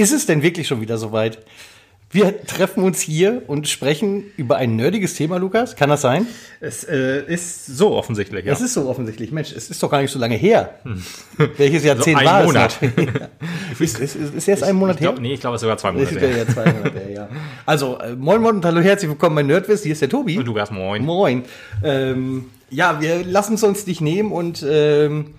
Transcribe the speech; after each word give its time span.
Ist 0.00 0.12
es 0.12 0.24
denn 0.24 0.42
wirklich 0.42 0.66
schon 0.66 0.80
wieder 0.80 0.96
soweit? 0.96 1.40
Wir 2.10 2.46
treffen 2.46 2.82
uns 2.82 3.02
hier 3.02 3.42
und 3.48 3.68
sprechen 3.68 4.24
über 4.38 4.56
ein 4.56 4.74
nerdiges 4.74 5.12
Thema, 5.12 5.36
Lukas. 5.36 5.76
Kann 5.76 5.90
das 5.90 6.00
sein? 6.00 6.26
Es 6.58 6.84
äh, 6.84 7.22
ist 7.26 7.66
so 7.66 7.94
offensichtlich, 7.94 8.46
ja. 8.46 8.54
Es 8.54 8.62
ist 8.62 8.72
so 8.72 8.88
offensichtlich. 8.88 9.30
Mensch, 9.30 9.52
es 9.52 9.68
ist 9.68 9.82
doch 9.82 9.90
gar 9.90 10.00
nicht 10.00 10.10
so 10.10 10.18
lange 10.18 10.36
her. 10.36 10.76
Hm. 10.84 11.04
Welches 11.58 11.84
Jahrzehnt 11.84 12.18
so 12.18 12.24
war 12.24 12.36
ein 12.36 12.46
Monat. 12.46 12.78
es? 13.72 13.80
ist, 13.80 14.00
ist, 14.00 14.34
ist 14.34 14.46
jetzt 14.46 14.62
ein 14.62 14.74
Monat 14.74 14.96
ich 14.96 15.02
glaub, 15.02 15.16
her? 15.16 15.20
Nee, 15.20 15.34
ich 15.34 15.40
glaube, 15.40 15.56
es 15.56 15.60
ist 15.60 15.64
sogar 15.66 15.76
zwei 15.76 15.92
Monate 15.92 16.18
her. 16.18 16.36
Ja, 16.38 16.48
zwei 16.48 16.72
Monate 16.72 16.98
her, 16.98 17.10
ja. 17.10 17.28
Also, 17.66 17.98
äh, 17.98 18.16
moin, 18.16 18.40
moin 18.40 18.56
und 18.56 18.64
hallo, 18.64 18.80
herzlich 18.80 19.10
willkommen 19.10 19.36
bei 19.36 19.42
Nerdwiss. 19.42 19.82
Hier 19.82 19.92
ist 19.92 20.00
der 20.00 20.08
Tobi. 20.08 20.38
Und 20.38 20.46
Lukas, 20.46 20.70
moin. 20.70 21.04
Moin. 21.04 21.44
Ähm, 21.84 22.46
ja, 22.70 23.02
wir 23.02 23.22
lassen 23.22 23.52
es 23.52 23.62
uns 23.62 23.86
nicht 23.86 24.00
nehmen 24.00 24.32
und 24.32 24.64
ähm, 24.66 25.34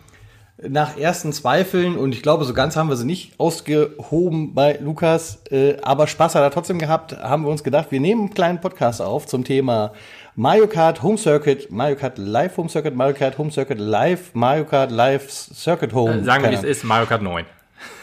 nach 0.67 0.97
ersten 0.97 1.33
Zweifeln, 1.33 1.97
und 1.97 2.13
ich 2.13 2.21
glaube, 2.21 2.45
so 2.45 2.53
ganz 2.53 2.75
haben 2.75 2.89
wir 2.89 2.95
sie 2.95 3.05
nicht 3.05 3.33
ausgehoben 3.39 4.53
bei 4.53 4.77
Lukas, 4.81 5.41
äh, 5.49 5.77
aber 5.81 6.07
Spaß 6.07 6.35
hat 6.35 6.43
er 6.43 6.51
trotzdem 6.51 6.79
gehabt, 6.79 7.17
haben 7.17 7.43
wir 7.43 7.49
uns 7.49 7.63
gedacht, 7.63 7.87
wir 7.91 7.99
nehmen 7.99 8.21
einen 8.21 8.33
kleinen 8.33 8.61
Podcast 8.61 9.01
auf 9.01 9.25
zum 9.25 9.43
Thema 9.43 9.93
Mario 10.35 10.67
Kart 10.67 11.01
Home 11.03 11.17
Circuit, 11.17 11.71
Mario 11.71 11.95
Kart 11.95 12.17
Live 12.17 12.57
Home 12.57 12.69
Circuit, 12.69 12.95
Mario 12.95 13.15
Kart 13.15 13.37
Home 13.37 13.51
Circuit 13.51 13.79
Live, 13.79 14.33
Mario 14.33 14.65
Kart 14.65 14.91
Live 14.91 15.29
Circuit 15.31 15.93
Home. 15.93 16.19
Äh, 16.19 16.23
sagen 16.23 16.43
wir, 16.43 16.51
wie 16.51 16.55
es 16.55 16.63
ist, 16.63 16.83
Mario 16.83 17.07
Kart 17.07 17.21
9. 17.21 17.45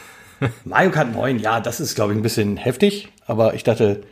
Mario 0.65 0.91
Kart 0.91 1.13
9, 1.13 1.39
ja, 1.39 1.61
das 1.61 1.81
ist, 1.81 1.95
glaube 1.95 2.13
ich, 2.13 2.19
ein 2.19 2.23
bisschen 2.23 2.57
heftig, 2.57 3.09
aber 3.27 3.55
ich 3.55 3.65
dachte. 3.65 4.03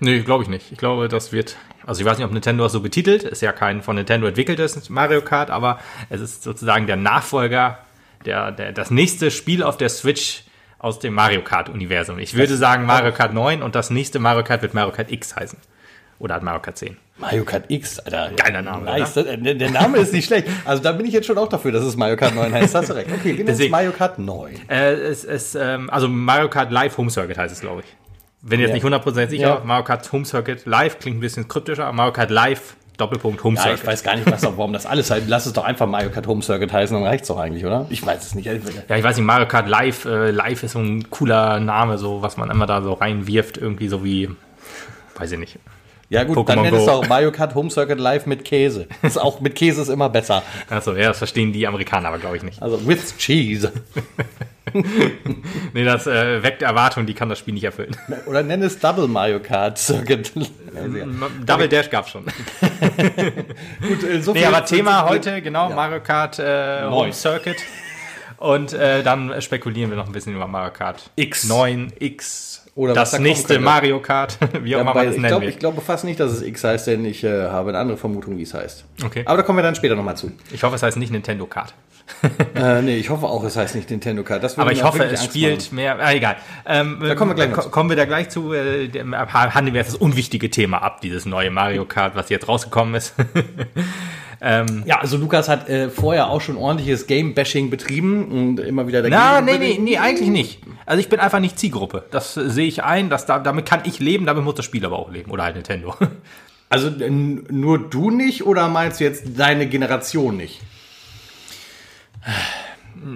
Nee, 0.00 0.20
glaube 0.20 0.44
ich 0.44 0.48
nicht. 0.48 0.70
Ich 0.70 0.78
glaube, 0.78 1.08
das 1.08 1.32
wird 1.32 1.56
also 1.88 2.02
ich 2.02 2.06
weiß 2.06 2.18
nicht, 2.18 2.26
ob 2.26 2.32
Nintendo 2.32 2.64
das 2.64 2.72
so 2.72 2.82
betitelt. 2.82 3.22
Ist 3.22 3.40
ja 3.40 3.50
kein 3.50 3.80
von 3.80 3.96
Nintendo 3.96 4.26
entwickeltes 4.26 4.90
Mario 4.90 5.22
Kart, 5.22 5.48
aber 5.48 5.78
es 6.10 6.20
ist 6.20 6.42
sozusagen 6.42 6.86
der 6.86 6.96
Nachfolger 6.96 7.78
der, 8.24 8.52
der, 8.52 8.72
das 8.72 8.90
nächste 8.90 9.30
Spiel 9.30 9.62
auf 9.62 9.76
der 9.76 9.88
Switch 9.88 10.44
aus 10.78 10.98
dem 10.98 11.14
Mario 11.14 11.42
Kart-Universum. 11.42 12.18
Ich 12.18 12.34
würde 12.34 12.56
sagen 12.56 12.86
Mario 12.86 13.12
Kart 13.12 13.34
9 13.34 13.62
und 13.62 13.74
das 13.74 13.90
nächste 13.90 14.18
Mario 14.18 14.44
Kart 14.44 14.62
wird 14.62 14.74
Mario 14.74 14.92
Kart 14.92 15.10
X 15.10 15.34
heißen. 15.34 15.58
Oder 16.18 16.36
hat 16.36 16.42
Mario 16.42 16.60
Kart 16.60 16.76
10. 16.76 16.96
Mario 17.18 17.44
Kart 17.44 17.64
X, 17.68 17.98
Alter. 18.00 18.30
Geiler 18.36 18.62
Name. 18.62 18.84
Nice. 18.84 19.14
Der, 19.14 19.36
der, 19.36 19.70
Name 19.70 19.98
ist 19.98 20.12
nicht 20.12 20.26
schlecht. 20.26 20.48
Also 20.64 20.82
da 20.82 20.92
bin 20.92 21.06
ich 21.06 21.12
jetzt 21.12 21.26
schon 21.26 21.38
auch 21.38 21.48
dafür, 21.48 21.72
dass 21.72 21.84
es 21.84 21.96
Mario 21.96 22.16
Kart 22.16 22.34
9 22.34 22.52
heißt. 22.52 22.74
Hast 22.74 22.90
du 22.90 22.94
recht. 22.94 23.10
Okay, 23.12 23.36
wir 23.36 23.44
nennen 23.44 23.70
Mario 23.70 23.92
Kart 23.92 24.18
9. 24.18 24.68
Äh, 24.68 24.92
es, 24.94 25.24
es, 25.24 25.54
ähm, 25.54 25.90
also 25.90 26.08
Mario 26.08 26.48
Kart 26.48 26.70
Live 26.70 26.96
Home 26.96 27.10
Circuit 27.10 27.38
heißt 27.38 27.52
es, 27.52 27.60
glaube 27.60 27.82
ich. 27.82 27.96
Wenn 28.40 28.60
jetzt 28.60 28.68
ja. 28.68 28.74
nicht 28.74 28.84
100% 28.84 29.28
sicher, 29.28 29.42
ja. 29.42 29.62
Mario 29.64 29.84
Kart 29.84 30.12
Home 30.12 30.24
Circuit 30.24 30.64
Live 30.66 31.00
klingt 31.00 31.18
ein 31.18 31.20
bisschen 31.20 31.48
kryptischer. 31.48 31.92
Mario 31.92 32.12
Kart 32.12 32.30
Live 32.30 32.76
Doppelpunkt 32.98 33.42
Home 33.44 33.56
Circuit. 33.56 33.78
Ja, 33.78 33.82
ich 33.82 33.86
weiß 33.86 34.02
gar 34.02 34.16
nicht, 34.16 34.30
was, 34.30 34.42
warum 34.42 34.72
das 34.72 34.84
alles 34.84 35.10
halt. 35.10 35.24
Lass 35.28 35.46
es 35.46 35.52
doch 35.52 35.64
einfach 35.64 35.86
Mario 35.86 36.10
Kart 36.10 36.26
Home 36.26 36.42
Circuit 36.42 36.72
heißen, 36.72 36.94
dann 36.94 37.06
reicht's 37.06 37.28
doch 37.28 37.38
eigentlich, 37.38 37.64
oder? 37.64 37.86
Ich 37.90 38.04
weiß 38.04 38.26
es 38.26 38.34
nicht. 38.34 38.46
Ja, 38.46 38.52
ich 38.54 39.02
weiß 39.02 39.16
nicht, 39.16 39.24
Mario 39.24 39.46
Kart 39.46 39.68
Live, 39.68 40.04
äh, 40.04 40.30
Live 40.30 40.64
ist 40.64 40.72
so 40.72 40.80
ein 40.80 41.08
cooler 41.08 41.60
Name, 41.60 41.96
so 41.96 42.22
was 42.22 42.36
man 42.36 42.50
immer 42.50 42.66
da 42.66 42.82
so 42.82 42.92
reinwirft, 42.92 43.56
irgendwie 43.56 43.88
so 43.88 44.04
wie, 44.04 44.28
weiß 45.16 45.32
ich 45.32 45.38
nicht. 45.38 45.58
Ja 46.10 46.24
gut, 46.24 46.38
Pokémon 46.38 46.46
dann 46.46 46.62
nennt 46.62 46.76
es 46.76 46.88
auch 46.88 47.06
Mario 47.06 47.30
Kart 47.30 47.54
Home 47.54 47.70
Circuit 47.70 47.98
Live 47.98 48.26
mit 48.26 48.44
Käse. 48.44 48.86
Ist 49.02 49.20
auch 49.20 49.40
mit 49.40 49.54
Käse 49.54 49.82
ist 49.82 49.88
immer 49.88 50.08
besser. 50.08 50.42
Achso, 50.70 50.94
ja, 50.94 51.08
das 51.08 51.18
verstehen 51.18 51.52
die 51.52 51.66
Amerikaner 51.66 52.08
aber 52.08 52.18
glaube 52.18 52.38
ich 52.38 52.42
nicht. 52.42 52.62
Also 52.62 52.86
with 52.86 53.16
cheese. 53.18 53.72
nee, 55.72 55.84
das 55.84 56.06
äh, 56.06 56.42
weckt 56.42 56.62
Erwartungen, 56.62 57.06
die 57.06 57.14
kann 57.14 57.28
das 57.28 57.38
Spiel 57.38 57.54
nicht 57.54 57.64
erfüllen. 57.64 57.96
Oder 58.26 58.42
nenn 58.42 58.62
es 58.62 58.78
Double 58.78 59.08
Mario 59.08 59.40
Kart 59.40 59.78
Circuit. 59.78 60.32
Double 61.44 61.68
Dash 61.68 61.90
gab's 61.90 62.10
schon. 62.10 62.24
Gut, 63.88 64.02
äh, 64.04 64.20
so 64.22 64.32
nee, 64.32 64.44
aber 64.44 64.64
Thema 64.64 65.08
heute, 65.08 65.42
genau, 65.42 65.70
ja. 65.70 65.76
Mario 65.76 66.00
Kart 66.00 66.38
äh, 66.38 66.82
Home 66.84 67.12
Circuit. 67.12 67.56
Und 68.38 68.72
äh, 68.72 69.02
dann 69.02 69.40
spekulieren 69.42 69.90
wir 69.90 69.96
noch 69.96 70.06
ein 70.06 70.12
bisschen 70.12 70.34
über 70.34 70.46
Mario 70.46 70.72
Kart 70.72 71.10
X. 71.16 71.48
9, 71.48 71.92
X. 71.98 72.67
Oder 72.78 72.94
das 72.94 73.10
da 73.10 73.18
nächste 73.18 73.58
Mario 73.58 73.98
Kart, 73.98 74.38
wie 74.62 74.76
auch 74.76 74.82
immer 74.82 74.94
man 74.94 75.08
es 75.08 75.16
nennen 75.16 75.26
glaub, 75.26 75.42
Ich 75.42 75.58
glaube 75.58 75.80
fast 75.80 76.04
nicht, 76.04 76.20
dass 76.20 76.30
es 76.30 76.42
X 76.42 76.62
heißt, 76.62 76.86
denn 76.86 77.04
ich 77.04 77.24
äh, 77.24 77.48
habe 77.48 77.70
eine 77.70 77.78
andere 77.78 77.98
Vermutung, 77.98 78.38
wie 78.38 78.42
es 78.42 78.54
heißt. 78.54 78.84
Okay. 79.04 79.24
Aber 79.26 79.38
da 79.38 79.42
kommen 79.42 79.58
wir 79.58 79.64
dann 79.64 79.74
später 79.74 79.96
nochmal 79.96 80.16
zu. 80.16 80.30
Ich 80.52 80.62
hoffe, 80.62 80.76
es 80.76 80.82
heißt 80.84 80.96
nicht 80.96 81.10
Nintendo 81.10 81.44
Kart. 81.46 81.74
äh, 82.54 82.80
nee, 82.82 82.96
ich 82.96 83.10
hoffe 83.10 83.26
auch, 83.26 83.42
es 83.42 83.56
heißt 83.56 83.74
nicht 83.74 83.90
Nintendo 83.90 84.22
Kart. 84.22 84.44
Aber 84.56 84.70
ich 84.70 84.84
hoffe, 84.84 85.02
es 85.02 85.18
Angst 85.18 85.24
spielt 85.24 85.58
machen. 85.58 85.74
mehr. 85.74 85.98
Ah, 85.98 86.12
egal. 86.12 86.36
Ähm, 86.66 87.00
da 87.02 87.16
kommen 87.16 87.32
wir 87.32 87.46
gleich. 87.46 87.66
Äh, 87.66 87.68
kommen 87.68 87.90
wir 87.90 87.96
da 87.96 88.04
gleich 88.04 88.28
zu. 88.28 88.52
Äh, 88.52 88.88
handeln 88.92 89.74
wir 89.74 89.80
jetzt 89.80 89.94
das 89.94 90.00
unwichtige 90.00 90.48
Thema 90.48 90.80
ab, 90.80 91.00
dieses 91.00 91.26
neue 91.26 91.50
Mario 91.50 91.84
Kart, 91.84 92.14
was 92.14 92.28
jetzt 92.28 92.46
rausgekommen 92.46 92.94
ist. 92.94 93.12
ähm, 94.40 94.84
ja, 94.86 95.00
also 95.00 95.16
Lukas 95.16 95.48
hat 95.48 95.68
äh, 95.68 95.90
vorher 95.90 96.30
auch 96.30 96.40
schon 96.40 96.56
ordentliches 96.56 97.08
Game-Bashing 97.08 97.70
betrieben 97.70 98.28
und 98.28 98.60
immer 98.60 98.86
wieder 98.86 99.02
dagegen. 99.02 99.20
Na, 99.20 99.40
nee, 99.40 99.58
nee, 99.58 99.78
nee, 99.80 99.98
eigentlich 99.98 100.28
nicht. 100.28 100.60
Also 100.88 101.00
ich 101.00 101.10
bin 101.10 101.20
einfach 101.20 101.40
nicht 101.40 101.58
Zielgruppe. 101.58 102.06
Das 102.10 102.38
äh, 102.38 102.48
sehe 102.68 102.84
ich 102.84 102.84
ein. 102.84 103.10
Dass 103.10 103.26
da, 103.26 103.38
damit 103.38 103.66
kann 103.66 103.82
ich 103.84 103.98
leben, 103.98 104.26
damit 104.26 104.44
muss 104.44 104.54
das 104.54 104.64
Spiel 104.64 104.84
aber 104.84 104.98
auch 104.98 105.10
leben. 105.10 105.30
Oder 105.30 105.44
halt 105.44 105.56
Nintendo. 105.56 105.94
Also 106.70 106.90
nur 106.90 107.88
du 107.88 108.10
nicht 108.10 108.44
oder 108.44 108.68
meinst 108.68 109.00
du 109.00 109.04
jetzt 109.04 109.38
deine 109.38 109.66
Generation 109.66 110.36
nicht? 110.36 110.60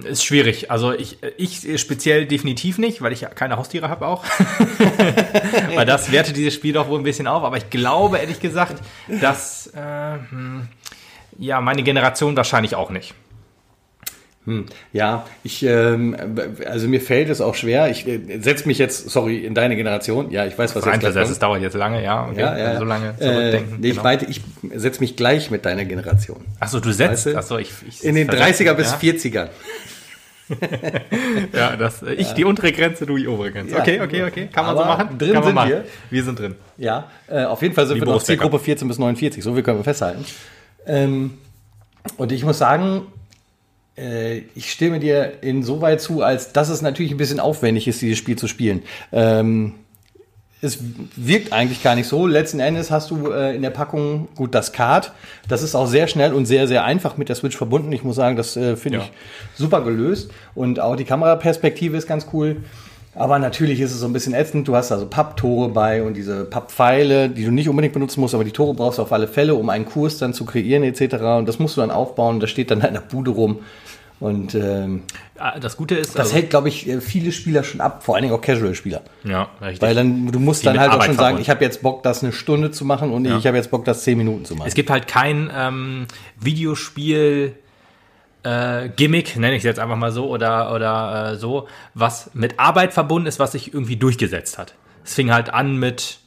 Ist 0.04 0.24
schwierig. 0.24 0.70
Also 0.70 0.94
ich, 0.94 1.18
ich 1.36 1.78
speziell 1.78 2.24
definitiv 2.24 2.78
nicht, 2.78 3.02
weil 3.02 3.12
ich 3.12 3.20
ja 3.20 3.28
keine 3.28 3.58
Haustiere 3.58 3.90
habe 3.90 4.06
auch. 4.06 4.24
weil 5.74 5.84
das 5.84 6.10
wertet 6.12 6.38
dieses 6.38 6.54
Spiel 6.54 6.72
doch 6.72 6.88
wohl 6.88 6.98
ein 6.98 7.02
bisschen 7.02 7.26
auf. 7.26 7.44
Aber 7.44 7.58
ich 7.58 7.68
glaube 7.68 8.20
ehrlich 8.20 8.40
gesagt, 8.40 8.82
dass 9.20 9.66
äh, 9.74 10.14
hm, 10.30 10.68
ja 11.36 11.60
meine 11.60 11.82
Generation 11.82 12.34
wahrscheinlich 12.34 12.74
auch 12.74 12.88
nicht. 12.88 13.14
Hm, 14.44 14.66
ja, 14.92 15.24
ich, 15.44 15.62
ähm, 15.62 16.16
also 16.66 16.88
mir 16.88 17.00
fällt 17.00 17.28
es 17.30 17.40
auch 17.40 17.54
schwer. 17.54 17.90
Ich 17.90 18.08
äh, 18.08 18.40
setze 18.40 18.66
mich 18.66 18.78
jetzt, 18.78 19.08
sorry, 19.08 19.38
in 19.38 19.54
deine 19.54 19.76
Generation. 19.76 20.32
Ja, 20.32 20.44
ich 20.46 20.58
weiß, 20.58 20.74
was 20.74 20.84
jetzt 20.84 21.00
gleich 21.00 21.16
Es 21.16 21.38
dauert 21.38 21.62
jetzt 21.62 21.74
lange, 21.74 22.02
ja. 22.02 22.28
Okay. 22.28 22.40
ja, 22.40 22.58
ja. 22.58 22.78
So 22.78 22.84
lange 22.84 23.10
äh, 23.10 23.22
zurückdenken. 23.22 23.74
Äh, 23.74 23.78
nee, 23.80 23.90
genau. 23.92 24.28
ich 24.28 24.40
setze 24.74 25.00
mich 25.00 25.16
gleich 25.16 25.52
mit 25.52 25.64
deiner 25.64 25.84
Generation. 25.84 26.44
Achso, 26.58 26.80
du 26.80 26.90
setzt? 26.92 27.26
Weißt 27.26 27.26
du? 27.26 27.38
Achso, 27.38 27.58
ich, 27.58 27.70
ich 27.86 28.04
In 28.04 28.16
den 28.16 28.28
30er 28.28 28.74
bis 28.74 28.90
ja? 28.90 28.98
40ern. 28.98 29.48
ja, 31.52 31.76
das, 31.76 32.02
ich 32.02 32.32
die 32.32 32.44
untere 32.44 32.72
Grenze, 32.72 33.06
du 33.06 33.16
die 33.16 33.28
obere 33.28 33.52
Grenze. 33.52 33.76
Okay, 33.78 34.00
okay, 34.00 34.24
okay. 34.24 34.48
Kann 34.52 34.66
man 34.66 34.76
so 34.76 34.84
machen? 34.84 35.18
Drin 35.18 35.34
Kann 35.34 35.44
sind 35.44 35.54
machen. 35.54 35.70
wir. 35.70 35.84
Wir 36.10 36.24
sind 36.24 36.38
drin. 36.38 36.56
Ja, 36.76 37.10
äh, 37.28 37.44
auf 37.44 37.62
jeden 37.62 37.74
Fall 37.74 37.86
sind 37.86 37.96
Wie 37.96 38.00
wir 38.00 38.06
noch 38.06 38.22
Zielgruppe 38.22 38.58
14 38.58 38.88
bis 38.88 38.98
49. 38.98 39.42
So 39.42 39.54
viel 39.54 39.62
können 39.62 39.78
wir 39.78 39.84
festhalten. 39.84 40.24
Ähm, 40.84 41.38
und 42.16 42.32
ich 42.32 42.44
muss 42.44 42.58
sagen, 42.58 43.02
äh, 43.02 43.21
ich 44.54 44.72
stimme 44.72 45.00
dir 45.00 45.42
insoweit 45.42 46.00
zu, 46.00 46.22
als 46.22 46.52
dass 46.52 46.68
es 46.68 46.80
natürlich 46.80 47.12
ein 47.12 47.18
bisschen 47.18 47.40
aufwendig 47.40 47.86
ist, 47.88 48.00
dieses 48.00 48.18
Spiel 48.18 48.36
zu 48.36 48.48
spielen. 48.48 48.82
Ähm, 49.12 49.74
es 50.62 50.78
wirkt 51.16 51.52
eigentlich 51.52 51.82
gar 51.82 51.96
nicht 51.96 52.06
so. 52.06 52.26
Letzten 52.26 52.60
Endes 52.60 52.92
hast 52.92 53.10
du 53.10 53.32
äh, 53.32 53.54
in 53.54 53.62
der 53.62 53.70
Packung 53.70 54.28
gut 54.36 54.54
das 54.54 54.72
Card. 54.72 55.12
Das 55.48 55.60
ist 55.60 55.74
auch 55.74 55.86
sehr 55.86 56.06
schnell 56.06 56.32
und 56.32 56.46
sehr, 56.46 56.68
sehr 56.68 56.84
einfach 56.84 57.16
mit 57.16 57.28
der 57.28 57.36
Switch 57.36 57.56
verbunden. 57.56 57.90
Ich 57.90 58.04
muss 58.04 58.14
sagen, 58.14 58.36
das 58.36 58.56
äh, 58.56 58.76
finde 58.76 58.98
ja. 58.98 59.04
ich 59.04 59.10
super 59.58 59.82
gelöst. 59.82 60.30
Und 60.54 60.78
auch 60.78 60.94
die 60.94 61.04
Kameraperspektive 61.04 61.96
ist 61.96 62.06
ganz 62.06 62.28
cool. 62.32 62.62
Aber 63.14 63.38
natürlich 63.38 63.80
ist 63.80 63.92
es 63.92 64.00
so 64.00 64.06
ein 64.06 64.12
bisschen 64.12 64.32
ätzend. 64.32 64.66
Du 64.68 64.74
hast 64.74 64.90
also 64.90 65.06
Papptore 65.06 65.68
bei 65.68 66.02
und 66.02 66.14
diese 66.14 66.44
Papppfeile, 66.44 67.28
die 67.28 67.44
du 67.44 67.50
nicht 67.50 67.68
unbedingt 67.68 67.92
benutzen 67.92 68.20
musst, 68.20 68.34
aber 68.34 68.44
die 68.44 68.52
Tore 68.52 68.74
brauchst 68.74 68.98
du 68.98 69.02
auf 69.02 69.12
alle 69.12 69.28
Fälle, 69.28 69.54
um 69.54 69.68
einen 69.68 69.84
Kurs 69.84 70.16
dann 70.16 70.32
zu 70.32 70.46
kreieren 70.46 70.82
etc. 70.82 71.16
Und 71.38 71.46
das 71.46 71.58
musst 71.58 71.76
du 71.76 71.82
dann 71.82 71.90
aufbauen. 71.90 72.40
Das 72.40 72.48
steht 72.48 72.70
dann 72.70 72.80
in 72.80 72.94
der 72.94 73.00
Bude 73.00 73.32
rum. 73.32 73.58
Und 74.22 74.54
ähm, 74.54 75.02
das 75.60 75.76
Gute 75.76 75.96
ist, 75.96 76.14
das 76.14 76.26
also, 76.26 76.36
hält, 76.36 76.50
glaube 76.50 76.68
ich, 76.68 76.88
viele 77.00 77.32
Spieler 77.32 77.64
schon 77.64 77.80
ab, 77.80 78.04
vor 78.04 78.14
allen 78.14 78.22
Dingen 78.22 78.34
auch 78.34 78.40
Casual-Spieler. 78.40 79.02
Ja, 79.24 79.48
richtig. 79.60 79.82
Weil 79.82 79.96
dann 79.96 80.30
du 80.30 80.38
musst 80.38 80.62
Die 80.62 80.66
dann 80.66 80.78
halt 80.78 80.92
auch 80.92 81.02
schon 81.02 81.16
sagen, 81.16 81.38
ich 81.40 81.50
habe 81.50 81.64
jetzt 81.64 81.82
Bock, 81.82 82.04
das 82.04 82.22
eine 82.22 82.32
Stunde 82.32 82.70
zu 82.70 82.84
machen 82.84 83.10
und 83.10 83.24
ja. 83.24 83.36
ich 83.36 83.48
habe 83.48 83.56
jetzt 83.56 83.72
Bock, 83.72 83.84
das 83.84 84.04
zehn 84.04 84.16
Minuten 84.16 84.44
zu 84.44 84.54
machen. 84.54 84.68
Es 84.68 84.74
gibt 84.74 84.90
halt 84.90 85.08
kein 85.08 85.50
ähm, 85.52 86.06
Videospiel. 86.38 87.56
Äh, 88.42 88.88
Gimmick, 88.88 89.36
nenne 89.36 89.54
ich 89.54 89.58
es 89.58 89.64
jetzt 89.64 89.78
einfach 89.78 89.96
mal 89.96 90.10
so, 90.12 90.28
oder, 90.28 90.74
oder 90.74 91.32
äh, 91.32 91.36
so, 91.36 91.68
was 91.94 92.30
mit 92.34 92.58
Arbeit 92.58 92.92
verbunden 92.92 93.26
ist, 93.28 93.38
was 93.38 93.52
sich 93.52 93.72
irgendwie 93.72 93.96
durchgesetzt 93.96 94.58
hat. 94.58 94.74
Es 95.04 95.14
fing 95.14 95.32
halt 95.32 95.52
an 95.54 95.76
mit 95.76 96.18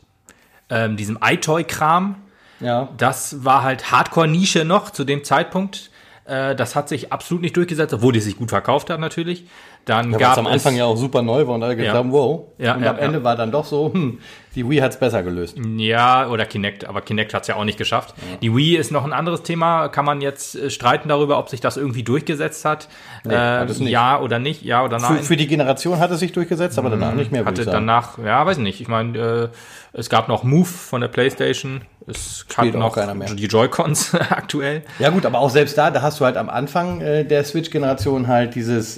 ähm, 0.70 0.98
diesem 0.98 1.20
iToy-Kram. 1.22 2.16
Ja. 2.62 2.90
Das 2.98 3.44
war 3.44 3.64
halt 3.64 3.92
Hardcore-Nische 3.92 4.64
noch 4.64 4.92
zu 4.92 5.04
dem 5.04 5.24
Zeitpunkt. 5.24 5.92
Äh, 6.26 6.56
das 6.56 6.76
hat 6.76 6.90
sich 6.90 7.12
absolut 7.12 7.42
nicht 7.42 7.58
durchgesetzt, 7.58 7.94
obwohl 7.94 8.14
die 8.14 8.20
sich 8.20 8.38
gut 8.38 8.50
verkauft 8.50 8.90
hat 8.90 9.00
natürlich. 9.00 9.46
Dann 9.86 10.12
ja, 10.12 10.18
gab 10.18 10.38
am 10.40 10.48
Anfang 10.48 10.76
ja 10.76 10.86
auch 10.86 10.98
super 10.98 11.22
neu 11.22 11.46
war 11.46 11.56
und 11.56 11.64
alle 11.64 11.76
gedacht 11.76 11.94
ja. 11.94 12.00
haben, 12.00 12.12
wow. 12.12 12.42
Ja, 12.58 12.74
und 12.74 12.84
ja, 12.84 12.90
am 12.90 12.98
Ende 12.98 13.24
war 13.24 13.36
dann 13.36 13.52
doch 13.52 13.66
so, 13.66 13.94
hm, 13.94 14.18
die 14.56 14.68
Wii 14.68 14.80
hat 14.80 14.94
es 14.94 14.98
besser 14.98 15.22
gelöst. 15.22 15.58
Ja, 15.78 16.28
oder 16.28 16.46
Kinect, 16.46 16.86
aber 16.86 17.02
Kinect 17.02 17.36
hat 17.36 17.44
es 17.44 17.50
ja 17.50 17.56
auch 17.56 17.66
nicht 17.66 17.78
geschafft. 17.78 18.16
Die 18.42 18.56
Wii 18.56 18.78
ist 18.78 18.92
noch 18.92 19.06
ein 19.06 19.14
anderes 19.14 19.44
Thema. 19.44 19.90
Kann 19.90 20.04
man 20.04 20.22
jetzt 20.22 20.56
äh, 20.56 20.72
streiten 20.72 21.08
darüber, 21.08 21.38
ob 21.38 21.50
sich 21.50 21.62
das 21.62 21.78
irgendwie 21.78 22.02
durchgesetzt 22.02 22.66
hat? 22.66 22.90
Nee, 23.26 23.36
äh. 23.36 23.66
Ja 23.88 24.20
oder 24.20 24.40
nicht, 24.40 24.64
ja 24.64 24.84
oder 24.84 24.98
nein. 24.98 25.18
Für, 25.18 25.24
für, 25.24 25.38
die 25.38 25.46
Generation 25.46 26.00
hat 26.00 26.10
es 26.10 26.20
sich 26.20 26.32
durchgesetzt, 26.32 26.80
aber 26.80 26.90
danach 26.90 27.14
nicht 27.14 27.32
mehr. 27.32 27.46
Hatte 27.46 27.66
danach, 27.66 28.18
ja, 28.18 28.44
weiß 28.44 28.58
nicht. 28.58 28.82
Ich 28.82 28.88
meine, 28.88 29.18
äh, 29.18 29.50
es 29.94 30.10
gab 30.10 30.28
noch 30.30 30.44
Move 30.44 30.66
von 30.66 31.02
der 31.02 31.10
PlayStation. 31.10 31.82
Es 32.08 32.46
Spielt 32.50 32.74
hat 32.74 32.80
noch 32.80 32.98
die 33.36 33.46
Joy-Cons 33.46 34.16
aktuell. 34.30 34.84
Ja 34.98 35.10
gut, 35.10 35.28
aber 35.28 35.40
auch 35.40 35.50
selbst 35.52 35.78
da, 35.78 35.92
da 35.92 36.02
hast 36.02 36.20
du 36.20 36.26
halt 36.26 36.38
am 36.38 36.50
Anfang 36.50 37.02
äh, 37.02 37.24
der 37.24 37.44
Switch-Generation 37.44 38.28
halt 38.28 38.56
dieses 38.56 38.98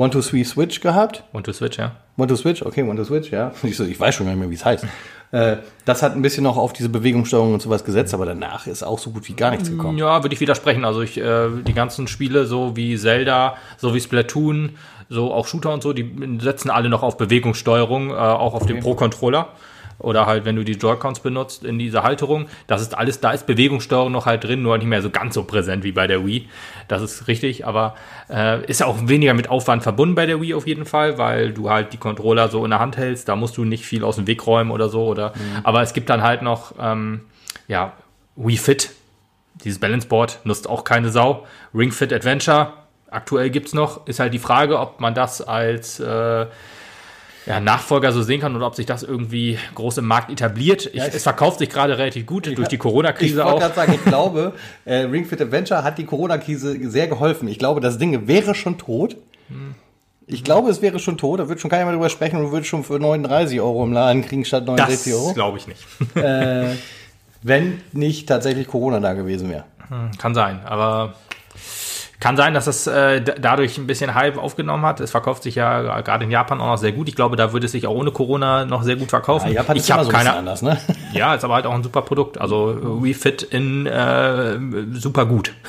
äh, 0.00 0.02
One-to-Three-Switch 0.02 0.80
gehabt. 0.80 1.24
One-to-Switch, 1.32 1.78
ja. 1.78 1.92
One-to-Switch, 2.16 2.62
okay, 2.62 2.82
One-to-Switch, 2.82 3.30
ja. 3.30 3.52
Ich, 3.62 3.76
so, 3.76 3.84
ich 3.84 3.98
weiß 3.98 4.14
schon 4.14 4.26
gar 4.26 4.32
nicht 4.32 4.40
mehr, 4.40 4.50
wie 4.50 4.54
es 4.54 4.64
heißt. 4.64 4.86
Äh, 5.32 5.58
das 5.84 6.02
hat 6.02 6.16
ein 6.16 6.22
bisschen 6.22 6.42
noch 6.42 6.56
auf 6.56 6.72
diese 6.72 6.88
Bewegungssteuerung 6.88 7.54
und 7.54 7.62
sowas 7.62 7.84
gesetzt, 7.84 8.14
aber 8.14 8.26
danach 8.26 8.66
ist 8.66 8.82
auch 8.82 8.98
so 8.98 9.10
gut 9.10 9.28
wie 9.28 9.34
gar 9.34 9.50
nichts 9.52 9.70
gekommen. 9.70 9.96
Ja, 9.96 10.22
würde 10.24 10.34
ich 10.34 10.40
widersprechen. 10.40 10.84
Also 10.84 11.02
ich, 11.02 11.18
äh, 11.18 11.48
die 11.66 11.74
ganzen 11.74 12.08
Spiele, 12.08 12.46
so 12.46 12.76
wie 12.76 12.96
Zelda, 12.96 13.56
so 13.76 13.94
wie 13.94 14.00
Splatoon, 14.00 14.76
so 15.08 15.32
auch 15.32 15.46
Shooter 15.46 15.72
und 15.72 15.82
so, 15.82 15.92
die 15.92 16.38
setzen 16.40 16.70
alle 16.70 16.88
noch 16.88 17.02
auf 17.02 17.16
Bewegungssteuerung, 17.16 18.10
äh, 18.10 18.14
auch 18.14 18.54
auf 18.54 18.62
okay. 18.62 18.74
den 18.74 18.82
Pro-Controller 18.82 19.48
oder 20.00 20.26
halt, 20.26 20.44
wenn 20.44 20.56
du 20.56 20.64
die 20.64 20.72
Joy-Cons 20.72 21.20
benutzt 21.20 21.64
in 21.64 21.78
dieser 21.78 22.02
Halterung, 22.02 22.46
das 22.66 22.82
ist 22.82 22.96
alles, 22.96 23.20
da 23.20 23.30
ist 23.30 23.46
Bewegungssteuerung 23.46 24.10
noch 24.12 24.26
halt 24.26 24.44
drin, 24.44 24.62
nur 24.62 24.76
nicht 24.78 24.86
mehr 24.86 25.02
so 25.02 25.10
ganz 25.10 25.34
so 25.34 25.44
präsent 25.44 25.84
wie 25.84 25.92
bei 25.92 26.06
der 26.06 26.26
Wii. 26.26 26.48
Das 26.88 27.02
ist 27.02 27.28
richtig, 27.28 27.66
aber 27.66 27.94
äh, 28.28 28.64
ist 28.66 28.80
ja 28.80 28.86
auch 28.86 28.96
weniger 29.02 29.34
mit 29.34 29.48
Aufwand 29.48 29.82
verbunden 29.82 30.14
bei 30.14 30.26
der 30.26 30.40
Wii 30.40 30.54
auf 30.54 30.66
jeden 30.66 30.86
Fall, 30.86 31.18
weil 31.18 31.52
du 31.52 31.70
halt 31.70 31.92
die 31.92 31.98
Controller 31.98 32.48
so 32.48 32.64
in 32.64 32.70
der 32.70 32.80
Hand 32.80 32.96
hältst, 32.96 33.28
da 33.28 33.36
musst 33.36 33.56
du 33.56 33.64
nicht 33.64 33.84
viel 33.84 34.04
aus 34.04 34.16
dem 34.16 34.26
Weg 34.26 34.46
räumen 34.46 34.70
oder 34.70 34.88
so, 34.88 35.06
oder, 35.06 35.30
mhm. 35.30 35.60
aber 35.64 35.82
es 35.82 35.92
gibt 35.92 36.10
dann 36.10 36.22
halt 36.22 36.42
noch, 36.42 36.74
ähm, 36.80 37.22
ja, 37.68 37.92
Wii 38.36 38.56
Fit, 38.56 38.90
dieses 39.64 39.78
Balance 39.78 40.08
Board 40.08 40.40
nutzt 40.44 40.68
auch 40.68 40.84
keine 40.84 41.10
Sau. 41.10 41.46
Ring 41.74 41.92
Fit 41.92 42.12
Adventure, 42.12 42.72
aktuell 43.10 43.50
gibt's 43.50 43.74
noch, 43.74 44.06
ist 44.06 44.20
halt 44.20 44.32
die 44.32 44.38
Frage, 44.38 44.78
ob 44.78 45.00
man 45.00 45.14
das 45.14 45.42
als 45.42 46.00
äh, 46.00 46.46
ja, 47.50 47.60
Nachfolger 47.60 48.12
so 48.12 48.22
sehen 48.22 48.40
kann 48.40 48.54
oder 48.54 48.66
ob 48.66 48.76
sich 48.76 48.86
das 48.86 49.02
irgendwie 49.02 49.58
groß 49.74 49.98
im 49.98 50.06
Markt 50.06 50.30
etabliert. 50.30 50.86
Ich, 50.86 50.94
ja, 50.94 51.06
es 51.06 51.22
verkauft 51.22 51.58
sich 51.58 51.68
gerade 51.68 51.98
relativ 51.98 52.24
gut 52.24 52.46
durch 52.56 52.68
die 52.68 52.78
Corona-Krise 52.78 53.44
auch. 53.44 53.56
Ich 53.56 53.62
wollte 53.62 53.74
sagen, 53.74 53.92
ich 53.94 54.04
glaube, 54.04 54.52
äh, 54.84 54.98
Ring 54.98 55.24
Fit 55.24 55.40
Adventure 55.40 55.82
hat 55.82 55.98
die 55.98 56.04
Corona-Krise 56.04 56.88
sehr 56.88 57.08
geholfen. 57.08 57.48
Ich 57.48 57.58
glaube, 57.58 57.80
das 57.80 57.98
Ding 57.98 58.28
wäre 58.28 58.54
schon 58.54 58.78
tot. 58.78 59.16
Hm. 59.48 59.74
Ich 60.28 60.44
glaube, 60.44 60.70
es 60.70 60.80
wäre 60.80 61.00
schon 61.00 61.18
tot. 61.18 61.40
Da 61.40 61.48
wird 61.48 61.60
schon 61.60 61.70
keiner 61.70 61.86
mehr 61.86 61.94
drüber 61.94 62.08
sprechen 62.08 62.36
und 62.36 62.52
würde 62.52 62.64
schon 62.64 62.84
für 62.84 63.00
39 63.00 63.60
Euro 63.60 63.82
im 63.84 63.92
Laden 63.92 64.22
kriegen 64.22 64.44
statt 64.44 64.64
69 64.66 65.12
Euro. 65.12 65.26
Das 65.26 65.34
glaube 65.34 65.58
ich 65.58 65.66
nicht. 65.66 65.84
äh, 66.14 66.76
wenn 67.42 67.80
nicht 67.92 68.28
tatsächlich 68.28 68.68
Corona 68.68 69.00
da 69.00 69.14
gewesen 69.14 69.50
wäre. 69.50 69.64
Hm, 69.88 70.12
kann 70.18 70.34
sein, 70.34 70.60
aber 70.64 71.14
kann 72.20 72.36
sein, 72.36 72.52
dass 72.52 72.66
es 72.66 72.86
äh, 72.86 73.22
dadurch 73.22 73.78
ein 73.78 73.86
bisschen 73.86 74.14
Hype 74.14 74.36
aufgenommen 74.36 74.84
hat. 74.84 75.00
Es 75.00 75.10
verkauft 75.10 75.42
sich 75.42 75.54
ja 75.54 76.00
gerade 76.02 76.24
in 76.24 76.30
Japan 76.30 76.60
auch 76.60 76.66
noch 76.66 76.76
sehr 76.76 76.92
gut. 76.92 77.08
Ich 77.08 77.16
glaube, 77.16 77.36
da 77.36 77.54
würde 77.54 77.64
es 77.64 77.72
sich 77.72 77.86
auch 77.86 77.94
ohne 77.94 78.10
Corona 78.10 78.66
noch 78.66 78.82
sehr 78.82 78.96
gut 78.96 79.08
verkaufen. 79.08 79.48
Ja, 79.48 79.54
Japan 79.54 79.76
ist 79.76 79.84
ich 79.84 79.90
habe 79.90 80.04
so 80.04 80.10
keine 80.10 80.34
anders, 80.34 80.60
ne? 80.60 80.78
Ja, 81.14 81.34
ist 81.34 81.44
aber 81.44 81.54
halt 81.54 81.66
auch 81.66 81.74
ein 81.74 81.82
super 81.82 82.02
Produkt. 82.02 82.38
Also 82.38 82.78
We 83.02 83.14
Fit 83.14 83.42
in 83.42 83.86
äh, 83.86 84.58
super 84.92 85.24
gut. 85.26 85.54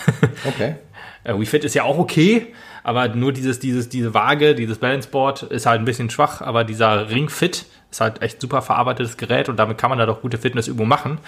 Okay. 0.45 0.75
äh, 1.23 1.33
We 1.37 1.45
Fit 1.45 1.63
ist 1.63 1.73
ja 1.73 1.83
auch 1.83 1.97
okay, 1.97 2.47
aber 2.83 3.07
nur 3.09 3.31
dieses 3.31 3.59
dieses 3.59 3.87
diese 3.89 4.13
Waage, 4.13 4.53
dieses 4.55 4.79
Balance 4.79 5.07
Board 5.07 5.43
ist 5.43 5.65
halt 5.65 5.79
ein 5.79 5.85
bisschen 5.85 6.09
schwach. 6.09 6.41
Aber 6.41 6.65
dieser 6.65 7.09
Ring 7.09 7.29
Fit 7.29 7.65
ist 7.91 8.01
halt 8.01 8.21
echt 8.21 8.41
super 8.41 8.61
verarbeitetes 8.61 9.17
Gerät 9.17 9.47
und 9.47 9.57
damit 9.57 9.77
kann 9.77 9.89
man 9.89 9.99
da 9.99 10.05
doch 10.05 10.21
gute 10.21 10.37
Fitnessübungen 10.37 10.89
machen. 10.89 11.19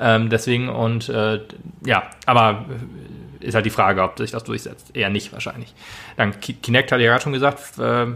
Ähm, 0.00 0.30
deswegen 0.30 0.68
und 0.70 1.08
äh, 1.08 1.40
ja, 1.84 2.04
aber 2.24 2.64
ist 3.42 3.54
halt 3.54 3.66
die 3.66 3.70
Frage, 3.70 4.02
ob 4.02 4.18
sich 4.18 4.30
das 4.30 4.44
durchsetzt. 4.44 4.94
Eher 4.94 5.10
nicht 5.10 5.32
wahrscheinlich. 5.32 5.74
Dann 6.16 6.38
Kinect 6.40 6.92
hat 6.92 7.00
ja 7.00 7.06
gerade 7.06 7.22
schon 7.22 7.32
gesagt, 7.32 7.78
äh, 7.78 8.06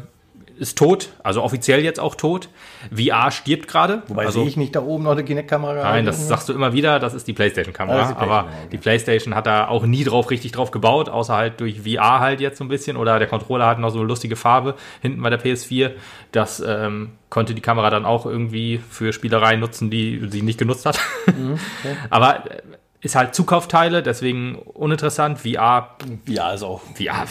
ist 0.59 0.79
tot, 0.79 1.11
also 1.23 1.43
offiziell 1.43 1.85
jetzt 1.85 2.01
auch 2.01 2.15
tot. 2.15 2.49
VR 2.95 3.31
stirbt 3.31 3.69
gerade. 3.69 4.03
Wobei 4.09 4.27
also, 4.27 4.41
sehe 4.41 4.49
ich 4.49 4.57
nicht 4.57 4.75
da 4.75 4.81
oben 4.81 5.05
noch 5.05 5.13
eine 5.13 5.25
Kinect-Kamera. 5.25 5.83
Nein, 5.83 6.07
das 6.07 6.29
sagst 6.29 6.49
du 6.49 6.53
immer 6.53 6.73
wieder, 6.73 6.99
das 6.99 7.15
ist 7.15 7.27
die 7.29 7.33
PlayStation-Kamera. 7.33 8.01
Also 8.01 8.17
aber 8.17 8.35
ja. 8.35 8.49
die 8.73 8.79
PlayStation 8.79 9.35
hat 9.35 9.47
da 9.47 9.69
auch 9.69 9.85
nie 9.85 10.05
drauf 10.05 10.31
richtig 10.31 10.53
drauf 10.53 10.71
gebaut, 10.71 11.09
außer 11.09 11.35
halt 11.35 11.61
durch 11.61 11.83
VR 11.83 12.21
halt 12.21 12.41
jetzt 12.41 12.59
so 12.59 12.65
ein 12.65 12.69
bisschen. 12.69 12.97
Oder 12.97 13.19
der 13.19 13.29
Controller 13.29 13.67
hat 13.67 13.79
noch 13.79 13.91
so 13.91 13.99
eine 13.99 14.09
lustige 14.09 14.37
Farbe 14.37 14.75
hinten 15.03 15.21
bei 15.23 15.31
der 15.31 15.41
PS4. 15.43 15.93
Das 16.33 16.63
ähm, 16.67 17.13
konnte 17.29 17.55
die 17.55 17.63
Kamera 17.63 17.91
dann 17.91 18.05
auch 18.05 18.25
irgendwie 18.25 18.81
für 18.89 19.13
Spielereien 19.13 19.61
nutzen, 19.61 19.91
die 19.91 20.27
sie 20.31 20.43
nicht 20.43 20.59
genutzt 20.59 20.87
hat. 20.87 20.99
Mhm, 21.27 21.59
okay. 21.85 21.97
aber 22.11 22.51
äh, 22.51 22.63
ist 23.03 23.15
halt 23.15 23.35
Zukaufteile, 23.35 24.03
deswegen 24.03 24.57
uninteressant. 24.57 25.39
VR. 25.41 25.97
VR 26.27 26.55
ist 26.55 26.63
auch. 26.63 26.81
VR, 26.95 27.27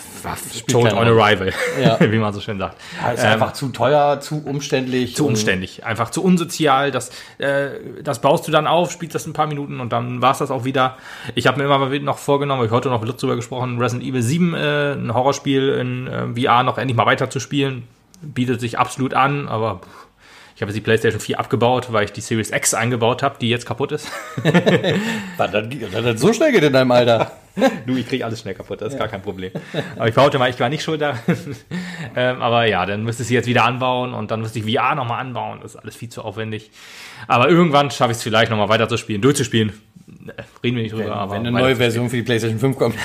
Toad 0.68 0.94
on 0.94 1.08
Arrival, 1.08 1.52
ja. 1.82 2.00
wie 2.12 2.18
man 2.18 2.34
so 2.34 2.40
schön 2.40 2.60
sagt. 2.60 2.78
Ja, 3.02 3.12
ist 3.12 3.24
ähm, 3.24 3.32
einfach 3.32 3.54
zu 3.54 3.70
teuer, 3.70 4.20
zu 4.22 4.44
umständlich. 4.46 5.16
Zu 5.16 5.26
umständlich, 5.26 5.84
einfach 5.84 6.12
zu 6.12 6.24
unsozial. 6.24 6.92
Das, 6.92 7.10
äh, 7.40 7.70
das 8.04 8.22
baust 8.22 8.48
du 8.48 8.52
dann 8.52 8.68
auf, 8.68 8.92
spielst 8.92 9.16
das 9.16 9.26
ein 9.26 9.34
paar 9.34 9.48
Minuten 9.48 9.80
und 9.80 9.92
dann 9.92 10.22
war 10.22 10.32
es 10.32 10.38
das 10.38 10.52
auch 10.52 10.66
wieder. 10.66 10.98
Ich 11.34 11.48
habe 11.48 11.58
mir 11.58 11.66
immer 11.66 11.80
mal 11.80 12.00
noch 12.00 12.20
vorgenommen, 12.20 12.64
ich 12.66 12.72
heute 12.72 12.90
noch 12.90 13.02
mit 13.02 13.10
Lutz 13.10 13.22
drüber 13.22 13.36
gesprochen, 13.36 13.80
Resident 13.80 14.08
Evil 14.08 14.22
7, 14.22 14.54
äh, 14.54 14.94
ein 14.94 15.14
Horrorspiel 15.14 15.70
in 15.70 16.08
äh, 16.08 16.42
VR 16.42 16.64
noch 16.64 16.78
endlich 16.78 16.96
mal 16.96 17.06
weiter 17.06 17.30
zu 17.30 17.40
spielen. 17.40 17.88
Bietet 18.22 18.62
sich 18.62 18.80
absolut 18.80 19.14
an, 19.14 19.48
aber. 19.48 19.80
Pff, 19.80 20.05
ich 20.56 20.62
habe 20.62 20.72
jetzt 20.72 20.78
die 20.78 20.82
PlayStation 20.82 21.20
4 21.20 21.38
abgebaut, 21.38 21.88
weil 21.92 22.06
ich 22.06 22.14
die 22.14 22.22
Series 22.22 22.52
X 22.52 22.74
eingebaut 22.74 23.24
habe, 23.24 23.36
die 23.40 23.50
jetzt 23.50 23.66
kaputt 23.66 23.92
ist. 23.92 24.10
War 25.38 25.50
das, 25.50 25.68
das 25.92 26.22
so 26.22 26.32
schnell 26.32 26.54
geht 26.54 26.64
in 26.64 26.72
deinem 26.72 26.92
Alter? 26.92 27.34
du, 27.86 27.96
ich 27.96 28.08
kriege 28.08 28.24
alles 28.24 28.40
schnell 28.40 28.54
kaputt, 28.54 28.82
das 28.82 28.90
ist 28.90 28.94
ja. 28.94 29.00
gar 29.00 29.08
kein 29.10 29.22
Problem. 29.22 29.52
Aber 29.98 30.08
ich 30.08 30.16
behaupte 30.16 30.40
mal, 30.40 30.50
ich 30.50 30.60
war 30.60 30.70
nicht 30.70 30.84
schuld 30.84 31.02
daran. 31.02 31.20
ähm, 32.16 32.42
aber 32.42 32.66
ja, 32.68 32.86
dann 32.86 33.04
müsste 33.04 33.24
ich 33.24 33.28
sie 33.28 33.34
jetzt 33.34 33.48
wieder 33.48 33.66
anbauen 33.66 34.14
und 34.14 34.32
dann 34.32 34.42
müsste 34.42 34.60
ich 34.60 34.74
VR 34.74 34.96
nochmal 34.96 35.20
anbauen. 35.20 35.60
Das 35.62 35.76
ist 35.76 35.78
alles 35.78 35.96
viel 35.96 36.08
zu 36.08 36.22
aufwendig. 36.22 36.72
Aber 37.28 37.50
irgendwann 37.50 37.92
schaffe 37.92 38.12
ich 38.12 38.18
es 38.18 38.24
vielleicht 38.24 38.50
nochmal 38.50 38.70
weiter 38.70 38.88
zu 38.88 38.96
spielen, 38.96 39.22
durchzuspielen. 39.22 39.74
Reden 40.64 40.78
wir 40.78 40.84
nicht 40.84 40.94
drüber. 40.94 41.06
Wenn, 41.06 41.12
aber 41.12 41.32
wenn 41.34 41.48
eine 41.48 41.52
neue 41.52 41.76
Version 41.76 42.10
für 42.10 42.16
die 42.16 42.24
PlayStation 42.24 42.60
5 42.60 42.78
kommt. 42.78 42.96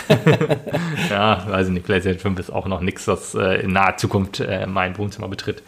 ja, 1.10 1.44
weiß 1.48 1.66
ich 1.66 1.72
nicht. 1.72 1.86
PlayStation 1.86 2.20
5 2.20 2.38
ist 2.38 2.50
auch 2.50 2.66
noch 2.66 2.80
nichts, 2.80 3.08
was 3.08 3.34
äh, 3.34 3.62
in 3.62 3.72
naher 3.72 3.96
Zukunft 3.96 4.40
äh, 4.40 4.66
mein 4.66 4.96
Wohnzimmer 4.98 5.28
betritt. 5.28 5.62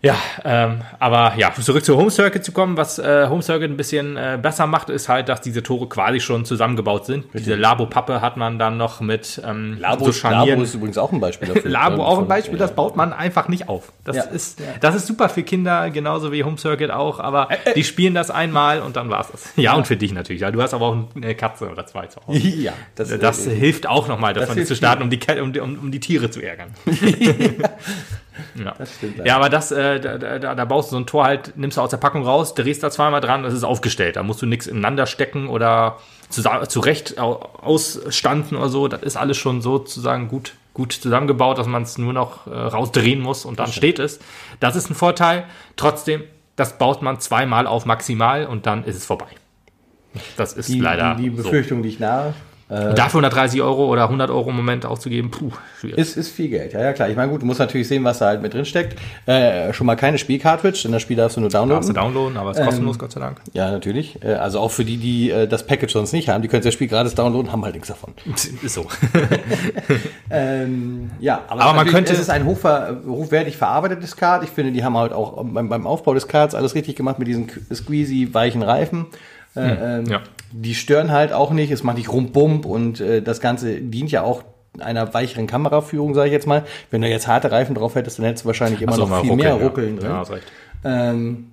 Ja, 0.00 0.16
ähm, 0.44 0.82
aber 1.00 1.34
ja, 1.36 1.52
zurück 1.52 1.84
zu 1.84 1.96
Home 1.96 2.10
Circuit 2.10 2.44
zu 2.44 2.52
kommen, 2.52 2.76
was 2.76 3.00
äh, 3.00 3.26
Home 3.28 3.42
Circuit 3.42 3.68
ein 3.68 3.76
bisschen 3.76 4.16
äh, 4.16 4.38
besser 4.40 4.68
macht, 4.68 4.90
ist 4.90 5.08
halt, 5.08 5.28
dass 5.28 5.40
diese 5.40 5.62
Tore 5.64 5.88
quasi 5.88 6.20
schon 6.20 6.44
zusammengebaut 6.44 7.04
sind. 7.04 7.24
Richtig. 7.24 7.44
Diese 7.44 7.56
Labo-Pappe 7.56 8.20
hat 8.20 8.36
man 8.36 8.60
dann 8.60 8.76
noch 8.76 9.00
mit 9.00 9.42
ähm, 9.44 9.76
Labo, 9.80 10.04
so 10.04 10.12
Scharnieren. 10.12 10.50
Labo 10.50 10.62
ist 10.62 10.74
übrigens 10.74 10.98
auch 10.98 11.10
ein 11.10 11.18
Beispiel 11.18 11.48
dafür. 11.54 11.68
Labo 11.68 12.04
auch 12.04 12.18
ein 12.20 12.28
Beispiel, 12.28 12.58
das 12.58 12.76
baut 12.76 12.96
man 12.96 13.12
einfach 13.12 13.48
nicht 13.48 13.68
auf. 13.68 13.92
Das 14.04 14.16
ja. 14.16 14.22
ist, 14.22 14.62
das 14.80 14.94
ist 14.94 15.08
super 15.08 15.28
für 15.28 15.42
Kinder, 15.42 15.90
genauso 15.90 16.30
wie 16.30 16.44
Home 16.44 16.58
Circuit 16.58 16.92
auch, 16.92 17.18
aber 17.18 17.48
äh, 17.50 17.74
die 17.74 17.82
spielen 17.82 18.14
das 18.14 18.30
einmal 18.30 18.80
und 18.80 18.94
dann 18.94 19.10
war's 19.10 19.32
das. 19.32 19.52
Ja, 19.56 19.62
ja, 19.62 19.72
und 19.74 19.88
für 19.88 19.96
dich 19.96 20.12
natürlich. 20.12 20.42
Ja, 20.42 20.52
du 20.52 20.62
hast 20.62 20.74
aber 20.74 20.86
auch 20.86 20.96
eine 21.16 21.34
Katze 21.34 21.68
oder 21.68 21.86
zwei 21.86 22.06
zu 22.06 22.20
Hause. 22.26 22.38
Ja, 22.58 22.72
das, 22.94 23.16
das 23.18 23.46
äh, 23.46 23.54
hilft 23.54 23.86
auch 23.86 24.08
nochmal, 24.08 24.32
das, 24.32 24.52
das 24.52 24.66
zu 24.66 24.74
starten, 24.74 25.02
um 25.02 25.10
die, 25.10 25.20
um, 25.40 25.52
um, 25.52 25.78
um 25.78 25.90
die 25.90 26.00
Tiere 26.00 26.30
zu 26.30 26.40
ärgern. 26.40 26.68
Ja. 27.18 27.70
Das 28.78 28.94
stimmt. 28.94 29.24
Ja, 29.24 29.36
aber 29.36 29.48
das, 29.48 29.72
äh, 29.72 30.00
da, 30.00 30.18
da, 30.18 30.54
da, 30.54 30.64
baust 30.64 30.90
du 30.90 30.96
so 30.96 31.00
ein 31.00 31.06
Tor 31.06 31.24
halt, 31.24 31.56
nimmst 31.56 31.76
du 31.76 31.80
aus 31.80 31.90
der 31.90 31.96
Packung 31.96 32.24
raus, 32.24 32.54
drehst 32.54 32.82
da 32.82 32.90
zweimal 32.90 33.20
dran, 33.20 33.42
das 33.42 33.54
ist 33.54 33.64
aufgestellt. 33.64 34.16
Da 34.16 34.22
musst 34.22 34.42
du 34.42 34.46
nichts 34.46 34.66
ineinander 34.66 35.06
stecken 35.06 35.48
oder 35.48 35.98
zurecht 36.30 37.18
ausstanden 37.18 38.56
oder 38.56 38.68
so. 38.68 38.88
Das 38.88 39.02
ist 39.02 39.16
alles 39.16 39.36
schon 39.36 39.62
sozusagen 39.62 40.28
gut, 40.28 40.52
gut 40.74 40.92
zusammengebaut, 40.92 41.58
dass 41.58 41.66
man 41.66 41.82
es 41.82 41.98
nur 41.98 42.12
noch 42.12 42.46
äh, 42.46 42.50
rausdrehen 42.50 43.20
muss 43.20 43.44
und 43.44 43.58
dann 43.58 43.72
steht 43.72 43.98
es. 43.98 44.20
Das 44.60 44.76
ist 44.76 44.90
ein 44.90 44.94
Vorteil. 44.94 45.44
Trotzdem, 45.76 46.22
das 46.56 46.78
baut 46.78 47.02
man 47.02 47.20
zweimal 47.20 47.66
auf 47.66 47.86
maximal 47.86 48.46
und 48.46 48.66
dann 48.66 48.84
ist 48.84 48.96
es 48.96 49.06
vorbei. 49.06 49.28
Das 50.36 50.52
ist 50.52 50.68
die, 50.68 50.80
leider. 50.80 51.14
Die, 51.14 51.24
die 51.24 51.30
Befürchtung, 51.30 51.78
so. 51.78 51.82
die 51.82 51.88
ich 51.88 51.98
nahe 51.98 52.34
dafür 52.68 53.20
130 53.20 53.62
Euro 53.62 53.86
oder 53.86 54.04
100 54.04 54.30
Euro 54.30 54.50
im 54.50 54.56
Moment 54.56 54.84
auszugeben, 54.84 55.30
puh, 55.30 55.50
schwierig. 55.80 55.98
Ist, 55.98 56.16
ist 56.16 56.30
viel 56.30 56.48
Geld, 56.48 56.72
ja, 56.72 56.80
ja 56.80 56.92
klar. 56.92 57.08
Ich 57.08 57.16
meine, 57.16 57.30
gut, 57.30 57.42
du 57.42 57.46
musst 57.46 57.60
natürlich 57.60 57.88
sehen, 57.88 58.04
was 58.04 58.18
da 58.18 58.26
halt 58.26 58.42
mit 58.42 58.52
drin 58.52 58.64
steckt. 58.64 58.98
Äh, 59.26 59.72
schon 59.72 59.86
mal 59.86 59.96
keine 59.96 60.18
Spielcartridge, 60.18 60.80
denn 60.84 60.92
das 60.92 61.02
Spiel 61.02 61.16
darfst 61.16 61.36
du 61.36 61.40
nur 61.40 61.50
downloaden. 61.50 61.80
Darfst 61.80 61.88
du 61.88 61.94
downloaden, 61.94 62.36
aber 62.36 62.50
es 62.50 62.58
ist 62.58 62.64
kostenlos, 62.64 62.96
ähm, 62.96 63.00
Gott 63.00 63.12
sei 63.12 63.20
Dank. 63.20 63.40
Ja, 63.52 63.70
natürlich. 63.70 64.22
Äh, 64.22 64.34
also 64.34 64.60
auch 64.60 64.70
für 64.70 64.84
die, 64.84 64.98
die 64.98 65.30
äh, 65.30 65.46
das 65.46 65.66
Package 65.66 65.92
sonst 65.92 66.12
nicht 66.12 66.28
haben, 66.28 66.42
die 66.42 66.48
können 66.48 66.62
das 66.62 66.74
Spiel 66.74 66.88
gratis 66.88 67.14
downloaden, 67.14 67.52
haben 67.52 67.64
halt 67.64 67.74
nichts 67.74 67.88
davon. 67.88 68.12
ist 68.62 68.74
so. 68.74 68.86
ähm, 70.30 71.10
ja, 71.20 71.44
aber, 71.48 71.62
aber 71.62 71.74
man 71.74 71.86
könnte. 71.86 72.12
Es 72.12 72.20
ist 72.20 72.30
ein 72.30 72.44
hochver 72.44 72.98
hochwertig 73.06 73.56
verarbeitetes 73.56 74.16
Kart. 74.16 74.44
Ich 74.44 74.50
finde, 74.50 74.72
die 74.72 74.84
haben 74.84 74.96
halt 74.96 75.12
auch 75.12 75.42
beim, 75.44 75.68
beim 75.68 75.86
Aufbau 75.86 76.14
des 76.14 76.28
Karts 76.28 76.54
alles 76.54 76.74
richtig 76.74 76.96
gemacht 76.96 77.18
mit 77.18 77.28
diesen 77.28 77.50
squeezy, 77.72 78.32
weichen 78.32 78.62
Reifen. 78.62 79.06
Äh, 79.58 79.70
hm, 79.70 79.78
ähm, 79.82 80.06
ja. 80.06 80.20
Die 80.52 80.74
stören 80.74 81.12
halt 81.12 81.32
auch 81.32 81.50
nicht, 81.50 81.70
es 81.70 81.82
macht 81.82 81.98
nicht 81.98 82.10
rumbump 82.10 82.64
und 82.64 83.00
äh, 83.00 83.20
das 83.20 83.40
Ganze 83.40 83.80
dient 83.80 84.10
ja 84.10 84.22
auch 84.22 84.44
einer 84.78 85.12
weicheren 85.14 85.46
Kameraführung, 85.46 86.14
sage 86.14 86.28
ich 86.28 86.32
jetzt 86.32 86.46
mal. 86.46 86.64
Wenn 86.90 87.02
du 87.02 87.08
jetzt 87.08 87.26
harte 87.26 87.50
Reifen 87.50 87.74
drauf 87.74 87.94
hättest, 87.94 88.18
dann 88.18 88.26
hättest 88.26 88.44
du 88.44 88.46
wahrscheinlich 88.46 88.82
immer 88.82 88.92
so, 88.92 89.06
noch 89.06 89.20
viel 89.20 89.30
ruckeln, 89.30 89.36
mehr 89.36 89.54
Ruckeln 89.54 89.98
ja. 90.00 90.22
drin. 90.24 90.40
Ja, 90.84 91.10
ähm, 91.10 91.46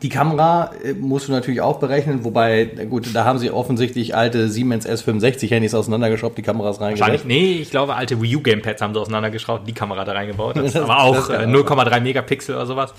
Die 0.00 0.08
Kamera 0.08 0.70
äh, 0.84 0.92
musst 0.92 1.28
du 1.28 1.32
natürlich 1.32 1.60
auch 1.60 1.78
berechnen, 1.78 2.24
wobei, 2.24 2.64
gut, 2.64 3.14
da 3.14 3.24
haben 3.24 3.38
sie 3.38 3.50
offensichtlich 3.50 4.14
alte 4.14 4.48
Siemens 4.48 4.86
S65 4.86 5.50
Handys 5.50 5.74
auseinandergeschraubt, 5.74 6.38
die 6.38 6.42
Kameras 6.42 6.80
reingesetzt. 6.80 7.24
Nee, 7.26 7.58
ich 7.60 7.70
glaube, 7.70 7.94
alte 7.94 8.20
Wii 8.20 8.36
U 8.36 8.40
Gamepads 8.40 8.80
haben 8.80 8.94
sie 8.94 9.00
auseinandergeschraubt, 9.00 9.66
die 9.66 9.72
Kamera 9.72 10.04
da 10.04 10.12
reingebaut. 10.12 10.56
Das, 10.56 10.76
aber 10.76 11.00
auch 11.00 11.30
äh, 11.30 11.44
0,3 11.44 12.00
Megapixel 12.00 12.54
oder 12.54 12.66
sowas. 12.66 12.94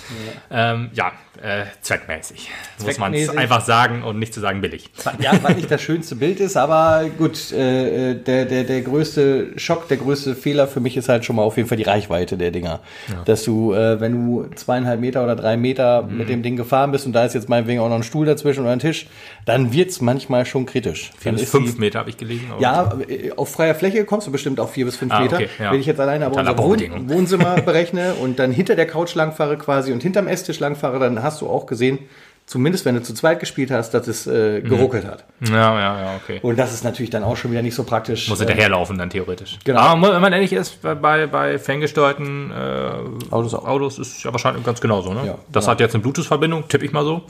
Ja, 0.50 0.74
ähm, 0.74 0.90
ja 0.94 1.12
äh, 1.42 1.66
zweckmäßig. 1.82 2.50
zweckmäßig. 2.78 2.88
Muss 2.88 2.98
man 3.00 3.14
es 3.14 3.30
einfach 3.30 3.66
sagen 3.66 4.04
und 4.04 4.20
nicht 4.20 4.34
zu 4.34 4.40
sagen 4.40 4.62
billig. 4.62 4.90
Ja, 5.20 5.32
was 5.42 5.56
nicht 5.56 5.72
das 5.72 5.82
schönste 5.82 6.16
Bild 6.16 6.40
ist, 6.40 6.58
aber 6.58 7.06
gut, 7.18 7.52
äh, 7.52 8.16
der, 8.16 8.46
der, 8.46 8.64
der 8.64 8.82
größte 8.82 9.58
Schock, 9.58 9.88
der 9.88 9.98
größte 9.98 10.36
Fehler 10.36 10.68
für 10.68 10.80
mich 10.80 10.96
ist 10.96 11.10
halt 11.10 11.26
schon 11.26 11.36
mal 11.36 11.44
auf 11.44 11.58
jeden 11.58 11.68
Fall 11.68 11.78
die 11.78 11.84
Reichweite 11.84 12.38
der 12.38 12.52
Dinger. 12.52 12.82
Ja. 13.08 13.24
Dass 13.26 13.44
du, 13.44 13.74
äh, 13.74 14.00
wenn 14.00 14.14
du 14.14 14.46
zweieinhalb 14.56 15.00
Meter 15.00 15.24
oder 15.24 15.36
drei 15.36 15.58
Meter 15.58 16.04
mhm. 16.04 16.18
mit 16.18 16.30
dem 16.30 16.44
Ding 16.44 16.56
gefahren 16.56 16.73
bist 16.92 17.06
und 17.06 17.14
da 17.14 17.26
ist 17.26 17.34
jetzt 17.34 17.50
meinetwegen 17.50 17.80
auch 17.80 17.90
noch 17.90 17.96
ein 17.96 18.04
Stuhl 18.04 18.26
dazwischen 18.26 18.62
oder 18.62 18.72
ein 18.72 18.80
Tisch, 18.80 19.08
dann 19.46 19.74
wird's 19.74 20.02
manchmal 20.02 20.46
schon 20.46 20.66
kritisch. 20.66 21.12
Vier 21.18 21.34
bis 21.34 21.50
fünf 21.50 21.76
die, 21.76 21.80
Meter 21.80 22.00
habe 22.00 22.10
ich 22.10 22.18
gelesen. 22.18 22.48
Ja, 22.60 22.94
äh, 23.08 23.32
auf 23.32 23.52
freier 23.52 23.76
Fläche 23.76 24.06
kommst 24.06 24.28
du 24.28 24.32
bestimmt 24.32 24.60
auf 24.60 24.72
vier 24.72 24.86
bis 24.86 24.96
fünf 24.96 25.14
ah, 25.14 25.22
Meter. 25.22 25.38
Okay, 25.38 25.50
ja. 25.60 25.72
Wenn 25.72 25.80
ich 25.80 25.86
jetzt 25.86 26.00
alleine 26.00 26.26
aber 26.26 26.38
unser 26.38 26.58
Wohn 26.58 27.10
Wohnzimmer 27.10 27.56
berechne 27.66 28.16
und 28.16 28.40
dann 28.40 28.52
hinter 28.52 28.76
der 28.76 28.88
Couch 28.88 29.16
langfahre 29.16 29.58
quasi 29.58 29.92
und 29.92 30.04
hinterm 30.04 30.28
Esstisch 30.28 30.60
langfahre, 30.60 31.00
dann 31.00 31.22
hast 31.24 31.42
du 31.42 31.48
auch 31.48 31.66
gesehen, 31.66 32.00
zumindest 32.46 32.86
wenn 32.86 32.96
du 32.96 33.02
zu 33.02 33.14
zweit 33.14 33.40
gespielt 33.40 33.72
hast, 33.72 33.92
dass 33.92 34.08
es 34.08 34.28
äh, 34.28 34.60
mhm. 34.60 34.70
geruckelt 34.70 35.06
hat. 35.06 35.26
Ja, 35.48 35.80
ja, 35.80 36.02
ja, 36.02 36.16
okay. 36.16 36.40
Und 36.42 36.58
das 36.58 36.74
ist 36.74 36.84
natürlich 36.84 37.10
dann 37.10 37.24
auch 37.24 37.38
schon 37.38 37.52
wieder 37.52 37.62
nicht 37.62 37.76
so 37.76 37.84
praktisch. 37.84 38.30
Muss 38.30 38.40
hinterherlaufen 38.40 38.98
dann 38.98 39.10
theoretisch. 39.10 39.60
Genau. 39.64 39.80
Aber 39.80 40.14
wenn 40.14 40.22
man 40.22 40.34
ehrlich 40.34 40.54
ist, 40.54 40.82
bei, 40.82 41.28
bei 41.28 41.58
ferngesteuerten 41.58 42.52
äh, 42.52 43.34
Autos, 43.34 43.54
Autos 43.54 44.00
ist 44.00 44.24
ja 44.24 44.32
wahrscheinlich 44.32 44.64
ganz 44.64 44.82
genauso. 44.82 45.14
Ne? 45.14 45.26
Ja, 45.26 45.38
das 45.52 45.66
genau. 45.66 45.72
hat 45.72 45.80
jetzt 45.80 45.96
eine 45.96 46.02
Bluetooth-Verbindung, 46.02 46.68
tippe 46.68 46.86
ich 46.86 46.92
mal 46.92 47.06
so. 47.06 47.24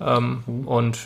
Ähm, 0.00 0.42
mhm. 0.46 0.68
Und 0.68 0.98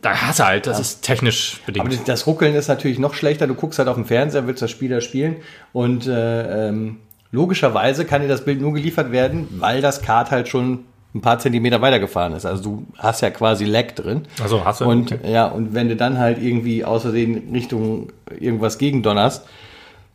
da 0.00 0.14
hast 0.22 0.38
du 0.38 0.44
halt, 0.44 0.66
das 0.66 0.78
ja. 0.78 0.82
ist 0.82 1.02
technisch 1.02 1.60
bedingt. 1.66 1.86
Aber 1.86 1.94
das 2.06 2.26
Ruckeln 2.26 2.54
ist 2.54 2.68
natürlich 2.68 2.98
noch 2.98 3.14
schlechter. 3.14 3.46
Du 3.46 3.54
guckst 3.54 3.78
halt 3.78 3.88
auf 3.88 3.96
dem 3.96 4.06
Fernseher, 4.06 4.46
willst 4.46 4.62
das 4.62 4.70
Spieler 4.70 5.00
spielen 5.00 5.36
und 5.72 6.06
äh, 6.06 6.68
ähm, 6.68 7.00
logischerweise 7.30 8.04
kann 8.04 8.22
dir 8.22 8.28
das 8.28 8.44
Bild 8.44 8.60
nur 8.60 8.72
geliefert 8.72 9.12
werden, 9.12 9.48
weil 9.58 9.80
das 9.82 10.02
Kart 10.02 10.30
halt 10.30 10.48
schon 10.48 10.84
ein 11.14 11.20
paar 11.20 11.38
Zentimeter 11.38 11.80
weitergefahren 11.82 12.32
ist. 12.32 12.46
Also 12.46 12.62
du 12.62 12.86
hast 12.96 13.20
ja 13.20 13.30
quasi 13.30 13.64
Lag 13.64 13.92
drin. 13.92 14.22
Also 14.42 14.64
hast 14.64 14.80
du. 14.80 14.86
Und 14.86 15.12
okay. 15.12 15.32
ja, 15.32 15.46
und 15.46 15.74
wenn 15.74 15.88
du 15.88 15.96
dann 15.96 16.18
halt 16.18 16.42
irgendwie 16.42 16.84
außerdem 16.84 17.52
Richtung 17.52 18.12
irgendwas 18.38 18.78
gegendonnerst, 18.78 19.44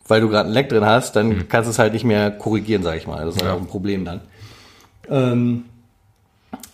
weil 0.08 0.20
du 0.20 0.28
gerade 0.28 0.48
ein 0.48 0.52
Lag 0.52 0.66
drin 0.68 0.84
hast, 0.84 1.14
dann 1.14 1.28
mhm. 1.28 1.48
kannst 1.48 1.68
du 1.68 1.70
es 1.70 1.78
halt 1.78 1.92
nicht 1.92 2.04
mehr 2.04 2.30
korrigieren, 2.30 2.82
sag 2.82 2.96
ich 2.96 3.06
mal. 3.06 3.24
Das 3.24 3.36
ist 3.36 3.42
ja. 3.42 3.54
auch 3.54 3.60
ein 3.60 3.66
Problem 3.66 4.04
dann. 4.04 4.20
Ähm, 5.08 5.64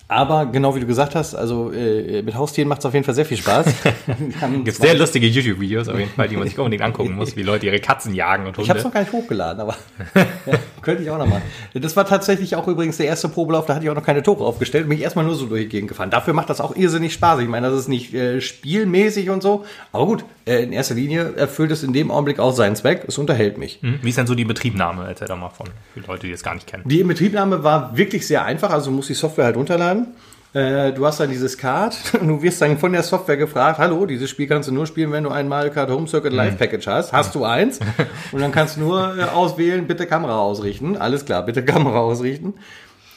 aber 0.06 0.46
genau 0.46 0.74
wie 0.76 0.80
du 0.80 0.86
gesagt 0.86 1.14
hast, 1.14 1.34
also 1.34 1.72
äh, 1.72 2.22
mit 2.22 2.34
Haustieren 2.34 2.68
macht 2.68 2.80
es 2.80 2.86
auf 2.86 2.92
jeden 2.92 3.04
Fall 3.04 3.14
sehr 3.14 3.24
viel 3.24 3.38
Spaß. 3.38 3.66
Gibt 4.64 4.76
sehr 4.76 4.94
lustige 4.94 5.26
YouTube-Videos 5.26 5.88
auf 5.88 5.98
jeden 5.98 6.10
Fall, 6.10 6.28
die 6.28 6.36
man 6.36 6.46
sich 6.46 6.58
unbedingt 6.58 6.82
angucken 6.82 7.14
muss, 7.14 7.36
wie 7.36 7.42
Leute 7.42 7.66
ihre 7.66 7.80
Katzen 7.80 8.14
jagen 8.14 8.46
und 8.46 8.56
Hunde. 8.56 8.62
Ich 8.62 8.68
habe 8.68 8.78
es 8.80 8.84
noch 8.84 8.92
gar 8.92 9.00
nicht 9.00 9.12
hochgeladen, 9.12 9.60
aber 9.60 9.76
ja, 10.14 10.54
könnte 10.82 11.02
ich 11.02 11.10
auch 11.10 11.18
noch 11.18 11.26
mal. 11.26 11.40
Das 11.72 11.96
war 11.96 12.06
tatsächlich 12.06 12.54
auch 12.54 12.68
übrigens 12.68 12.98
der 12.98 13.06
erste 13.06 13.28
Probelauf, 13.28 13.66
da 13.66 13.74
hatte 13.74 13.84
ich 13.84 13.90
auch 13.90 13.94
noch 13.94 14.04
keine 14.04 14.22
Tore 14.22 14.44
aufgestellt, 14.44 14.88
bin 14.88 14.98
ich 14.98 15.04
erstmal 15.04 15.24
nur 15.24 15.34
so 15.34 15.46
durch 15.46 15.62
die 15.62 15.68
Gegend 15.68 15.88
gefahren. 15.88 16.10
Dafür 16.10 16.34
macht 16.34 16.50
das 16.50 16.60
auch 16.60 16.76
irrsinnig 16.76 17.14
Spaß. 17.14 17.40
Ich 17.40 17.48
meine, 17.48 17.70
das 17.70 17.80
ist 17.80 17.88
nicht 17.88 18.12
äh, 18.12 18.40
spielmäßig 18.40 19.30
und 19.30 19.42
so, 19.42 19.64
aber 19.92 20.06
gut, 20.06 20.24
äh, 20.46 20.62
in 20.62 20.72
erster 20.72 20.94
Linie 20.94 21.34
erfüllt 21.36 21.70
es 21.70 21.82
in 21.82 21.92
dem 21.92 22.10
Augenblick 22.10 22.38
auch 22.38 22.52
seinen 22.52 22.76
Zweck. 22.76 23.04
Es 23.08 23.16
unterhält 23.16 23.56
mich. 23.56 23.78
Mhm. 23.82 24.00
Wie 24.02 24.10
ist 24.10 24.18
denn 24.18 24.26
so 24.26 24.34
die 24.34 24.44
Betriebnahme? 24.44 25.06
Erzähl 25.08 25.28
doch 25.28 25.38
mal 25.38 25.48
von 25.48 25.68
für 25.94 26.00
Leute, 26.00 26.26
die 26.26 26.32
es 26.32 26.42
gar 26.42 26.54
nicht 26.54 26.66
kennen. 26.66 26.84
Die 26.86 27.02
Betriebnahme 27.02 27.64
war 27.64 27.96
wirklich 27.96 28.26
sehr 28.26 28.44
einfach, 28.44 28.70
also 28.70 28.90
muss 28.90 29.06
die 29.06 29.14
Software 29.14 29.46
halt 29.46 29.56
runterladen. 29.56 29.93
Äh, 30.54 30.92
du 30.92 31.04
hast 31.04 31.18
dann 31.18 31.30
dieses 31.30 31.58
Card 31.58 31.96
und 32.20 32.28
du 32.28 32.42
wirst 32.42 32.62
dann 32.62 32.78
von 32.78 32.92
der 32.92 33.02
Software 33.02 33.36
gefragt, 33.36 33.78
hallo, 33.78 34.06
dieses 34.06 34.30
Spiel 34.30 34.46
kannst 34.46 34.68
du 34.68 34.72
nur 34.72 34.86
spielen, 34.86 35.10
wenn 35.10 35.24
du 35.24 35.30
ein 35.30 35.48
Mario 35.48 35.72
Kart 35.72 35.90
Home 35.90 36.06
Circuit 36.06 36.32
Live 36.32 36.52
mhm. 36.52 36.58
Package 36.58 36.86
hast. 36.86 37.12
Hast 37.12 37.34
du 37.34 37.44
eins? 37.44 37.80
Und 38.32 38.40
dann 38.40 38.52
kannst 38.52 38.76
du 38.76 38.80
nur 38.80 39.18
äh, 39.18 39.22
auswählen, 39.24 39.86
bitte 39.86 40.06
Kamera 40.06 40.38
ausrichten. 40.38 40.96
Alles 40.96 41.24
klar, 41.24 41.44
bitte 41.44 41.64
Kamera 41.64 41.98
ausrichten. 41.98 42.54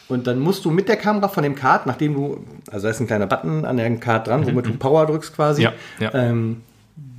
Und 0.10 0.26
dann 0.26 0.40
musst 0.40 0.66
du 0.66 0.72
mit 0.72 0.88
der 0.90 0.96
Kamera 0.96 1.28
von 1.28 1.44
dem 1.44 1.54
Card, 1.54 1.86
nachdem 1.86 2.16
du, 2.16 2.40
also 2.72 2.86
da 2.86 2.92
ist 2.92 3.00
ein 3.02 3.08
kleiner 3.08 3.28
Button 3.28 3.66
an 3.66 3.78
dem 3.78 4.00
Card 4.00 4.28
dran, 4.28 4.46
womit 4.46 4.66
du 4.66 4.72
mhm. 4.72 4.80
Power 4.80 5.06
drückst 5.06 5.36
quasi, 5.36 5.64
ja, 5.64 5.74
ja. 6.00 6.14
Ähm, 6.14 6.64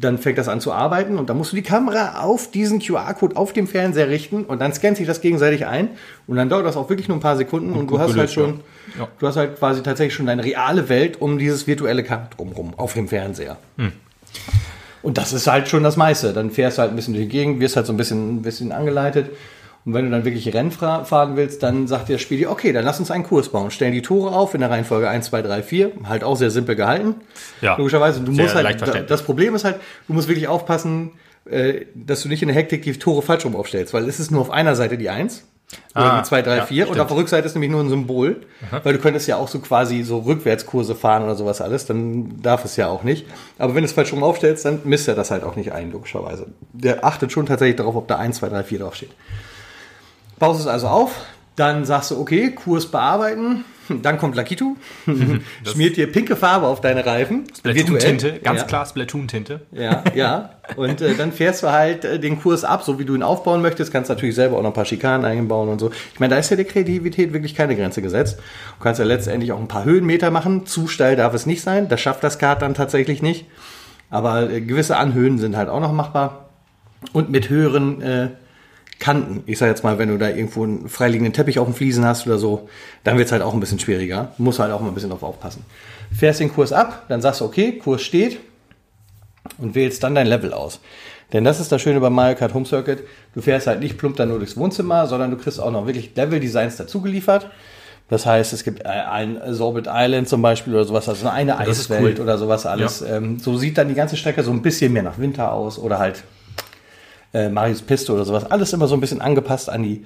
dann 0.01 0.19
fängt 0.19 0.39
das 0.39 0.49
an 0.49 0.61
zu 0.61 0.73
arbeiten 0.73 1.19
und 1.19 1.29
dann 1.29 1.37
musst 1.37 1.53
du 1.53 1.57
die 1.57 1.63
Kamera 1.63 2.23
auf 2.23 2.51
diesen 2.51 2.79
QR-Code 2.79 3.37
auf 3.37 3.53
dem 3.53 3.67
Fernseher 3.67 4.09
richten 4.09 4.45
und 4.45 4.61
dann 4.61 4.73
scannt 4.73 4.97
sich 4.97 5.07
das 5.07 5.21
gegenseitig 5.21 5.67
ein 5.67 5.91
und 6.27 6.37
dann 6.37 6.49
dauert 6.49 6.67
das 6.67 6.77
auch 6.77 6.89
wirklich 6.89 7.09
nur 7.09 7.17
ein 7.17 7.21
paar 7.21 7.37
Sekunden 7.37 7.73
und, 7.73 7.81
und 7.81 7.91
du 7.91 7.99
hast 7.99 8.17
halt 8.17 8.31
schon, 8.31 8.61
ja. 8.99 9.09
du 9.19 9.27
hast 9.27 9.37
halt 9.37 9.59
quasi 9.59 9.83
tatsächlich 9.83 10.15
schon 10.15 10.27
deine 10.27 10.45
reale 10.45 10.89
Welt 10.89 11.21
um 11.21 11.39
dieses 11.39 11.67
virtuelle 11.67 12.05
Kart 12.05 12.39
drumherum 12.39 12.75
auf 12.77 12.95
dem 12.95 13.09
Fernseher. 13.09 13.57
Hm. 13.77 13.93
Und 15.03 15.19
das 15.19 15.33
ist 15.33 15.47
halt 15.47 15.69
schon 15.69 15.83
das 15.85 15.97
meiste. 15.97 16.33
Dann 16.33 16.51
fährst 16.51 16.79
du 16.79 16.83
halt 16.83 16.93
ein 16.93 16.97
bisschen 16.97 17.15
durch 17.15 17.27
die 17.27 17.31
Gegend, 17.31 17.61
wirst 17.61 17.77
halt 17.77 17.87
so 17.87 17.93
ein 17.93 17.97
bisschen, 17.97 18.37
ein 18.37 18.43
bisschen 18.43 18.73
angeleitet 18.73 19.31
und 19.89 19.95
wenn 19.95 20.05
du 20.05 20.11
dann 20.11 20.27
wirklich 20.27 20.53
Rennen 20.53 20.71
fahren 20.71 21.37
willst, 21.37 21.63
dann 21.63 21.87
sagt 21.87 22.11
das 22.11 22.21
Spiel 22.21 22.37
dir, 22.37 22.51
okay, 22.51 22.75
dann 22.75 22.85
lass 22.85 23.01
uns 23.01 23.11
einen 23.11 23.25
Kurs 23.25 23.49
bauen. 23.49 23.71
Stellen 23.71 23.95
die 23.95 24.03
Tore 24.03 24.37
auf 24.37 24.53
in 24.53 24.61
der 24.61 24.69
Reihenfolge 24.69 25.09
1, 25.09 25.25
2, 25.25 25.41
3, 25.41 25.63
4. 25.63 25.93
Halt 26.05 26.25
auch 26.25 26.37
sehr 26.37 26.51
simpel 26.51 26.77
gehalten. 26.77 27.15
Ja. 27.63 27.75
Logischerweise. 27.79 28.21
Du 28.21 28.31
musst 28.31 28.55
halt, 28.55 29.11
das 29.11 29.23
Problem 29.23 29.55
ist 29.55 29.65
halt, 29.65 29.77
du 30.07 30.13
musst 30.13 30.29
wirklich 30.29 30.47
aufpassen, 30.47 31.13
äh, 31.47 31.87
dass 31.95 32.23
du 32.23 32.29
nicht 32.29 32.43
in 32.43 32.49
der 32.49 32.57
Hektik 32.59 32.83
die 32.83 32.93
Tore 32.99 33.23
falsch 33.23 33.47
rum 33.47 33.57
aufstellst, 33.57 33.95
weil 33.95 34.07
es 34.07 34.21
ist 34.21 34.31
nur 34.31 34.43
auf 34.43 34.51
einer 34.51 34.77
Seite 34.77 34.99
die 34.99 35.09
1. 35.09 35.45
Oder 35.95 36.13
ah, 36.13 36.19
die 36.21 36.29
2, 36.29 36.43
3, 36.43 36.57
ja, 36.59 36.67
4. 36.67 36.91
Und 36.91 37.01
auf 37.01 37.09
der 37.09 37.17
Rückseite 37.17 37.47
ist 37.47 37.55
nämlich 37.55 37.71
nur 37.71 37.81
ein 37.81 37.89
Symbol. 37.89 38.43
Aha. 38.71 38.83
Weil 38.85 38.93
du 38.93 38.99
könntest 38.99 39.27
ja 39.27 39.39
auch 39.39 39.49
so 39.49 39.59
quasi 39.59 40.03
so 40.03 40.19
Rückwärtskurse 40.19 40.97
fahren 40.97 41.23
oder 41.23 41.35
sowas 41.35 41.63
alles. 41.63 41.87
Dann 41.87 42.43
darf 42.43 42.67
es 42.67 42.77
ja 42.77 42.89
auch 42.89 43.05
nicht. 43.05 43.25
Aber 43.57 43.75
wenn 43.75 43.85
du 43.85 43.87
es 43.87 43.93
falsch 43.93 44.13
rum 44.13 44.23
aufstellst, 44.23 44.67
dann 44.67 44.81
misst 44.85 45.09
er 45.09 45.15
das 45.15 45.31
halt 45.31 45.45
auch 45.45 45.57
nicht 45.57 45.73
ein, 45.73 45.93
logischerweise. 45.93 46.49
Der 46.75 47.07
achtet 47.07 47.33
schon 47.33 47.47
tatsächlich 47.47 47.77
darauf, 47.77 47.97
ob 47.97 48.07
da 48.07 48.17
1, 48.17 48.37
2, 48.37 48.51
3, 48.51 48.65
4 48.65 48.79
draufsteht. 48.81 49.11
Baust 50.39 50.61
es 50.61 50.67
also 50.67 50.89
auf, 50.89 51.13
dann 51.57 51.85
sagst 51.85 52.13
du, 52.13 52.21
okay, 52.21 52.53
Kurs 52.53 52.87
bearbeiten. 52.87 53.65
Dann 54.03 54.19
kommt 54.19 54.37
Lakitu, 54.37 54.77
schmiert 55.65 55.97
dir 55.97 56.13
pinke 56.13 56.37
Farbe 56.37 56.67
auf 56.67 56.83
deine 56.83 57.07
Reifen. 57.07 57.45
Splatoon-Tinte, 57.57 58.41
ganz 58.45 58.61
ja. 58.61 58.67
klar 58.67 58.85
Splatoon-Tinte. 58.85 59.63
Ja, 59.73 60.05
ja. 60.15 60.51
Und 60.77 61.01
äh, 61.01 61.15
dann 61.15 61.33
fährst 61.33 61.63
du 61.63 61.73
halt 61.73 62.05
äh, 62.05 62.21
den 62.21 62.39
Kurs 62.39 62.65
ab, 62.65 62.83
so 62.83 62.99
wie 62.99 63.07
du 63.07 63.15
ihn 63.15 63.23
aufbauen 63.23 63.63
möchtest. 63.63 63.91
Kannst 63.91 64.11
natürlich 64.11 64.35
selber 64.35 64.59
auch 64.59 64.63
noch 64.63 64.71
ein 64.71 64.75
paar 64.75 64.85
Schikanen 64.85 65.25
einbauen 65.25 65.71
und 65.71 65.79
so. 65.79 65.91
Ich 66.13 66.21
meine, 66.21 66.35
da 66.35 66.39
ist 66.39 66.51
ja 66.51 66.57
der 66.57 66.67
Kreativität 66.67 67.33
wirklich 67.33 67.55
keine 67.55 67.77
Grenze 67.77 68.03
gesetzt. 68.03 68.39
Du 68.79 68.85
kannst 68.85 68.99
ja 68.99 69.07
letztendlich 69.07 69.53
auch 69.53 69.59
ein 69.59 69.69
paar 69.69 69.85
Höhenmeter 69.85 70.31
machen. 70.31 70.67
Zu 70.67 70.87
steil 70.87 71.17
darf 71.17 71.33
es 71.33 71.47
nicht 71.47 71.63
sein. 71.63 71.89
Das 71.89 72.01
schafft 72.01 72.23
das 72.23 72.39
Kart 72.39 72.61
dann 72.61 72.75
tatsächlich 72.75 73.23
nicht. 73.23 73.47
Aber 74.11 74.51
äh, 74.51 74.61
gewisse 74.61 74.99
Anhöhen 74.99 75.39
sind 75.39 75.57
halt 75.57 75.71
auch 75.71 75.81
noch 75.81 75.93
machbar. 75.93 76.51
Und 77.15 77.31
mit 77.31 77.49
höheren 77.49 78.03
äh, 78.03 78.29
Kanten. 78.99 79.43
Ich 79.47 79.59
sage 79.59 79.71
jetzt 79.71 79.85
mal, 79.85 79.99
wenn 79.99 80.09
du 80.09 80.19
da 80.19 80.29
irgendwo 80.29 80.65
einen 80.65 80.89
freiliegenden 80.89 81.33
Teppich 81.33 81.59
auf 81.59 81.67
dem 81.67 81.75
Fliesen 81.75 82.05
hast 82.05 82.27
oder 82.27 82.39
so, 82.39 82.69
dann 83.05 83.17
wird 83.17 83.27
es 83.27 83.33
halt 83.33 83.43
auch 83.43 83.55
ein 83.55 83.61
bisschen 83.61 83.79
schwieriger. 83.79 84.33
Muss 84.39 84.59
halt 84.59 84.73
auch 84.73 84.81
mal 84.81 84.89
ein 84.89 84.95
bisschen 84.95 85.11
drauf 85.11 85.23
aufpassen. 85.23 85.65
Fährst 86.13 86.41
den 86.41 86.53
Kurs 86.53 86.73
ab, 86.73 87.05
dann 87.09 87.21
sagst 87.21 87.41
du, 87.41 87.45
okay, 87.45 87.79
Kurs 87.79 88.03
steht 88.03 88.39
und 89.59 89.75
wählst 89.75 90.03
dann 90.03 90.15
dein 90.15 90.27
Level 90.27 90.53
aus. 90.53 90.81
Denn 91.33 91.45
das 91.45 91.61
ist 91.61 91.71
das 91.71 91.83
Schöne 91.83 92.01
beim 92.01 92.15
Mario 92.15 92.37
Kart 92.37 92.55
Home 92.55 92.65
Circuit. 92.65 93.05
Du 93.35 93.43
fährst 93.43 93.67
halt 93.67 93.81
nicht 93.81 93.99
plump 93.99 94.17
dann 94.17 94.31
nur 94.31 94.39
durchs 94.39 94.57
Wohnzimmer, 94.57 95.07
sondern 95.07 95.31
du 95.31 95.37
kriegst 95.37 95.61
auch 95.61 95.71
noch 95.71 95.87
wirklich 95.87 96.17
Level-Designs 96.17 96.77
dazu 96.77 97.03
geliefert. 97.03 97.51
Das 98.09 98.25
heißt, 98.25 98.55
es 98.55 98.65
gibt 98.65 98.87
ein 98.87 99.39
Sorbet 99.49 99.87
Island 99.87 100.31
zum 100.31 100.41
Beispiel 100.41 100.75
oder 100.75 100.85
sowas, 100.85 101.09
also 101.11 101.29
eine 101.29 101.59
Eiswelt 101.59 102.19
cool. 102.19 102.25
oder 102.25 102.39
sowas 102.39 102.65
alles. 102.65 103.01
Ja. 103.01 103.17
Ähm, 103.17 103.39
so 103.39 103.59
sieht 103.59 103.77
dann 103.77 103.89
die 103.89 103.95
ganze 103.95 104.17
Strecke 104.17 104.43
so 104.43 104.51
ein 104.51 104.63
bisschen 104.63 104.95
mehr 104.95 105.03
nach 105.03 105.19
Winter 105.19 105.53
aus 105.53 105.79
oder 105.79 105.99
halt 105.99 106.23
äh, 107.33 107.49
Marius 107.49 107.83
Piste 107.83 108.13
oder 108.13 108.25
sowas. 108.25 108.51
Alles 108.51 108.73
immer 108.73 108.89
so 108.89 108.95
ein 108.95 109.01
bisschen 109.01 109.21
angepasst 109.21 109.69
an 109.69 109.83
die 109.83 110.05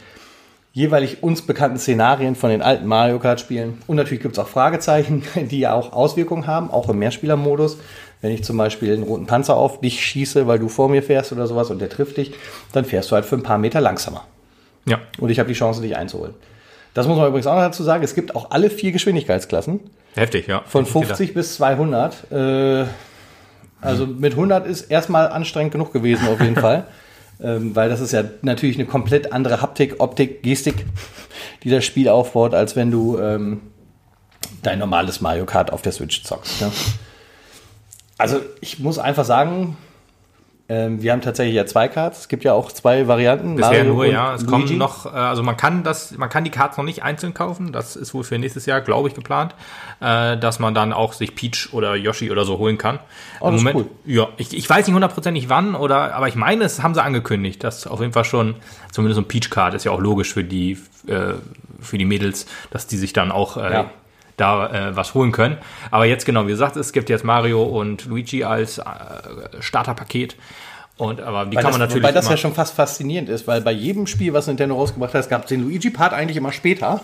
jeweilig 0.72 1.22
uns 1.22 1.42
bekannten 1.42 1.78
Szenarien 1.78 2.34
von 2.34 2.50
den 2.50 2.62
alten 2.62 2.86
Mario 2.86 3.18
Kart 3.18 3.40
Spielen. 3.40 3.78
Und 3.86 3.96
natürlich 3.96 4.22
gibt 4.22 4.34
es 4.34 4.38
auch 4.38 4.48
Fragezeichen, 4.48 5.22
die 5.36 5.60
ja 5.60 5.74
auch 5.74 5.92
Auswirkungen 5.92 6.46
haben, 6.46 6.70
auch 6.70 6.88
im 6.88 6.98
Mehrspielermodus. 6.98 7.78
Wenn 8.20 8.30
ich 8.30 8.44
zum 8.44 8.56
Beispiel 8.56 8.92
einen 8.92 9.02
roten 9.02 9.26
Panzer 9.26 9.56
auf 9.56 9.80
dich 9.80 10.04
schieße, 10.04 10.46
weil 10.46 10.58
du 10.58 10.68
vor 10.68 10.88
mir 10.88 11.02
fährst 11.02 11.32
oder 11.32 11.46
sowas 11.46 11.70
und 11.70 11.80
der 11.80 11.90
trifft 11.90 12.16
dich, 12.16 12.32
dann 12.72 12.84
fährst 12.84 13.10
du 13.10 13.16
halt 13.16 13.24
für 13.24 13.36
ein 13.36 13.42
paar 13.42 13.58
Meter 13.58 13.80
langsamer. 13.80 14.24
Ja. 14.86 15.00
Und 15.18 15.30
ich 15.30 15.38
habe 15.38 15.48
die 15.48 15.54
Chance, 15.54 15.82
dich 15.82 15.96
einzuholen. 15.96 16.34
Das 16.94 17.08
muss 17.08 17.16
man 17.18 17.26
übrigens 17.26 17.46
auch 17.46 17.54
noch 17.54 17.62
dazu 17.62 17.82
sagen. 17.82 18.04
Es 18.04 18.14
gibt 18.14 18.36
auch 18.36 18.50
alle 18.50 18.70
vier 18.70 18.92
Geschwindigkeitsklassen. 18.92 19.80
Heftig, 20.14 20.46
ja. 20.46 20.62
Von 20.66 20.86
50 20.86 21.34
bis 21.34 21.54
200. 21.56 22.30
Äh, 22.30 22.84
also 23.80 24.06
mit 24.06 24.34
100 24.34 24.66
ist 24.66 24.82
erstmal 24.82 25.28
anstrengend 25.28 25.72
genug 25.72 25.92
gewesen 25.92 26.28
auf 26.28 26.40
jeden 26.40 26.56
Fall. 26.60 26.86
Ähm, 27.42 27.74
weil 27.74 27.88
das 27.88 28.00
ist 28.00 28.12
ja 28.12 28.24
natürlich 28.42 28.76
eine 28.76 28.86
komplett 28.86 29.32
andere 29.32 29.60
Haptik, 29.60 30.00
Optik, 30.00 30.42
Gestik, 30.42 30.86
die 31.62 31.70
das 31.70 31.84
Spiel 31.84 32.08
aufbaut, 32.08 32.54
als 32.54 32.76
wenn 32.76 32.90
du 32.90 33.18
ähm, 33.18 33.60
dein 34.62 34.78
normales 34.78 35.20
Mario 35.20 35.44
Kart 35.44 35.72
auf 35.72 35.82
der 35.82 35.92
Switch 35.92 36.22
zockst. 36.24 36.60
Ne? 36.60 36.72
Also 38.18 38.40
ich 38.60 38.78
muss 38.78 38.98
einfach 38.98 39.24
sagen, 39.24 39.76
Ähm, 40.72 41.02
wir 41.02 41.12
haben 41.12 41.20
tatsächlich 41.20 41.54
ja 41.54 41.66
zwei 41.66 41.86
Cards. 41.86 42.20
Es 42.20 42.28
gibt 42.28 42.44
ja 42.44 42.54
auch 42.54 42.72
zwei 42.72 43.06
Varianten. 43.06 43.56
Bisher 43.56 43.84
Mario 43.84 43.92
nur, 43.92 44.06
ja. 44.06 44.34
Es 44.34 44.42
Luigi. 44.42 44.66
kommen 44.68 44.78
noch, 44.78 45.04
äh, 45.04 45.10
also 45.10 45.42
man 45.42 45.58
kann 45.58 45.82
das, 45.82 46.12
man 46.16 46.30
kann 46.30 46.44
die 46.44 46.50
Cards 46.50 46.78
noch 46.78 46.84
nicht 46.84 47.02
einzeln 47.02 47.34
kaufen. 47.34 47.72
Das 47.72 47.94
ist 47.94 48.14
wohl 48.14 48.24
für 48.24 48.38
nächstes 48.38 48.64
Jahr, 48.64 48.80
glaube 48.80 49.08
ich, 49.08 49.14
geplant, 49.14 49.54
äh, 50.00 50.38
dass 50.38 50.60
man 50.60 50.74
dann 50.74 50.94
auch 50.94 51.12
sich 51.12 51.34
Peach 51.34 51.68
oder 51.72 51.94
Yoshi 51.94 52.30
oder 52.30 52.46
so 52.46 52.56
holen 52.56 52.78
kann. 52.78 53.00
Oh, 53.40 53.48
Im 53.48 53.56
Moment, 53.56 53.76
cool. 53.76 53.86
ja, 54.06 54.28
ich, 54.38 54.56
ich 54.56 54.68
weiß 54.68 54.86
nicht 54.86 54.94
hundertprozentig 54.94 55.50
wann 55.50 55.74
oder, 55.74 56.14
aber 56.14 56.28
ich 56.28 56.36
meine, 56.36 56.64
es 56.64 56.82
haben 56.82 56.94
sie 56.94 57.02
angekündigt, 57.02 57.62
dass 57.62 57.86
auf 57.86 58.00
jeden 58.00 58.14
Fall 58.14 58.24
schon 58.24 58.54
zumindest 58.92 59.16
so 59.16 59.22
ein 59.22 59.28
Peach 59.28 59.50
Card 59.50 59.74
ist 59.74 59.84
ja 59.84 59.92
auch 59.92 60.00
logisch 60.00 60.32
für 60.32 60.44
die, 60.44 60.78
äh, 61.06 61.34
für 61.80 61.98
die 61.98 62.06
Mädels, 62.06 62.46
dass 62.70 62.86
die 62.86 62.96
sich 62.96 63.12
dann 63.12 63.30
auch 63.30 63.58
äh, 63.58 63.72
ja 63.72 63.90
da 64.36 64.66
äh, 64.68 64.96
was 64.96 65.14
holen 65.14 65.32
können. 65.32 65.58
Aber 65.90 66.04
jetzt 66.04 66.24
genau, 66.24 66.46
wie 66.46 66.50
gesagt, 66.50 66.76
es 66.76 66.92
gibt 66.92 67.08
jetzt 67.10 67.24
Mario 67.24 67.62
und 67.62 68.06
Luigi 68.06 68.44
als 68.44 68.78
äh, 68.78 68.82
Starterpaket. 69.60 70.36
Und, 70.98 71.20
aber 71.20 71.46
die 71.46 71.56
weil 71.56 71.62
kann 71.62 71.72
man 71.72 71.80
das, 71.80 71.88
natürlich. 71.88 72.04
Weil 72.04 72.12
das 72.12 72.28
ja 72.28 72.36
schon 72.36 72.52
fast 72.52 72.74
faszinierend 72.74 73.28
ist, 73.30 73.46
weil 73.46 73.62
bei 73.62 73.72
jedem 73.72 74.06
Spiel, 74.06 74.34
was 74.34 74.46
Nintendo 74.46 74.74
rausgebracht 74.74 75.14
hat, 75.14 75.28
gab 75.30 75.44
es 75.44 75.48
den 75.48 75.62
Luigi-Part 75.62 76.12
eigentlich 76.12 76.36
immer 76.36 76.52
später. 76.52 77.00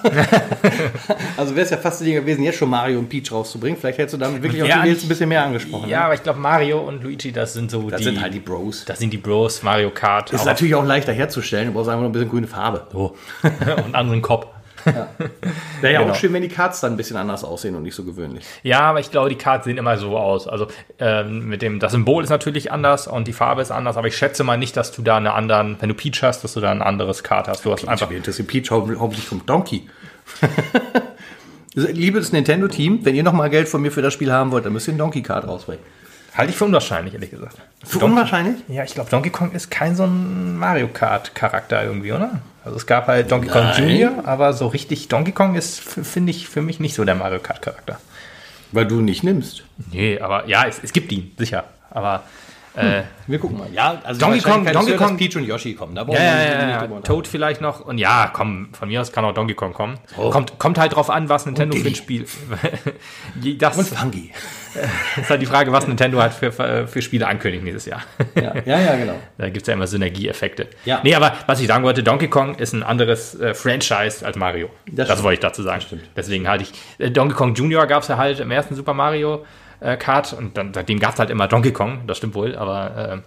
also 1.37 1.57
wäre 1.57 1.65
es 1.65 1.71
ja 1.71 1.79
fast 1.79 2.05
gewesen, 2.05 2.45
jetzt 2.45 2.59
schon 2.59 2.69
Mario 2.69 2.99
und 2.99 3.09
Peach 3.09 3.33
rauszubringen. 3.33 3.79
Vielleicht 3.81 3.99
hättest 3.99 4.15
du 4.15 4.19
damit 4.19 4.43
wirklich 4.43 4.63
ja, 4.63 4.81
auch 4.81 4.85
die 4.85 4.91
ein 4.91 5.09
bisschen 5.09 5.29
mehr 5.31 5.43
angesprochen. 5.43 5.89
Ja, 5.89 6.01
ne? 6.01 6.05
aber 6.05 6.15
ich 6.15 6.23
glaube, 6.23 6.39
Mario 6.39 6.81
und 6.81 7.03
Luigi, 7.03 7.33
das 7.33 7.55
sind 7.55 7.71
so 7.71 7.89
das 7.89 7.99
die. 7.99 8.05
Das 8.05 8.15
sind 8.15 8.23
halt 8.23 8.35
die 8.35 8.41
Bros. 8.41 8.85
Das 8.85 8.99
sind 8.99 9.13
die 9.13 9.19
Bros, 9.19 9.63
Mario 9.63 9.91
Kart. 9.91 10.33
Ist 10.33 10.45
natürlich 10.45 10.75
auch 10.75 10.85
leichter 10.85 11.13
herzustellen, 11.13 11.69
du 11.69 11.73
brauchst 11.73 11.89
einfach 11.89 12.03
nur 12.03 12.11
ein 12.11 12.13
bisschen 12.13 12.29
grüne 12.31 12.47
Farbe. 12.47 12.87
So. 12.93 13.17
und 13.43 13.69
einen 13.85 13.95
anderen 13.95 14.23
Kopf. 14.23 14.47
Ja. 14.85 15.09
Wäre 15.81 15.93
ja 15.93 16.01
genau. 16.01 16.13
auch 16.13 16.17
schön, 16.17 16.33
wenn 16.33 16.43
die 16.43 16.49
Cards 16.49 16.81
dann 16.81 16.93
ein 16.93 16.97
bisschen 16.97 17.17
anders 17.17 17.45
aussehen 17.45 17.75
und 17.75 17.83
nicht 17.83 17.95
so 17.95 18.05
gewöhnlich. 18.05 18.45
Ja, 18.63 18.81
aber 18.81 19.01
ich 19.01 19.11
glaube, 19.11 19.29
die 19.29 19.37
Cards 19.37 19.65
sehen 19.65 19.79
immer 19.79 19.97
so 19.99 20.17
aus. 20.17 20.49
Also 20.49 20.69
ähm, 20.99 21.49
mit 21.49 21.63
dem, 21.63 21.79
das 21.81 21.93
Symbol 21.93 22.23
ist 22.25 22.31
natürlich 22.31 22.73
anders 22.73 23.07
und 23.07 23.29
die 23.29 23.33
Farbe 23.33 23.63
ist 23.63 23.71
anders, 23.71 23.97
aber 23.97 24.09
ich 24.09 24.17
schätze 24.17 24.45
mal 24.45 24.59
nicht, 24.59 24.77
dass 24.77 24.93
du 24.93 25.03
da 25.03 25.17
eine 25.17 25.35
anderen, 25.35 25.77
wenn 25.81 25.89
du 25.89 25.95
Peach 25.95 26.23
hast, 26.23 26.45
dass 26.45 26.55
du 26.55 26.61
da 26.61 26.71
ein 26.71 26.83
anderes 26.83 27.23
Card 27.23 27.49
hast. 27.49 27.65
Du 27.65 27.73
hast 27.73 27.83
Peach, 27.83 27.91
einfach. 27.91 28.11
Das 28.25 28.39
ist 28.39 28.47
Peach 28.47 28.71
hauptsächlich 28.71 29.27
vom 29.27 29.45
Donkey. 29.47 29.89
Liebes 31.75 32.33
Nintendo-Team, 32.33 33.05
wenn 33.05 33.15
ihr 33.15 33.23
nochmal 33.23 33.51
Geld 33.51 33.69
von 33.69 33.81
mir 33.83 33.93
für 33.93 34.03
das 34.03 34.13
Spiel 34.13 34.33
haben 34.33 34.51
wollt, 34.51 34.65
dann 34.65 34.73
müsst 34.73 34.89
ihr 34.89 34.93
einen 34.93 34.99
Donkey 34.99 35.23
Card 35.23 35.47
rausbringen. 35.47 35.85
Halte 36.39 36.53
ich 36.53 36.57
für 36.57 36.67
unwahrscheinlich, 36.67 37.15
ehrlich 37.15 37.31
gesagt. 37.31 37.57
Für 37.85 37.99
unwahrscheinlich? 37.99 38.63
Ja, 38.69 38.85
ich 38.85 38.95
glaube, 38.95 39.11
Donkey 39.11 39.31
Kong 39.31 39.51
ist 39.51 39.73
kein 39.73 39.97
so 39.97 40.05
ein 40.05 40.57
Mario 40.57 40.87
Kart-Charakter 40.87 41.83
irgendwie, 41.83 42.13
oder? 42.13 42.41
Also 42.65 42.77
es 42.77 42.87
gab 42.87 43.09
halt 43.09 43.33
Donkey 43.33 43.49
Kong 43.49 43.65
Nein. 43.65 43.89
Jr., 43.89 44.13
aber 44.25 44.53
so 44.53 44.69
richtig 44.69 45.09
Donkey 45.09 45.33
Kong 45.33 45.57
ist, 45.57 45.81
finde 45.81 46.31
ich, 46.31 46.49
für 46.49 46.63
mich 46.63 46.79
nicht 46.79 46.95
so 46.95 47.05
der 47.05 47.17
Mario 47.17 47.41
Kart-Charakter. 47.41 47.99
Weil 48.71 48.87
du 48.87 49.01
nicht 49.01 49.25
nimmst. 49.25 49.65
Nee, 49.91 50.21
aber 50.21 50.47
ja, 50.47 50.65
es, 50.65 50.79
es 50.81 50.93
gibt 50.93 51.11
ihn, 51.11 51.33
sicher. 51.37 51.65
Aber 51.91 52.23
äh, 52.79 53.03
wir 53.27 53.39
gucken 53.39 53.59
mal. 53.59 53.69
Ja, 53.73 54.01
also 54.05 54.21
Donkey 54.21 54.41
Kong, 54.41 54.65
Donkey 54.65 54.97
Kong, 54.97 55.17
Peach 55.17 55.37
und 55.37 55.45
Yoshi 55.45 55.75
kommen. 55.75 55.95
Da 55.95 56.07
ja, 56.09 56.15
ja, 56.15 56.43
ja, 56.43 56.85
ja. 56.85 57.01
Toad 57.01 57.27
vielleicht 57.27 57.61
noch. 57.61 57.81
Und 57.81 57.99
ja, 57.99 58.31
komm, 58.33 58.69
von 58.73 58.89
mir 58.89 59.01
aus 59.01 59.13
kann 59.13 59.25
auch 59.25 59.35
Donkey 59.35 59.55
Kong 59.55 59.73
kommen. 59.73 59.99
So. 60.17 60.31
Kommt, 60.31 60.59
kommt 60.59 60.79
halt 60.79 60.95
drauf 60.95 61.11
an, 61.11 61.29
was 61.29 61.47
Nintendo 61.47 61.77
für 61.77 61.89
ein 61.89 61.95
Spiel. 61.95 62.27
das, 63.59 63.77
und 63.77 63.89
Funky. 63.89 64.33
ist 65.17 65.29
halt 65.29 65.43
die 65.43 65.47
Frage, 65.47 65.73
was 65.73 65.87
Nintendo 65.87 66.21
halt 66.21 66.33
für, 66.33 66.53
für 66.53 67.03
Spiele 67.03 67.27
ankündigt 67.27 67.65
nächstes 67.65 67.87
Jahr. 67.87 68.03
ja, 68.35 68.55
ja, 68.65 68.81
ja, 68.81 68.97
genau. 68.97 69.15
Da 69.39 69.47
gibt 69.47 69.63
es 69.63 69.67
ja 69.67 69.75
immer 69.75 69.87
Synergieeffekte. 69.87 70.69
Ja. 70.85 71.01
Nee, 71.03 71.15
aber 71.15 71.35
was 71.47 71.61
ich 71.61 71.67
sagen 71.67 71.85
wollte, 71.85 72.03
Donkey 72.03 72.29
Kong 72.29 72.55
ist 72.57 72.73
ein 72.73 72.83
anderes 72.83 73.39
äh, 73.39 73.55
Franchise 73.55 74.25
als 74.25 74.37
Mario. 74.37 74.71
Das, 74.91 75.09
das 75.09 75.23
wollte 75.23 75.35
ich 75.35 75.41
dazu 75.41 75.63
sagen. 75.63 75.83
Deswegen 76.17 76.49
halte 76.49 76.65
ich. 76.65 76.73
Äh, 76.99 77.11
Donkey 77.11 77.35
Kong 77.35 77.55
Junior 77.55 77.87
gab 77.87 78.03
es 78.03 78.09
ja 78.09 78.17
halt 78.17 78.41
im 78.41 78.51
ersten 78.51 78.75
Super 78.75 78.95
Mario 78.95 79.45
äh, 79.81 79.97
Kart 79.97 80.33
und 80.33 80.57
dann, 80.57 80.75
seitdem 80.75 80.99
gab 80.99 81.15
es 81.15 81.19
halt 81.19 81.31
immer 81.31 81.49
Donkey 81.49 81.73
Kong, 81.73 82.03
das 82.07 82.19
stimmt 82.19 82.35
wohl, 82.35 82.57
aber 82.57 83.23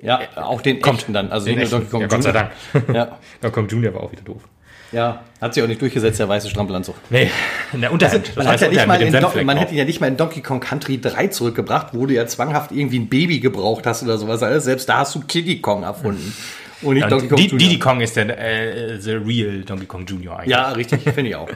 äh, 0.00 0.06
ja, 0.06 0.20
auch 0.36 0.60
den 0.62 0.80
kommt 0.80 1.00
echten 1.00 1.12
dann, 1.12 1.32
also 1.32 1.46
den 1.46 1.58
nicht 1.58 1.70
nur 1.70 1.80
Donkey 1.80 1.90
Kong 1.90 2.00
ja, 2.02 2.06
Gott 2.06 2.22
sei 2.22 2.32
Dank. 2.32 2.50
ja. 2.94 3.18
Donkey 3.40 3.54
Kong 3.54 3.68
Junior 3.68 3.94
war 3.94 4.02
auch 4.02 4.12
wieder 4.12 4.22
doof. 4.22 4.42
Ja, 4.90 5.22
hat 5.40 5.52
sich 5.52 5.62
auch 5.62 5.66
nicht 5.68 5.82
durchgesetzt, 5.82 6.18
der 6.18 6.28
weiße 6.28 6.48
Strampelanzug. 6.48 6.94
Nee, 7.10 7.30
in 7.74 7.82
der 7.82 7.92
Unterhand. 7.92 8.34
man, 8.36 8.48
hat 8.48 8.60
ja 8.60 8.68
nicht 8.68 8.86
mal 8.86 9.00
in 9.02 9.44
man 9.44 9.58
hätte 9.58 9.72
ihn 9.72 9.78
ja 9.78 9.84
nicht 9.84 10.00
mal 10.00 10.06
in 10.06 10.16
Donkey 10.16 10.40
Kong 10.40 10.60
Country 10.60 10.98
3 10.98 11.26
zurückgebracht, 11.28 11.88
wo 11.92 12.06
du 12.06 12.14
ja 12.14 12.26
zwanghaft 12.26 12.72
irgendwie 12.72 12.98
ein 12.98 13.08
Baby 13.08 13.40
gebraucht 13.40 13.86
hast 13.86 14.02
oder 14.02 14.16
sowas. 14.16 14.42
Also 14.42 14.60
selbst 14.60 14.88
da 14.88 14.98
hast 14.98 15.14
du 15.14 15.20
Kiddy 15.20 15.60
Kong 15.60 15.82
erfunden. 15.82 16.32
Und 16.82 16.94
nicht 16.94 17.02
ja, 17.02 17.08
Donkey 17.08 17.28
Kong 17.28 17.38
Junior. 17.38 17.58
Diddy 17.58 17.78
Kong 17.78 18.00
ist 18.00 18.16
der 18.16 18.38
äh, 18.38 19.00
the 19.00 19.12
real 19.12 19.62
Donkey 19.62 19.86
Kong 19.86 20.06
Junior 20.06 20.38
eigentlich. 20.38 20.50
Ja, 20.50 20.70
richtig, 20.70 21.02
finde 21.14 21.30
ich 21.30 21.36
auch. 21.36 21.48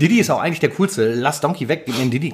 Diddy 0.00 0.20
ist 0.20 0.30
auch 0.30 0.40
eigentlich 0.40 0.60
der 0.60 0.70
coolste. 0.70 1.14
Lass 1.14 1.40
Donkey 1.40 1.68
weg, 1.68 1.82
gib 1.86 1.96
mir 1.96 2.02
einen 2.02 2.10
Diddy. 2.10 2.32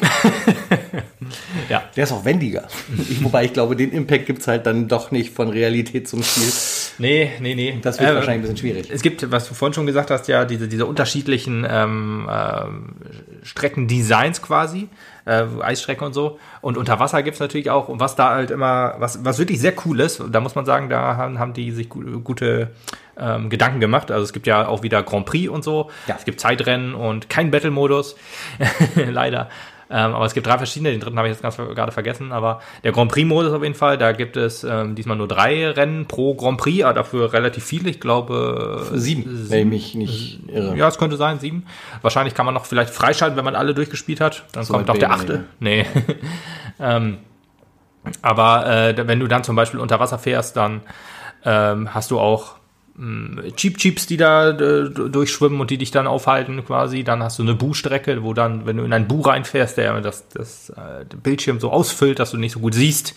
ja. 1.69 1.85
Der 1.97 2.05
ist 2.05 2.13
auch 2.13 2.25
wendiger. 2.25 2.69
Ich, 3.09 3.23
wobei 3.25 3.45
ich 3.45 3.53
glaube, 3.53 3.77
den 3.77 3.93
Impact 3.93 4.27
gibt 4.27 4.41
es 4.41 4.49
halt 4.49 4.67
dann 4.67 4.89
doch 4.89 5.11
nicht 5.11 5.33
von 5.35 5.49
Realität 5.49 6.07
zum 6.09 6.23
Spiel. 6.23 6.53
Nee, 6.99 7.33
nee, 7.41 7.55
nee. 7.55 7.79
Das 7.81 7.99
wird 7.99 8.11
äh, 8.11 8.15
wahrscheinlich 8.15 8.39
ein 8.39 8.43
bisschen 8.43 8.57
schwierig. 8.59 8.91
Es 8.91 9.03
gibt, 9.03 9.31
was 9.31 9.49
du 9.49 9.55
vorhin 9.55 9.75
schon 9.75 9.87
gesagt 9.87 10.11
hast, 10.11 10.29
ja, 10.29 10.45
diese, 10.45 10.69
diese 10.69 10.87
unterschiedlichen 10.87 11.67
ähm, 11.69 12.29
äh, 12.31 13.47
Streckendesigns 13.47 14.43
quasi 14.43 14.89
äh, 15.29 15.47
Eisstrecke 15.63 16.05
und 16.05 16.15
so. 16.15 16.39
Und 16.61 16.77
unter 16.77 16.99
Wasser 16.99 17.23
gibt 17.23 17.35
es 17.35 17.41
natürlich 17.41 17.71
auch, 17.71 17.89
und 17.89 18.01
was 18.01 18.17
da 18.17 18.31
halt 18.31 18.51
immer, 18.51 18.95
was, 18.99 19.25
was 19.25 19.39
wirklich 19.39 19.61
sehr 19.61 19.75
cool 19.85 20.01
ist, 20.01 20.23
da 20.31 20.41
muss 20.41 20.55
man 20.55 20.65
sagen, 20.65 20.89
da 20.89 21.17
haben, 21.17 21.39
haben 21.39 21.53
die 21.53 21.71
sich 21.71 21.89
gute 21.89 22.71
ähm, 23.19 23.51
Gedanken 23.51 23.81
gemacht. 23.81 24.11
Also 24.11 24.25
es 24.25 24.33
gibt 24.33 24.47
ja 24.47 24.67
auch 24.67 24.83
wieder 24.83 25.03
Grand 25.03 25.27
Prix 25.27 25.49
und 25.51 25.63
so. 25.63 25.91
Ja. 26.07 26.17
Es 26.19 26.25
gibt 26.25 26.41
Zeitrennen 26.41 26.95
und 26.95 27.29
kein 27.29 27.51
Battle-Modus. 27.51 28.17
Leider. 28.95 29.49
Ähm, 29.91 30.15
aber 30.15 30.27
es 30.27 30.35
gibt 30.35 30.47
drei 30.47 30.59
verschiedene, 30.59 30.91
den 30.91 31.01
dritten 31.01 31.17
habe 31.17 31.29
ich 31.29 31.33
jetzt 31.33 31.43
ganz 31.43 31.57
gerade 31.57 31.93
vergessen, 31.93 32.31
aber 32.33 32.61
der 32.85 32.93
Grand 32.93 33.11
Prix-Modus 33.11 33.53
auf 33.53 33.63
jeden 33.63 33.75
Fall, 33.75 33.97
da 33.97 34.13
gibt 34.13 34.37
es 34.37 34.63
ähm, 34.63 34.95
diesmal 34.95 35.17
nur 35.17 35.29
drei 35.29 35.71
Rennen 35.71 36.07
pro 36.07 36.35
Grand 36.35 36.59
Prix, 36.59 36.85
aber 36.85 36.95
dafür 36.95 37.33
relativ 37.33 37.65
viele, 37.65 37.89
ich 37.89 38.01
glaube 38.01 38.87
sieben, 38.93 39.23
sieben. 39.25 39.51
wenn 39.51 39.73
ich 39.73 39.95
mich 39.95 39.95
nicht 39.95 40.41
irre. 40.49 40.77
Ja, 40.77 40.89
es 40.89 40.99
könnte 40.99 41.17
sein, 41.17 41.39
sieben. 41.39 41.65
Wahrscheinlich 42.03 42.35
kann 42.35 42.45
man 42.45 42.55
noch 42.55 42.67
vielleicht 42.67 42.91
freischalten, 42.91 43.37
wenn 43.37 43.45
man 43.45 43.57
alle 43.57 43.73
durchgespielt 43.73 44.21
hat, 44.21 44.45
dann 44.53 44.65
so 44.65 44.75
kommt 44.75 44.91
auch 44.91 44.99
der 44.99 45.11
achte. 45.11 45.45
Nee. 45.59 45.87
ähm, 46.81 47.19
aber 48.21 48.67
äh, 48.67 49.07
wenn 49.07 49.21
du 49.21 49.27
dann 49.27 49.43
zum 49.43 49.57
Beispiel 49.57 49.81
unter 49.81 50.01
Wasser 50.01 50.19
fährst, 50.19 50.57
dann 50.57 50.83
ähm, 51.45 51.95
hast 51.95 52.11
du 52.11 52.19
auch 52.19 52.58
Cheap 53.55 53.79
Cheeps, 53.79 54.07
die 54.09 54.17
da 54.17 54.51
äh, 54.51 54.91
durchschwimmen 54.91 55.61
und 55.61 55.71
die 55.71 55.79
dich 55.79 55.93
dann 55.93 56.09
aufhalten 56.09 56.65
quasi. 56.65 57.05
Dann 57.05 57.23
hast 57.23 57.39
du 57.39 57.45
eine 57.45 57.55
Bu-Strecke, 57.55 58.25
wo 58.25 58.35
dann, 58.35 58.67
wenn 58.67 58.77
du 58.77 58.85
in 58.85 58.93
ein 58.93 59.07
Bu 59.07 59.21
reinfährst, 59.21 59.77
der 59.77 60.01
das, 60.01 60.27
das 60.29 60.71
äh, 60.71 61.05
Bildschirm 61.23 61.61
so 61.61 61.71
ausfüllt, 61.71 62.19
dass 62.19 62.33
du 62.33 62.39
nicht 62.39 62.53
so 62.53 62.59
gut 62.59 62.75
siehst. 62.75 63.15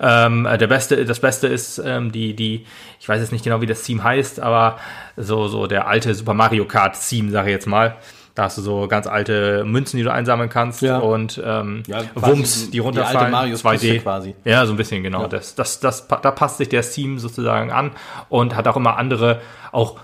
Ähm, 0.00 0.44
der 0.44 0.66
beste, 0.66 1.04
das 1.06 1.20
Beste 1.20 1.46
ist 1.46 1.78
ähm, 1.78 2.12
die, 2.12 2.34
die, 2.36 2.66
ich 3.00 3.08
weiß 3.08 3.20
jetzt 3.20 3.32
nicht 3.32 3.44
genau, 3.44 3.62
wie 3.62 3.66
das 3.66 3.82
Team 3.82 4.04
heißt, 4.04 4.38
aber 4.40 4.78
so, 5.16 5.48
so 5.48 5.66
der 5.66 5.86
alte 5.86 6.14
Super 6.14 6.34
Mario 6.34 6.66
Kart 6.66 6.98
Team, 7.08 7.30
sage 7.30 7.48
ich 7.48 7.54
jetzt 7.54 7.66
mal. 7.66 7.96
Da 8.34 8.44
hast 8.44 8.56
du 8.56 8.62
so 8.62 8.88
ganz 8.88 9.06
alte 9.06 9.64
Münzen, 9.64 9.98
die 9.98 10.04
du 10.04 10.12
einsammeln 10.12 10.48
kannst 10.48 10.80
ja. 10.80 10.98
und 10.98 11.40
ähm, 11.44 11.82
ja, 11.86 12.02
Wumms, 12.14 12.70
die 12.70 12.78
runterfallen. 12.78 13.30
Die 13.30 13.36
alte 13.36 13.56
2D. 13.56 14.00
quasi. 14.00 14.34
Ja, 14.44 14.64
so 14.64 14.72
ein 14.72 14.76
bisschen, 14.76 15.02
genau. 15.02 15.22
Ja. 15.22 15.28
Das, 15.28 15.54
das, 15.54 15.80
das, 15.80 16.08
da 16.08 16.30
passt 16.30 16.58
sich 16.58 16.70
der 16.70 16.82
Steam 16.82 17.18
sozusagen 17.18 17.70
an 17.70 17.90
und 18.30 18.56
hat 18.56 18.66
auch 18.68 18.76
immer 18.76 18.96
andere, 18.96 19.40
auch 19.70 19.98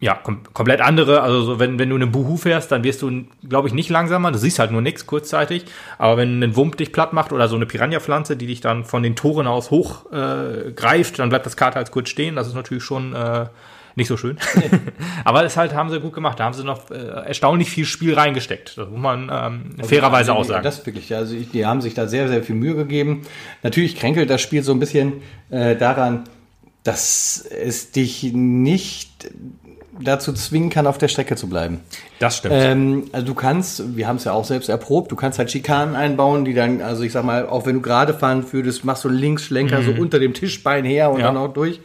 ja, 0.00 0.14
kom 0.14 0.42
komplett 0.54 0.80
andere. 0.80 1.20
Also 1.20 1.42
so, 1.42 1.58
wenn, 1.58 1.78
wenn 1.78 1.90
du 1.90 1.94
einen 1.94 2.10
Buhu 2.10 2.38
fährst, 2.38 2.72
dann 2.72 2.82
wirst 2.82 3.02
du, 3.02 3.26
glaube 3.46 3.68
ich, 3.68 3.74
nicht 3.74 3.90
langsamer. 3.90 4.32
Du 4.32 4.38
siehst 4.38 4.58
halt 4.58 4.72
nur 4.72 4.80
nichts 4.80 5.06
kurzzeitig. 5.06 5.66
Aber 5.98 6.16
wenn 6.16 6.42
ein 6.42 6.56
Wump 6.56 6.78
dich 6.78 6.90
platt 6.90 7.12
macht 7.12 7.32
oder 7.32 7.48
so 7.48 7.56
eine 7.56 7.66
Piranha-Pflanze, 7.66 8.36
die 8.36 8.46
dich 8.46 8.62
dann 8.62 8.84
von 8.84 9.02
den 9.02 9.14
Toren 9.14 9.46
aus 9.46 9.70
hoch 9.70 10.10
äh, 10.10 10.72
greift, 10.72 11.18
dann 11.18 11.28
bleibt 11.28 11.44
das 11.44 11.56
Kart 11.56 11.76
halt 11.76 11.90
kurz 11.90 12.08
stehen. 12.08 12.34
Das 12.34 12.48
ist 12.48 12.54
natürlich 12.54 12.82
schon 12.82 13.14
äh, 13.14 13.46
nicht 13.96 14.08
so 14.08 14.16
schön. 14.16 14.36
Nee. 14.56 14.70
Aber 15.24 15.42
das 15.42 15.56
halt 15.56 15.74
haben 15.74 15.90
sie 15.90 16.00
gut 16.00 16.12
gemacht. 16.12 16.40
Da 16.40 16.44
haben 16.44 16.54
sie 16.54 16.64
noch 16.64 16.90
äh, 16.90 16.94
erstaunlich 16.94 17.70
viel 17.70 17.84
Spiel 17.84 18.14
reingesteckt. 18.14 18.78
Das 18.78 18.88
muss 18.88 19.00
man 19.00 19.30
ähm, 19.32 19.74
also 19.78 19.88
fairerweise 19.88 20.34
auch 20.34 20.44
sagen. 20.44 20.64
Das 20.64 20.84
wirklich. 20.86 21.14
Also 21.14 21.34
die 21.34 21.66
haben 21.66 21.80
sich 21.80 21.94
da 21.94 22.06
sehr, 22.06 22.28
sehr 22.28 22.42
viel 22.42 22.54
Mühe 22.54 22.74
gegeben. 22.74 23.22
Natürlich 23.62 23.96
kränkelt 23.96 24.30
das 24.30 24.40
Spiel 24.40 24.62
so 24.62 24.72
ein 24.72 24.80
bisschen 24.80 25.22
äh, 25.50 25.76
daran, 25.76 26.24
dass 26.82 27.44
es 27.44 27.90
dich 27.90 28.32
nicht 28.32 29.30
dazu 30.02 30.32
zwingen 30.32 30.70
kann, 30.70 30.86
auf 30.86 30.98
der 30.98 31.08
Strecke 31.08 31.36
zu 31.36 31.48
bleiben. 31.48 31.80
Das 32.18 32.38
stimmt. 32.38 32.54
Ähm, 32.56 33.04
also 33.12 33.26
du 33.26 33.34
kannst, 33.34 33.96
wir 33.96 34.08
haben 34.08 34.16
es 34.16 34.24
ja 34.24 34.32
auch 34.32 34.44
selbst 34.44 34.68
erprobt, 34.68 35.12
du 35.12 35.16
kannst 35.16 35.38
halt 35.38 35.50
Schikanen 35.50 35.94
einbauen, 35.94 36.44
die 36.44 36.54
dann, 36.54 36.80
also 36.80 37.02
ich 37.02 37.12
sag 37.12 37.24
mal, 37.24 37.46
auch 37.46 37.66
wenn 37.66 37.76
du 37.76 37.80
gerade 37.82 38.14
fahren 38.14 38.44
würdest, 38.50 38.84
machst 38.84 39.04
du 39.04 39.08
einen 39.08 39.18
Linksschlenker 39.18 39.80
mhm. 39.80 39.84
so 39.84 40.00
unter 40.00 40.18
dem 40.18 40.34
Tischbein 40.34 40.84
her 40.84 41.10
und 41.10 41.20
ja. 41.20 41.26
dann 41.26 41.36
auch 41.36 41.52
durch. 41.52 41.80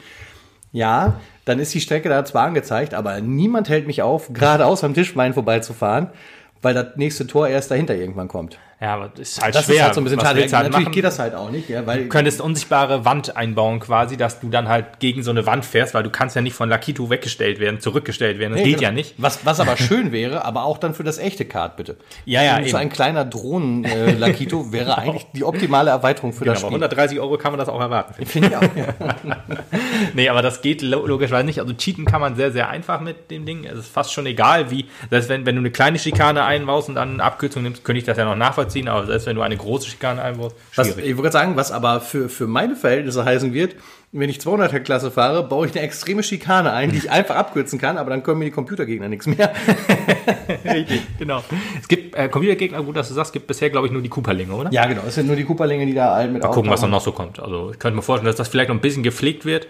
Ja, 0.71 1.19
dann 1.45 1.59
ist 1.59 1.73
die 1.73 1.81
Strecke 1.81 2.09
da 2.09 2.25
zwar 2.25 2.47
angezeigt, 2.47 2.93
aber 2.93 3.21
niemand 3.21 3.69
hält 3.69 3.87
mich 3.87 4.01
auf, 4.01 4.33
geradeaus 4.33 4.83
am 4.83 4.93
Tischbein 4.93 5.33
vorbeizufahren, 5.33 6.09
weil 6.61 6.73
das 6.73 6.95
nächste 6.95 7.27
Tor 7.27 7.47
erst 7.47 7.71
dahinter 7.71 7.95
irgendwann 7.95 8.27
kommt. 8.27 8.59
Ja, 8.81 8.95
aber 8.95 9.07
das 9.07 9.29
ist 9.29 9.41
halt 9.41 9.55
Das 9.55 9.65
schwer. 9.65 9.75
ist 9.75 9.81
halt 9.83 9.93
so 9.95 10.01
ein 10.01 10.03
bisschen 10.03 10.19
schade. 10.19 10.41
halt 10.41 10.51
Natürlich 10.51 10.73
machen? 10.73 10.91
geht 10.91 11.03
das 11.05 11.17
halt 11.17 11.33
auch 11.33 11.49
nicht, 11.49 11.69
ja, 11.69 11.87
weil 11.87 12.03
Du 12.03 12.09
könntest 12.09 12.41
unsichtbare 12.41 13.05
Wand 13.05 13.37
einbauen 13.37 13.79
quasi, 13.79 14.17
dass 14.17 14.41
du 14.41 14.49
dann 14.49 14.67
halt 14.67 14.99
gegen 14.99 15.23
so 15.23 15.31
eine 15.31 15.45
Wand 15.45 15.63
fährst, 15.63 15.93
weil 15.93 16.03
du 16.03 16.09
kannst 16.09 16.35
ja 16.35 16.41
nicht 16.41 16.55
von 16.55 16.67
Lakito 16.67 17.09
weggestellt 17.09 17.59
werden, 17.61 17.79
zurückgestellt 17.79 18.37
werden. 18.37 18.51
Das 18.51 18.61
Nee, 18.61 18.67
geht 18.71 18.79
genau. 18.79 18.89
ja 18.89 18.91
nicht. 18.93 19.15
Was, 19.17 19.45
was 19.45 19.61
aber 19.61 19.77
schön 19.77 20.11
wäre, 20.11 20.43
aber 20.43 20.65
auch 20.65 20.77
dann 20.77 20.93
für 20.93 21.05
das 21.05 21.17
echte 21.19 21.45
Kart, 21.45 21.77
bitte. 21.77 21.95
Ja, 22.25 22.43
ja, 22.43 22.57
So 22.57 22.67
eben. 22.67 22.75
ein 22.75 22.89
kleiner 22.89 23.23
Drohnen-Lakito 23.23 24.71
wäre 24.73 24.97
eigentlich 24.97 25.25
die 25.33 25.45
optimale 25.45 25.89
Erweiterung 25.91 26.33
für 26.33 26.43
das 26.45 26.57
Aber 26.63 26.67
Spiel. 26.71 26.83
130 26.83 27.19
Euro 27.21 27.37
kann 27.37 27.53
man 27.53 27.59
das 27.59 27.69
auch 27.69 27.79
erwarten. 27.79 28.25
Finde 28.25 28.49
ich 28.49 28.55
auch, 28.57 28.61
ja. 28.75 29.15
Nee, 30.13 30.29
aber 30.29 30.41
das 30.41 30.61
geht 30.61 30.81
lo- 30.81 31.05
logischerweise 31.05 31.45
nicht. 31.45 31.59
Also 31.59 31.73
cheaten 31.73 32.05
kann 32.05 32.21
man 32.21 32.35
sehr, 32.35 32.51
sehr 32.51 32.69
einfach 32.69 32.99
mit 32.99 33.31
dem 33.31 33.45
Ding. 33.45 33.63
Es 33.65 33.79
ist 33.79 33.87
fast 33.87 34.11
schon 34.13 34.25
egal, 34.25 34.69
wie, 34.71 34.85
selbst 35.09 35.29
wenn, 35.29 35.45
wenn 35.45 35.55
du 35.55 35.59
eine 35.61 35.71
kleine 35.71 35.97
Schikane 35.99 36.43
einbaust 36.43 36.89
und 36.89 36.95
dann 36.95 37.13
eine 37.13 37.23
Abkürzung 37.23 37.63
nimmst, 37.63 37.83
könnte 37.83 37.99
ich 37.99 38.05
das 38.05 38.17
ja 38.17 38.25
noch 38.25 38.35
nachvollziehen, 38.35 38.64
aber 38.87 39.05
selbst 39.05 39.27
wenn 39.27 39.35
du 39.35 39.41
eine 39.41 39.57
große 39.57 39.89
Schikane 39.89 40.21
einbaust, 40.21 40.55
Was, 40.75 40.87
schwierig. 40.87 41.05
ich 41.05 41.17
wollte 41.17 41.29
gerade 41.29 41.33
sagen, 41.33 41.55
was 41.55 41.71
aber 41.71 42.01
für, 42.01 42.29
für 42.29 42.47
meine 42.47 42.75
Verhältnisse 42.75 43.25
heißen 43.25 43.53
wird, 43.53 43.75
wenn 44.11 44.29
ich 44.29 44.37
200er 44.37 44.79
Klasse 44.79 45.11
fahre, 45.11 45.43
baue 45.43 45.67
ich 45.67 45.73
eine 45.73 45.81
extreme 45.81 46.23
Schikane 46.23 46.71
ein, 46.71 46.91
die 46.91 46.99
ich 46.99 47.11
einfach 47.11 47.35
abkürzen 47.35 47.79
kann, 47.79 47.97
aber 47.97 48.09
dann 48.09 48.23
können 48.23 48.39
mir 48.39 48.45
die 48.45 48.51
Computergegner 48.51 49.09
nichts 49.09 49.27
mehr. 49.27 49.51
Richtig, 50.65 51.01
genau. 51.19 51.43
Es 51.81 51.87
gibt 51.87 52.15
äh, 52.15 52.29
Computergegner, 52.29 52.81
gut, 52.83 52.95
dass 52.95 53.09
du 53.09 53.13
sagst, 53.13 53.33
gibt 53.33 53.47
bisher, 53.47 53.69
glaube 53.69 53.87
ich, 53.87 53.93
nur 53.93 54.01
die 54.01 54.09
Cooperlinge, 54.09 54.53
oder? 54.53 54.71
Ja, 54.71 54.85
genau. 54.85 55.01
Es 55.07 55.15
sind 55.15 55.27
nur 55.27 55.35
die 55.35 55.43
Cooperlinge, 55.43 55.85
die 55.85 55.93
da 55.93 56.15
halt 56.15 56.31
mit 56.31 56.41
Mal 56.41 56.49
gucken, 56.49 56.71
was 56.71 56.81
dann 56.81 56.91
noch 56.91 57.01
so 57.01 57.11
kommt. 57.11 57.39
Also 57.39 57.71
ich 57.71 57.79
könnte 57.79 57.97
mir 57.97 58.01
vorstellen, 58.01 58.27
dass 58.27 58.37
das 58.37 58.47
vielleicht 58.47 58.69
noch 58.69 58.75
ein 58.75 58.81
bisschen 58.81 59.03
gepflegt 59.03 59.45
wird. 59.45 59.67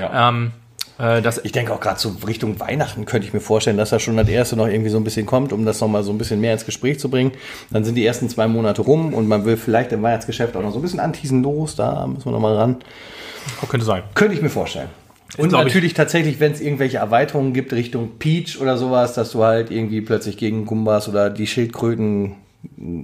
Ja. 0.00 0.28
Ähm, 0.28 0.52
äh, 0.98 1.22
das, 1.22 1.40
Ich 1.44 1.52
denke 1.52 1.72
auch 1.72 1.80
gerade 1.80 1.98
so 2.00 2.14
Richtung 2.26 2.58
Weihnachten 2.60 3.04
könnte 3.04 3.26
ich 3.26 3.32
mir 3.34 3.40
vorstellen, 3.40 3.76
dass 3.76 3.90
da 3.90 3.98
schon 3.98 4.16
das 4.16 4.28
erste 4.28 4.56
noch 4.56 4.66
irgendwie 4.66 4.90
so 4.90 4.96
ein 4.98 5.04
bisschen 5.04 5.26
kommt, 5.26 5.52
um 5.52 5.64
das 5.64 5.80
nochmal 5.80 6.02
so 6.02 6.12
ein 6.12 6.18
bisschen 6.18 6.40
mehr 6.40 6.52
ins 6.52 6.64
Gespräch 6.66 6.98
zu 6.98 7.08
bringen. 7.08 7.32
Dann 7.70 7.84
sind 7.84 7.94
die 7.94 8.04
ersten 8.04 8.28
zwei 8.28 8.48
Monate 8.48 8.82
rum 8.82 9.14
und 9.14 9.28
man 9.28 9.44
will 9.44 9.56
vielleicht 9.56 9.92
im 9.92 10.02
Weihnachtsgeschäft 10.02 10.56
auch 10.56 10.62
noch 10.62 10.72
so 10.72 10.78
ein 10.78 10.82
bisschen 10.82 11.00
anteasen 11.00 11.42
los, 11.42 11.76
da 11.76 12.06
müssen 12.06 12.24
wir 12.26 12.32
nochmal 12.32 12.56
ran. 12.56 12.76
könnte 13.68 13.86
sein. 13.86 14.02
Könnte 14.14 14.34
ich 14.34 14.42
mir 14.42 14.50
vorstellen. 14.50 14.88
Und 15.36 15.46
ich- 15.46 15.52
natürlich 15.52 15.94
tatsächlich, 15.94 16.40
wenn 16.40 16.52
es 16.52 16.60
irgendwelche 16.60 16.96
Erweiterungen 16.98 17.52
gibt 17.52 17.72
Richtung 17.72 18.12
Peach 18.18 18.58
oder 18.60 18.76
sowas, 18.78 19.12
dass 19.14 19.32
du 19.32 19.44
halt 19.44 19.70
irgendwie 19.70 20.00
plötzlich 20.00 20.36
gegen 20.38 20.64
Gumbas 20.64 21.08
oder 21.08 21.28
die 21.30 21.46
Schildkröten 21.46 22.34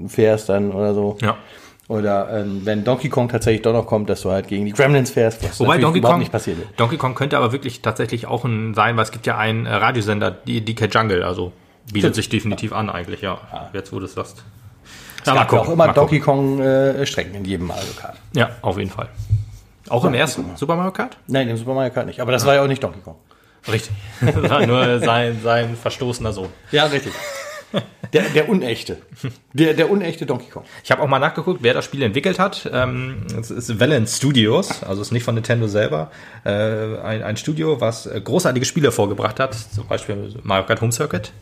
fährst 0.08 0.48
dann 0.48 0.72
oder 0.72 0.94
so. 0.94 1.16
Ja. 1.22 1.36
Oder 1.86 2.40
ähm, 2.40 2.62
wenn 2.64 2.82
Donkey 2.82 3.10
Kong 3.10 3.28
tatsächlich 3.28 3.62
doch 3.62 3.74
noch 3.74 3.86
kommt, 3.86 4.08
dass 4.08 4.22
du 4.22 4.30
halt 4.30 4.48
gegen 4.48 4.64
die 4.64 4.72
Gremlins 4.72 5.10
fährst, 5.10 5.44
was 5.44 5.60
Wobei 5.60 5.78
Donkey 5.78 5.98
überhaupt 5.98 6.14
Kong, 6.14 6.20
nicht 6.20 6.32
passiert 6.32 6.58
ist. 6.58 6.68
Donkey 6.78 6.96
Kong 6.96 7.14
könnte 7.14 7.36
aber 7.36 7.52
wirklich 7.52 7.82
tatsächlich 7.82 8.26
auch 8.26 8.44
ein 8.44 8.72
sein, 8.74 8.96
weil 8.96 9.04
es 9.04 9.10
gibt 9.10 9.26
ja 9.26 9.36
einen 9.36 9.66
äh, 9.66 9.74
Radiosender, 9.74 10.30
die 10.30 10.64
DK 10.64 10.92
Jungle, 10.92 11.22
also 11.22 11.52
bietet 11.92 12.14
sich 12.14 12.30
definitiv 12.30 12.72
an 12.72 12.88
eigentlich, 12.88 13.20
ja. 13.20 13.68
Jetzt 13.74 13.92
wo 13.92 13.98
du 13.98 14.06
es 14.06 14.14
sagst. 14.14 14.42
Es 15.18 15.24
gab 15.32 15.52
ja 15.52 15.58
auch 15.58 15.68
immer 15.68 15.92
Donkey 15.92 16.20
Kong 16.20 16.60
äh, 16.60 17.04
Strecken 17.04 17.34
in 17.34 17.44
jedem 17.44 17.66
Mario 17.66 17.92
Kart. 17.98 18.16
Ja, 18.34 18.50
auf 18.62 18.78
jeden 18.78 18.90
Fall. 18.90 19.08
Auch 19.90 20.04
im 20.04 20.14
ersten 20.14 20.56
Super 20.56 20.76
Mario 20.76 20.92
Kart? 20.92 21.18
Nein, 21.26 21.48
im 21.48 21.56
Super 21.58 21.74
Mario 21.74 21.92
Kart 21.92 22.06
nicht. 22.06 22.20
Aber 22.20 22.32
das 22.32 22.46
war 22.46 22.54
ja 22.54 22.62
auch 22.62 22.68
nicht 22.68 22.82
Donkey 22.82 23.00
Kong. 23.00 23.16
Richtig. 23.70 23.94
Das 24.20 24.50
war 24.50 24.66
nur 24.66 25.00
sein, 25.00 25.40
sein 25.42 25.76
verstoßener 25.76 26.32
Sohn. 26.32 26.48
Ja, 26.70 26.84
richtig. 26.86 27.12
Der, 28.12 28.22
der 28.22 28.48
unechte. 28.48 28.98
Der, 29.52 29.74
der 29.74 29.90
unechte 29.90 30.24
Donkey 30.24 30.48
Kong. 30.48 30.64
Ich 30.84 30.90
habe 30.90 31.02
auch 31.02 31.08
mal 31.08 31.18
nachgeguckt, 31.18 31.62
wer 31.62 31.74
das 31.74 31.84
Spiel 31.84 32.02
entwickelt 32.02 32.38
hat. 32.38 32.68
Ähm, 32.72 33.26
es 33.38 33.50
ist 33.50 33.80
Valent 33.80 34.08
Studios, 34.08 34.82
also 34.84 35.02
es 35.02 35.08
ist 35.08 35.12
nicht 35.12 35.24
von 35.24 35.34
Nintendo 35.34 35.66
selber. 35.66 36.10
Äh, 36.44 36.50
ein, 36.50 37.22
ein 37.22 37.36
Studio, 37.36 37.80
was 37.80 38.06
äh, 38.06 38.20
großartige 38.20 38.64
Spiele 38.66 38.92
vorgebracht 38.92 39.40
hat, 39.40 39.54
zum 39.54 39.86
Beispiel 39.88 40.34
Mario 40.42 40.66
Kart 40.66 40.80
Home 40.80 40.92
Circuit. 40.92 41.32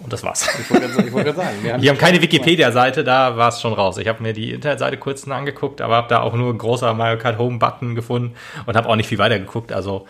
Und 0.00 0.12
das 0.12 0.22
war's. 0.22 0.48
Ich 0.60 0.70
wollte 0.70 0.88
gerade 0.88 1.34
sagen. 1.34 1.56
Wir 1.62 1.72
haben 1.72 1.80
Die 1.82 1.88
haben 1.88 1.98
keine 1.98 2.20
Wikipedia-Seite, 2.20 3.04
da 3.04 3.36
war 3.36 3.48
es 3.48 3.60
schon 3.60 3.72
raus. 3.72 3.96
Ich 3.96 4.08
habe 4.08 4.22
mir 4.22 4.34
die 4.34 4.52
Internetseite 4.52 4.98
kurz 4.98 5.26
angeguckt, 5.26 5.80
aber 5.80 5.96
habe 5.96 6.08
da 6.08 6.20
auch 6.20 6.34
nur 6.34 6.52
ein 6.52 6.58
großer 6.58 6.92
Mario 6.94 7.18
Kart 7.18 7.38
Home-Button 7.38 7.94
gefunden 7.94 8.34
und 8.66 8.76
habe 8.76 8.88
auch 8.88 8.96
nicht 8.96 9.08
viel 9.08 9.18
weiter 9.18 9.38
geguckt. 9.38 9.72
Also 9.72 10.06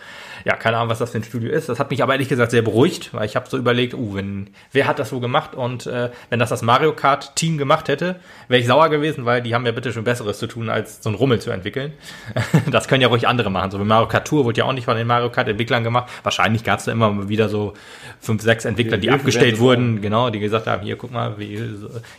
ja, 0.49 0.55
keine 0.55 0.77
Ahnung, 0.77 0.89
was 0.89 0.97
das 0.97 1.11
für 1.11 1.19
ein 1.19 1.23
Studio 1.23 1.51
ist. 1.51 1.69
Das 1.69 1.77
hat 1.77 1.91
mich 1.91 2.01
aber 2.01 2.13
ehrlich 2.13 2.27
gesagt 2.27 2.49
sehr 2.49 2.63
beruhigt, 2.63 3.13
weil 3.13 3.23
ich 3.27 3.35
habe 3.35 3.47
so 3.47 3.55
überlegt, 3.55 3.93
uh, 3.93 4.15
wenn, 4.15 4.49
wer 4.71 4.87
hat 4.87 4.97
das 4.97 5.09
so 5.09 5.19
gemacht? 5.19 5.53
Und 5.53 5.85
äh, 5.85 6.09
wenn 6.31 6.39
das 6.39 6.49
das 6.49 6.63
Mario 6.63 6.91
Kart-Team 6.91 7.59
gemacht 7.59 7.87
hätte, 7.87 8.15
wäre 8.47 8.59
ich 8.59 8.65
sauer 8.65 8.89
gewesen, 8.89 9.25
weil 9.25 9.43
die 9.43 9.53
haben 9.53 9.63
ja 9.67 9.71
bitte 9.73 9.93
schon 9.93 10.03
Besseres 10.03 10.39
zu 10.39 10.47
tun, 10.47 10.71
als 10.71 11.03
so 11.03 11.11
ein 11.11 11.13
Rummel 11.13 11.39
zu 11.39 11.51
entwickeln. 11.51 11.93
das 12.71 12.87
können 12.87 13.03
ja 13.03 13.09
ruhig 13.09 13.27
andere 13.27 13.51
machen. 13.51 13.69
So 13.69 13.79
wie 13.79 13.83
Mario 13.83 14.07
Kart 14.07 14.27
Tour 14.27 14.43
wurde 14.43 14.57
ja 14.57 14.65
auch 14.65 14.73
nicht 14.73 14.85
von 14.85 14.97
den 14.97 15.05
Mario 15.05 15.29
Kart-Entwicklern 15.29 15.83
gemacht. 15.83 16.09
Wahrscheinlich 16.23 16.63
gab 16.63 16.79
es 16.79 16.85
da 16.85 16.93
immer 16.93 17.29
wieder 17.29 17.47
so 17.47 17.75
fünf, 18.19 18.41
sechs 18.41 18.65
Entwickler, 18.65 18.97
die 18.97 19.09
Hilfe 19.09 19.19
abgestellt 19.19 19.59
wurden, 19.59 20.01
genau, 20.01 20.31
die 20.31 20.39
gesagt 20.39 20.65
haben, 20.65 20.81
hier, 20.81 20.95
guck 20.95 21.11
mal, 21.11 21.37
wie, 21.37 21.61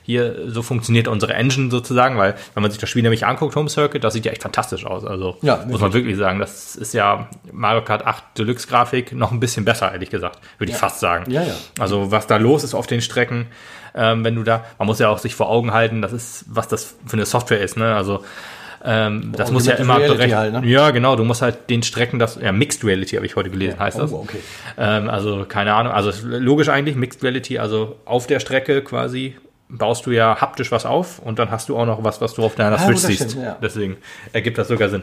hier, 0.05 0.49
so 0.49 0.63
funktioniert 0.63 1.09
unsere 1.09 1.35
Engine 1.35 1.69
sozusagen, 1.69 2.17
weil, 2.17 2.37
wenn 2.55 2.63
man 2.63 2.71
sich 2.71 2.81
das 2.81 2.89
Spiel 2.89 3.03
nämlich 3.03 3.27
anguckt, 3.27 3.57
Home 3.57 3.69
Circuit, 3.69 4.05
das 4.05 4.13
sieht 4.13 4.25
ja 4.25 4.31
echt 4.31 4.43
fantastisch 4.43 4.87
aus. 4.87 5.05
Also, 5.05 5.37
Ja, 5.43 5.65
muss 5.67 5.81
man 5.81 5.93
wirklich 5.93 6.17
sagen, 6.17 6.39
das 6.39 6.77
ist 6.77 6.95
ja 6.95 7.29
Mario 7.51 7.83
Kart 7.83 8.07
8 8.07 8.20
Deluxe 8.39 8.67
Grafik 8.69 9.13
noch 9.13 9.33
ein 9.33 9.41
bisschen 9.41 9.65
besser, 9.65 9.93
ehrlich 9.93 10.11
gesagt, 10.11 10.39
würde 10.59 10.73
ich 10.73 10.77
fast 10.79 11.01
sagen. 11.01 11.31
Ja, 11.31 11.43
ja. 11.43 11.55
Also, 11.79 12.11
was 12.11 12.27
da 12.27 12.37
los 12.37 12.65
ist 12.65 12.75
auf 12.75 12.87
den 12.87 13.01
Strecken, 13.01 13.47
ähm, 13.95 14.25
wenn 14.25 14.35
du 14.37 14.43
da, 14.43 14.65
man 14.79 14.87
muss 14.87 14.99
ja 14.99 15.09
auch 15.09 15.19
sich 15.19 15.35
vor 15.35 15.49
Augen 15.49 15.73
halten, 15.73 16.01
das 16.03 16.13
ist, 16.13 16.45
was 16.49 16.69
das 16.69 16.97
für 17.07 17.15
eine 17.15 17.27
Software 17.27 17.61
ist, 17.61 17.77
ne, 17.77 17.95
also, 17.95 18.25
ähm, 18.83 19.33
das 19.37 19.51
muss 19.51 19.67
ja 19.67 19.75
immer 19.75 19.99
berechnen. 19.99 20.39
halt, 20.39 20.53
ne? 20.55 20.67
Ja, 20.67 20.91
genau, 20.91 21.15
du 21.15 21.25
musst 21.25 21.43
halt 21.43 21.69
den 21.69 21.83
Strecken, 21.83 22.19
das, 22.19 22.39
ja, 22.41 22.51
Mixed 22.53 22.83
Reality 22.83 23.17
habe 23.17 23.27
ich 23.27 23.37
heute 23.37 23.51
gelesen, 23.51 23.79
heißt 23.79 23.99
das. 23.99 24.11
Oh, 24.13 24.21
okay. 24.21 24.39
Ähm, 24.79 25.11
also 25.11 25.45
keine 25.47 25.75
Ahnung, 25.75 25.93
also 25.93 26.11
logisch 26.27 26.69
eigentlich, 26.71 26.97
Mixed 26.97 27.23
Reality, 27.23 27.59
also 27.59 27.97
auf 28.07 28.27
der 28.27 28.41
Strecke 28.41 28.83
quasi 28.83 29.37
baust 29.69 30.07
du 30.07 30.11
ja 30.13 30.41
haptisch 30.41 30.73
was 30.73 30.87
auf 30.87 31.19
und 31.19 31.39
dann 31.39 31.51
hast 31.51 31.69
du 31.69 31.77
auch 31.77 31.85
noch 31.87 32.03
was, 32.03 32.21
was 32.23 32.33
du 32.35 32.43
auf 32.43 32.55
deiner 32.55 32.77
Ah, 32.77 32.79
Switch 32.87 33.03
das 33.03 33.07
siehst. 33.07 33.31
stimmt, 33.33 33.45
ja. 33.45 33.57
Deswegen 33.63 33.99
ergibt 34.33 34.57
das 34.59 34.69
sogar 34.69 34.89
Sinn. 34.89 35.03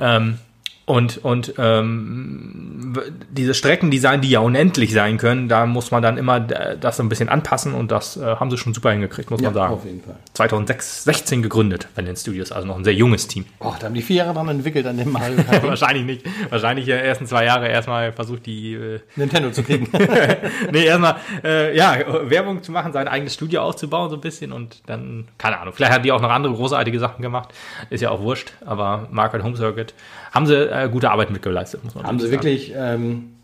Ähm, 0.00 0.38
und 0.86 1.18
und 1.24 1.54
ähm, 1.56 2.92
diese 3.30 3.54
Streckendesign, 3.54 4.20
die 4.20 4.28
ja 4.30 4.40
unendlich 4.40 4.92
sein 4.92 5.16
können, 5.16 5.48
da 5.48 5.64
muss 5.64 5.90
man 5.90 6.02
dann 6.02 6.18
immer 6.18 6.36
äh, 6.50 6.76
das 6.78 6.98
so 6.98 7.02
ein 7.02 7.08
bisschen 7.08 7.28
anpassen 7.30 7.72
und 7.74 7.90
das 7.90 8.16
äh, 8.18 8.36
haben 8.36 8.50
sie 8.50 8.58
schon 8.58 8.74
super 8.74 8.90
hingekriegt, 8.90 9.30
muss 9.30 9.40
Ja, 9.40 9.46
man 9.48 9.54
sagen. 9.54 9.74
auf 9.74 9.84
jeden 9.84 10.02
Fall. 10.02 10.16
2006, 10.34 11.04
16 11.04 11.42
gegründet, 11.42 11.88
Valent 11.94 12.18
Studios, 12.18 12.52
also 12.52 12.66
noch 12.68 12.76
ein 12.76 12.84
sehr 12.84 12.92
junges 12.94 13.26
Team. 13.28 13.46
Oh, 13.60 13.72
da 13.78 13.86
haben 13.86 13.94
die 13.94 14.02
vier 14.02 14.16
Jahre 14.16 14.34
dran 14.34 14.48
entwickelt 14.48 14.86
an 14.86 14.98
dem 14.98 15.10
Mario 15.12 15.42
Kart. 15.42 15.62
Wahrscheinlich 15.62 16.04
nicht. 16.04 16.26
Wahrscheinlich 16.50 16.84
die 16.84 16.90
ersten 16.90 17.26
zwei 17.26 17.46
Jahre 17.46 17.68
erstmal 17.68 18.12
versucht, 18.12 18.44
die 18.44 18.74
äh, 18.74 19.00
Nintendo 19.16 19.50
zu 19.52 19.62
kriegen. 19.62 19.88
nee, 20.70 20.84
erstmal, 20.84 21.16
äh, 21.42 21.74
ja, 21.76 21.96
Werbung 22.28 22.62
zu 22.62 22.72
machen, 22.72 22.92
sein 22.92 23.08
eigenes 23.08 23.32
Studio 23.34 23.62
aufzubauen, 23.62 24.10
so 24.10 24.16
ein 24.16 24.20
bisschen 24.20 24.52
und 24.52 24.82
dann, 24.86 25.28
keine 25.38 25.58
Ahnung, 25.60 25.72
vielleicht 25.74 25.92
hat 25.92 26.04
die 26.04 26.12
auch 26.12 26.20
noch 26.20 26.30
andere 26.30 26.52
großartige 26.54 26.98
Sachen 26.98 27.22
gemacht, 27.22 27.48
ist 27.90 28.00
ja 28.02 28.10
auch 28.10 28.20
wurscht, 28.20 28.52
aber 28.66 29.08
Market 29.10 29.42
Home 29.42 29.56
Circuit 29.56 29.94
haben 30.34 30.46
sie 30.46 30.56
äh, 30.56 30.88
gute 30.90 31.10
Arbeit 31.10 31.30
mitgeleistet, 31.30 31.84
muss 31.84 31.94
man 31.94 32.04
haben 32.04 32.18
sie 32.18 32.30
wirklich 32.30 32.72
ähm, 32.76 33.34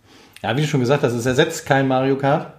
ja, 0.42 0.56
wie 0.56 0.62
du 0.62 0.66
schon 0.66 0.80
gesagt 0.80 1.02
hast, 1.02 1.12
es 1.12 1.26
ersetzt 1.26 1.66
kein 1.66 1.86
Mario 1.86 2.16
Kart. 2.16 2.52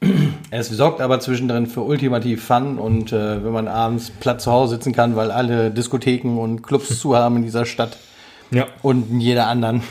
Es 0.50 0.68
sorgt 0.68 1.02
aber 1.02 1.20
zwischendrin 1.20 1.66
für 1.66 1.82
ultimativ 1.82 2.42
Fun 2.42 2.78
und 2.78 3.12
äh, 3.12 3.44
wenn 3.44 3.52
man 3.52 3.68
abends 3.68 4.08
platt 4.08 4.40
zu 4.40 4.50
Hause 4.50 4.76
sitzen 4.76 4.94
kann, 4.94 5.14
weil 5.14 5.30
alle 5.30 5.70
Diskotheken 5.70 6.38
und 6.38 6.62
Clubs 6.62 6.98
zu 7.00 7.14
haben 7.14 7.36
in 7.36 7.42
dieser 7.42 7.66
Stadt 7.66 7.92
sagen. 7.92 8.04
Ja. 8.50 8.66
und 8.80 9.10
in 9.10 9.20
jeder 9.20 9.46
anderen, 9.46 9.82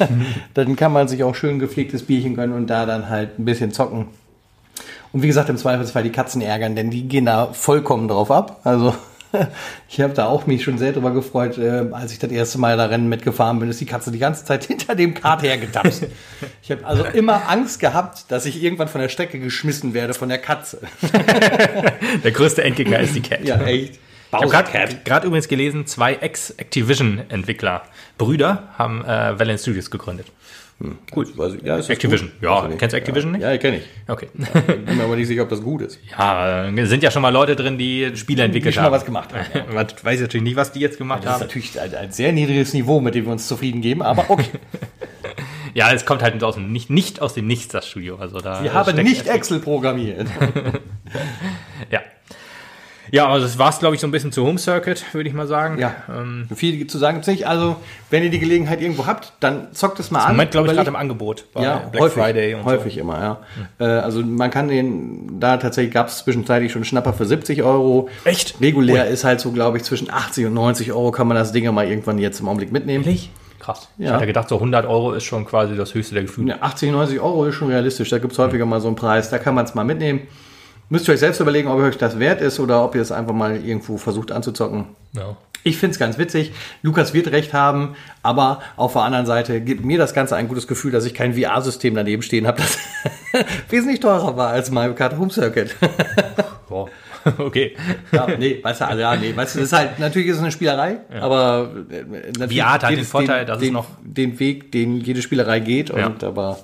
dann 0.54 0.76
kann 0.76 0.92
man 0.92 1.08
sich 1.08 1.24
auch 1.24 1.34
schön 1.34 1.58
gepflegtes 1.58 2.02
Bierchen 2.02 2.34
gönnen 2.34 2.54
und 2.54 2.66
da 2.66 2.84
dann 2.84 3.08
halt 3.08 3.38
ein 3.38 3.46
bisschen 3.46 3.72
zocken. 3.72 4.08
Und 5.14 5.22
wie 5.22 5.28
gesagt, 5.28 5.48
im 5.48 5.56
Zweifelsfall 5.56 6.02
die 6.02 6.12
Katzen 6.12 6.42
ärgern, 6.42 6.76
denn 6.76 6.90
die 6.90 7.08
gehen 7.08 7.24
da 7.24 7.54
vollkommen 7.54 8.08
drauf 8.08 8.30
ab. 8.30 8.60
Also 8.64 8.94
ich 9.88 10.00
habe 10.00 10.14
da 10.14 10.26
auch 10.26 10.46
mich 10.46 10.62
schon 10.62 10.78
sehr 10.78 10.92
drüber 10.92 11.12
gefreut, 11.12 11.58
äh, 11.58 11.86
als 11.92 12.12
ich 12.12 12.18
das 12.18 12.30
erste 12.30 12.58
Mal 12.58 12.76
da 12.76 12.86
Rennen 12.86 13.08
mitgefahren 13.08 13.58
bin, 13.58 13.68
ist 13.68 13.80
die 13.80 13.86
Katze 13.86 14.10
die 14.10 14.18
ganze 14.18 14.44
Zeit 14.44 14.64
hinter 14.66 14.94
dem 14.94 15.14
Kart 15.14 15.42
hergetapst. 15.42 16.06
Ich 16.62 16.70
habe 16.70 16.86
also 16.86 17.04
immer 17.12 17.48
Angst 17.48 17.80
gehabt, 17.80 18.30
dass 18.30 18.46
ich 18.46 18.62
irgendwann 18.62 18.88
von 18.88 19.00
der 19.00 19.08
Strecke 19.08 19.38
geschmissen 19.38 19.94
werde 19.94 20.14
von 20.14 20.28
der 20.28 20.38
Katze. 20.38 20.80
Der 22.24 22.30
größte 22.30 22.62
Endgegner 22.62 23.00
ist 23.00 23.14
die 23.14 23.22
Cat. 23.22 23.40
echt. 23.66 23.98
Ich 24.32 24.54
habe 24.54 24.98
gerade 25.04 25.26
übrigens 25.26 25.46
gelesen, 25.46 25.86
zwei 25.86 26.14
Ex-Activision-Entwickler, 26.14 27.82
Brüder, 28.16 28.68
haben 28.78 29.04
äh, 29.04 29.38
Valent 29.38 29.60
Studios 29.60 29.90
gegründet. 29.90 30.26
Gut, 31.10 31.36
weiß 31.36 31.54
ich. 31.54 31.62
Ja, 31.62 31.76
ist 31.76 31.88
das 31.88 31.94
Activision. 31.96 32.30
Ja, 32.40 32.66
nicht. 32.68 32.78
kennst 32.78 32.92
du 32.92 32.96
Activision 32.96 33.32
nicht? 33.32 33.42
Ja, 33.42 33.56
kenne 33.58 33.78
ich. 33.78 33.84
Okay. 34.08 34.28
Bin 34.32 34.96
mir 34.96 35.04
aber 35.04 35.16
nicht 35.16 35.26
sicher, 35.28 35.42
ob 35.42 35.48
das 35.48 35.62
gut 35.62 35.82
ist. 35.82 35.98
Ja, 36.10 36.66
äh, 36.68 36.86
sind 36.86 37.02
ja 37.02 37.10
schon 37.10 37.22
mal 37.22 37.32
Leute 37.32 37.56
drin, 37.56 37.78
die 37.78 38.10
Spiele 38.16 38.42
entwickelt 38.44 38.74
schon 38.74 38.82
mal 38.82 38.86
haben. 38.86 38.94
was 38.94 39.04
gemacht 39.04 39.30
haben, 39.32 39.74
Man 39.74 39.86
weiß 40.02 40.20
natürlich 40.20 40.44
nicht, 40.44 40.56
was 40.56 40.72
die 40.72 40.80
jetzt 40.80 40.98
gemacht 40.98 41.20
Das 41.24 41.36
ist 41.36 41.40
haben. 41.40 41.46
natürlich 41.46 41.80
ein, 41.80 41.94
ein 41.94 42.12
sehr 42.12 42.32
niedriges 42.32 42.72
Niveau, 42.74 43.00
mit 43.00 43.14
dem 43.14 43.24
wir 43.26 43.32
uns 43.32 43.46
zufrieden 43.48 43.80
geben, 43.80 44.02
aber 44.02 44.28
okay. 44.30 44.46
Ja, 45.74 45.90
es 45.92 46.04
kommt 46.04 46.22
halt 46.22 46.42
aus 46.44 46.56
dem, 46.56 46.70
nicht, 46.70 46.90
nicht 46.90 47.22
aus 47.22 47.32
dem 47.32 47.46
Nichts, 47.46 47.68
das 47.68 47.88
Studio. 47.88 48.16
Also 48.16 48.40
da 48.40 48.62
Wir 48.62 48.74
haben 48.74 48.94
nicht 49.02 49.26
Excel 49.26 49.58
programmiert. 49.60 50.28
Ja. 51.90 52.00
Ja, 53.12 53.28
also 53.28 53.46
das 53.46 53.58
war 53.58 53.68
es, 53.68 53.78
glaube 53.78 53.94
ich, 53.94 54.00
so 54.00 54.06
ein 54.06 54.10
bisschen 54.10 54.32
zu 54.32 54.42
Home 54.46 54.58
Circuit, 54.58 55.04
würde 55.12 55.28
ich 55.28 55.34
mal 55.34 55.46
sagen. 55.46 55.78
Ja. 55.78 55.94
Ähm, 56.08 56.48
Viel 56.54 56.86
zu 56.86 56.96
sagen 56.96 57.18
gibt 57.18 57.28
es 57.28 57.30
nicht. 57.30 57.46
Also, 57.46 57.76
wenn 58.08 58.22
ihr 58.22 58.30
die 58.30 58.38
Gelegenheit 58.38 58.80
irgendwo 58.80 59.04
habt, 59.04 59.34
dann 59.40 59.68
zockt 59.74 60.00
es 60.00 60.10
mal 60.10 60.20
an. 60.20 60.30
Im 60.30 60.36
Moment, 60.36 60.52
glaube 60.52 60.68
ich, 60.68 60.72
gerade 60.72 60.88
im 60.88 60.96
Angebot. 60.96 61.44
ja, 61.54 61.76
Black 61.90 62.04
häufig, 62.04 62.22
Friday 62.22 62.54
und 62.54 62.64
Häufig 62.64 62.94
so. 62.94 63.00
immer, 63.00 63.20
ja. 63.20 63.40
Hm. 63.54 63.86
Äh, 63.86 63.90
also, 64.00 64.22
man 64.22 64.50
kann 64.50 64.68
den, 64.68 65.38
da 65.38 65.58
tatsächlich 65.58 65.92
gab 65.92 66.08
es 66.08 66.24
zwischenzeitlich 66.24 66.72
schon 66.72 66.86
Schnapper 66.86 67.12
für 67.12 67.26
70 67.26 67.62
Euro. 67.62 68.08
Echt? 68.24 68.58
Regulär 68.62 69.04
Ui. 69.04 69.12
ist 69.12 69.24
halt 69.24 69.40
so, 69.40 69.52
glaube 69.52 69.76
ich, 69.76 69.84
zwischen 69.84 70.10
80 70.10 70.46
und 70.46 70.54
90 70.54 70.92
Euro 70.92 71.10
kann 71.10 71.28
man 71.28 71.36
das 71.36 71.52
Ding 71.52 71.64
ja 71.64 71.72
mal 71.72 71.86
irgendwann 71.86 72.16
jetzt 72.16 72.40
im 72.40 72.48
Augenblick 72.48 72.72
mitnehmen. 72.72 73.04
Ehrlich? 73.04 73.30
Krass. 73.60 73.90
Ja. 73.98 74.06
Ich 74.06 74.14
hätte 74.14 74.26
gedacht, 74.26 74.48
so 74.48 74.54
100 74.54 74.86
Euro 74.86 75.12
ist 75.12 75.24
schon 75.24 75.44
quasi 75.44 75.76
das 75.76 75.92
höchste 75.92 76.14
der 76.14 76.24
Gefühle. 76.24 76.48
Ja, 76.48 76.56
80, 76.62 76.90
90 76.90 77.20
Euro 77.20 77.44
ist 77.44 77.56
schon 77.56 77.68
realistisch. 77.68 78.08
Da 78.08 78.18
gibt 78.18 78.32
es 78.32 78.38
häufiger 78.38 78.64
mal 78.64 78.80
so 78.80 78.88
einen 78.88 78.96
Preis. 78.96 79.28
Da 79.28 79.36
kann 79.38 79.54
man 79.54 79.66
es 79.66 79.74
mal 79.74 79.84
mitnehmen. 79.84 80.22
Müsst 80.92 81.08
ihr 81.08 81.14
euch 81.14 81.20
selbst 81.20 81.40
überlegen, 81.40 81.68
ob 81.68 81.78
euch 81.78 81.96
das 81.96 82.18
wert 82.18 82.42
ist 82.42 82.60
oder 82.60 82.84
ob 82.84 82.94
ihr 82.94 83.00
es 83.00 83.10
einfach 83.10 83.32
mal 83.32 83.56
irgendwo 83.56 83.96
versucht 83.96 84.30
anzuzocken. 84.30 84.84
Ja. 85.14 85.36
Ich 85.64 85.78
finde 85.78 85.92
es 85.94 85.98
ganz 85.98 86.18
witzig. 86.18 86.52
Lukas 86.82 87.14
wird 87.14 87.28
recht 87.28 87.54
haben, 87.54 87.96
aber 88.22 88.60
auf 88.76 88.92
der 88.92 89.00
anderen 89.00 89.24
Seite 89.24 89.62
gibt 89.62 89.86
mir 89.86 89.96
das 89.96 90.12
Ganze 90.12 90.36
ein 90.36 90.48
gutes 90.48 90.66
Gefühl, 90.66 90.92
dass 90.92 91.06
ich 91.06 91.14
kein 91.14 91.32
VR-System 91.32 91.94
daneben 91.94 92.20
stehen 92.20 92.46
habe, 92.46 92.58
das 92.62 92.76
wesentlich 93.70 94.00
teurer 94.00 94.36
war 94.36 94.50
als 94.50 94.70
Mario 94.70 94.94
Kart 94.94 95.16
Home 95.16 95.30
Circuit. 95.30 95.74
Boah. 96.68 96.90
okay. 97.38 97.74
Ja, 98.10 98.26
nee, 98.38 98.58
weißt 98.62 98.82
du, 98.82 98.84
also, 98.86 99.00
ja, 99.00 99.16
nee, 99.16 99.34
weißt 99.34 99.54
du, 99.54 99.60
das 99.60 99.68
ist 99.68 99.72
halt, 99.72 99.98
natürlich 99.98 100.28
ist 100.28 100.36
es 100.36 100.42
eine 100.42 100.52
Spielerei, 100.52 100.98
ja. 101.10 101.22
aber 101.22 101.70
äh, 101.88 102.48
VR 102.48 102.72
hat 102.74 102.84
halt 102.84 102.98
den 102.98 103.04
Vorteil, 103.06 103.46
den, 103.46 103.46
dass 103.46 103.62
es 103.62 103.70
noch 103.70 103.86
den 104.02 104.38
Weg, 104.38 104.72
den 104.72 105.00
jede 105.00 105.22
Spielerei 105.22 105.60
geht 105.60 105.88
ja. 105.88 106.04
und 106.04 106.22
aber 106.22 106.58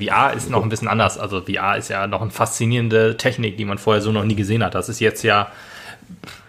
ja, 0.00 0.30
VR 0.30 0.32
ist 0.34 0.50
noch 0.50 0.62
ein 0.62 0.68
bisschen 0.68 0.88
anders. 0.88 1.18
Also 1.18 1.42
VR 1.42 1.76
ist 1.76 1.88
ja 1.88 2.06
noch 2.06 2.22
eine 2.22 2.30
faszinierende 2.30 3.16
Technik, 3.16 3.56
die 3.56 3.64
man 3.64 3.78
vorher 3.78 4.00
so 4.00 4.12
noch 4.12 4.24
nie 4.24 4.34
gesehen 4.34 4.64
hat. 4.64 4.74
Das 4.74 4.88
ist 4.88 5.00
jetzt 5.00 5.22
ja, 5.22 5.48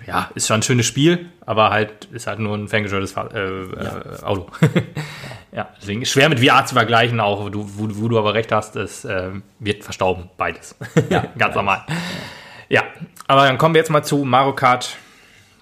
ja, 0.08 0.29
ist 0.36 0.47
schon 0.47 0.60
ein 0.60 0.63
schönes 0.63 0.86
Spiel, 0.86 1.29
aber 1.45 1.69
halt 1.69 2.06
ist 2.06 2.27
halt 2.27 2.39
nur 2.39 2.56
ein 2.56 2.67
ferngesteuertes 2.67 3.15
äh, 3.34 3.39
äh, 3.39 4.23
Auto. 4.23 4.47
ja, 5.51 5.69
deswegen 5.79 6.01
ist 6.01 6.12
schwer 6.12 6.29
mit 6.29 6.39
VR 6.39 6.65
zu 6.65 6.75
vergleichen, 6.75 7.19
auch 7.19 7.43
wo 7.43 7.49
du, 7.49 7.65
wo, 7.75 7.88
wo 7.89 8.08
du 8.08 8.17
aber 8.17 8.34
recht 8.34 8.51
hast, 8.51 8.75
es 8.75 9.06
äh, 9.06 9.29
wird 9.60 9.84
verstauben, 9.84 10.29
beides. 10.38 10.75
Ja, 11.10 11.25
ganz 11.38 11.56
normal. 11.56 11.86
Ja, 12.69 12.84
aber 13.27 13.45
dann 13.45 13.58
kommen 13.58 13.75
wir 13.75 13.79
jetzt 13.79 13.91
mal 13.91 14.03
zu 14.03 14.23
Mario 14.23 14.53
Kart, 14.53 14.97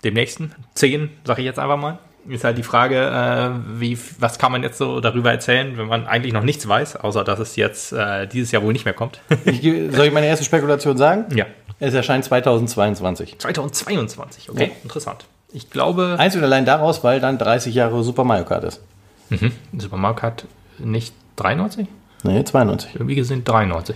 dem 0.04 0.14
nächsten. 0.14 0.54
10, 0.76 1.10
sage 1.24 1.42
ich 1.42 1.46
jetzt 1.46 1.60
einfach 1.60 1.78
mal. 1.78 2.00
Ist 2.28 2.44
halt 2.44 2.58
die 2.58 2.64
Frage, 2.64 2.98
äh, 2.98 3.80
wie, 3.80 3.98
was 4.20 4.38
kann 4.38 4.52
man 4.52 4.62
jetzt 4.64 4.78
so 4.78 5.00
darüber 5.00 5.32
erzählen, 5.32 5.78
wenn 5.78 5.88
man 5.88 6.06
eigentlich 6.06 6.34
noch 6.34 6.44
nichts 6.44 6.68
weiß, 6.68 6.98
außer 6.98 7.24
dass 7.24 7.40
es 7.40 7.56
jetzt 7.56 7.94
äh, 7.94 8.28
dieses 8.28 8.52
Jahr 8.52 8.62
wohl 8.62 8.74
nicht 8.74 8.86
mehr 8.86 8.94
kommt. 8.94 9.22
ich, 9.46 9.62
soll 9.62 10.06
ich 10.06 10.14
meine 10.14 10.28
erste 10.28 10.46
Spekulation 10.46 10.98
sagen? 10.98 11.26
Ja. 11.36 11.46
Es 11.80 11.96
erscheint 11.96 12.24
2022. 12.24 13.40
2022, 13.40 14.50
okay, 14.52 14.66
ja. 14.66 14.70
interessant. 14.84 15.26
Ich 15.52 15.70
glaube. 15.70 16.16
Eins 16.20 16.36
und 16.36 16.44
allein 16.44 16.66
daraus, 16.66 17.04
weil 17.04 17.20
dann 17.20 17.38
30 17.38 17.74
Jahre 17.74 18.04
Super 18.04 18.24
Mario 18.24 18.46
Kart 18.46 18.64
ist. 18.64 18.82
Mhm. 19.30 19.52
Super 19.78 19.98
Mario 19.98 20.16
Kart 20.16 20.46
nicht 20.78 21.14
93? 21.38 21.88
Nee, 22.24 22.44
92. 22.44 22.96
Irgendwie 22.96 23.16
gesehen 23.16 23.44
93. 23.44 23.96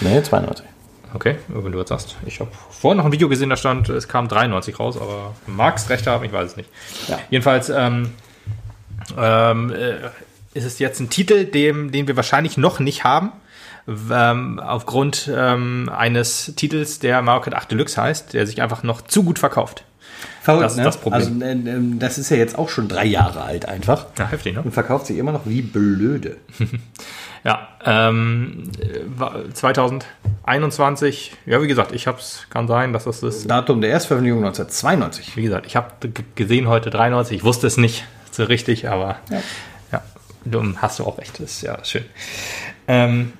Nee, 0.00 0.22
92. 0.22 0.66
Okay, 1.14 1.36
wenn 1.48 1.72
du 1.72 1.78
jetzt 1.78 1.90
sagst. 1.90 2.16
Ich 2.26 2.40
habe 2.40 2.50
vorhin 2.70 2.98
noch 2.98 3.04
ein 3.04 3.12
Video 3.12 3.28
gesehen, 3.28 3.50
da 3.50 3.56
stand, 3.56 3.88
es 3.88 4.08
kam 4.08 4.28
93 4.28 4.78
raus, 4.78 4.96
aber 4.96 5.34
magst 5.46 5.90
recht 5.90 6.06
haben, 6.06 6.24
ich 6.24 6.32
weiß 6.32 6.52
es 6.52 6.56
nicht. 6.56 6.70
Ja. 7.08 7.18
Jedenfalls 7.30 7.68
ähm, 7.68 8.12
ähm, 9.18 9.72
äh, 9.72 9.96
ist 10.54 10.64
es 10.64 10.78
jetzt 10.78 11.00
ein 11.00 11.10
Titel, 11.10 11.44
dem, 11.44 11.92
den 11.92 12.06
wir 12.06 12.16
wahrscheinlich 12.16 12.56
noch 12.56 12.78
nicht 12.78 13.04
haben. 13.04 13.32
Ähm, 13.88 14.60
aufgrund 14.60 15.30
ähm, 15.34 15.90
eines 15.94 16.52
Titels, 16.54 17.00
der 17.00 17.20
Mario 17.20 17.42
Kart 17.42 17.56
8 17.56 17.72
Deluxe 17.72 18.00
heißt, 18.00 18.32
der 18.32 18.46
sich 18.46 18.62
einfach 18.62 18.82
noch 18.82 19.02
zu 19.02 19.24
gut 19.24 19.38
verkauft. 19.38 19.84
Verrückt, 20.40 20.64
das 20.64 20.72
ist 20.72 20.78
ne? 20.78 20.84
das 20.84 20.96
Problem. 20.98 21.42
Also, 21.42 21.68
äh, 21.70 21.98
das 21.98 22.18
ist 22.18 22.30
ja 22.30 22.36
jetzt 22.36 22.58
auch 22.58 22.68
schon 22.68 22.88
drei 22.88 23.04
Jahre 23.04 23.42
alt 23.42 23.66
einfach. 23.66 24.06
Ja, 24.18 24.28
heftig, 24.28 24.54
ne? 24.54 24.62
Und 24.62 24.72
verkauft 24.72 25.06
sich 25.06 25.18
immer 25.18 25.32
noch 25.32 25.46
wie 25.46 25.62
blöde. 25.62 26.36
Ja, 27.44 27.68
ähm, 27.84 28.70
2021, 29.52 31.32
ja, 31.44 31.60
wie 31.60 31.66
gesagt, 31.66 31.92
ich 31.92 32.06
habe 32.06 32.18
es, 32.18 32.46
kann 32.50 32.68
sein, 32.68 32.92
dass 32.92 33.04
das 33.04 33.22
ist. 33.22 33.50
Datum 33.50 33.80
der 33.80 33.90
Erstveröffentlichung 33.90 34.44
1992. 34.44 35.36
Wie 35.36 35.42
gesagt, 35.42 35.66
ich 35.66 35.74
habe 35.74 35.90
gesehen 36.36 36.68
heute 36.68 36.90
93, 36.90 37.38
ich 37.38 37.44
wusste 37.44 37.66
es 37.66 37.76
nicht 37.76 38.04
so 38.30 38.44
richtig, 38.44 38.88
aber 38.88 39.16
ja, 39.30 39.42
ja 39.90 40.02
du, 40.44 40.76
hast 40.76 41.00
du 41.00 41.04
auch 41.04 41.18
recht, 41.18 41.40
das 41.40 41.50
ist 41.50 41.62
ja 41.62 41.84
schön. 41.84 42.04
Ähm, 42.86 43.32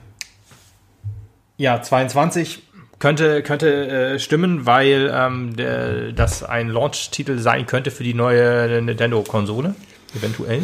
ja, 1.56 1.80
22 1.80 2.64
könnte, 2.98 3.42
könnte 3.42 3.88
äh, 3.88 4.18
stimmen, 4.18 4.66
weil 4.66 5.12
ähm, 5.14 5.54
der, 5.54 6.10
das 6.12 6.42
ein 6.42 6.68
Launch-Titel 6.68 7.38
sein 7.38 7.66
könnte 7.66 7.92
für 7.92 8.02
die 8.02 8.14
neue 8.14 8.82
Nintendo-Konsole, 8.82 9.76
eventuell. 10.16 10.62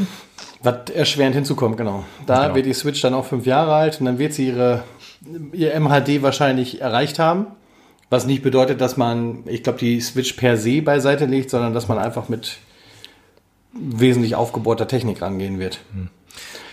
Was 0.62 0.90
erschwerend 0.90 1.35
hinzukommt, 1.35 1.77
genau. 1.77 2.05
Da 2.27 2.44
genau. 2.44 2.55
wird 2.57 2.66
die 2.66 2.75
Switch 2.75 3.01
dann 3.01 3.14
auch 3.14 3.25
fünf 3.25 3.47
Jahre 3.47 3.75
alt 3.75 4.01
und 4.01 4.07
dann 4.07 4.18
wird 4.18 4.33
sie 4.33 4.49
ihre, 4.49 4.83
ihr 5.53 5.79
MHD 5.79 6.23
wahrscheinlich 6.23 6.81
erreicht 6.81 7.18
haben. 7.18 7.47
Was 8.11 8.27
nicht 8.27 8.42
bedeutet, 8.42 8.81
dass 8.81 8.97
man, 8.97 9.44
ich 9.47 9.62
glaube, 9.62 9.79
die 9.79 10.01
Switch 10.01 10.33
per 10.33 10.57
se 10.57 10.83
beiseite 10.83 11.27
legt, 11.27 11.51
sondern 11.51 11.75
dass 11.75 11.88
man 11.88 11.99
einfach 11.99 12.29
mit 12.29 12.59
wesentlich 13.73 14.35
aufgebohrter 14.35 14.88
Technik 14.88 15.21
rangehen 15.21 15.59
wird. 15.59 15.81
Hm. 15.92 16.09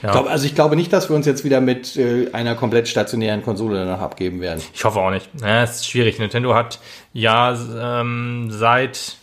Ja. 0.02 0.10
Ich 0.10 0.12
glaub, 0.12 0.30
also 0.30 0.45
ich 0.45 0.56
glaube 0.56 0.76
nicht, 0.76 0.93
dass 0.93 1.10
wir 1.10 1.15
uns 1.15 1.26
jetzt 1.26 1.43
wieder 1.43 1.62
mit 1.62 1.95
äh, 1.98 2.30
einer 2.32 2.56
komplett 2.56 2.88
stationären 2.88 3.41
Konsole 3.41 3.78
danach 3.78 4.02
abgeben 4.02 4.39
werden. 4.41 4.62
Ich 4.74 4.84
hoffe 4.84 5.00
auch 5.00 5.12
nicht. 5.12 5.30
Ja, 5.41 5.63
es 5.63 5.78
ist 5.78 5.89
schwierig. 5.89 6.19
Nintendo 6.19 6.54
hat 6.54 6.80
ja 7.13 7.58
ähm, 8.02 8.48
seit 8.50 9.17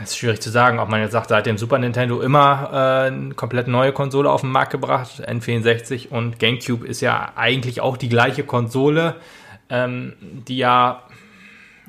das 0.00 0.10
ist 0.10 0.18
schwierig 0.18 0.40
zu 0.40 0.50
sagen, 0.50 0.78
ob 0.78 0.88
man 0.88 1.00
jetzt 1.00 1.12
sagt, 1.12 1.28
seit 1.28 1.46
dem 1.46 1.58
Super 1.58 1.78
Nintendo 1.78 2.20
immer 2.20 2.70
äh, 2.72 3.06
eine 3.06 3.34
komplett 3.34 3.68
neue 3.68 3.92
Konsole 3.92 4.30
auf 4.30 4.42
den 4.42 4.50
Markt 4.50 4.72
gebracht. 4.72 5.22
N64 5.26 6.08
und 6.08 6.38
GameCube 6.38 6.86
ist 6.86 7.00
ja 7.00 7.32
eigentlich 7.36 7.80
auch 7.80 7.96
die 7.96 8.08
gleiche 8.08 8.44
Konsole, 8.44 9.16
ähm, 9.70 10.14
die 10.20 10.58
ja 10.58 11.02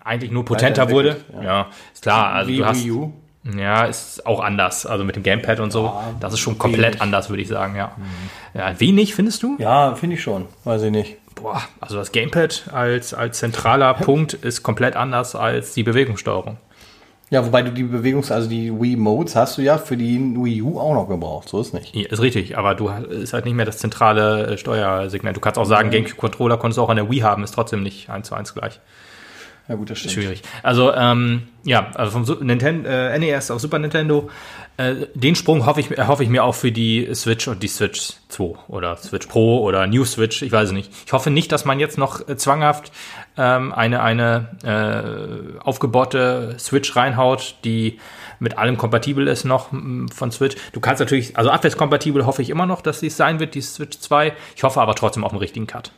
eigentlich 0.04 0.32
nur 0.32 0.46
potenter 0.46 0.90
wurde. 0.90 1.18
Ja. 1.34 1.44
ja. 1.44 1.68
ist 1.94 2.04
klar. 2.04 2.34
Also 2.34 2.52
Wie 2.52 2.58
du 2.58 2.66
hast, 2.66 2.84
Wii 2.84 2.92
U? 2.92 3.14
Ja, 3.58 3.86
ist 3.86 4.26
auch 4.26 4.42
anders. 4.42 4.86
Also 4.86 5.04
mit 5.04 5.16
dem 5.16 5.24
Gamepad 5.24 5.60
und 5.60 5.72
so. 5.72 5.86
Ja, 5.86 6.14
das 6.20 6.34
ist 6.34 6.40
schon 6.40 6.58
komplett 6.58 6.94
wenig. 6.94 7.02
anders, 7.02 7.30
würde 7.30 7.42
ich 7.42 7.48
sagen, 7.48 7.76
ja. 7.76 7.92
Mhm. 7.96 8.60
ja 8.60 8.80
wenig, 8.80 9.16
findest 9.16 9.44
du? 9.44 9.56
Ja, 9.60 9.96
finde 9.96 10.16
ich 10.16 10.22
schon. 10.22 10.46
Weiß 10.64 10.82
ich 10.84 10.92
nicht. 10.92 11.18
Boah, 11.36 11.62
also 11.80 11.96
das 11.96 12.12
Gamepad 12.12 12.66
als, 12.74 13.14
als 13.14 13.40
zentraler 13.40 13.94
Punkt 13.96 14.34
ist 14.34 14.62
komplett 14.62 14.96
anders 14.96 15.36
als 15.36 15.74
die 15.74 15.84
Bewegungssteuerung. 15.84 16.58
Ja, 17.32 17.46
wobei 17.46 17.62
du 17.62 17.72
die 17.72 17.84
Bewegungs-, 17.84 18.32
also 18.32 18.50
die 18.50 18.72
Wii 18.72 18.96
Modes 18.96 19.36
hast 19.36 19.58
du 19.58 19.62
ja 19.62 19.78
für 19.78 19.96
die 19.96 20.18
Wii 20.20 20.62
U 20.64 20.80
auch 20.80 20.94
noch 20.94 21.08
gebraucht. 21.08 21.48
So 21.48 21.62
ist 21.62 21.74
nicht. 21.74 21.96
Ja, 21.96 22.10
ist 22.10 22.22
richtig, 22.22 22.58
aber 22.58 22.74
du 22.74 22.90
ist 22.90 23.34
halt 23.34 23.46
nicht 23.46 23.54
mehr 23.54 23.66
das 23.66 23.78
zentrale 23.78 24.48
äh, 24.48 24.58
Steuersegment. 24.58 25.38
Du 25.38 25.42
kannst 25.42 25.60
auch 25.60 25.66
sagen, 25.66 25.90
mhm. 25.90 25.94
GameCube 25.94 26.18
Controller 26.18 26.58
konntest 26.58 26.80
du 26.80 26.82
auch 26.82 26.90
an 26.90 26.98
der 26.98 27.10
Wii 27.10 27.20
haben, 27.20 27.44
ist 27.44 27.54
trotzdem 27.54 27.84
nicht 27.84 28.10
eins 28.10 28.28
zu 28.28 28.36
eins 28.36 28.54
gleich. 28.54 28.80
Ja, 29.68 29.76
gut, 29.76 29.92
das 29.92 30.00
stimmt. 30.00 30.14
Schwierig. 30.14 30.42
Also, 30.64 30.92
ähm, 30.96 31.44
ja, 31.64 31.92
also 31.94 32.20
vom 32.20 32.46
Nintendo, 32.46 32.90
äh, 32.90 33.20
NES 33.20 33.52
auf 33.52 33.62
Super 33.62 33.78
Nintendo, 33.78 34.28
äh, 34.78 34.96
den 35.14 35.36
Sprung 35.36 35.68
hoffe 35.68 35.82
ich, 35.82 35.92
hoffe 35.92 36.24
ich 36.24 36.30
mir 36.30 36.44
auch 36.44 36.56
für 36.56 36.72
die 36.72 37.08
Switch 37.14 37.48
und 37.48 37.62
die 37.62 37.68
Switch 37.68 38.14
2 38.30 38.56
oder 38.68 38.98
Switch 38.98 39.28
Pro 39.28 39.60
oder 39.60 39.86
New 39.86 40.06
Switch, 40.06 40.42
ich 40.42 40.52
weiß 40.52 40.70
es 40.70 40.74
nicht. 40.74 40.92
Ich 41.06 41.14
hoffe 41.14 41.30
nicht, 41.30 41.52
dass 41.52 41.66
man 41.66 41.80
jetzt 41.80 42.00
noch 42.00 42.28
äh, 42.28 42.36
zwanghaft 42.36 42.92
ähm, 43.38 43.74
eine, 43.74 44.02
eine 44.02 44.48
äh, 44.64 45.60
aufgebaute 45.60 46.56
Switch 46.60 46.96
reinhaut, 46.96 47.56
die 47.64 48.00
mit 48.40 48.58
allem 48.58 48.78
kompatibel 48.78 49.28
ist 49.28 49.44
noch 49.44 49.70
von 49.70 50.32
Switch. 50.32 50.56
Du 50.72 50.80
kannst 50.80 51.00
natürlich, 51.00 51.38
also 51.38 51.50
abwärtskompatibel 51.50 52.26
hoffe 52.26 52.42
ich 52.42 52.50
immer 52.50 52.66
noch, 52.66 52.82
dass 52.82 53.02
dies 53.02 53.18
sein 53.18 53.40
wird, 53.40 53.56
die 53.56 53.62
Switch 53.62 54.00
2. 54.00 54.34
Ich 54.56 54.64
hoffe 54.64 54.82
aber 54.82 54.96
trotzdem 54.96 55.24
auf 55.24 55.32
einen 55.32 55.40
richtigen 55.40 55.68
Cut 55.68 55.92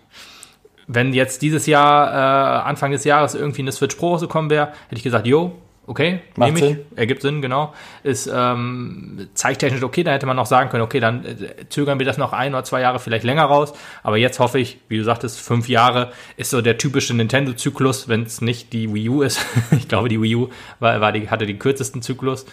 wenn 0.94 1.14
jetzt 1.14 1.42
dieses 1.42 1.68
Jahr, 1.68 2.12
äh, 2.12 2.68
Anfang 2.68 2.92
des 2.92 3.06
Jahres 3.06 3.34
irgendwie 3.34 3.62
eine 3.62 3.72
Switch 3.72 3.96
Pro 3.96 4.10
rausgekommen 4.10 4.50
wäre, 4.50 4.68
hätte 4.88 4.98
ich 4.98 5.04
gesagt, 5.04 5.26
jo, 5.26 5.54
okay, 5.88 6.20
nehme 6.38 6.58
ich, 6.58 6.64
Sinn. 6.64 6.80
ergibt 6.96 7.22
Sinn, 7.22 7.42
genau. 7.42 7.74
Ist 8.04 8.30
ähm, 8.34 9.28
zeittechnisch 9.34 9.84
okay, 9.84 10.04
da 10.04 10.12
hätte 10.12 10.26
man 10.26 10.36
noch 10.36 10.46
sagen 10.46 10.70
können, 10.70 10.84
okay, 10.84 11.00
dann 11.00 11.26
äh, 11.26 11.68
zögern 11.70 12.00
wir 12.00 12.06
das 12.06 12.18
noch 12.18 12.34
ein 12.34 12.54
oder 12.54 12.64
zwei 12.64 12.82
Jahre 12.82 13.00
vielleicht 13.00 13.24
länger 13.24 13.44
raus. 13.44 13.74
Aber 14.04 14.18
jetzt 14.18 14.40
hoffe 14.40 14.60
ich, 14.60 14.80
wie 14.88 14.98
du 14.98 15.04
sagtest, 15.04 15.40
fünf 15.40 15.70
Jahre 15.70 16.12
ist 16.38 16.52
so 16.52 16.62
der 16.62 16.78
typische 16.78 17.14
Nintendo-Zyklus, 17.14 18.08
wenn 18.08 18.24
es 18.24 18.42
nicht 18.42 18.74
die 18.74 18.94
Wii 18.94 19.10
U 19.10 19.22
ist. 19.22 19.46
ich 19.72 19.88
glaube, 19.88 20.10
die 20.10 20.22
Wii 20.22 20.36
U 20.36 20.50
war, 20.80 21.02
war 21.02 21.12
die, 21.12 21.30
hatte 21.30 21.46
den 21.46 21.60
kürzesten 21.60 22.02
Zyklus 22.02 22.46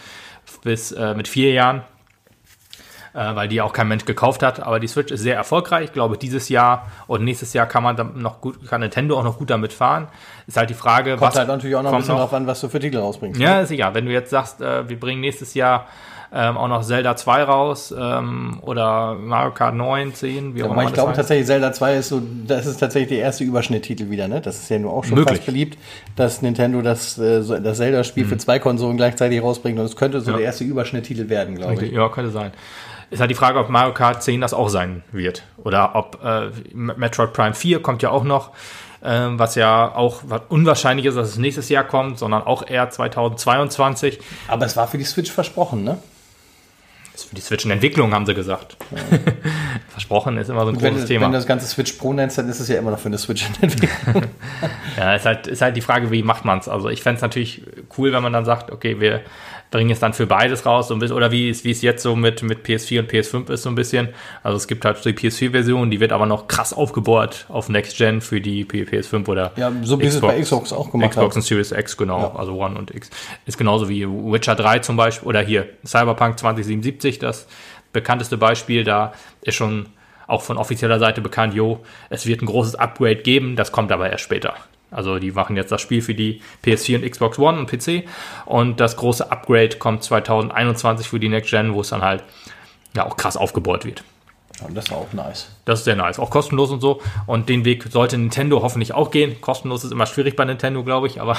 bis 0.62 0.92
äh, 0.92 1.14
mit 1.14 1.28
vier 1.28 1.52
Jahren 1.52 1.82
äh, 3.14 3.34
weil 3.34 3.48
die 3.48 3.60
auch 3.60 3.72
kein 3.72 3.88
Mensch 3.88 4.04
gekauft 4.04 4.42
hat. 4.42 4.60
Aber 4.60 4.80
die 4.80 4.88
Switch 4.88 5.12
ist 5.12 5.20
sehr 5.20 5.36
erfolgreich. 5.36 5.84
Ich 5.86 5.92
glaube, 5.92 6.18
dieses 6.18 6.48
Jahr 6.48 6.86
und 7.06 7.24
nächstes 7.24 7.52
Jahr 7.52 7.66
kann 7.66 7.82
man 7.82 7.96
dann 7.96 8.20
noch 8.20 8.40
gut, 8.40 8.66
kann 8.68 8.80
Nintendo 8.80 9.18
auch 9.18 9.24
noch 9.24 9.38
gut 9.38 9.50
damit 9.50 9.72
fahren. 9.72 10.08
Ist 10.46 10.56
halt 10.56 10.70
die 10.70 10.74
Frage, 10.74 11.12
kommt 11.12 11.22
was 11.22 11.36
halt 11.36 11.48
natürlich 11.48 11.76
auch 11.76 11.82
noch 11.82 11.92
ein 11.92 11.98
bisschen 11.98 12.14
noch, 12.14 12.22
drauf 12.22 12.34
an, 12.34 12.46
was 12.46 12.60
du 12.60 12.68
für 12.68 12.80
Titel 12.80 12.98
rausbringst. 12.98 13.40
Ja, 13.40 13.56
ne? 13.56 13.62
ist 13.62 13.70
egal. 13.70 13.94
Wenn 13.94 14.06
du 14.06 14.12
jetzt 14.12 14.30
sagst, 14.30 14.60
äh, 14.60 14.88
wir 14.88 14.98
bringen 14.98 15.20
nächstes 15.20 15.54
Jahr 15.54 15.86
ähm, 16.30 16.58
auch 16.58 16.68
noch 16.68 16.84
Zelda 16.84 17.16
2 17.16 17.42
raus 17.44 17.94
ähm, 17.98 18.58
oder 18.60 19.14
Mario 19.14 19.52
Kart 19.52 19.74
9, 19.74 20.14
10, 20.14 20.54
wie 20.54 20.62
auch 20.62 20.72
immer. 20.72 20.84
Ich 20.84 20.92
glaube 20.92 21.14
tatsächlich, 21.14 21.46
Zelda 21.46 21.72
2 21.72 21.96
ist 21.96 22.08
so, 22.10 22.20
das 22.46 22.66
ist 22.66 22.78
tatsächlich 22.78 23.08
der 23.08 23.20
erste 23.20 23.44
Überschnitttitel 23.44 24.10
wieder, 24.10 24.28
ne? 24.28 24.42
Das 24.42 24.58
ist 24.58 24.68
ja 24.68 24.78
nur 24.78 24.92
auch 24.92 25.04
schon 25.04 25.14
Möglich. 25.14 25.38
fast 25.38 25.46
beliebt, 25.46 25.78
dass 26.16 26.42
Nintendo 26.42 26.82
das, 26.82 27.16
äh, 27.18 27.42
das 27.60 27.78
Zelda-Spiel 27.78 28.24
mhm. 28.24 28.28
für 28.28 28.36
zwei 28.36 28.58
Konsolen 28.58 28.98
gleichzeitig 28.98 29.42
rausbringt 29.42 29.78
und 29.78 29.86
es 29.86 29.96
könnte 29.96 30.20
so 30.20 30.32
ja. 30.32 30.36
der 30.36 30.46
erste 30.46 30.64
Überschnitttitel 30.64 31.30
werden, 31.30 31.54
glaube 31.54 31.82
ich. 31.82 31.92
Ja, 31.92 32.08
könnte 32.10 32.30
sein. 32.30 32.52
Ist 33.10 33.20
halt 33.20 33.30
die 33.30 33.34
Frage, 33.34 33.58
ob 33.58 33.68
Mario 33.70 33.94
Kart 33.94 34.22
10 34.22 34.40
das 34.40 34.52
auch 34.52 34.68
sein 34.68 35.02
wird. 35.12 35.44
Oder 35.56 35.94
ob 35.94 36.22
äh, 36.22 36.50
Metroid 36.74 37.32
Prime 37.32 37.54
4 37.54 37.80
kommt 37.80 38.02
ja 38.02 38.10
auch 38.10 38.24
noch 38.24 38.52
ähm, 39.00 39.38
was 39.38 39.54
ja 39.54 39.94
auch 39.94 40.22
was 40.26 40.42
unwahrscheinlich 40.48 41.06
ist, 41.06 41.16
dass 41.16 41.28
es 41.28 41.38
nächstes 41.38 41.68
Jahr 41.68 41.84
kommt, 41.84 42.18
sondern 42.18 42.42
auch 42.42 42.68
eher 42.68 42.90
2022. 42.90 44.18
Aber 44.48 44.66
es 44.66 44.76
war 44.76 44.88
für 44.88 44.98
die 44.98 45.04
Switch 45.04 45.30
versprochen, 45.30 45.84
ne? 45.84 45.98
für 47.24 47.34
die 47.34 47.40
Switch 47.40 47.64
in 47.64 47.70
Entwicklung, 47.70 48.14
haben 48.14 48.26
sie 48.26 48.34
gesagt. 48.34 48.76
Ja. 48.90 48.98
Versprochen 49.88 50.36
ist 50.38 50.50
immer 50.50 50.64
so 50.64 50.68
ein 50.70 50.80
wenn, 50.80 50.92
großes 50.94 51.08
Thema. 51.08 51.24
Wenn 51.24 51.32
du 51.32 51.38
das 51.38 51.46
ganze 51.46 51.66
Switch 51.66 51.92
Pro 51.92 52.12
nennst, 52.12 52.38
dann 52.38 52.48
ist 52.48 52.60
es 52.60 52.68
ja 52.68 52.78
immer 52.78 52.90
noch 52.90 52.98
für 52.98 53.08
eine 53.08 53.18
Switch 53.18 53.46
in 53.46 53.62
Entwicklung. 53.62 54.22
ja, 54.96 55.14
ist 55.14 55.26
halt, 55.26 55.46
ist 55.46 55.60
halt 55.60 55.76
die 55.76 55.80
Frage, 55.80 56.10
wie 56.10 56.22
macht 56.22 56.44
man 56.44 56.58
es? 56.60 56.68
Also 56.68 56.88
ich 56.88 57.02
fände 57.02 57.16
es 57.16 57.22
natürlich 57.22 57.62
cool, 57.96 58.12
wenn 58.12 58.22
man 58.22 58.32
dann 58.32 58.44
sagt, 58.44 58.70
okay, 58.70 59.00
wir 59.00 59.22
bringen 59.70 59.90
es 59.90 60.00
dann 60.00 60.12
für 60.12 60.26
beides 60.26 60.64
raus, 60.64 60.88
so 60.88 60.94
ein 60.94 61.00
bisschen, 61.00 61.16
oder 61.16 61.30
wie 61.30 61.50
es, 61.50 61.64
wie 61.64 61.70
es 61.70 61.82
jetzt 61.82 62.02
so 62.02 62.16
mit, 62.16 62.42
mit 62.42 62.66
PS4 62.66 63.00
und 63.00 63.10
PS5 63.10 63.50
ist, 63.50 63.62
so 63.62 63.68
ein 63.68 63.74
bisschen. 63.74 64.08
Also 64.42 64.56
es 64.56 64.66
gibt 64.66 64.84
halt 64.84 65.04
die 65.04 65.12
PS4-Version, 65.12 65.90
die 65.90 66.00
wird 66.00 66.12
aber 66.12 66.26
noch 66.26 66.48
krass 66.48 66.72
aufgebohrt 66.72 67.46
auf 67.48 67.68
Next 67.68 67.96
Gen 67.96 68.20
für 68.20 68.40
die 68.40 68.64
PS5 68.64 69.28
oder 69.28 69.52
Ja, 69.56 69.70
so 69.82 70.00
wie 70.00 70.06
Xbox, 70.06 70.14
es 70.14 70.20
bei 70.20 70.40
Xbox 70.40 70.72
auch 70.72 70.90
gemacht 70.90 71.10
Xbox 71.10 71.36
und 71.36 71.42
Series 71.42 71.72
X, 71.72 71.96
genau, 71.96 72.20
ja. 72.20 72.34
also 72.34 72.54
One 72.54 72.78
und 72.78 72.94
X. 72.94 73.10
Ist 73.46 73.58
genauso 73.58 73.88
wie 73.88 74.06
Witcher 74.06 74.54
3 74.54 74.80
zum 74.80 74.96
Beispiel, 74.96 75.28
oder 75.28 75.40
hier 75.40 75.68
Cyberpunk 75.84 76.38
2077, 76.38 77.18
das 77.18 77.46
bekannteste 77.92 78.38
Beispiel, 78.38 78.84
da 78.84 79.12
ist 79.42 79.54
schon 79.54 79.86
auch 80.26 80.42
von 80.42 80.58
offizieller 80.58 80.98
Seite 80.98 81.20
bekannt, 81.20 81.54
jo, 81.54 81.80
es 82.10 82.26
wird 82.26 82.42
ein 82.42 82.46
großes 82.46 82.74
Upgrade 82.74 83.16
geben, 83.16 83.56
das 83.56 83.72
kommt 83.72 83.92
aber 83.92 84.10
erst 84.10 84.24
später. 84.24 84.54
Also 84.90 85.18
die 85.18 85.32
machen 85.32 85.56
jetzt 85.56 85.70
das 85.70 85.80
Spiel 85.82 86.02
für 86.02 86.14
die 86.14 86.40
PS4 86.64 86.96
und 86.96 87.10
Xbox 87.10 87.38
One 87.38 87.58
und 87.58 87.70
PC 87.70 88.08
und 88.46 88.80
das 88.80 88.96
große 88.96 89.30
Upgrade 89.30 89.76
kommt 89.76 90.02
2021 90.02 91.08
für 91.08 91.20
die 91.20 91.28
Next 91.28 91.50
Gen, 91.50 91.74
wo 91.74 91.82
es 91.82 91.90
dann 91.90 92.02
halt 92.02 92.24
ja 92.96 93.06
auch 93.06 93.16
krass 93.16 93.36
aufgebaut 93.36 93.84
wird. 93.84 94.02
Und 94.66 94.76
das 94.76 94.86
ist 94.86 94.92
auch 94.92 95.12
nice. 95.12 95.50
Das 95.64 95.80
ist 95.80 95.84
sehr 95.84 95.94
nice. 95.94 96.18
Auch 96.18 96.30
kostenlos 96.30 96.70
und 96.70 96.80
so. 96.80 97.00
Und 97.26 97.48
den 97.48 97.64
Weg 97.64 97.84
sollte 97.90 98.18
Nintendo 98.18 98.62
hoffentlich 98.62 98.92
auch 98.92 99.10
gehen. 99.10 99.40
Kostenlos 99.40 99.84
ist 99.84 99.92
immer 99.92 100.06
schwierig 100.06 100.34
bei 100.34 100.44
Nintendo, 100.44 100.82
glaube 100.82 101.06
ich. 101.06 101.20
Aber 101.20 101.36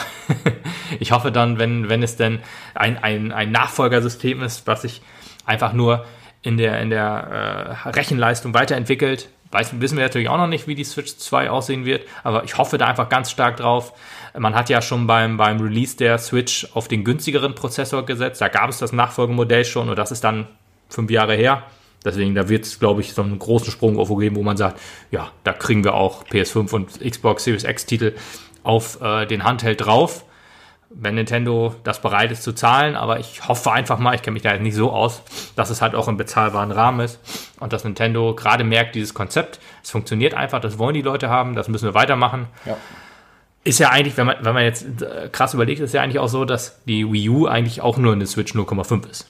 ich 1.00 1.12
hoffe 1.12 1.32
dann, 1.32 1.60
wenn, 1.60 1.90
wenn 1.90 2.02
es 2.02 2.16
denn 2.16 2.40
ein, 2.76 2.98
ein, 2.98 3.34
ein 3.34 3.52
Nachfolgersystem 3.52 4.42
ist, 4.42 4.68
was 4.68 4.84
sich 4.84 5.02
einfach 5.46 5.74
nur 5.74 6.06
in 6.42 6.58
der, 6.58 6.80
in 6.80 6.90
der 6.90 7.76
äh, 7.86 7.90
Rechenleistung 7.90 8.54
weiterentwickelt, 8.54 9.28
Weiß, 9.52 9.82
wissen 9.82 9.98
wir 9.98 10.04
natürlich 10.04 10.30
auch 10.30 10.38
noch 10.38 10.48
nicht, 10.48 10.68
wie 10.68 10.76
die 10.76 10.84
Switch 10.84 11.18
2 11.18 11.50
aussehen 11.50 11.84
wird, 11.84 12.06
aber 12.24 12.44
ich 12.44 12.58
hoffe 12.58 12.78
da 12.78 12.86
einfach 12.86 13.10
ganz 13.10 13.32
stark 13.32 13.58
drauf. 13.58 13.94
Man 14.38 14.54
hat 14.54 14.70
ja 14.70 14.82
schon 14.82 15.08
beim, 15.08 15.38
beim 15.38 15.60
Release 15.60 15.98
der 15.98 16.20
Switch 16.20 16.68
auf 16.76 16.88
den 16.88 17.04
günstigeren 17.04 17.56
Prozessor 17.56 18.06
gesetzt. 18.06 18.42
Da 18.42 18.48
gab 18.48 18.70
es 18.70 18.78
das 18.78 18.92
Nachfolgemodell 18.92 19.66
schon 19.66 19.90
und 19.90 19.98
das 19.98 20.12
ist 20.12 20.24
dann 20.24 20.48
fünf 20.88 21.10
Jahre 21.10 21.34
her. 21.34 21.64
Deswegen, 22.06 22.36
da 22.36 22.48
wird 22.48 22.66
es, 22.66 22.80
glaube 22.80 23.02
ich, 23.02 23.14
so 23.14 23.24
einen 23.24 23.40
großen 23.40 23.72
Sprung 23.72 23.98
aufgeben, 23.98 24.20
geben, 24.20 24.36
wo 24.38 24.44
man 24.44 24.56
sagt, 24.56 24.80
ja, 25.12 25.32
da 25.44 25.52
kriegen 25.52 25.84
wir 25.84 25.96
auch 25.96 26.24
PS5 26.26 26.72
und 26.74 27.00
Xbox 27.00 27.44
Series 27.44 27.64
X 27.64 27.86
Titel 27.86 28.14
auf 28.64 29.02
äh, 29.02 29.26
den 29.26 29.44
Handheld 29.44 29.82
drauf 29.82 30.26
wenn 30.90 31.16
Nintendo 31.16 31.76
das 31.84 32.02
bereit 32.02 32.32
ist 32.32 32.44
zu 32.44 32.54
zahlen, 32.54 32.96
aber 32.96 33.20
ich 33.20 33.48
hoffe 33.48 33.72
einfach 33.72 34.00
mal, 34.00 34.16
ich 34.16 34.22
kenne 34.22 34.34
mich 34.34 34.44
da 34.44 34.52
jetzt 34.52 34.62
nicht 34.62 34.76
so 34.76 34.92
aus, 34.92 35.22
dass 35.56 35.70
es 35.70 35.82
halt 35.82 35.94
auch 35.94 36.08
im 36.08 36.18
bezahlbaren 36.18 36.72
Rahmen 36.72 37.02
ist 37.02 37.20
und 37.60 37.74
dass 37.74 37.84
Nintendo 37.84 38.34
gerade 38.34 38.64
merkt, 38.64 38.96
dieses 38.96 39.14
Konzept, 39.14 39.60
es 39.84 39.92
funktioniert 39.92 40.34
einfach, 40.34 40.60
das 40.60 40.80
wollen 40.80 40.96
die 40.96 41.02
Leute 41.02 41.30
haben, 41.30 41.56
das 41.56 41.68
müssen 41.68 41.86
wir 41.86 41.94
weitermachen. 41.94 42.48
Ja. 42.66 42.78
Ist 43.64 43.80
ja 43.80 43.90
eigentlich, 43.90 44.18
wenn 44.18 44.26
man, 44.26 44.38
wenn 44.42 44.54
man 44.54 44.64
jetzt 44.64 45.02
äh, 45.02 45.30
krass 45.32 45.54
überlegt, 45.54 45.80
ist 45.80 45.94
ja 45.94 46.02
eigentlich 46.02 46.20
auch 46.20 46.30
so, 46.30 46.46
dass 46.46 46.82
die 46.86 47.12
Wii 47.12 47.30
U 47.30 47.46
eigentlich 47.46 47.82
auch 47.82 47.98
nur 47.98 48.14
eine 48.14 48.26
Switch 48.26 48.54
0,5 48.54 49.10
ist. 49.10 49.30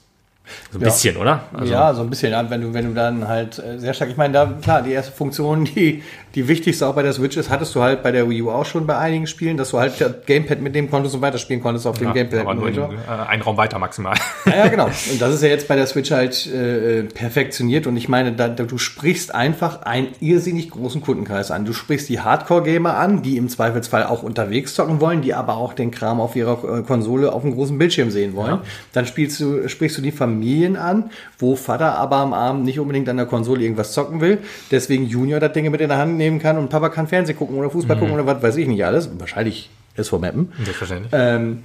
So 0.70 0.78
ein 0.78 0.82
ja. 0.82 0.88
bisschen, 0.88 1.16
oder? 1.16 1.44
Also 1.52 1.72
ja, 1.72 1.94
so 1.94 2.02
ein 2.02 2.10
bisschen. 2.10 2.50
Wenn 2.50 2.60
du, 2.60 2.74
wenn 2.74 2.86
du 2.86 2.94
dann 2.94 3.26
halt 3.28 3.58
äh, 3.58 3.78
sehr 3.78 3.94
stark, 3.94 4.10
ich 4.10 4.16
meine, 4.16 4.32
da, 4.32 4.46
klar, 4.46 4.82
die 4.82 4.92
erste 4.92 5.12
Funktion, 5.12 5.64
die, 5.76 6.02
die 6.34 6.46
wichtigste 6.46 6.86
auch 6.86 6.94
bei 6.94 7.02
der 7.02 7.12
Switch 7.12 7.36
ist, 7.36 7.50
hattest 7.50 7.74
du 7.74 7.82
halt 7.82 8.02
bei 8.02 8.12
der 8.12 8.28
Wii 8.28 8.42
U 8.42 8.50
auch 8.50 8.64
schon 8.64 8.86
bei 8.86 8.96
einigen 8.96 9.26
Spielen, 9.26 9.56
dass 9.56 9.70
du 9.70 9.78
halt 9.78 10.00
das 10.00 10.12
Gamepad 10.26 10.60
mitnehmen 10.60 10.88
konntest 10.90 11.14
und 11.14 11.22
weiterspielen 11.22 11.62
konntest 11.62 11.86
auf 11.86 11.98
dem 11.98 12.08
ja, 12.08 12.12
Gamepad. 12.12 12.40
Aber 12.40 12.54
nur 12.54 12.68
in, 12.68 12.76
äh, 12.76 12.86
einen 13.28 13.42
Raum 13.42 13.56
weiter 13.56 13.78
maximal. 13.78 14.14
Ja, 14.46 14.56
ja, 14.56 14.68
genau. 14.68 14.86
Und 14.86 15.20
das 15.20 15.34
ist 15.34 15.42
ja 15.42 15.48
jetzt 15.48 15.66
bei 15.66 15.74
der 15.74 15.86
Switch 15.86 16.10
halt 16.10 16.46
äh, 16.46 17.02
perfektioniert 17.02 17.86
und 17.86 17.96
ich 17.96 18.08
meine, 18.08 18.32
da, 18.32 18.48
da, 18.48 18.64
du 18.64 18.78
sprichst 18.78 19.34
einfach 19.34 19.82
einen 19.82 20.08
irrsinnig 20.20 20.70
großen 20.70 21.00
Kundenkreis 21.00 21.50
an. 21.50 21.64
Du 21.64 21.72
sprichst 21.72 22.08
die 22.08 22.20
Hardcore-Gamer 22.20 22.96
an, 22.96 23.22
die 23.22 23.36
im 23.36 23.48
Zweifelsfall 23.48 24.04
auch 24.04 24.22
unterwegs 24.22 24.74
zocken 24.74 25.00
wollen, 25.00 25.22
die 25.22 25.34
aber 25.34 25.56
auch 25.56 25.72
den 25.72 25.90
Kram 25.90 26.20
auf 26.20 26.36
ihrer 26.36 26.78
äh, 26.78 26.82
Konsole 26.82 27.32
auf 27.32 27.44
einem 27.44 27.54
großen 27.54 27.76
Bildschirm 27.76 28.10
sehen 28.10 28.34
wollen. 28.36 28.50
Ja. 28.50 28.62
Dann 28.92 29.06
spielst 29.06 29.40
du, 29.40 29.68
sprichst 29.68 29.98
du 29.98 30.02
die 30.02 30.12
Familien 30.12 30.76
an, 30.76 31.10
wo 31.38 31.56
Vater 31.56 31.96
aber 31.96 32.16
am 32.16 32.32
Abend 32.32 32.64
nicht 32.64 32.78
unbedingt 32.78 33.08
an 33.08 33.16
der 33.16 33.26
Konsole 33.26 33.62
irgendwas 33.62 33.92
zocken 33.92 34.20
will, 34.20 34.38
deswegen 34.70 35.06
Junior 35.06 35.40
das 35.40 35.52
Ding 35.52 35.70
mit 35.70 35.80
in 35.80 35.88
der 35.88 35.98
Hand 35.98 36.19
nehmen 36.20 36.38
kann 36.38 36.56
und 36.56 36.70
Papa 36.70 36.88
kann 36.88 37.08
Fernsehen 37.08 37.36
gucken 37.36 37.56
oder 37.56 37.70
Fußball 37.70 37.96
mhm. 37.96 38.00
gucken 38.00 38.14
oder 38.14 38.26
was 38.26 38.42
weiß 38.42 38.56
ich 38.56 38.68
nicht 38.68 38.84
alles. 38.84 39.10
Wahrscheinlich 39.18 39.70
ist 39.96 40.08
vor 40.08 40.20
Mappen. 40.20 40.52
Selbstverständlich. 40.62 41.12
Ähm, 41.12 41.64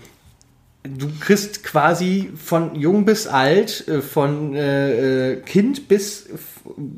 du 0.83 1.07
kriegst 1.19 1.63
quasi 1.63 2.31
von 2.35 2.75
jung 2.75 3.05
bis 3.05 3.27
alt, 3.27 3.87
äh, 3.87 4.01
von 4.01 4.55
äh, 4.55 5.33
äh, 5.33 5.35
Kind 5.41 5.87
bis 5.87 6.29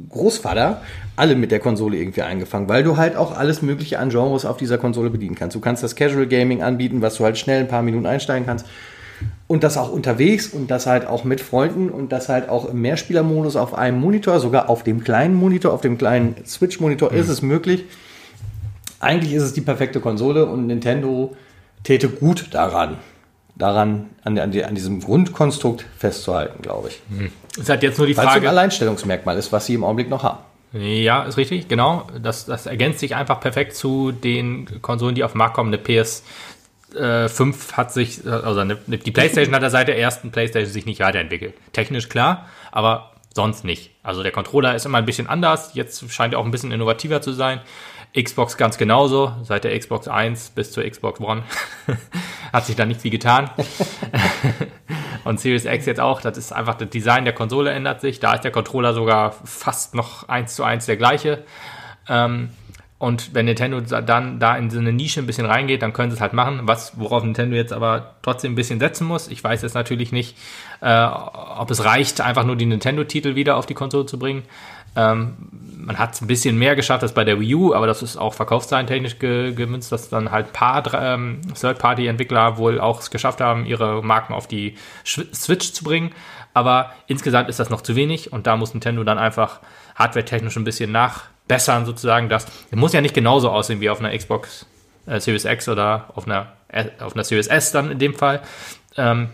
Großvater, 0.09 0.81
alle 1.15 1.35
mit 1.35 1.51
der 1.51 1.59
Konsole 1.59 1.97
irgendwie 1.97 2.21
eingefangen, 2.21 2.69
weil 2.69 2.83
du 2.83 2.97
halt 2.97 3.15
auch 3.15 3.35
alles 3.37 3.61
Mögliche 3.61 3.99
an 3.99 4.09
Genres 4.09 4.45
auf 4.45 4.57
dieser 4.57 4.77
Konsole 4.77 5.09
bedienen 5.09 5.35
kannst. 5.35 5.55
Du 5.55 5.59
kannst 5.59 5.83
das 5.83 5.95
Casual 5.95 6.27
Gaming 6.27 6.63
anbieten, 6.63 7.01
was 7.01 7.15
du 7.15 7.23
halt 7.23 7.37
schnell 7.37 7.61
ein 7.61 7.67
paar 7.67 7.81
Minuten 7.81 8.05
einsteigen 8.05 8.45
kannst. 8.45 8.65
Und 9.47 9.63
das 9.63 9.77
auch 9.77 9.91
unterwegs 9.91 10.49
und 10.49 10.69
das 10.69 10.87
halt 10.87 11.07
auch 11.07 11.23
mit 11.23 11.39
Freunden 11.39 11.89
und 11.89 12.11
das 12.11 12.27
halt 12.27 12.49
auch 12.49 12.69
im 12.69 12.81
Mehrspielermodus 12.81 13.55
auf 13.55 13.73
einem 13.73 13.99
Monitor, 13.99 14.41
sogar 14.41 14.69
auf 14.69 14.83
dem 14.83 15.03
kleinen 15.03 15.35
Monitor, 15.35 15.73
auf 15.73 15.79
dem 15.79 15.97
kleinen 15.97 16.35
Switch-Monitor 16.45 17.13
mhm. 17.13 17.17
ist 17.17 17.29
es 17.29 17.41
möglich. 17.41 17.85
Eigentlich 18.99 19.33
ist 19.33 19.43
es 19.43 19.53
die 19.53 19.61
perfekte 19.61 20.01
Konsole 20.01 20.45
und 20.47 20.67
Nintendo 20.67 21.35
täte 21.83 22.09
gut 22.09 22.47
daran, 22.51 22.97
daran 23.55 24.09
an, 24.23 24.37
an, 24.37 24.51
an 24.59 24.75
diesem 24.75 24.99
Grundkonstrukt 24.99 25.85
festzuhalten, 25.97 26.61
glaube 26.61 26.89
ich. 26.89 27.01
Mhm. 27.09 27.31
Es 27.59 27.69
hat 27.69 27.83
jetzt 27.83 27.97
nur 27.97 28.07
die 28.07 28.15
Frage. 28.15 28.27
Weil 28.27 28.37
es 28.37 28.43
ein 28.43 28.49
Alleinstellungsmerkmal 28.49 29.37
ist, 29.37 29.51
was 29.53 29.65
sie 29.65 29.75
im 29.75 29.83
Augenblick 29.83 30.09
noch 30.09 30.23
haben. 30.23 30.39
Ja, 30.73 31.23
ist 31.23 31.37
richtig, 31.37 31.69
genau. 31.69 32.07
Das, 32.21 32.45
das 32.45 32.65
ergänzt 32.65 32.99
sich 32.99 33.15
einfach 33.15 33.39
perfekt 33.39 33.75
zu 33.75 34.11
den 34.11 34.81
Konsolen, 34.81 35.15
die 35.15 35.23
auf 35.23 35.31
den 35.31 35.37
Markt 35.37 35.55
kommen. 35.55 35.73
Eine 35.73 35.81
PS 35.81 36.23
5 36.93 36.97
äh, 36.97 37.73
hat 37.73 37.91
sich, 37.91 38.25
also 38.25 38.63
die 38.63 39.11
PlayStation 39.11 39.53
hat 39.53 39.69
seit 39.69 39.87
der 39.87 39.99
ersten 39.99 40.31
PlayStation 40.31 40.71
sich 40.71 40.85
nicht 40.85 40.99
weiterentwickelt. 41.01 41.53
Technisch 41.73 42.09
klar, 42.09 42.47
aber 42.71 43.11
sonst 43.33 43.63
nicht. 43.63 43.91
Also 44.03 44.23
der 44.23 44.31
Controller 44.31 44.75
ist 44.75 44.85
immer 44.85 44.97
ein 44.97 45.05
bisschen 45.05 45.27
anders. 45.27 45.71
Jetzt 45.73 46.11
scheint 46.11 46.33
er 46.33 46.39
auch 46.39 46.45
ein 46.45 46.51
bisschen 46.51 46.71
innovativer 46.71 47.21
zu 47.21 47.33
sein. 47.33 47.61
Xbox 48.15 48.57
ganz 48.57 48.77
genauso. 48.77 49.33
Seit 49.43 49.63
der 49.63 49.77
Xbox 49.77 50.07
1 50.07 50.51
bis 50.51 50.71
zur 50.71 50.89
Xbox 50.89 51.19
One 51.19 51.43
hat 52.53 52.65
sich 52.65 52.75
da 52.75 52.85
nicht 52.85 53.01
viel 53.01 53.11
getan. 53.11 53.49
Und 55.23 55.39
Series 55.39 55.65
X 55.65 55.85
jetzt 55.85 55.99
auch. 55.99 56.21
Das 56.21 56.37
ist 56.37 56.51
einfach 56.51 56.75
das 56.75 56.89
Design 56.89 57.25
der 57.25 57.33
Konsole 57.33 57.71
ändert 57.71 58.01
sich. 58.01 58.19
Da 58.19 58.33
ist 58.33 58.43
der 58.43 58.51
Controller 58.51 58.93
sogar 58.93 59.33
fast 59.43 59.93
noch 59.93 60.27
eins 60.29 60.55
zu 60.55 60.63
eins 60.63 60.85
der 60.85 60.97
gleiche. 60.97 61.43
Ähm, 62.09 62.49
und 62.99 63.35
wenn 63.35 63.45
Nintendo 63.45 63.79
dann 63.79 64.39
da 64.39 64.57
in 64.57 64.71
so 64.71 64.79
eine 64.79 64.91
Nische 64.91 65.19
ein 65.19 65.27
bisschen 65.27 65.45
reingeht, 65.45 65.83
dann 65.83 65.93
können 65.93 66.09
sie 66.09 66.15
es 66.15 66.21
halt 66.21 66.33
machen. 66.33 66.61
Was, 66.63 66.99
worauf 66.99 67.23
Nintendo 67.23 67.55
jetzt 67.55 67.71
aber 67.71 68.15
trotzdem 68.23 68.53
ein 68.53 68.55
bisschen 68.55 68.79
setzen 68.79 69.05
muss. 69.05 69.27
Ich 69.27 69.43
weiß 69.43 69.61
jetzt 69.61 69.75
natürlich 69.75 70.11
nicht, 70.11 70.35
äh, 70.81 71.05
ob 71.05 71.69
es 71.69 71.85
reicht, 71.85 72.21
einfach 72.21 72.43
nur 72.43 72.55
die 72.55 72.65
Nintendo-Titel 72.65 73.35
wieder 73.35 73.57
auf 73.57 73.67
die 73.67 73.75
Konsole 73.75 74.07
zu 74.07 74.17
bringen. 74.17 74.43
Ähm, 74.95 75.35
man 75.77 75.99
hat 75.99 76.19
ein 76.19 76.27
bisschen 76.27 76.57
mehr 76.57 76.75
geschafft 76.75 77.03
als 77.03 77.13
bei 77.13 77.23
der 77.23 77.39
Wii 77.39 77.53
U, 77.53 77.73
aber 77.75 77.85
das 77.85 78.01
ist 78.01 78.17
auch 78.17 78.33
verkaufszahlen-technisch 78.33 79.19
ge 79.19 79.53
gemünzt, 79.53 79.91
dass 79.91 80.09
dann 80.09 80.31
halt 80.31 80.47
ein 80.47 80.53
paar 80.53 80.83
ähm, 80.95 81.41
Third-Party-Entwickler 81.53 82.57
wohl 82.57 82.79
auch 82.81 82.99
es 82.99 83.11
geschafft 83.11 83.41
haben, 83.41 83.67
ihre 83.67 84.03
Marken 84.03 84.33
auf 84.33 84.47
die 84.47 84.75
Switch 85.05 85.71
zu 85.71 85.83
bringen. 85.83 86.13
Aber 86.55 86.93
insgesamt 87.05 87.47
ist 87.47 87.59
das 87.59 87.69
noch 87.69 87.81
zu 87.81 87.95
wenig 87.95 88.33
und 88.33 88.47
da 88.47 88.57
muss 88.57 88.73
Nintendo 88.73 89.03
dann 89.03 89.19
einfach 89.19 89.59
hardware-technisch 89.95 90.57
ein 90.57 90.63
bisschen 90.63 90.91
nach 90.91 91.25
bessern 91.47 91.85
sozusagen. 91.85 92.29
Das 92.29 92.45
muss 92.71 92.93
ja 92.93 93.01
nicht 93.01 93.13
genauso 93.13 93.49
aussehen 93.49 93.81
wie 93.81 93.89
auf 93.89 93.99
einer 93.99 94.15
Xbox 94.15 94.65
äh, 95.05 95.19
Series 95.19 95.45
X 95.45 95.69
oder 95.69 96.09
auf 96.15 96.25
einer, 96.25 96.53
äh, 96.67 96.85
auf 96.99 97.13
einer 97.13 97.23
Series 97.23 97.47
S 97.47 97.71
dann 97.71 97.91
in 97.91 97.99
dem 97.99 98.13
Fall. 98.13 98.41
Ähm, 98.97 99.29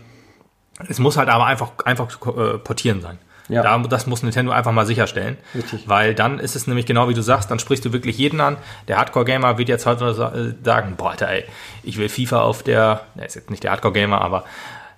es 0.88 0.98
muss 0.98 1.16
halt 1.16 1.28
aber 1.28 1.46
einfach, 1.46 1.72
einfach 1.84 2.08
äh, 2.26 2.58
portieren 2.58 3.00
sein. 3.00 3.18
Ja. 3.48 3.62
Da, 3.62 3.78
das 3.78 4.06
muss 4.06 4.22
Nintendo 4.22 4.52
einfach 4.52 4.72
mal 4.72 4.86
sicherstellen. 4.86 5.36
Richtig. 5.54 5.86
Weil 5.86 6.14
dann 6.14 6.38
ist 6.38 6.56
es 6.56 6.66
nämlich 6.66 6.86
genau 6.86 7.08
wie 7.08 7.14
du 7.14 7.22
sagst, 7.22 7.50
dann 7.50 7.58
sprichst 7.58 7.84
du 7.84 7.92
wirklich 7.92 8.16
jeden 8.16 8.40
an. 8.40 8.56
Der 8.88 8.96
Hardcore-Gamer 8.96 9.58
wird 9.58 9.68
jetzt 9.68 9.86
äh, 9.86 10.54
sagen, 10.62 10.96
boah, 10.96 11.10
Alter, 11.10 11.28
ey, 11.28 11.44
ich 11.82 11.98
will 11.98 12.08
FIFA 12.08 12.40
auf 12.40 12.62
der, 12.62 13.02
der 13.14 13.26
ist 13.26 13.34
jetzt 13.34 13.50
nicht 13.50 13.62
der 13.62 13.72
Hardcore-Gamer, 13.72 14.20
aber 14.20 14.44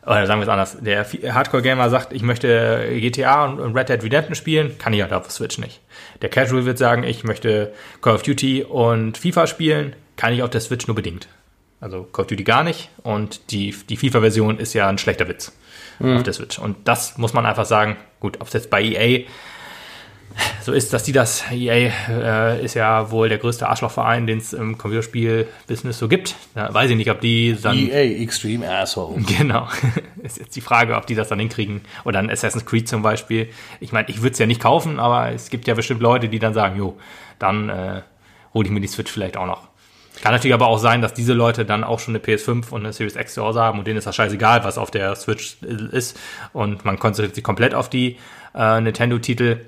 oder 0.06 0.26
sagen 0.26 0.40
wir 0.40 0.44
es 0.44 0.48
anders, 0.48 0.76
der 0.80 1.34
Hardcore-Gamer 1.34 1.90
sagt, 1.90 2.12
ich 2.12 2.22
möchte 2.22 2.88
GTA 2.92 3.46
und 3.46 3.76
Red 3.76 3.88
Dead 3.88 4.02
Redemption 4.02 4.36
spielen, 4.36 4.78
kann 4.78 4.92
ich 4.92 5.02
halt 5.02 5.12
auf 5.12 5.24
der 5.24 5.32
Switch 5.32 5.58
nicht. 5.58 5.80
Der 6.22 6.28
Casual 6.28 6.64
wird 6.64 6.78
sagen, 6.78 7.02
ich 7.02 7.24
möchte 7.24 7.72
Call 8.02 8.14
of 8.14 8.22
Duty 8.22 8.62
und 8.62 9.18
FIFA 9.18 9.48
spielen, 9.48 9.96
kann 10.16 10.32
ich 10.32 10.42
auf 10.42 10.50
der 10.50 10.60
Switch 10.60 10.86
nur 10.86 10.94
bedingt. 10.94 11.28
Also 11.80 12.04
Call 12.04 12.22
of 12.22 12.28
Duty 12.28 12.44
gar 12.44 12.62
nicht 12.62 12.88
und 13.02 13.50
die, 13.50 13.74
die 13.88 13.96
FIFA-Version 13.96 14.58
ist 14.58 14.74
ja 14.74 14.88
ein 14.88 14.98
schlechter 14.98 15.28
Witz 15.28 15.52
mhm. 15.98 16.16
auf 16.16 16.22
der 16.22 16.32
Switch. 16.32 16.58
Und 16.58 16.76
das 16.86 17.18
muss 17.18 17.32
man 17.32 17.44
einfach 17.44 17.66
sagen, 17.66 17.96
gut, 18.20 18.40
ob 18.40 18.46
es 18.46 18.52
jetzt 18.52 18.70
bei 18.70 18.82
EA 18.82 19.24
so 20.62 20.72
ist, 20.72 20.92
dass 20.92 21.02
die 21.02 21.12
das, 21.12 21.44
EA 21.50 21.92
äh, 22.08 22.64
ist 22.64 22.74
ja 22.74 23.10
wohl 23.10 23.28
der 23.28 23.38
größte 23.38 23.68
Arschlochverein, 23.68 24.26
den 24.26 24.38
es 24.38 24.52
im 24.52 24.76
Computerspiel-Business 24.76 25.98
so 25.98 26.08
gibt. 26.08 26.34
Da 26.54 26.72
weiß 26.72 26.90
ich 26.90 26.96
nicht, 26.96 27.10
ob 27.10 27.20
die 27.20 27.56
dann... 27.60 27.76
EA, 27.76 28.22
Extreme 28.22 28.68
Asshole. 28.68 29.22
Genau. 29.38 29.68
ist 30.22 30.38
jetzt 30.38 30.56
die 30.56 30.60
Frage, 30.60 30.96
ob 30.96 31.06
die 31.06 31.14
das 31.14 31.28
dann 31.28 31.38
hinkriegen. 31.38 31.82
Oder 32.04 32.18
ein 32.18 32.30
Assassin's 32.30 32.66
Creed 32.66 32.88
zum 32.88 33.02
Beispiel. 33.02 33.48
Ich 33.80 33.92
meine, 33.92 34.08
ich 34.08 34.22
würde 34.22 34.32
es 34.32 34.38
ja 34.38 34.46
nicht 34.46 34.60
kaufen, 34.60 34.98
aber 34.98 35.30
es 35.30 35.50
gibt 35.50 35.66
ja 35.66 35.74
bestimmt 35.74 36.00
Leute, 36.00 36.28
die 36.28 36.38
dann 36.38 36.54
sagen, 36.54 36.76
jo, 36.76 36.98
dann 37.38 37.68
äh, 37.68 38.02
hole 38.52 38.66
ich 38.66 38.72
mir 38.72 38.80
die 38.80 38.88
Switch 38.88 39.10
vielleicht 39.10 39.36
auch 39.36 39.46
noch. 39.46 39.68
Kann 40.22 40.32
natürlich 40.32 40.54
aber 40.54 40.66
auch 40.66 40.78
sein, 40.78 41.02
dass 41.02 41.12
diese 41.12 41.34
Leute 41.34 41.64
dann 41.64 41.84
auch 41.84 42.00
schon 42.00 42.16
eine 42.16 42.24
PS5 42.24 42.70
und 42.70 42.80
eine 42.80 42.92
Series 42.92 43.16
X 43.16 43.34
zu 43.34 43.42
Hause 43.42 43.60
haben 43.60 43.78
und 43.78 43.86
denen 43.86 43.98
ist 43.98 44.06
das 44.06 44.16
scheißegal, 44.16 44.64
was 44.64 44.78
auf 44.78 44.90
der 44.90 45.14
Switch 45.14 45.58
ist. 45.62 46.18
Und 46.52 46.84
man 46.84 46.98
konzentriert 46.98 47.34
sich 47.34 47.44
komplett 47.44 47.74
auf 47.74 47.90
die 47.90 48.16
äh, 48.54 48.80
Nintendo-Titel 48.80 49.60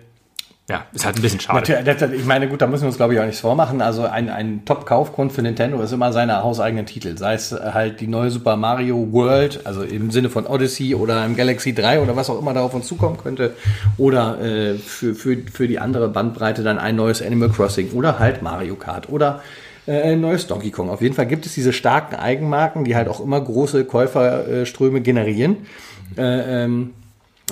ja, 0.68 0.84
ist 0.92 1.06
halt 1.06 1.16
ein 1.16 1.22
bisschen 1.22 1.40
schade. 1.40 2.14
Ich 2.14 2.26
meine, 2.26 2.46
gut, 2.46 2.60
da 2.60 2.66
müssen 2.66 2.82
wir 2.82 2.88
uns, 2.88 2.98
glaube 2.98 3.14
ich, 3.14 3.20
auch 3.20 3.24
nichts 3.24 3.40
vormachen. 3.40 3.80
Also 3.80 4.02
ein, 4.02 4.28
ein 4.28 4.66
Top-Kaufgrund 4.66 5.32
für 5.32 5.40
Nintendo 5.40 5.80
ist 5.80 5.92
immer 5.92 6.12
seine 6.12 6.42
hauseigenen 6.42 6.84
Titel. 6.84 7.16
Sei 7.16 7.32
es 7.32 7.52
halt 7.52 8.00
die 8.00 8.06
neue 8.06 8.30
Super 8.30 8.58
Mario 8.58 9.10
World, 9.10 9.62
also 9.64 9.82
im 9.82 10.10
Sinne 10.10 10.28
von 10.28 10.46
Odyssey 10.46 10.94
oder 10.94 11.24
im 11.24 11.36
Galaxy 11.36 11.72
3 11.72 12.02
oder 12.02 12.16
was 12.16 12.28
auch 12.28 12.38
immer 12.38 12.52
da 12.52 12.60
auf 12.60 12.74
uns 12.74 12.86
zukommen 12.86 13.16
könnte. 13.16 13.54
Oder 13.96 14.42
äh, 14.42 14.74
für, 14.74 15.14
für, 15.14 15.38
für 15.50 15.68
die 15.68 15.78
andere 15.78 16.08
Bandbreite 16.08 16.62
dann 16.62 16.78
ein 16.78 16.96
neues 16.96 17.22
Animal 17.22 17.48
Crossing 17.48 17.92
oder 17.92 18.18
halt 18.18 18.42
Mario 18.42 18.74
Kart 18.74 19.08
oder 19.08 19.40
äh, 19.86 20.12
ein 20.12 20.20
neues 20.20 20.48
Donkey 20.48 20.70
Kong. 20.70 20.90
Auf 20.90 21.00
jeden 21.00 21.14
Fall 21.14 21.26
gibt 21.26 21.46
es 21.46 21.54
diese 21.54 21.72
starken 21.72 22.14
Eigenmarken, 22.14 22.84
die 22.84 22.94
halt 22.94 23.08
auch 23.08 23.20
immer 23.20 23.40
große 23.40 23.86
Käuferströme 23.86 25.00
generieren. 25.00 25.56
Äh, 26.18 26.64
ähm, 26.64 26.90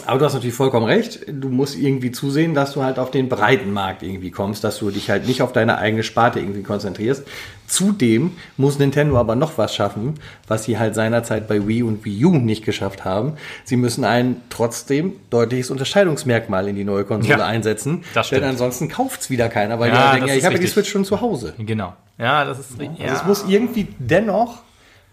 aber 0.04 0.18
du 0.18 0.24
hast 0.24 0.34
natürlich 0.34 0.54
vollkommen 0.54 0.86
recht. 0.86 1.20
Du 1.26 1.48
musst 1.48 1.76
irgendwie 1.76 2.12
zusehen, 2.12 2.54
dass 2.54 2.72
du 2.72 2.82
halt 2.82 2.98
auf 2.98 3.10
den 3.10 3.28
breiten 3.28 3.72
Markt 3.72 4.02
irgendwie 4.02 4.30
kommst, 4.30 4.62
dass 4.64 4.78
du 4.78 4.90
dich 4.90 5.08
halt 5.08 5.26
nicht 5.26 5.42
auf 5.42 5.52
deine 5.52 5.78
eigene 5.78 6.02
Sparte 6.02 6.38
irgendwie 6.38 6.62
konzentrierst. 6.62 7.26
Zudem 7.66 8.32
muss 8.56 8.78
Nintendo 8.78 9.16
aber 9.18 9.34
noch 9.34 9.58
was 9.58 9.74
schaffen, 9.74 10.14
was 10.46 10.64
sie 10.64 10.78
halt 10.78 10.94
seinerzeit 10.94 11.48
bei 11.48 11.66
Wii 11.66 11.82
und 11.82 12.04
Wii 12.04 12.24
U 12.26 12.30
nicht 12.36 12.64
geschafft 12.64 13.04
haben. 13.04 13.34
Sie 13.64 13.76
müssen 13.76 14.04
ein 14.04 14.42
trotzdem 14.50 15.14
deutliches 15.30 15.70
Unterscheidungsmerkmal 15.70 16.68
in 16.68 16.76
die 16.76 16.84
neue 16.84 17.04
Konsole 17.04 17.38
ja, 17.38 17.46
einsetzen. 17.46 18.04
Das 18.14 18.26
stimmt. 18.26 18.42
Denn 18.42 18.50
ansonsten 18.50 18.88
kauft's 18.88 19.30
wieder 19.30 19.48
keiner, 19.48 19.78
weil 19.78 19.90
ja, 19.90 20.10
die 20.10 20.16
denken, 20.16 20.28
ja, 20.28 20.36
ich 20.36 20.44
habe 20.44 20.58
die 20.58 20.66
Switch 20.66 20.90
schon 20.90 21.04
zu 21.04 21.20
Hause. 21.20 21.54
Genau. 21.58 21.94
Ja, 22.18 22.44
das 22.44 22.58
ist 22.58 22.78
richtig. 22.78 22.98
Ja. 22.98 23.06
Also 23.06 23.22
es 23.22 23.26
muss 23.26 23.44
irgendwie 23.48 23.88
dennoch, 23.98 24.62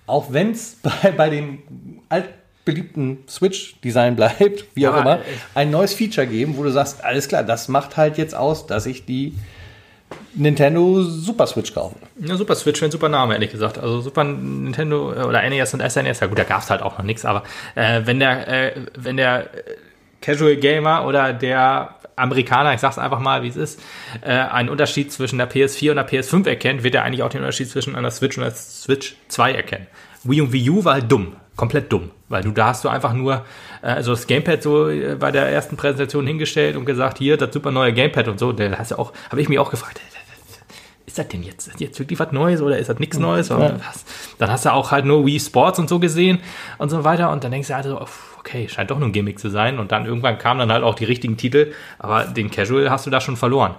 auch 0.06 0.32
wenn 0.32 0.52
es 0.52 0.78
bei, 0.84 1.12
bei 1.12 1.30
den 1.30 1.60
alten 2.10 2.43
beliebten 2.66 3.24
Switch-Design 3.28 4.16
bleibt, 4.16 4.66
wie 4.74 4.88
auch 4.88 4.98
immer, 4.98 5.20
ein 5.54 5.70
neues 5.70 5.94
Feature 5.94 6.28
geben, 6.28 6.58
wo 6.58 6.64
du 6.64 6.72
sagst, 6.72 7.04
alles 7.04 7.28
klar, 7.28 7.44
das 7.44 7.68
macht 7.68 7.98
halt 7.98 8.18
jetzt 8.18 8.36
aus, 8.36 8.68
dass 8.68 8.86
ich 8.86 9.06
die 9.06 9.34
Nintendo 10.36 11.04
Super 11.04 11.48
Switch 11.48 11.74
kaufe. 11.74 11.96
Ja, 12.20 12.36
Super 12.38 12.56
Switch 12.56 12.80
wäre 12.82 12.90
ein 12.90 12.92
super 12.92 13.10
Name, 13.10 13.34
ehrlich 13.34 13.52
gesagt. 13.52 13.78
Also 13.78 14.02
Super 14.02 14.24
Nintendo 14.24 15.14
äh, 15.14 15.24
oder 15.24 15.48
NES 15.48 15.74
und 15.74 15.82
SNES, 15.82 16.22
ja 16.22 16.28
gut, 16.28 16.40
da 16.40 16.44
gab 16.44 16.62
es 16.62 16.70
halt 16.70 16.82
auch 16.82 16.98
noch 16.98 17.06
nichts, 17.06 17.26
aber 17.26 17.44
äh, 17.76 18.02
wenn 18.06 18.20
der, 18.20 18.48
äh, 18.48 18.76
wenn 18.98 19.18
der 19.18 19.50
Casual 20.22 20.56
Gamer 20.56 21.06
oder 21.06 21.34
der 21.34 21.96
Amerikaner, 22.16 22.74
ich 22.74 22.80
sag's 22.80 22.98
einfach 22.98 23.20
mal, 23.20 23.44
wie 23.44 23.48
es 23.50 23.56
ist, 23.56 23.82
äh, 24.22 24.30
einen 24.30 24.70
Unterschied 24.70 25.12
zwischen 25.12 25.38
der 25.38 25.50
PS4 25.50 25.92
und 25.92 25.96
der 25.98 26.08
PS5 26.08 26.48
erkennt, 26.48 26.84
wird 26.84 26.96
er 26.96 27.04
eigentlich 27.04 27.24
auch 27.24 27.30
den 27.30 27.42
Unterschied 27.42 27.70
zwischen 27.70 27.96
einer 27.96 28.12
Switch 28.12 28.38
und 28.38 28.44
einer 28.44 28.54
Switch 28.54 29.16
2 29.28 29.54
erkennen. 29.54 29.88
Wii 30.24 30.42
und 30.42 30.54
Wii 30.54 30.70
U 30.70 30.86
war 30.86 30.94
halt 30.94 31.12
dumm 31.12 31.36
komplett 31.56 31.92
dumm, 31.92 32.12
weil 32.34 32.44
du 32.44 32.52
da 32.52 32.68
hast 32.68 32.84
du 32.84 32.90
einfach 32.90 33.14
nur 33.14 33.46
äh, 33.82 33.88
also 33.88 34.12
das 34.12 34.28
Gamepad 34.28 34.62
so 34.62 34.90
äh, 34.90 35.16
bei 35.16 35.32
der 35.32 35.48
ersten 35.48 35.78
Präsentation 35.78 36.28
hingestellt 36.28 36.76
und 36.76 36.86
gesagt, 36.86 37.20
hier 37.20 37.38
das 37.38 37.54
super 37.54 37.72
neue 37.72 37.94
Gamepad 37.94 38.28
und 38.28 38.40
so, 38.40 38.52
da 38.52 38.78
hast 38.78 38.92
du 38.92 39.00
auch, 39.00 39.14
habe 39.30 39.42
ich 39.42 39.48
mich 39.48 39.60
auch 39.60 39.70
gefragt, 39.70 40.02
ist 41.06 41.20
das 41.20 41.28
denn 41.28 41.44
jetzt, 41.44 41.70
jetzt 41.78 42.00
wirklich 42.00 42.20
was 42.20 42.32
Neues 42.32 42.62
oder 42.62 42.78
ist 42.80 42.90
das 42.90 42.98
nichts 42.98 43.20
Neues? 43.20 43.50
Ja. 43.50 43.78
Dann 44.40 44.52
hast 44.52 44.66
du 44.66 44.74
auch 44.74 44.90
halt 44.90 45.06
nur 45.06 45.26
Wii 45.26 45.40
Sports 45.40 45.78
und 45.78 45.88
so 45.88 46.00
gesehen 46.00 46.40
und 46.80 46.90
so 46.90 47.04
weiter 47.04 47.32
und 47.32 47.44
dann 47.44 47.52
denkst 47.52 47.68
du 47.68 47.76
halt 47.76 47.86
so, 47.86 48.04
okay, 48.40 48.68
scheint 48.68 48.90
doch 48.90 48.98
nur 48.98 49.10
ein 49.10 49.12
Gimmick 49.12 49.38
zu 49.38 49.50
sein 49.50 49.78
und 49.78 49.92
dann 49.92 50.08
irgendwann 50.08 50.40
kamen 50.40 50.60
dann 50.60 50.72
halt 50.72 50.84
auch 50.84 50.96
die 50.96 51.06
richtigen 51.06 51.38
Titel, 51.38 51.74
aber 52.00 52.24
den 52.24 52.50
Casual 52.50 52.90
hast 52.90 53.06
du 53.06 53.12
da 53.12 53.22
schon 53.22 53.38
verloren. 53.38 53.76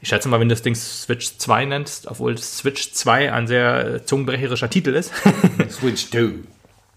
Ich 0.00 0.10
schätze 0.10 0.28
mal, 0.28 0.40
wenn 0.40 0.48
du 0.48 0.54
das 0.54 0.62
Ding 0.62 0.74
Switch 0.74 1.38
2 1.38 1.64
nennst, 1.64 2.06
obwohl 2.06 2.36
Switch 2.36 2.92
2 2.92 3.32
ein 3.32 3.46
sehr 3.46 4.04
zungenbrecherischer 4.04 4.68
Titel 4.68 4.90
ist. 4.90 5.12
Switch 5.70 6.10
2 6.10 6.34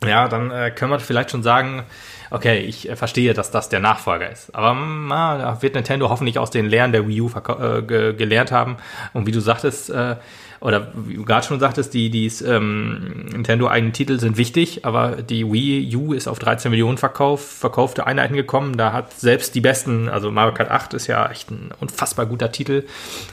ja, 0.06 0.28
dann 0.28 0.52
äh, 0.52 0.72
können 0.72 0.92
wir 0.92 1.00
vielleicht 1.00 1.32
schon 1.32 1.44
sagen, 1.44 1.84
okay, 2.32 2.60
ich 2.60 2.90
äh, 2.90 2.96
verstehe, 2.96 3.34
dass 3.34 3.52
das 3.52 3.70
der 3.70 3.80
Nachfolger 3.80 4.32
ist. 4.32 4.56
Aber 4.56 4.74
na, 4.74 5.38
da 5.38 5.62
wird 5.62 5.76
Nintendo 5.76 6.10
hoffentlich 6.10 6.40
aus 6.40 6.50
den 6.50 6.66
Lehren 6.66 6.92
der 6.92 7.08
Wii 7.08 7.22
U 7.22 7.30
äh, 7.30 7.82
ge 7.84 8.14
gelernt 8.14 8.52
haben. 8.52 8.78
Und 9.14 9.28
wie 9.28 9.32
du 9.32 9.40
sagtest, 9.40 9.90
äh, 9.92 10.16
oder 10.62 10.92
wie 10.96 11.16
du 11.16 11.26
gerade 11.26 11.46
schon 11.46 11.60
sagtest, 11.60 11.94
die, 11.94 12.10
die 12.10 12.28
ähm, 12.46 13.26
Nintendo-eigenen 13.32 13.94
Titel 13.94 14.20
sind 14.20 14.38
wichtig, 14.38 14.86
aber 14.86 15.24
die 15.24 15.52
Wii 15.52 15.96
U 15.96 16.14
ist 16.14 16.28
auf 16.28 16.38
13 16.38 16.70
Millionen 16.70 17.00
Verkauf, 17.00 17.44
verkaufte 17.44 18.06
Einheiten 18.06 18.36
gekommen. 18.36 18.78
Da 18.78 18.94
hat 18.94 19.12
selbst 19.14 19.56
die 19.56 19.62
besten, 19.62 20.08
also 20.08 20.32
Mario 20.32 20.54
Kart 20.54 20.70
8 20.70 20.94
ist 20.94 21.08
ja 21.08 21.30
echt 21.30 21.50
ein 21.50 21.72
unfassbar 21.80 22.28
guter 22.28 22.52
Titel. 22.52 22.86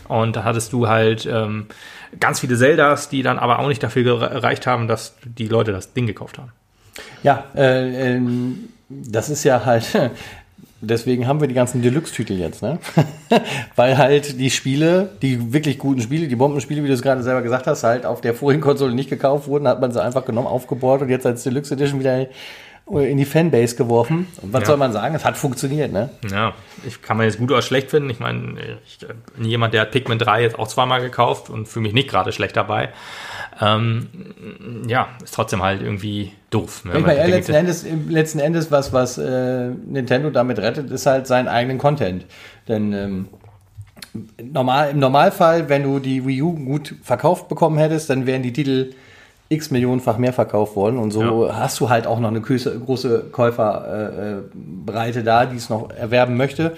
Und 0.08 0.36
da 0.36 0.44
hattest 0.44 0.72
du 0.72 0.88
halt 0.88 1.26
ähm, 1.26 1.66
ganz 2.18 2.40
viele 2.40 2.56
Zeldas, 2.56 3.10
die 3.10 3.22
dann 3.22 3.38
aber 3.38 3.58
auch 3.58 3.68
nicht 3.68 3.82
dafür 3.82 4.04
gereicht 4.04 4.66
haben, 4.66 4.88
dass 4.88 5.14
die 5.24 5.48
Leute 5.48 5.72
das 5.72 5.92
Ding 5.92 6.06
gekauft 6.06 6.38
haben. 6.38 6.52
Ja, 7.22 7.44
äh, 7.54 8.16
äh, 8.16 8.20
das 8.88 9.28
ist 9.28 9.44
ja 9.44 9.64
halt, 9.64 9.84
deswegen 10.80 11.26
haben 11.26 11.40
wir 11.40 11.48
die 11.48 11.54
ganzen 11.54 11.82
Deluxe-Titel 11.82 12.34
jetzt, 12.34 12.62
ne? 12.62 12.78
Weil 13.76 13.98
halt 13.98 14.38
die 14.38 14.50
Spiele, 14.50 15.10
die 15.22 15.52
wirklich 15.52 15.78
guten 15.78 16.00
Spiele, 16.00 16.28
die 16.28 16.36
Bombenspiele, 16.36 16.82
wie 16.82 16.88
du 16.88 16.94
es 16.94 17.02
gerade 17.02 17.22
selber 17.22 17.42
gesagt 17.42 17.66
hast, 17.66 17.84
halt 17.84 18.06
auf 18.06 18.20
der 18.20 18.34
vorigen 18.34 18.60
Konsole 18.60 18.94
nicht 18.94 19.10
gekauft 19.10 19.48
wurden, 19.48 19.68
hat 19.68 19.80
man 19.80 19.92
sie 19.92 20.02
einfach 20.02 20.24
genommen, 20.24 20.46
aufgebaut 20.46 21.02
und 21.02 21.08
jetzt 21.08 21.26
als 21.26 21.42
Deluxe 21.42 21.74
Edition 21.74 22.00
wieder 22.00 22.26
in 22.90 23.18
die 23.18 23.24
Fanbase 23.24 23.76
geworfen. 23.76 24.28
Und 24.40 24.52
was 24.52 24.62
ja. 24.62 24.66
soll 24.68 24.76
man 24.78 24.92
sagen? 24.92 25.14
Es 25.14 25.24
hat 25.24 25.36
funktioniert, 25.36 25.92
ne? 25.92 26.08
Ja, 26.30 26.54
ich 26.86 27.02
kann 27.02 27.18
man 27.18 27.26
jetzt 27.26 27.38
gut 27.38 27.50
oder 27.50 27.60
schlecht 27.60 27.90
finden. 27.90 28.08
Ich 28.08 28.18
meine, 28.18 28.78
ich, 28.86 28.98
jemand, 29.38 29.74
der 29.74 29.82
hat 29.82 29.90
Pikmin 29.90 30.18
3 30.18 30.42
jetzt 30.42 30.58
auch 30.58 30.68
zweimal 30.68 31.00
gekauft 31.00 31.50
und 31.50 31.68
fühle 31.68 31.82
mich 31.82 31.92
nicht 31.92 32.08
gerade 32.08 32.32
schlecht 32.32 32.56
dabei. 32.56 32.90
Ähm, 33.60 34.06
ja, 34.86 35.08
ist 35.22 35.34
trotzdem 35.34 35.62
halt 35.62 35.82
irgendwie 35.82 36.32
doof. 36.50 36.82
Ich 36.84 37.00
meine, 37.00 37.26
letzten 37.26 37.54
Endes, 37.54 37.84
letzten 38.08 38.38
Endes, 38.38 38.70
was, 38.70 38.92
was 38.92 39.18
äh, 39.18 39.70
Nintendo 39.70 40.30
damit 40.30 40.58
rettet, 40.58 40.90
ist 40.90 41.06
halt 41.06 41.26
seinen 41.26 41.48
eigenen 41.48 41.78
Content. 41.78 42.24
Denn 42.68 42.92
ähm, 42.92 43.28
normal, 44.42 44.90
im 44.90 45.00
Normalfall, 45.00 45.68
wenn 45.68 45.82
du 45.82 45.98
die 45.98 46.24
Wii 46.26 46.42
U 46.42 46.54
gut 46.54 46.94
verkauft 47.02 47.48
bekommen 47.48 47.78
hättest, 47.78 48.10
dann 48.10 48.26
wären 48.26 48.42
die 48.42 48.52
Titel 48.52 48.92
x 49.50 49.70
Millionenfach 49.70 50.18
mehr 50.18 50.32
verkauft 50.32 50.76
worden 50.76 50.98
und 50.98 51.10
so 51.10 51.46
ja. 51.46 51.56
hast 51.56 51.80
du 51.80 51.88
halt 51.88 52.06
auch 52.06 52.20
noch 52.20 52.28
eine 52.28 52.42
große 52.42 53.28
Käuferbreite 53.32 55.20
äh, 55.20 55.22
da, 55.22 55.46
die 55.46 55.56
es 55.56 55.70
noch 55.70 55.90
erwerben 55.90 56.36
möchte. 56.36 56.76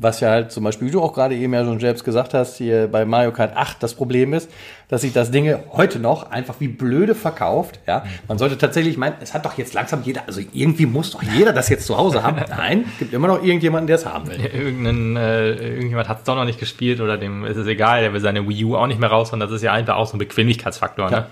Was 0.00 0.20
ja 0.20 0.30
halt 0.30 0.52
zum 0.52 0.62
Beispiel, 0.62 0.88
wie 0.88 0.92
du 0.92 1.02
auch 1.02 1.12
gerade 1.12 1.34
eben 1.34 1.52
ja 1.52 1.64
schon 1.64 1.80
selbst 1.80 2.04
gesagt 2.04 2.32
hast, 2.32 2.56
hier 2.56 2.86
bei 2.86 3.04
Mario 3.04 3.32
Kart 3.32 3.56
8 3.56 3.82
das 3.82 3.94
Problem 3.94 4.32
ist, 4.32 4.48
dass 4.88 5.00
sich 5.00 5.12
das 5.12 5.30
Ding 5.30 5.52
heute 5.72 5.98
noch 5.98 6.30
einfach 6.30 6.54
wie 6.60 6.68
blöde 6.68 7.14
verkauft. 7.14 7.80
Ja, 7.86 8.04
man 8.28 8.38
sollte 8.38 8.56
tatsächlich 8.58 8.96
meinen, 8.96 9.16
es 9.20 9.34
hat 9.34 9.44
doch 9.44 9.58
jetzt 9.58 9.74
langsam 9.74 10.02
jeder, 10.04 10.22
also 10.26 10.40
irgendwie 10.52 10.86
muss 10.86 11.10
doch 11.10 11.22
jeder 11.22 11.52
das 11.52 11.68
jetzt 11.68 11.86
zu 11.86 11.96
Hause 11.96 12.22
haben. 12.22 12.36
Nein, 12.48 12.84
gibt 12.98 13.12
immer 13.12 13.26
noch 13.26 13.42
irgendjemanden, 13.42 13.88
der 13.88 13.96
es 13.96 14.06
haben 14.06 14.28
will. 14.28 14.38
Irgendein, 14.40 15.16
äh, 15.16 15.50
irgendjemand 15.50 16.08
hat 16.08 16.18
es 16.18 16.24
doch 16.24 16.36
noch 16.36 16.44
nicht 16.44 16.60
gespielt 16.60 17.00
oder 17.00 17.18
dem 17.18 17.44
ist 17.44 17.56
es 17.56 17.66
egal, 17.66 18.00
der 18.00 18.12
will 18.12 18.20
seine 18.20 18.48
Wii 18.48 18.64
U 18.64 18.76
auch 18.76 18.86
nicht 18.86 19.00
mehr 19.00 19.10
raus 19.10 19.32
und 19.32 19.40
das 19.40 19.50
ist 19.50 19.62
ja 19.62 19.72
einfach 19.72 19.96
auch 19.96 20.06
so 20.06 20.16
ein 20.16 20.20
Bequemlichkeitsfaktor. 20.20 21.10
Ja. 21.10 21.20
Ne? 21.20 21.26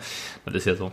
Das 0.44 0.54
ist 0.54 0.66
ja 0.66 0.74
so. 0.74 0.90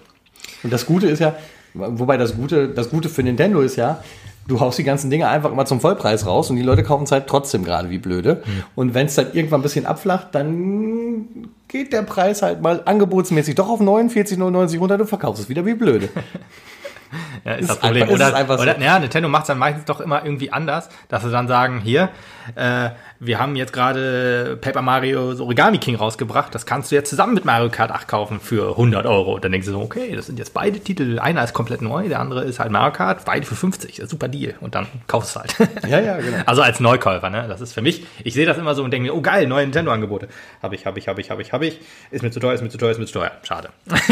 Und 0.64 0.72
das 0.72 0.86
Gute 0.86 1.08
ist 1.08 1.20
ja, 1.20 1.36
wobei 1.74 2.18
das 2.18 2.36
Gute, 2.36 2.70
das 2.70 2.90
Gute 2.90 3.10
für 3.10 3.24
Nintendo 3.24 3.62
ist 3.62 3.76
ja, 3.76 4.04
du 4.48 4.60
haust 4.60 4.78
die 4.78 4.84
ganzen 4.84 5.10
Dinge 5.10 5.28
einfach 5.28 5.52
immer 5.52 5.66
zum 5.66 5.80
Vollpreis 5.80 6.26
raus 6.26 6.50
und 6.50 6.56
die 6.56 6.64
Leute 6.64 6.84
kaufen 6.84 7.04
es 7.04 7.12
halt 7.12 7.28
trotzdem 7.28 7.64
gerade 7.64 7.90
wie 7.90 7.98
blöde. 7.98 8.44
Mhm. 8.46 8.64
Und 8.76 8.94
wenn 8.94 9.08
es 9.08 9.16
dann 9.16 9.34
irgendwann 9.34 9.62
ein 9.62 9.64
bisschen 9.64 9.86
abflacht, 9.86 10.28
dann 10.32 11.50
geht 11.68 11.94
der 11.94 12.04
Preis 12.04 12.42
halt 12.42 12.62
mal 12.62 12.82
angebotsmäßig 12.86 13.56
doch 13.56 13.70
auf 13.70 13.82
49,99 13.82 14.80
runter, 14.80 14.98
du 14.98 15.06
verkaufst 15.06 15.44
es 15.44 15.50
wieder 15.50 15.66
wie 15.66 15.74
blöde. 15.74 16.10
ja, 17.46 17.54
ist, 17.54 17.62
ist 17.62 17.70
das 17.70 17.80
Problem. 17.80 18.04
Einfach, 18.04 18.16
oder, 18.16 18.58
so. 18.58 18.64
oder 18.64 18.80
ja, 18.80 19.00
Nintendo 19.00 19.30
macht 19.30 19.44
es 19.44 19.48
dann 19.48 19.58
meistens 19.58 19.86
doch 19.86 20.00
immer 20.00 20.24
irgendwie 20.24 20.52
anders, 20.52 20.90
dass 21.08 21.24
sie 21.24 21.32
dann 21.32 21.48
sagen, 21.48 21.80
hier, 21.82 22.10
äh, 22.56 22.90
wir 23.26 23.40
haben 23.40 23.56
jetzt 23.56 23.74
gerade 23.74 24.58
Paper 24.60 24.82
Mario 24.82 25.40
Origami 25.42 25.78
King 25.78 25.96
rausgebracht. 25.96 26.54
Das 26.54 26.66
kannst 26.66 26.92
du 26.92 26.96
jetzt 26.96 27.10
zusammen 27.10 27.34
mit 27.34 27.46
Mario 27.46 27.70
Kart 27.70 27.92
8 27.92 28.08
kaufen 28.08 28.40
für 28.40 28.72
100 28.72 29.06
Euro. 29.06 29.40
Dann 29.40 29.52
denkst 29.52 29.68
du 29.68 29.74
so, 29.74 29.82
okay, 29.82 30.16
das 30.16 30.28
sind 30.28 30.40
jetzt 30.40 30.54
beide 30.54 30.80
Titel. 30.80 31.20
Einer 31.20 31.44
ist 31.44 31.54
komplett 31.54 31.82
neu, 31.82 32.10
der 32.10 32.20
andere 32.20 32.44
ist 32.44 32.60
halt 32.60 32.72
Mario 32.72 32.94
Kart. 32.94 33.26
Beide 33.26 33.46
für 33.46 33.56
50. 33.56 34.02
Super 34.06 34.28
Deal. 34.28 34.56
Und 34.60 34.76
dann 34.76 34.88
kaufst 35.08 35.36
du 35.36 35.40
halt. 35.40 35.56
Ja, 35.88 36.00
ja, 36.00 36.18
genau. 36.18 36.38
Also 36.46 36.62
als 36.62 36.80
Neukäufer, 36.80 37.30
ne? 37.30 37.46
Das 37.48 37.60
ist 37.60 37.74
für 37.74 37.82
mich, 37.82 38.06
ich 38.24 38.34
sehe 38.34 38.46
das 38.46 38.58
immer 38.58 38.74
so 38.74 38.84
und 38.84 38.92
denke 38.92 39.10
mir, 39.10 39.16
oh 39.16 39.22
geil, 39.22 39.48
neue 39.48 39.64
Nintendo-Angebote. 39.64 40.28
Habe 40.62 40.76
ich, 40.76 40.86
habe 40.86 40.98
ich, 40.98 41.08
habe 41.08 41.20
ich, 41.22 41.30
habe 41.30 41.42
ich, 41.42 41.52
habe 41.52 41.66
ich. 41.66 41.80
Ist 42.10 42.24
mir 42.24 42.32
zu 42.32 42.40
teuer, 42.40 42.54
ist 42.54 42.62
mir 42.62 42.70
zu 42.70 42.78
teuer, 42.78 42.92
ist 42.92 43.00
mir 43.00 43.06
zu 43.06 43.14
teuer. 43.14 43.32
Schade. 43.44 43.70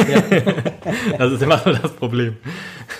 Ja. 0.09 0.21
das 1.17 1.31
ist 1.33 1.41
immer 1.41 1.57
so 1.59 1.71
das 1.71 1.91
Problem. 1.93 2.37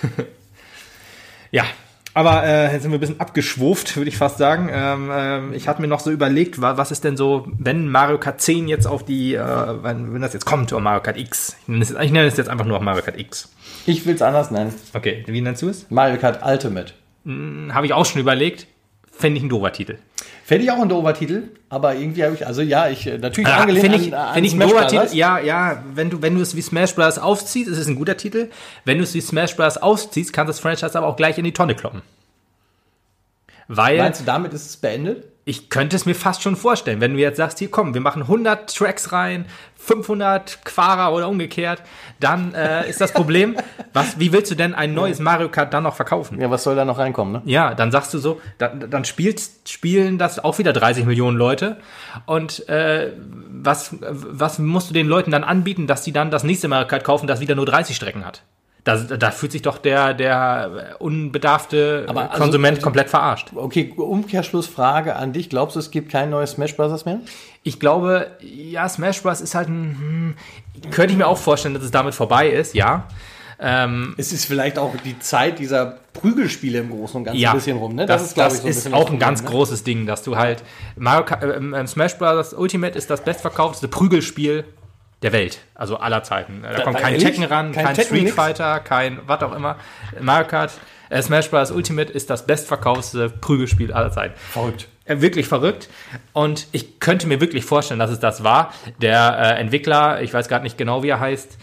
ja, 1.51 1.65
aber 2.13 2.43
äh, 2.43 2.73
jetzt 2.73 2.83
sind 2.83 2.91
wir 2.91 2.97
ein 2.97 2.99
bisschen 2.99 3.19
abgeschwuft, 3.19 3.95
würde 3.95 4.09
ich 4.09 4.17
fast 4.17 4.37
sagen. 4.37 4.69
Ähm, 4.71 5.09
ähm, 5.13 5.53
ich 5.53 5.67
hatte 5.67 5.81
mir 5.81 5.87
noch 5.87 5.99
so 5.99 6.11
überlegt, 6.11 6.61
was 6.61 6.91
ist 6.91 7.03
denn 7.03 7.15
so, 7.15 7.47
wenn 7.57 7.87
Mario 7.87 8.17
Kart 8.17 8.41
10 8.41 8.67
jetzt 8.67 8.85
auf 8.85 9.05
die, 9.05 9.35
äh, 9.35 9.83
wenn, 9.83 10.13
wenn 10.13 10.21
das 10.21 10.33
jetzt 10.33 10.45
kommt, 10.45 10.71
oder 10.73 10.81
Mario 10.81 11.01
Kart 11.01 11.17
X. 11.17 11.55
Ich 11.61 11.67
nenne, 11.67 11.83
es, 11.83 11.91
es 12.33 12.37
jetzt 12.37 12.49
einfach 12.49 12.65
nur 12.65 12.79
Mario 12.81 13.03
Kart 13.03 13.19
X. 13.19 13.49
Ich 13.85 14.05
will 14.05 14.15
es 14.15 14.21
anders 14.21 14.51
nennen. 14.51 14.73
Okay, 14.93 15.23
wie 15.27 15.41
nennst 15.41 15.61
du 15.61 15.69
es? 15.69 15.89
Mario 15.89 16.17
Kart 16.17 16.45
Ultimate. 16.45 16.93
Hm, 17.25 17.73
habe 17.73 17.85
ich 17.85 17.93
auch 17.93 18.05
schon 18.05 18.21
überlegt. 18.21 18.67
Fände 19.11 19.37
ich 19.37 19.43
ein 19.43 19.49
doofer 19.49 19.71
Titel. 19.71 19.97
Fände 20.43 20.65
ich 20.65 20.71
auch 20.71 20.81
ein 20.81 20.89
doofer 20.89 21.13
Titel, 21.13 21.49
aber 21.69 21.95
irgendwie 21.95 22.23
habe 22.23 22.35
ich, 22.35 22.45
also 22.45 22.61
ja, 22.61 22.89
ich 22.89 23.07
äh, 23.07 23.17
natürlich 23.17 23.49
ah, 23.49 23.61
angelehnt 23.61 23.85
find 23.85 24.07
ich, 24.07 24.15
an, 24.15 24.37
an 24.37 24.43
ich 24.43 24.53
ein 24.53 24.59
doofer 24.59 24.87
Titel. 24.87 25.15
Ja, 25.15 25.39
ja, 25.39 25.83
wenn 25.93 26.09
du, 26.09 26.21
wenn 26.21 26.35
du 26.35 26.41
es 26.41 26.55
wie 26.55 26.61
Smash 26.61 26.95
Bros. 26.95 27.17
aufziehst, 27.17 27.69
ist 27.69 27.77
es 27.77 27.87
ein 27.87 27.95
guter 27.95 28.17
Titel. 28.17 28.49
Wenn 28.83 28.97
du 28.97 29.03
es 29.03 29.13
wie 29.13 29.21
Smash 29.21 29.55
Bros. 29.55 29.77
aufziehst, 29.77 30.33
kannst 30.33 30.49
das 30.49 30.59
Franchise 30.59 30.97
aber 30.97 31.07
auch 31.07 31.15
gleich 31.15 31.37
in 31.37 31.43
die 31.43 31.53
Tonne 31.53 31.75
kloppen. 31.75 32.01
Weil, 33.67 33.97
Meinst 33.99 34.21
du, 34.21 34.25
damit 34.25 34.53
ist 34.53 34.65
es 34.65 34.77
beendet? 34.77 35.30
Ich 35.43 35.69
könnte 35.69 35.95
es 35.95 36.05
mir 36.05 36.13
fast 36.13 36.43
schon 36.43 36.55
vorstellen, 36.55 37.01
wenn 37.01 37.13
du 37.13 37.19
jetzt 37.19 37.37
sagst, 37.37 37.59
hier 37.59 37.71
komm, 37.71 37.93
wir 37.95 38.01
machen 38.01 38.21
100 38.23 38.75
Tracks 38.75 39.11
rein, 39.11 39.45
500 39.75 40.63
Quara 40.63 41.09
oder 41.09 41.27
umgekehrt, 41.27 41.81
dann 42.19 42.53
äh, 42.53 42.87
ist 42.87 43.01
das 43.01 43.11
Problem, 43.11 43.57
was, 43.93 44.19
wie 44.19 44.31
willst 44.31 44.51
du 44.51 44.55
denn 44.55 44.75
ein 44.75 44.93
neues 44.93 45.19
Mario 45.19 45.49
Kart 45.49 45.73
dann 45.73 45.83
noch 45.83 45.95
verkaufen? 45.95 46.39
Ja, 46.39 46.51
was 46.51 46.63
soll 46.63 46.75
da 46.75 46.85
noch 46.85 46.99
reinkommen, 46.99 47.33
ne? 47.33 47.41
Ja, 47.45 47.73
dann 47.73 47.91
sagst 47.91 48.13
du 48.13 48.19
so, 48.19 48.39
dann, 48.59 48.91
dann 48.91 49.03
spielt, 49.03 49.41
spielen 49.67 50.19
das 50.19 50.37
auch 50.37 50.59
wieder 50.59 50.73
30 50.73 51.05
Millionen 51.05 51.37
Leute 51.37 51.77
und 52.27 52.69
äh, 52.69 53.13
was, 53.49 53.95
was 53.99 54.59
musst 54.59 54.91
du 54.91 54.93
den 54.93 55.07
Leuten 55.07 55.31
dann 55.31 55.43
anbieten, 55.43 55.87
dass 55.87 56.03
sie 56.03 56.11
dann 56.11 56.29
das 56.29 56.43
nächste 56.43 56.67
Mario 56.67 56.87
Kart 56.87 57.03
kaufen, 57.03 57.25
das 57.25 57.39
wieder 57.39 57.55
nur 57.55 57.65
30 57.65 57.95
Strecken 57.95 58.25
hat? 58.25 58.43
Da, 58.83 58.97
da 58.97 59.29
fühlt 59.29 59.51
sich 59.51 59.61
doch 59.61 59.77
der, 59.77 60.15
der 60.15 60.95
unbedarfte 60.97 62.07
also, 62.07 62.41
Konsument 62.43 62.81
komplett 62.81 63.11
verarscht. 63.11 63.49
Okay, 63.53 63.93
Umkehrschlussfrage 63.95 65.15
an 65.15 65.33
dich. 65.33 65.49
Glaubst 65.49 65.75
du, 65.75 65.79
es 65.79 65.91
gibt 65.91 66.11
kein 66.11 66.31
neues 66.31 66.51
Smash 66.51 66.75
Bros. 66.75 67.05
mehr? 67.05 67.19
Ich 67.61 67.79
glaube, 67.79 68.31
ja, 68.41 68.89
Smash 68.89 69.21
Bros. 69.21 69.39
ist 69.39 69.53
halt 69.53 69.69
ein. 69.69 70.35
Hm, 70.83 70.89
könnte 70.89 71.11
ich 71.11 71.17
mir 71.17 71.27
auch 71.27 71.37
vorstellen, 71.37 71.75
dass 71.75 71.83
es 71.83 71.91
damit 71.91 72.15
vorbei 72.15 72.49
ist, 72.49 72.73
ja. 72.73 73.07
Ähm, 73.63 74.15
es 74.17 74.33
ist 74.33 74.45
vielleicht 74.45 74.79
auch 74.79 74.95
die 75.05 75.19
Zeit 75.19 75.59
dieser 75.59 75.99
Prügelspiele 76.13 76.79
im 76.79 76.89
Großen 76.89 77.17
und 77.17 77.25
Ganzen 77.25 77.39
ja, 77.39 77.51
ein 77.51 77.57
bisschen 77.57 77.77
rum. 77.77 77.93
Ne? 77.93 78.07
Das, 78.07 78.33
das, 78.33 78.55
ist, 78.55 78.61
so 78.61 78.67
ein 78.67 78.71
ist 78.71 78.93
auch 78.93 79.11
ein 79.11 79.19
ganz 79.19 79.43
ne? 79.43 79.49
großes 79.49 79.83
Ding, 79.83 80.07
dass 80.07 80.23
du 80.23 80.35
halt 80.35 80.63
Mario, 80.95 81.25
äh, 81.35 81.85
Smash 81.85 82.17
Bros. 82.17 82.53
Ultimate 82.53 82.97
ist 82.97 83.11
das 83.11 83.21
bestverkaufteste 83.23 83.87
Prügelspiel 83.87 84.65
der 85.21 85.33
Welt, 85.33 85.59
also 85.75 85.97
aller 85.97 86.23
Zeiten. 86.23 86.61
Da, 86.63 86.73
da 86.73 86.83
kommt 86.83 86.97
kein 86.97 87.17
Tekken 87.19 87.43
ran, 87.43 87.71
kein, 87.71 87.85
kein 87.85 87.95
Tekken, 87.95 88.09
Street 88.09 88.23
nix. 88.23 88.35
Fighter, 88.35 88.79
kein 88.79 89.19
was 89.27 89.43
auch 89.43 89.53
immer. 89.53 89.77
Mario 90.19 90.47
Kart, 90.47 90.71
äh, 91.09 91.21
Smash 91.21 91.49
Bros. 91.49 91.71
Ultimate 91.71 92.11
ist 92.11 92.29
das 92.29 92.45
bestverkaufte 92.45 93.29
Prügelspiel 93.29 93.93
aller 93.93 94.11
Zeiten. 94.11 94.33
Verrückt. 94.37 94.87
Äh, 95.05 95.21
wirklich 95.21 95.47
verrückt. 95.47 95.89
Und 96.33 96.67
ich 96.71 96.99
könnte 96.99 97.27
mir 97.27 97.39
wirklich 97.41 97.65
vorstellen, 97.65 97.99
dass 97.99 98.11
es 98.11 98.19
das 98.19 98.43
war. 98.43 98.73
Der 99.01 99.37
äh, 99.57 99.59
Entwickler, 99.59 100.21
ich 100.21 100.33
weiß 100.33 100.47
gerade 100.47 100.63
nicht 100.63 100.77
genau, 100.77 101.03
wie 101.03 101.09
er 101.09 101.19
heißt, 101.19 101.57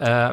äh, 0.00 0.30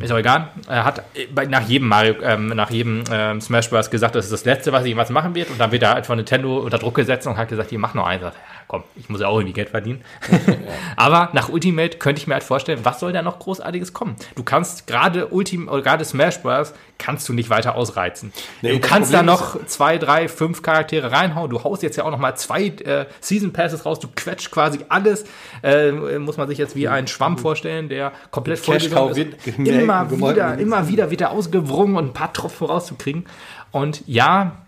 ist 0.00 0.12
auch 0.12 0.18
egal. 0.18 0.48
Er 0.68 0.84
hat 0.84 1.02
nach 1.48 1.66
jedem 1.66 1.88
Mario, 1.88 2.16
ähm, 2.22 2.48
nach 2.48 2.70
jedem 2.70 3.04
ähm, 3.10 3.40
Smash 3.40 3.70
Bros. 3.70 3.90
gesagt, 3.90 4.14
das 4.14 4.26
ist 4.26 4.32
das 4.32 4.44
Letzte, 4.44 4.72
was 4.72 4.82
er 4.82 4.88
jemals 4.88 5.10
machen 5.10 5.34
wird. 5.34 5.50
Und 5.50 5.58
dann 5.58 5.72
wird 5.72 5.82
er 5.82 5.94
halt 5.94 6.06
von 6.06 6.16
Nintendo 6.16 6.58
unter 6.58 6.78
Druck 6.78 6.94
gesetzt 6.94 7.26
und 7.26 7.38
hat 7.38 7.48
gesagt, 7.48 7.72
ihr 7.72 7.78
macht 7.78 7.94
noch 7.94 8.06
eins 8.06 8.24
komm, 8.66 8.84
ich 8.96 9.08
muss 9.08 9.20
ja 9.20 9.28
auch 9.28 9.38
irgendwie 9.38 9.52
Geld 9.52 9.70
verdienen. 9.70 10.02
Aber 10.96 11.30
nach 11.32 11.48
Ultimate 11.48 11.98
könnte 11.98 12.20
ich 12.20 12.26
mir 12.26 12.34
halt 12.34 12.44
vorstellen, 12.44 12.80
was 12.82 13.00
soll 13.00 13.12
da 13.12 13.22
noch 13.22 13.38
Großartiges 13.38 13.92
kommen? 13.92 14.16
Du 14.34 14.42
kannst 14.42 14.86
gerade 14.86 15.28
Ultimate 15.28 15.70
oder 15.70 15.82
gerade 15.82 16.04
Smash 16.04 16.40
Bros. 16.40 16.72
kannst 16.98 17.28
du 17.28 17.32
nicht 17.32 17.50
weiter 17.50 17.74
ausreizen. 17.74 18.32
Nee, 18.62 18.72
du 18.72 18.80
kannst 18.80 19.12
da 19.12 19.22
noch 19.22 19.64
zwei, 19.66 19.98
drei, 19.98 20.28
fünf 20.28 20.62
Charaktere 20.62 21.12
reinhauen. 21.12 21.50
Du 21.50 21.62
haust 21.62 21.82
jetzt 21.82 21.96
ja 21.96 22.04
auch 22.04 22.10
noch 22.10 22.18
mal 22.18 22.34
zwei 22.36 22.66
äh, 22.66 23.06
Season 23.20 23.52
Passes 23.52 23.84
raus. 23.84 24.00
Du 24.00 24.08
quetscht 24.14 24.50
quasi 24.50 24.80
alles. 24.88 25.24
Äh, 25.62 25.92
muss 25.92 26.36
man 26.36 26.48
sich 26.48 26.58
jetzt 26.58 26.74
wie 26.76 26.88
einen 26.88 27.06
Schwamm 27.06 27.38
vorstellen, 27.38 27.88
der 27.88 28.12
komplett 28.30 28.58
voll 28.58 28.76
ist. 28.76 28.86
Immer 28.86 30.10
wieder, 30.10 30.58
immer 30.58 30.88
wieder 30.88 31.10
wird 31.10 31.20
er 31.20 31.30
ausgewrungen 31.30 31.96
und 31.96 32.06
ein 32.06 32.12
paar 32.12 32.32
Tropfen 32.32 32.66
rauszukriegen. 32.66 33.26
Und 33.70 34.02
ja, 34.06 34.64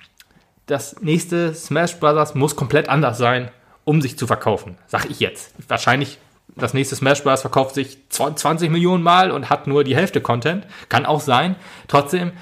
das 0.66 1.00
nächste 1.00 1.54
Smash 1.54 1.96
Bros. 1.98 2.34
muss 2.34 2.56
komplett 2.56 2.88
anders 2.88 3.18
sein 3.18 3.50
um 3.86 4.02
sich 4.02 4.18
zu 4.18 4.26
verkaufen. 4.26 4.76
Sag 4.88 5.08
ich 5.08 5.20
jetzt. 5.20 5.54
Wahrscheinlich 5.68 6.18
das 6.56 6.74
nächste 6.74 6.96
Smash 6.96 7.22
Bros. 7.22 7.40
verkauft 7.40 7.76
sich 7.76 7.98
20 8.10 8.68
Millionen 8.70 9.02
Mal 9.02 9.30
und 9.30 9.48
hat 9.48 9.66
nur 9.66 9.84
die 9.84 9.96
Hälfte 9.96 10.20
Content. 10.20 10.66
Kann 10.88 11.06
auch 11.06 11.20
sein. 11.20 11.54
Trotzdem 11.86 12.32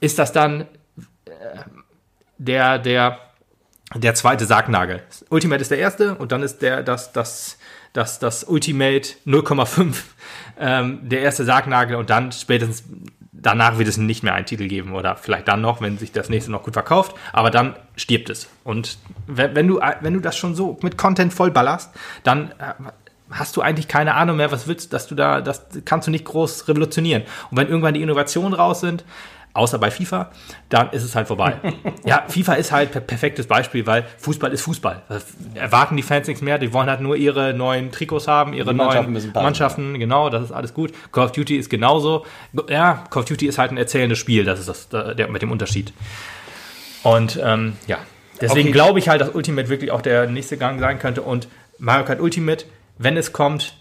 ist 0.00 0.18
das 0.18 0.32
dann 0.32 0.62
äh, 0.62 1.34
der, 2.38 2.78
der, 2.78 3.18
der 3.94 4.14
zweite 4.14 4.46
Sargnagel. 4.46 5.02
Ultimate 5.28 5.60
ist 5.60 5.70
der 5.70 5.78
erste 5.78 6.14
und 6.14 6.32
dann 6.32 6.42
ist 6.42 6.62
der, 6.62 6.82
das, 6.82 7.12
das, 7.12 7.58
das, 7.92 8.18
das 8.18 8.44
Ultimate 8.44 9.10
0,5 9.26 9.96
ähm, 10.58 11.00
der 11.02 11.20
erste 11.20 11.44
Sargnagel 11.44 11.96
und 11.96 12.08
dann 12.08 12.32
spätestens 12.32 12.84
danach 13.42 13.78
wird 13.78 13.88
es 13.88 13.96
nicht 13.96 14.22
mehr 14.22 14.34
einen 14.34 14.46
Titel 14.46 14.68
geben 14.68 14.94
oder 14.94 15.16
vielleicht 15.16 15.48
dann 15.48 15.60
noch, 15.60 15.80
wenn 15.80 15.98
sich 15.98 16.12
das 16.12 16.28
nächste 16.28 16.50
noch 16.50 16.62
gut 16.62 16.74
verkauft, 16.74 17.14
aber 17.32 17.50
dann 17.50 17.76
stirbt 17.96 18.30
es. 18.30 18.48
Und 18.64 18.98
wenn, 19.26 19.66
du, 19.66 19.80
wenn 20.00 20.14
du 20.14 20.20
das 20.20 20.36
schon 20.36 20.54
so 20.54 20.78
mit 20.82 20.96
Content 20.96 21.32
vollballerst, 21.32 21.90
dann 22.22 22.50
äh, 22.52 22.74
hast 23.30 23.56
du 23.56 23.60
eigentlich 23.60 23.88
keine 23.88 24.14
Ahnung 24.14 24.36
mehr, 24.36 24.52
was 24.52 24.68
willst, 24.68 24.92
dass 24.92 25.06
du 25.06 25.14
da, 25.14 25.40
das 25.40 25.66
kannst 25.84 26.06
du 26.06 26.10
nicht 26.10 26.24
groß 26.24 26.68
revolutionieren. 26.68 27.22
Und 27.50 27.58
wenn 27.58 27.68
irgendwann 27.68 27.94
die 27.94 28.02
Innovationen 28.02 28.54
raus 28.54 28.80
sind, 28.80 29.04
außer 29.56 29.78
bei 29.78 29.90
FIFA, 29.90 30.30
dann 30.68 30.90
ist 30.90 31.02
es 31.02 31.14
halt 31.14 31.26
vorbei. 31.26 31.56
ja, 32.04 32.24
FIFA 32.28 32.54
ist 32.54 32.72
halt 32.72 32.92
per 32.92 33.00
perfektes 33.00 33.46
Beispiel, 33.46 33.86
weil 33.86 34.04
Fußball 34.18 34.52
ist 34.52 34.62
Fußball. 34.62 35.02
Das 35.08 35.24
erwarten 35.54 35.96
die 35.96 36.02
Fans 36.02 36.26
nichts 36.26 36.42
mehr, 36.42 36.58
die 36.58 36.72
wollen 36.72 36.88
halt 36.88 37.00
nur 37.00 37.16
ihre 37.16 37.54
neuen 37.54 37.90
Trikots 37.90 38.28
haben, 38.28 38.52
ihre 38.52 38.70
die 38.70 38.76
neuen 38.76 39.12
Mannschaften, 39.12 39.32
Mannschaften, 39.34 39.98
genau, 39.98 40.30
das 40.30 40.44
ist 40.44 40.52
alles 40.52 40.74
gut. 40.74 40.92
Call 41.12 41.24
of 41.24 41.32
Duty 41.32 41.56
ist 41.56 41.70
genauso. 41.70 42.24
Ja, 42.68 43.04
Call 43.10 43.22
of 43.22 43.28
Duty 43.28 43.46
ist 43.46 43.58
halt 43.58 43.72
ein 43.72 43.76
erzählendes 43.76 44.18
Spiel, 44.18 44.44
das 44.44 44.60
ist 44.60 44.68
das, 44.68 44.88
der, 44.88 45.28
mit 45.28 45.42
dem 45.42 45.50
Unterschied. 45.50 45.92
Und 47.02 47.40
ähm, 47.42 47.74
ja, 47.86 47.98
deswegen 48.40 48.68
okay. 48.68 48.72
glaube 48.72 48.98
ich 48.98 49.08
halt, 49.08 49.20
dass 49.20 49.30
Ultimate 49.30 49.68
wirklich 49.68 49.90
auch 49.90 50.02
der 50.02 50.26
nächste 50.26 50.56
Gang 50.56 50.80
sein 50.80 50.98
könnte 50.98 51.22
und 51.22 51.48
Mario 51.78 52.04
Kart 52.04 52.20
Ultimate, 52.20 52.64
wenn 52.98 53.16
es 53.16 53.32
kommt, 53.32 53.76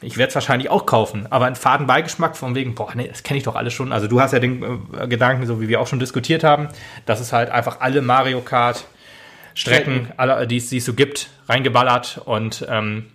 ich 0.00 0.16
werde 0.16 0.28
es 0.28 0.34
wahrscheinlich 0.34 0.70
auch 0.70 0.86
kaufen, 0.86 1.26
aber 1.30 1.46
einen 1.46 1.56
faden 1.56 1.86
Beigeschmack 1.86 2.36
von 2.36 2.54
wegen, 2.54 2.74
boah, 2.74 2.92
nee, 2.94 3.08
das 3.08 3.22
kenne 3.22 3.38
ich 3.38 3.44
doch 3.44 3.56
alles 3.56 3.72
schon. 3.72 3.92
Also 3.92 4.08
du 4.08 4.20
hast 4.20 4.32
ja 4.32 4.38
den 4.38 4.62
äh, 4.98 5.06
Gedanken, 5.08 5.46
so 5.46 5.60
wie 5.60 5.68
wir 5.68 5.80
auch 5.80 5.86
schon 5.86 5.98
diskutiert 5.98 6.44
haben, 6.44 6.68
dass 7.06 7.20
es 7.20 7.32
halt 7.32 7.50
einfach 7.50 7.80
alle 7.80 8.02
Mario 8.02 8.40
Kart 8.40 8.84
Strecken, 9.54 10.10
alle, 10.16 10.46
die, 10.46 10.60
die 10.60 10.76
es 10.78 10.84
so 10.84 10.94
gibt, 10.94 11.30
reingeballert 11.48 12.20
und 12.24 12.66
ähm, 12.68 13.06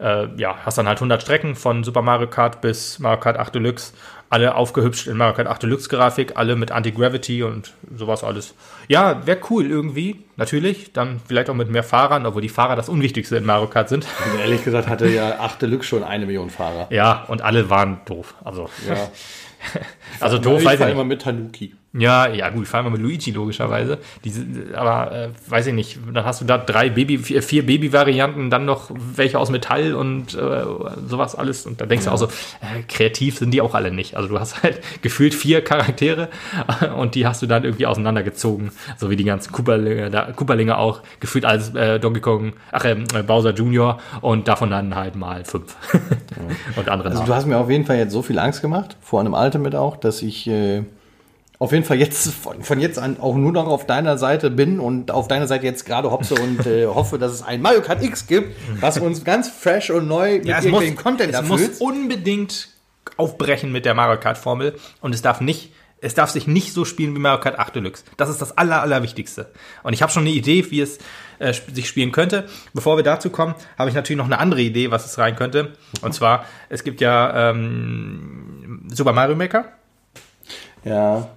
äh, 0.00 0.28
ja, 0.36 0.56
hast 0.64 0.78
dann 0.78 0.88
halt 0.88 0.98
100 0.98 1.22
Strecken 1.22 1.54
von 1.54 1.84
Super 1.84 2.02
Mario 2.02 2.28
Kart 2.28 2.60
bis 2.60 2.98
Mario 2.98 3.20
Kart 3.20 3.38
8 3.38 3.54
Deluxe 3.54 3.92
alle 4.30 4.54
aufgehübscht 4.54 5.06
in 5.06 5.16
Mario 5.16 5.34
Kart 5.34 5.48
8 5.48 5.62
Deluxe 5.62 5.88
Grafik, 5.88 6.32
alle 6.36 6.56
mit 6.56 6.70
Anti-Gravity 6.70 7.42
und 7.42 7.72
sowas 7.96 8.24
alles. 8.24 8.54
Ja, 8.86 9.26
wäre 9.26 9.38
cool 9.50 9.66
irgendwie, 9.66 10.24
natürlich. 10.36 10.92
Dann 10.92 11.20
vielleicht 11.26 11.48
auch 11.48 11.54
mit 11.54 11.70
mehr 11.70 11.82
Fahrern, 11.82 12.26
obwohl 12.26 12.42
die 12.42 12.48
Fahrer 12.48 12.76
das 12.76 12.88
Unwichtigste 12.88 13.36
in 13.36 13.44
Mario 13.46 13.68
Kart 13.68 13.88
sind. 13.88 14.06
Also 14.24 14.38
ehrlich 14.38 14.64
gesagt 14.64 14.88
hatte 14.88 15.08
ja 15.08 15.40
8 15.40 15.62
Deluxe 15.62 15.88
schon 15.88 16.04
eine 16.04 16.26
Million 16.26 16.50
Fahrer. 16.50 16.88
Ja, 16.90 17.24
und 17.28 17.42
alle 17.42 17.70
waren 17.70 18.00
doof. 18.04 18.34
Also, 18.44 18.68
ja. 18.86 18.96
also 20.20 20.38
doof, 20.38 20.64
weiß 20.64 20.74
ich 20.74 20.86
nicht. 20.86 20.94
immer 20.94 21.04
mit 21.04 21.22
Tanuki. 21.22 21.74
Ja, 21.94 22.28
ja, 22.28 22.50
gut, 22.50 22.68
fahren 22.68 22.84
wir 22.84 22.90
mit 22.90 23.00
Luigi 23.00 23.30
logischerweise. 23.30 23.96
Diese, 24.22 24.44
aber 24.74 25.10
äh, 25.10 25.28
weiß 25.46 25.68
ich 25.68 25.72
nicht, 25.72 25.98
dann 26.12 26.22
hast 26.22 26.42
du 26.42 26.44
da 26.44 26.58
drei 26.58 26.90
Baby, 26.90 27.16
vier, 27.16 27.42
vier 27.42 27.64
Baby-Varianten, 27.64 28.50
dann 28.50 28.66
noch 28.66 28.90
welche 28.92 29.38
aus 29.38 29.48
Metall 29.48 29.94
und 29.94 30.34
äh, 30.34 30.64
sowas 31.06 31.34
alles. 31.34 31.64
Und 31.64 31.80
da 31.80 31.86
denkst 31.86 32.04
ja. 32.04 32.10
du 32.10 32.14
auch 32.14 32.18
so, 32.18 32.26
äh, 32.26 32.82
kreativ 32.86 33.38
sind 33.38 33.52
die 33.52 33.62
auch 33.62 33.74
alle 33.74 33.90
nicht. 33.90 34.16
Also 34.18 34.28
du 34.28 34.38
hast 34.38 34.62
halt 34.62 34.82
gefühlt 35.02 35.32
vier 35.32 35.64
Charaktere 35.64 36.28
und 36.98 37.14
die 37.14 37.26
hast 37.26 37.40
du 37.40 37.46
dann 37.46 37.64
irgendwie 37.64 37.86
auseinandergezogen. 37.86 38.70
So 38.98 39.08
wie 39.08 39.16
die 39.16 39.24
ganzen 39.24 39.50
Cooperlinge, 39.52 40.10
da, 40.10 40.30
Cooperlinge 40.32 40.76
auch, 40.76 41.00
gefühlt 41.20 41.46
als 41.46 41.74
äh, 41.74 41.98
Donkey 41.98 42.20
Kong, 42.20 42.52
ach, 42.70 42.84
äh, 42.84 42.96
Bowser 43.26 43.54
Junior 43.54 43.98
und 44.20 44.46
davon 44.46 44.68
dann 44.70 44.94
halt 44.94 45.16
mal 45.16 45.44
fünf. 45.44 45.74
Und 46.76 46.88
andere. 46.88 47.10
Also 47.10 47.24
du 47.24 47.34
hast 47.34 47.46
mir 47.46 47.56
auf 47.56 47.70
jeden 47.70 47.84
Fall 47.84 47.96
jetzt 47.96 48.12
so 48.12 48.22
viel 48.22 48.38
Angst 48.38 48.60
gemacht, 48.62 48.96
vor 49.00 49.20
einem 49.20 49.32
Ultimate 49.32 49.80
auch, 49.80 49.96
dass 49.96 50.22
ich. 50.22 50.48
Auf 51.60 51.72
jeden 51.72 51.84
Fall 51.84 51.96
jetzt 51.98 52.32
von, 52.34 52.62
von 52.62 52.78
jetzt 52.80 52.98
an 53.00 53.18
auch 53.18 53.34
nur 53.34 53.50
noch 53.50 53.66
auf 53.66 53.84
deiner 53.84 54.16
Seite 54.16 54.48
bin 54.48 54.78
und 54.78 55.10
auf 55.10 55.26
deiner 55.26 55.48
Seite 55.48 55.66
jetzt 55.66 55.84
gerade 55.84 56.10
hopse 56.10 56.34
und 56.36 56.64
äh, 56.66 56.86
hoffe, 56.86 57.18
dass 57.18 57.32
es 57.32 57.42
ein 57.42 57.60
Mario 57.62 57.80
Kart 57.82 58.00
X 58.02 58.28
gibt, 58.28 58.54
was 58.80 58.98
uns 58.98 59.24
ganz 59.24 59.48
fresh 59.48 59.90
und 59.90 60.06
neu 60.06 60.34
mit 60.36 60.46
Ja, 60.46 60.58
irgendwelchen 60.58 60.94
muss, 60.94 61.02
Content 61.02 61.34
es 61.34 61.42
muss 61.42 61.60
erfüllt. 61.62 61.80
unbedingt 61.80 62.68
aufbrechen 63.16 63.72
mit 63.72 63.84
der 63.86 63.94
Mario 63.94 64.20
Kart 64.20 64.38
Formel 64.38 64.74
und 65.00 65.14
es 65.16 65.22
darf 65.22 65.40
nicht, 65.40 65.72
es 66.00 66.14
darf 66.14 66.30
sich 66.30 66.46
nicht 66.46 66.72
so 66.72 66.84
spielen 66.84 67.16
wie 67.16 67.18
Mario 67.18 67.40
Kart 67.40 67.58
8 67.58 67.74
Deluxe. 67.74 68.04
Das 68.16 68.28
ist 68.30 68.40
das 68.40 68.56
aller, 68.56 68.80
allerwichtigste. 68.82 69.50
Und 69.82 69.94
ich 69.94 70.02
habe 70.02 70.12
schon 70.12 70.22
eine 70.22 70.30
Idee, 70.30 70.64
wie 70.70 70.80
es 70.80 70.98
äh, 71.40 71.50
sp- 71.50 71.74
sich 71.74 71.88
spielen 71.88 72.12
könnte. 72.12 72.46
Bevor 72.72 72.96
wir 72.96 73.02
dazu 73.02 73.30
kommen, 73.30 73.56
habe 73.76 73.90
ich 73.90 73.96
natürlich 73.96 74.18
noch 74.18 74.26
eine 74.26 74.38
andere 74.38 74.60
Idee, 74.60 74.92
was 74.92 75.06
es 75.06 75.18
rein 75.18 75.34
könnte. 75.34 75.72
Und 76.02 76.14
zwar, 76.14 76.44
es 76.68 76.84
gibt 76.84 77.00
ja 77.00 77.50
ähm, 77.50 78.86
Super 78.94 79.12
Mario 79.12 79.34
Maker. 79.34 79.72
Ja. 80.84 81.30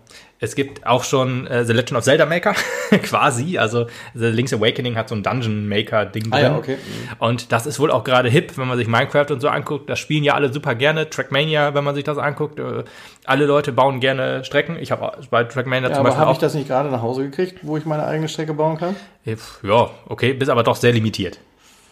Es 0.44 0.56
gibt 0.56 0.88
auch 0.88 1.04
schon 1.04 1.46
äh, 1.46 1.64
The 1.66 1.72
Legend 1.72 2.00
of 2.00 2.04
Zelda 2.04 2.26
Maker, 2.26 2.56
quasi. 3.04 3.60
Also 3.60 3.86
The 4.16 4.26
Link's 4.26 4.52
Awakening 4.52 4.96
hat 4.96 5.08
so 5.08 5.14
ein 5.14 5.22
Dungeon 5.22 5.70
Maker 5.70 6.08
Ding 6.08 6.24
drin. 6.24 6.34
Ah 6.34 6.40
ja, 6.40 6.58
okay. 6.58 6.78
Und 7.20 7.52
das 7.52 7.68
ist 7.68 7.80
wohl 7.80 7.92
auch 7.92 8.04
gerade 8.04 8.28
hip, 8.28 8.58
wenn 8.58 8.68
man 8.68 8.76
sich 8.76 8.88
Minecraft 8.88 9.28
und 9.30 9.40
so 9.40 9.50
anguckt. 9.50 9.88
Das 9.88 10.00
spielen 10.00 10.24
ja 10.24 10.34
alle 10.34 10.52
super 10.52 10.74
gerne. 10.74 11.08
Trackmania, 11.08 11.76
wenn 11.76 11.84
man 11.84 11.94
sich 11.94 12.04
das 12.04 12.18
anguckt. 12.18 12.58
Äh, 12.58 12.84
alle 13.26 13.46
Leute 13.46 13.72
bauen 13.72 14.00
gerne 14.00 14.44
Strecken. 14.44 14.78
Ich 14.80 14.92
habe 14.92 15.12
bei 15.30 15.44
Trackmania 15.44 15.90
Ja, 15.90 15.94
zum 15.94 16.00
aber 16.00 16.10
Beispiel 16.10 16.22
habe 16.26 16.32
ich 16.34 16.40
das 16.40 16.56
nicht 16.56 16.68
gerade 16.68 16.90
nach 16.90 17.04
Hause 17.04 17.22
gekriegt, 17.22 17.60
wo 17.62 17.78
ich 17.78 17.86
meine 17.86 18.08
eigene 18.08 18.28
Strecke 18.28 18.56
bauen 18.56 18.80
kann? 18.80 18.96
ja, 19.24 19.90
okay, 20.08 20.34
bist 20.34 20.50
aber 20.50 20.64
doch 20.64 20.76
sehr 20.76 20.92
limitiert. 20.92 21.38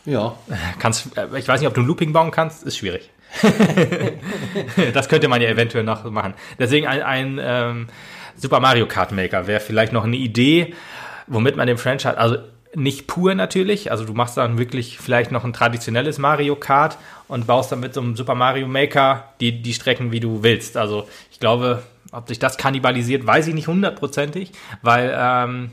Ja. 0.06 0.36
Kannst, 0.80 1.16
äh, 1.16 1.28
ich 1.38 1.48
weiß 1.48 1.60
nicht, 1.60 1.68
ob 1.68 1.76
du 1.76 1.82
ein 1.82 1.88
Looping 1.88 2.14
bauen 2.14 2.32
kannst, 2.32 2.64
ist 2.64 2.78
schwierig. 2.78 3.12
das 4.94 5.08
könnte 5.08 5.28
man 5.28 5.40
ja 5.40 5.50
eventuell 5.50 5.84
noch 5.84 6.04
machen. 6.06 6.34
Deswegen 6.58 6.88
ein, 6.88 7.04
ein 7.04 7.40
ähm, 7.40 7.88
Super 8.40 8.60
Mario 8.60 8.88
Kart 8.88 9.12
Maker 9.12 9.48
wäre 9.48 9.60
vielleicht 9.60 9.94
noch 9.94 10.06
eine 10.06 10.16
Idee, 10.16 10.74
womit 11.28 11.56
man 11.56 11.68
dem 11.68 11.78
Franchise, 11.78 12.18
also 12.18 12.38
nicht 12.76 13.08
pur 13.08 13.34
natürlich, 13.36 13.92
also 13.92 14.06
du 14.06 14.14
machst 14.14 14.38
dann 14.38 14.58
wirklich 14.58 15.00
vielleicht 15.00 15.32
noch 15.32 15.44
ein 15.44 15.54
traditionelles 15.54 16.20
Mario 16.20 16.56
Kart 16.56 16.98
und 17.28 17.48
baust 17.48 17.72
dann 17.72 17.80
mit 17.80 17.94
so 17.94 18.02
einem 18.02 18.16
Super 18.16 18.36
Mario 18.36 18.68
Maker 18.68 19.34
die, 19.40 19.62
die 19.62 19.74
Strecken, 19.74 20.12
wie 20.12 20.20
du 20.20 20.44
willst. 20.44 20.78
Also 20.78 21.08
ich 21.32 21.40
glaube, 21.40 21.84
ob 22.12 22.28
sich 22.28 22.40
das 22.40 22.58
kannibalisiert, 22.58 23.26
weiß 23.26 23.48
ich 23.48 23.54
nicht 23.54 23.68
hundertprozentig, 23.68 24.52
weil 24.82 25.16
ähm, 25.18 25.72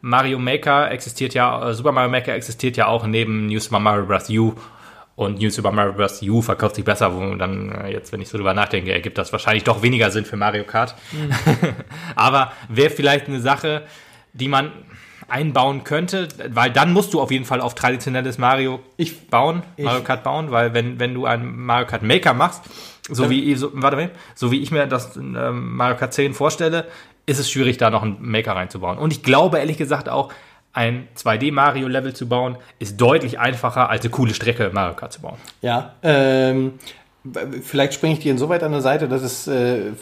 Mario 0.00 0.38
Maker 0.38 0.90
existiert 0.90 1.34
ja, 1.34 1.70
äh, 1.70 1.74
Super 1.74 1.92
Mario 1.92 2.10
Maker 2.10 2.34
existiert 2.34 2.76
ja 2.76 2.86
auch 2.86 3.06
neben 3.06 3.46
New 3.46 3.58
Super 3.60 3.80
Mario 3.80 4.06
Bros. 4.06 4.30
U. 4.30 4.54
Und 5.18 5.40
New 5.40 5.50
Super 5.50 5.72
Mario 5.72 5.94
Bros. 5.94 6.22
U 6.22 6.40
verkauft 6.42 6.76
sich 6.76 6.84
besser, 6.84 7.12
wo 7.12 7.34
dann 7.34 7.72
äh, 7.72 7.90
jetzt, 7.90 8.12
wenn 8.12 8.20
ich 8.20 8.28
so 8.28 8.38
drüber 8.38 8.54
nachdenke, 8.54 8.92
ergibt 8.92 9.18
das 9.18 9.32
wahrscheinlich 9.32 9.64
doch 9.64 9.82
weniger 9.82 10.12
Sinn 10.12 10.24
für 10.24 10.36
Mario 10.36 10.62
Kart. 10.62 10.94
Aber 12.14 12.52
wäre 12.68 12.90
vielleicht 12.90 13.26
eine 13.26 13.40
Sache, 13.40 13.82
die 14.32 14.46
man 14.46 14.70
einbauen 15.28 15.82
könnte, 15.82 16.28
weil 16.50 16.70
dann 16.70 16.92
musst 16.92 17.12
du 17.14 17.20
auf 17.20 17.32
jeden 17.32 17.44
Fall 17.44 17.60
auf 17.60 17.74
traditionelles 17.74 18.38
Mario 18.38 18.78
Ich- 18.96 19.26
bauen, 19.28 19.64
ich- 19.76 19.84
Mario 19.84 20.02
Kart 20.02 20.22
bauen, 20.22 20.52
weil 20.52 20.72
wenn, 20.72 21.00
wenn 21.00 21.14
du 21.14 21.26
einen 21.26 21.64
Mario 21.66 21.88
Kart 21.88 22.02
Maker 22.04 22.32
machst, 22.32 22.62
so 23.10 23.24
Ja. 23.24 23.30
wie, 23.30 23.54
so, 23.56 23.70
warte 23.74 23.96
mal, 23.96 24.10
so 24.36 24.52
wie 24.52 24.60
ich 24.62 24.70
mir 24.70 24.86
das 24.86 25.16
ähm, 25.16 25.74
Mario 25.76 25.96
Kart 25.96 26.14
10 26.14 26.32
vorstelle, 26.32 26.86
ist 27.26 27.40
es 27.40 27.50
schwierig, 27.50 27.76
da 27.76 27.90
noch 27.90 28.04
einen 28.04 28.16
Maker 28.20 28.52
reinzubauen. 28.54 28.98
Und 28.98 29.12
ich 29.12 29.22
glaube 29.24 29.58
ehrlich 29.58 29.76
gesagt 29.78 30.08
auch, 30.08 30.32
ein 30.72 31.08
2D-Mario-Level 31.16 32.14
zu 32.14 32.28
bauen, 32.28 32.56
ist 32.78 33.00
deutlich 33.00 33.38
einfacher, 33.38 33.90
als 33.90 34.02
eine 34.02 34.10
coole 34.10 34.34
Strecke 34.34 34.70
Mario 34.72 34.94
Kart 34.94 35.12
zu 35.12 35.20
bauen. 35.22 35.36
Ja. 35.62 35.94
Ähm, 36.02 36.74
vielleicht 37.62 37.94
springe 37.94 38.14
ich 38.14 38.20
dir 38.20 38.32
insoweit 38.32 38.62
an 38.62 38.72
der 38.72 38.80
Seite, 38.80 39.08
dass 39.08 39.22
es 39.22 39.46
äh, 39.48 39.92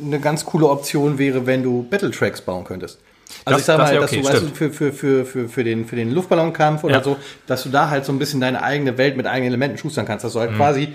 eine 0.00 0.20
ganz 0.20 0.44
coole 0.44 0.68
Option 0.68 1.18
wäre, 1.18 1.46
wenn 1.46 1.62
du 1.62 1.82
Battle 1.88 2.10
Tracks 2.10 2.40
bauen 2.40 2.64
könntest. 2.64 3.00
Also 3.44 3.54
Das- 3.56 3.60
ich 3.60 3.64
sag 3.66 3.78
das 3.78 3.90
mal, 3.92 4.00
dass 4.00 4.12
okay, 4.12 4.20
du, 4.22 4.28
weißt 4.28 4.34
du, 4.34 4.38
stimmt. 4.38 4.56
für, 4.56 4.70
für, 4.72 4.92
für, 4.92 5.24
für, 5.26 5.48
für, 5.48 5.64
den, 5.64 5.84
für 5.86 5.96
den 5.96 6.12
Luftballonkampf 6.12 6.84
oder 6.84 6.96
Ja. 6.98 7.02
so, 7.02 7.16
dass 7.46 7.64
du 7.64 7.68
da 7.70 7.90
halt 7.90 8.04
so 8.04 8.12
ein 8.12 8.18
bisschen 8.18 8.40
deine 8.40 8.62
eigene 8.62 8.96
Welt 8.98 9.16
mit 9.16 9.26
eigenen 9.26 9.48
Elementen 9.52 9.78
schustern 9.78 10.06
kannst. 10.06 10.24
Dass 10.24 10.32
du 10.32 10.40
halt 10.40 10.52
Mhm. 10.52 10.56
quasi 10.56 10.94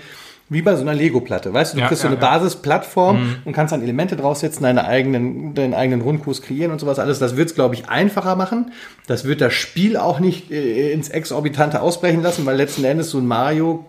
wie 0.52 0.62
bei 0.62 0.74
so 0.76 0.82
einer 0.82 0.94
Lego-Platte. 0.94 1.52
Weißt 1.52 1.72
du, 1.72 1.76
du 1.76 1.82
Ja, 1.82 1.88
kriegst 1.88 2.02
so 2.02 2.08
ja, 2.08 2.12
eine 2.14 2.20
ja. 2.22 2.28
Mhm. 2.28 2.34
Basisplattform 2.34 3.36
und 3.44 3.52
kannst 3.52 3.72
dann 3.72 3.82
Elemente 3.82 4.16
draufsetzen, 4.16 4.62
deine 4.62 4.84
eigenen, 4.84 5.54
deinen 5.54 5.74
eigenen 5.74 6.00
Rundkurs 6.02 6.42
kreieren 6.42 6.72
und 6.72 6.78
sowas 6.80 6.98
alles. 6.98 7.18
Das 7.18 7.36
wird's 7.36 7.54
glaube 7.54 7.74
ich, 7.74 7.88
einfacher 7.88 8.36
machen. 8.36 8.72
Das 9.06 9.24
wird 9.24 9.40
das 9.40 9.52
Spiel 9.54 9.96
auch 9.96 10.20
nicht 10.20 10.50
äh, 10.50 10.92
ins 10.92 11.08
Exorbitante 11.08 11.80
ausbrechen 11.80 12.22
lassen, 12.22 12.46
weil 12.46 12.56
letzten 12.56 12.84
Endes 12.84 13.10
so 13.10 13.18
ein 13.18 13.26
Mario 13.26 13.86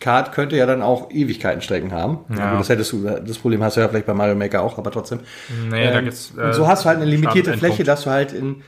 Kart 0.00 0.32
könnte 0.32 0.56
ja 0.56 0.64
dann 0.64 0.80
auch 0.80 1.10
Ewigkeitenstrecken 1.10 1.92
haben. 1.92 2.20
Ja. 2.34 2.56
Das 2.56 2.70
hättest 2.70 2.92
du, 2.92 3.04
das 3.04 3.36
Problem 3.36 3.62
hast 3.62 3.76
du 3.76 3.82
ja 3.82 3.88
vielleicht 3.88 4.06
bei 4.06 4.14
Mario 4.14 4.34
Maker 4.34 4.62
auch, 4.62 4.78
aber 4.78 4.90
trotzdem. 4.90 5.20
Naja, 5.68 5.90
da 5.92 5.98
Ähm, 5.98 6.04
gibt's, 6.06 6.32
äh, 6.38 6.40
und 6.40 6.54
so 6.54 6.66
hast 6.66 6.84
du 6.84 6.88
halt 6.88 6.96
eine 6.96 7.06
limitierte 7.10 7.52
Fläche, 7.52 7.84
dass 7.84 8.04
du 8.04 8.10
halt 8.10 8.32
in 8.32 8.62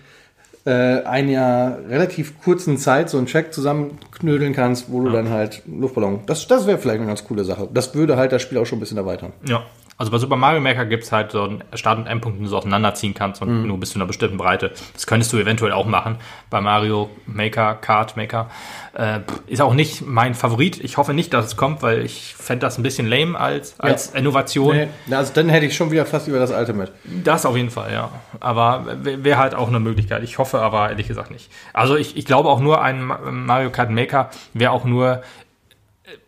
äh, 0.65 1.03
einer 1.03 1.79
relativ 1.89 2.41
kurzen 2.41 2.79
Zeit 2.79 3.11
so 3.11 3.19
einen 3.19 3.27
Track 3.27 3.53
zusammenknödeln 3.53 4.53
kannst, 4.53 4.93
wo 4.93 5.03
du 5.03 5.11
dann 5.11 5.31
halt 5.31 5.63
Luftballon. 5.67 6.21
Das, 6.27 6.47
das 6.47 6.67
wäre 6.67 6.79
vielleicht 6.79 6.99
eine 6.99 7.09
ganz 7.09 7.25
coole 7.25 7.45
Sache. 7.45 7.69
Das 7.73 7.95
würde 7.95 8.17
halt 8.17 8.33
das 8.33 8.43
Spiel 8.43 8.59
auch 8.59 8.67
schon 8.67 8.79
ein 8.79 8.81
bisschen 8.81 8.99
erweitern. 8.99 9.33
Ja. 9.47 9.65
Also 10.03 10.11
bei 10.11 10.18
Super 10.18 10.34
Mario 10.34 10.61
Maker 10.61 10.84
gibt 10.84 11.05
es 11.05 11.12
halt 11.12 11.30
so 11.30 11.44
einen 11.44 11.62
Start- 11.74 11.96
und 11.96 12.09
Endpunkt, 12.09 12.36
den 12.36 12.42
du 12.42 12.48
so 12.50 12.59
auseinanderziehen 12.59 13.14
kannst 13.14 13.40
und 13.40 13.68
nur 13.68 13.78
bis 13.78 13.90
zu 13.92 13.98
einer 14.00 14.07
bestimmten 14.07 14.36
Breite. 14.36 14.72
Das 14.94 15.07
könntest 15.07 15.32
du 15.32 15.36
eventuell 15.38 15.70
auch 15.70 15.86
machen. 15.86 16.16
Bei 16.50 16.61
Mario 16.61 17.09
Maker, 17.26 17.76
Kart 17.76 18.16
Maker. 18.16 18.50
Äh, 18.94 19.20
ist 19.46 19.62
auch 19.62 19.74
nicht 19.74 20.05
mein 20.05 20.34
Favorit. 20.34 20.82
Ich 20.82 20.96
hoffe 20.96 21.14
nicht, 21.14 21.32
dass 21.32 21.46
es 21.46 21.57
kommt, 21.57 21.82
weil 21.82 22.05
ich 22.05 22.34
fände 22.36 22.66
das 22.66 22.78
ein 22.78 22.82
bisschen 22.82 23.07
lame 23.07 23.38
als, 23.38 23.78
als 23.78 24.09
Innovation. 24.09 24.74
Nee, 25.07 25.14
also 25.14 25.32
dann 25.34 25.48
hätte 25.48 25.66
ich 25.66 25.76
schon 25.76 25.92
wieder 25.92 26.05
fast 26.05 26.26
über 26.26 26.40
das 26.40 26.50
alte 26.50 26.72
mit. 26.72 26.90
Das 27.22 27.46
auf 27.46 27.57
jeden 27.57 27.70
Fall, 27.70 27.92
ja. 27.92 28.11
Aber 28.40 28.84
wäre 29.05 29.22
wär 29.22 29.38
halt 29.38 29.55
auch 29.55 29.68
eine 29.68 29.78
Möglichkeit. 29.78 30.24
Ich 30.24 30.36
hoffe 30.36 30.59
aber 30.62 30.90
ehrlich 30.90 31.07
gesagt 31.07 31.30
nicht. 31.30 31.48
Also 31.74 31.94
ich, 31.94 32.16
ich 32.16 32.24
glaube 32.24 32.48
auch 32.48 32.59
nur 32.59 32.82
ein 32.82 33.05
Ma- 33.05 33.20
Mario 33.30 33.70
Kart 33.70 33.90
Maker 33.90 34.30
wäre 34.53 34.72
auch 34.72 34.84
nur 34.84 35.22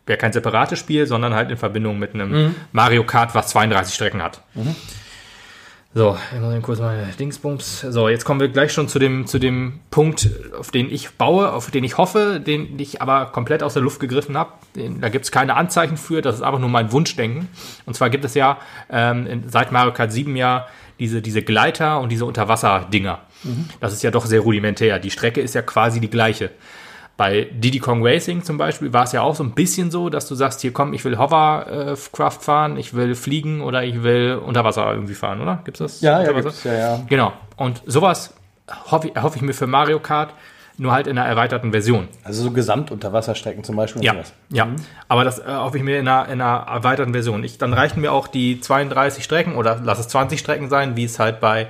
wäre 0.06 0.18
kein 0.18 0.32
separates 0.32 0.78
Spiel, 0.78 1.06
sondern 1.06 1.34
halt 1.34 1.50
in 1.50 1.56
Verbindung 1.56 1.98
mit 1.98 2.14
einem 2.14 2.54
Mario 2.72 3.04
Kart, 3.04 3.34
was 3.34 3.48
32 3.48 3.94
Strecken 3.94 4.22
hat. 4.22 4.42
So, 5.96 6.18
ich 6.34 6.40
muss 6.40 6.62
kurz 6.62 6.80
meine 6.80 7.06
Dingsbums. 7.06 7.82
So, 7.82 8.08
jetzt 8.08 8.24
kommen 8.24 8.40
wir 8.40 8.48
gleich 8.48 8.72
schon 8.72 8.88
zu 8.88 8.98
dem, 8.98 9.28
zu 9.28 9.38
dem 9.38 9.78
Punkt, 9.92 10.28
auf 10.58 10.72
den 10.72 10.90
ich 10.92 11.10
baue, 11.10 11.52
auf 11.52 11.70
den 11.70 11.84
ich 11.84 11.98
hoffe, 11.98 12.42
den 12.44 12.80
ich 12.80 13.00
aber 13.00 13.26
komplett 13.26 13.62
aus 13.62 13.74
der 13.74 13.82
Luft 13.82 14.00
gegriffen 14.00 14.36
habe. 14.36 14.54
Da 15.00 15.08
gibt 15.08 15.24
es 15.24 15.30
keine 15.30 15.54
Anzeichen 15.54 15.96
für, 15.96 16.20
das 16.20 16.34
ist 16.34 16.42
einfach 16.42 16.58
nur 16.58 16.68
mein 16.68 16.90
Wunschdenken. 16.90 17.48
Und 17.86 17.94
zwar 17.94 18.10
gibt 18.10 18.24
es 18.24 18.34
ja 18.34 18.58
ähm, 18.90 19.44
seit 19.46 19.70
Mario 19.70 19.92
Kart 19.92 20.10
7 20.10 20.34
ja 20.34 20.66
diese, 20.98 21.22
diese 21.22 21.42
Gleiter 21.42 22.00
und 22.00 22.10
diese 22.10 22.24
Unterwasser-Dinger. 22.24 23.20
Das 23.78 23.92
ist 23.92 24.02
ja 24.02 24.10
doch 24.10 24.26
sehr 24.26 24.40
rudimentär. 24.40 24.98
Die 24.98 25.12
Strecke 25.12 25.40
ist 25.42 25.54
ja 25.54 25.62
quasi 25.62 26.00
die 26.00 26.10
gleiche. 26.10 26.50
Bei 27.16 27.46
Diddy 27.52 27.78
Kong 27.78 28.04
Racing 28.04 28.42
zum 28.42 28.58
Beispiel 28.58 28.92
war 28.92 29.04
es 29.04 29.12
ja 29.12 29.22
auch 29.22 29.36
so 29.36 29.44
ein 29.44 29.52
bisschen 29.52 29.90
so, 29.92 30.08
dass 30.08 30.26
du 30.26 30.34
sagst, 30.34 30.60
hier 30.62 30.72
komm, 30.72 30.94
ich 30.94 31.04
will 31.04 31.16
Hovercraft 31.16 32.40
fahren, 32.40 32.76
ich 32.76 32.94
will 32.94 33.14
fliegen 33.14 33.60
oder 33.60 33.84
ich 33.84 34.02
will 34.02 34.40
unter 34.44 34.64
Wasser 34.64 34.90
irgendwie 34.92 35.14
fahren, 35.14 35.40
oder? 35.40 35.60
Gibt's 35.64 35.78
das? 35.78 36.00
Ja, 36.00 36.22
ja, 36.22 36.32
gibt's, 36.32 36.64
ja, 36.64 36.74
ja. 36.74 37.00
Genau. 37.08 37.32
Und 37.56 37.82
sowas 37.86 38.34
hoffe 38.90 39.08
ich, 39.08 39.16
erhoffe 39.16 39.36
ich 39.36 39.42
mir 39.42 39.52
für 39.52 39.68
Mario 39.68 40.00
Kart, 40.00 40.34
nur 40.76 40.90
halt 40.90 41.06
in 41.06 41.16
einer 41.16 41.28
erweiterten 41.28 41.70
Version. 41.70 42.08
Also 42.24 42.42
so 42.42 42.50
Gesamtunterwasserstrecken 42.50 43.62
zum 43.62 43.76
Beispiel. 43.76 44.02
Ja, 44.02 44.14
sowas. 44.14 44.32
ja. 44.50 44.66
Aber 45.08 45.22
das 45.22 45.38
äh, 45.38 45.44
hoffe 45.46 45.76
ich 45.76 45.84
mir 45.84 46.00
in 46.00 46.08
einer, 46.08 46.28
in 46.28 46.40
einer 46.40 46.66
erweiterten 46.66 47.12
Version. 47.12 47.44
Ich, 47.44 47.58
dann 47.58 47.72
reichen 47.72 48.00
mir 48.00 48.12
auch 48.12 48.26
die 48.26 48.60
32 48.60 49.22
Strecken 49.22 49.54
oder 49.54 49.80
lass 49.82 50.00
es 50.00 50.08
20 50.08 50.40
Strecken 50.40 50.68
sein, 50.68 50.96
wie 50.96 51.04
es 51.04 51.20
halt 51.20 51.38
bei, 51.38 51.68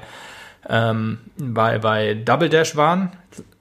ähm, 0.68 1.18
bei, 1.36 1.78
bei 1.78 2.14
Double 2.14 2.48
Dash 2.48 2.76
waren. 2.76 3.12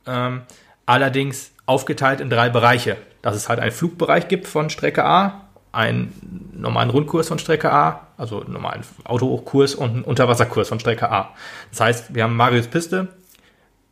Ähm, 0.08 0.44
allerdings 0.86 1.53
aufgeteilt 1.66 2.20
in 2.22 2.30
drei 2.30 2.50
Bereiche. 2.50 2.98
Dass 3.22 3.36
es 3.36 3.48
halt 3.50 3.60
einen 3.60 3.72
Flugbereich 3.72 4.28
gibt 4.28 4.48
von 4.48 4.70
Strecke 4.70 5.06
A, 5.06 5.42
einen 5.72 6.52
normalen 6.54 6.90
Rundkurs 6.90 7.28
von 7.30 7.40
Strecke 7.40 7.72
A, 7.72 8.08
also 8.18 8.42
einen 8.42 8.54
normalen 8.54 8.82
Autokurs 9.06 9.74
und 9.76 9.90
einen 9.92 10.04
Unterwasserkurs 10.04 10.68
von 10.70 10.80
Strecke 10.80 11.10
A. 11.10 11.30
Das 11.72 11.80
heißt, 11.80 12.16
wir 12.16 12.24
haben 12.24 12.36
Marius 12.36 12.68
Piste, 12.68 13.08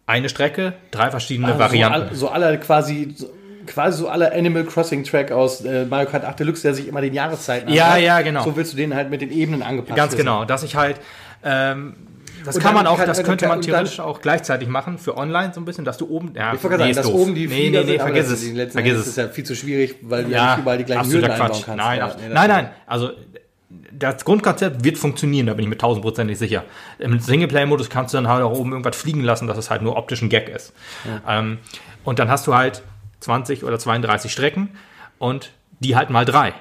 eine 0.05 0.29
Strecke, 0.29 0.73
drei 0.91 1.09
verschiedene 1.11 1.47
Also 1.47 1.59
Varianten. 1.59 2.13
So, 2.15 2.27
all, 2.27 2.39
so 2.39 2.45
alle 2.45 2.59
quasi, 2.59 3.13
so, 3.15 3.29
quasi 3.65 3.97
so 3.99 4.09
alle 4.09 4.33
Animal 4.33 4.65
Crossing 4.65 5.03
Track 5.05 5.31
aus 5.31 5.61
äh, 5.61 5.85
Mario 5.85 6.09
Kart 6.09 6.25
8 6.25 6.39
Deluxe, 6.41 6.63
der 6.63 6.73
sich 6.73 6.87
immer 6.87 6.99
den 7.01 7.13
Jahreszeiten 7.13 7.71
Ja, 7.71 7.85
anpasst. 7.85 8.01
ja, 8.03 8.21
genau. 8.21 8.43
So 8.43 8.55
willst 8.57 8.73
du 8.73 8.77
den 8.77 8.93
halt 8.93 9.09
mit 9.09 9.21
den 9.21 9.31
Ebenen 9.31 9.63
angepasst 9.63 9.95
Ganz 9.95 10.11
wissen. 10.11 10.19
genau, 10.25 10.43
dass 10.45 10.63
ich 10.63 10.75
halt, 10.75 10.97
ähm, 11.43 11.95
das 12.45 12.55
Und 12.55 12.61
kann 12.61 12.73
dann 12.75 12.83
man 12.83 12.87
auch, 12.91 12.97
kann- 12.97 13.07
das 13.07 13.17
dann 13.17 13.25
könnte 13.25 13.47
man 13.47 13.61
theoretisch 13.61 13.99
auch 13.99 14.21
gleichzeitig 14.21 14.67
machen 14.67 14.97
für 14.97 15.17
online 15.17 15.53
so 15.53 15.61
ein 15.61 15.65
bisschen, 15.65 15.85
dass 15.85 15.97
du 15.97 16.07
oben, 16.09 16.33
ja, 16.35 16.53
Ich 16.53 16.63
ist 16.63 16.69
sagen, 16.69 16.93
dass 16.95 17.05
doof. 17.05 17.13
oben 17.15 17.35
die 17.35 17.47
nee, 17.47 17.69
nee, 17.69 17.79
nee, 17.81 17.85
sind, 17.85 18.01
vergiss 18.01 18.29
das 18.29 18.41
es, 18.41 18.49
vergiss 18.49 18.75
Endes 18.75 19.01
es. 19.01 19.07
ist 19.07 19.17
ja 19.17 19.27
viel 19.27 19.43
zu 19.43 19.55
schwierig, 19.55 19.95
weil 20.01 20.25
du 20.25 20.31
ja, 20.31 20.37
Ja, 20.37 20.51
nicht 20.55 20.61
überall 20.63 20.77
die 20.77 20.83
gleichen 20.85 21.11
Hürden 21.11 21.31
einbauen 21.31 21.49
kannst. 21.51 21.67
Nein, 21.67 21.99
ja, 21.99 22.07
nee, 22.07 22.33
nein, 22.33 22.49
nein, 22.49 22.69
also 22.87 23.11
das 23.91 24.25
Grundkonzept 24.25 24.83
wird 24.83 24.97
funktionieren, 24.97 25.47
da 25.47 25.53
bin 25.53 25.63
ich 25.63 25.69
mir 25.69 25.77
tausendprozentig 25.77 26.37
sicher. 26.37 26.63
Im 26.99 27.19
Singleplayer-Modus 27.19 27.89
kannst 27.89 28.13
du 28.13 28.17
dann 28.17 28.27
halt 28.27 28.43
auch 28.43 28.51
oben 28.51 28.71
irgendwas 28.71 28.95
fliegen 28.97 29.21
lassen, 29.23 29.47
dass 29.47 29.57
es 29.57 29.69
halt 29.69 29.81
nur 29.81 29.95
optisch 29.97 30.21
ein 30.21 30.29
Gag 30.29 30.49
ist. 30.49 30.73
Ähm, 31.27 31.59
und 32.03 32.19
dann 32.19 32.29
hast 32.29 32.47
du 32.47 32.55
halt 32.55 32.81
20 33.21 33.63
oder 33.63 33.79
32 33.79 34.31
Strecken 34.31 34.69
und 35.19 35.51
die 35.79 35.95
halt 35.95 36.09
mal 36.09 36.25
drei. 36.25 36.53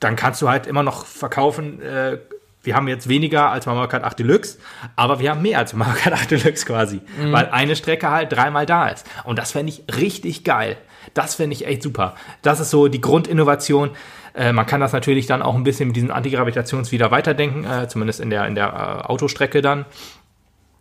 Dann 0.00 0.14
kannst 0.14 0.40
du 0.42 0.48
halt 0.48 0.66
immer 0.68 0.82
noch 0.84 1.06
verkaufen, 1.06 1.82
äh, 1.82 2.18
wir 2.62 2.74
haben 2.74 2.88
jetzt 2.88 3.08
weniger 3.08 3.50
als 3.50 3.66
Mario 3.66 3.88
Kart 3.88 4.04
8 4.04 4.18
Deluxe, 4.18 4.58
aber 4.96 5.20
wir 5.20 5.30
haben 5.30 5.42
mehr 5.42 5.58
als 5.58 5.72
Mario 5.72 5.94
Kart 5.94 6.14
8 6.14 6.30
Deluxe 6.30 6.66
quasi, 6.66 7.00
mhm. 7.18 7.32
weil 7.32 7.46
eine 7.50 7.76
Strecke 7.76 8.10
halt 8.10 8.32
dreimal 8.32 8.66
da 8.66 8.88
ist. 8.88 9.06
Und 9.24 9.38
das 9.38 9.52
fände 9.52 9.72
ich 9.72 9.84
richtig 9.96 10.44
geil. 10.44 10.76
Das 11.14 11.36
fände 11.36 11.54
ich 11.54 11.66
echt 11.66 11.82
super. 11.82 12.14
Das 12.42 12.60
ist 12.60 12.70
so 12.70 12.88
die 12.88 13.00
Grundinnovation. 13.00 13.90
Äh, 14.34 14.52
man 14.52 14.66
kann 14.66 14.80
das 14.80 14.92
natürlich 14.92 15.26
dann 15.26 15.42
auch 15.42 15.54
ein 15.54 15.64
bisschen 15.64 15.88
mit 15.88 15.96
diesem 15.96 16.10
Antigravitations 16.10 16.92
wieder 16.92 17.10
weiterdenken, 17.10 17.64
äh, 17.64 17.88
zumindest 17.88 18.20
in 18.20 18.30
der, 18.30 18.46
in 18.46 18.54
der 18.54 18.66
äh, 18.66 19.06
Autostrecke 19.06 19.62
dann. 19.62 19.86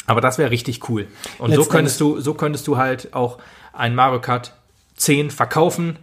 Aber 0.06 0.22
das 0.22 0.38
wäre 0.38 0.52
richtig 0.52 0.90
cool. 0.90 1.08
Und 1.38 1.54
so 1.54 1.66
könntest 1.66 2.00
du, 2.00 2.20
so 2.20 2.34
könntest 2.34 2.68
du 2.68 2.78
halt 2.78 3.14
auch 3.14 3.38
ein 3.74 3.94
Mario 3.94 4.22
Kart 4.22 4.54
10 4.96 5.32
verkaufen. 5.32 6.00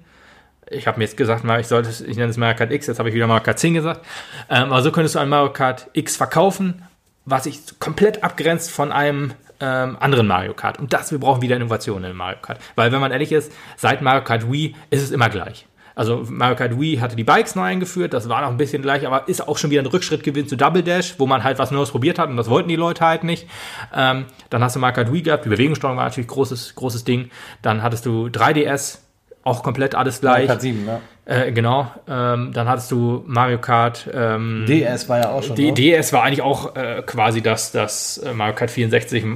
Ich 0.71 0.87
habe 0.87 0.99
mir 0.99 1.05
jetzt 1.05 1.17
gesagt, 1.17 1.45
ich 1.61 1.67
sollte 1.67 1.91
ich 1.91 2.17
nenne 2.17 2.31
es 2.31 2.37
Mario 2.37 2.57
Kart 2.57 2.73
X, 2.73 2.87
jetzt 2.87 2.99
habe 2.99 3.09
ich 3.09 3.15
wieder 3.15 3.27
Mario 3.27 3.43
Kart 3.43 3.59
10 3.59 3.75
gesagt. 3.75 4.05
Ähm, 4.49 4.73
aber 4.73 4.83
so 4.83 4.93
könntest 4.93 5.15
du 5.15 5.19
ein 5.19 5.29
Mario 5.29 5.53
Kart 5.53 5.89
X 5.93 6.17
verkaufen, 6.17 6.83
was 7.25 7.45
sich 7.45 7.61
komplett 7.79 8.23
abgrenzt 8.25 8.71
von 8.71 8.93
einem 8.93 9.33
ähm, 9.61 9.97
anderen 10.01 10.27
Mario 10.27 10.55
Kart. 10.55 10.79
Und 10.79 10.93
das, 10.93 11.13
wir 11.13 11.19
brauchen 11.19 11.43
wieder 11.43 11.57
Innovationen 11.57 12.11
in 12.11 12.17
Mario 12.17 12.39
Kart. 12.41 12.59
Weil, 12.75 12.93
wenn 12.93 13.01
man 13.01 13.13
ehrlich 13.13 13.33
ist, 13.33 13.53
seit 13.77 14.03
Mario 14.03 14.25
Kart 14.25 14.51
Wii 14.51 14.75
ist 14.91 15.03
es 15.03 15.11
immer 15.11 15.29
gleich. 15.29 15.67
Also 15.95 16.25
Mario 16.29 16.57
Kart 16.57 16.79
Wii 16.79 16.97
hatte 16.97 17.15
die 17.15 17.25
Bikes 17.25 17.55
neu 17.55 17.63
eingeführt, 17.63 18.13
das 18.15 18.29
war 18.29 18.43
noch 18.43 18.49
ein 18.49 18.57
bisschen 18.57 18.83
gleich, 18.83 19.07
aber 19.07 19.29
ist 19.29 19.47
auch 19.47 19.59
schon 19.59 19.71
wieder 19.71 19.81
ein 19.81 19.87
Rückschritt 19.87 20.25
gewesen 20.25 20.49
zu 20.49 20.57
Double 20.57 20.83
Dash, 20.83 21.15
wo 21.19 21.27
man 21.27 21.45
halt 21.45 21.59
was 21.59 21.71
Neues 21.71 21.93
probiert 21.93 22.19
hat 22.19 22.29
und 22.29 22.37
das 22.37 22.51
wollten 22.51 22.69
die 22.69 22.77
Leute 22.77 23.07
halt 23.07 23.23
nicht. 23.23 23.49
Ähm, 23.95 24.27
dann 24.51 24.63
hast 24.63 24.75
du 24.75 24.81
Mario 24.81 24.97
Kart 24.97 25.13
Wii 25.13 25.23
gehabt, 25.23 25.45
die 25.45 25.51
Bewegungssteuerung 25.51 25.97
war 25.97 26.05
natürlich 26.05 26.29
großes, 26.29 26.75
großes 26.75 27.05
Ding. 27.05 27.31
Dann 27.63 27.83
hattest 27.83 28.07
du 28.07 28.27
3DS, 28.27 28.99
auch 29.45 29.63
komplett 29.63 29.95
alles 29.95 30.21
gleich. 30.21 30.33
Mario 30.33 30.49
Kart 30.49 30.63
7, 30.63 30.87
ja. 30.87 31.01
Äh, 31.27 31.53
genau. 31.53 31.91
Ähm, 32.09 32.53
dann 32.53 32.69
hattest 32.69 32.91
du 32.91 33.23
Mario 33.27 33.59
Kart. 33.59 34.09
Ähm, 34.13 34.65
DS 34.67 35.09
war 35.09 35.19
ja 35.19 35.31
auch 35.31 35.43
schon. 35.43 35.57
Die, 35.57 35.73
DS 35.73 36.13
war 36.13 36.23
eigentlich 36.23 36.43
auch 36.43 36.77
äh, 36.77 37.03
quasi 37.07 37.43
das, 37.43 37.73
das 37.73 38.19
äh, 38.19 38.33
Mario 38.33 38.55
Kart 38.55 38.71
64, 38.71 39.25
äh, 39.25 39.27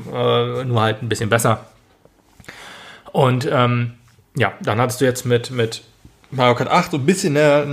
nur 0.65 0.81
halt 0.81 1.03
ein 1.03 1.09
bisschen 1.09 1.31
besser. 1.31 1.67
Und 3.13 3.49
ähm, 3.51 3.95
ja, 4.37 4.53
dann 4.61 4.81
hattest 4.81 5.01
du 5.01 5.05
jetzt 5.05 5.25
mit, 5.25 5.51
mit 5.51 5.83
Mario 6.31 6.55
Kart 6.55 6.71
8 6.71 6.91
so 6.91 6.97
ein 6.99 7.07
bisschen 7.07 7.33
ne, 7.33 7.65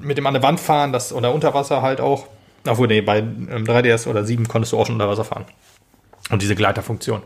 mit 0.00 0.18
dem 0.18 0.26
an 0.26 0.34
der 0.34 0.42
Wand 0.42 0.58
fahren, 0.58 0.92
das 0.92 1.12
oder 1.12 1.32
unter 1.32 1.54
Wasser 1.54 1.82
halt 1.82 2.00
auch. 2.00 2.26
Obwohl, 2.66 2.88
nee, 2.88 3.00
bei 3.00 3.18
ähm, 3.18 3.64
3DS 3.64 4.06
oder 4.08 4.24
7 4.24 4.46
konntest 4.48 4.72
du 4.72 4.78
auch 4.78 4.86
schon 4.86 4.96
unter 4.96 5.08
Wasser 5.08 5.24
fahren. 5.24 5.44
Und 6.30 6.42
diese 6.42 6.54
Gleiterfunktion. 6.54 7.22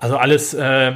Also 0.00 0.16
alles 0.16 0.54
äh, 0.54 0.92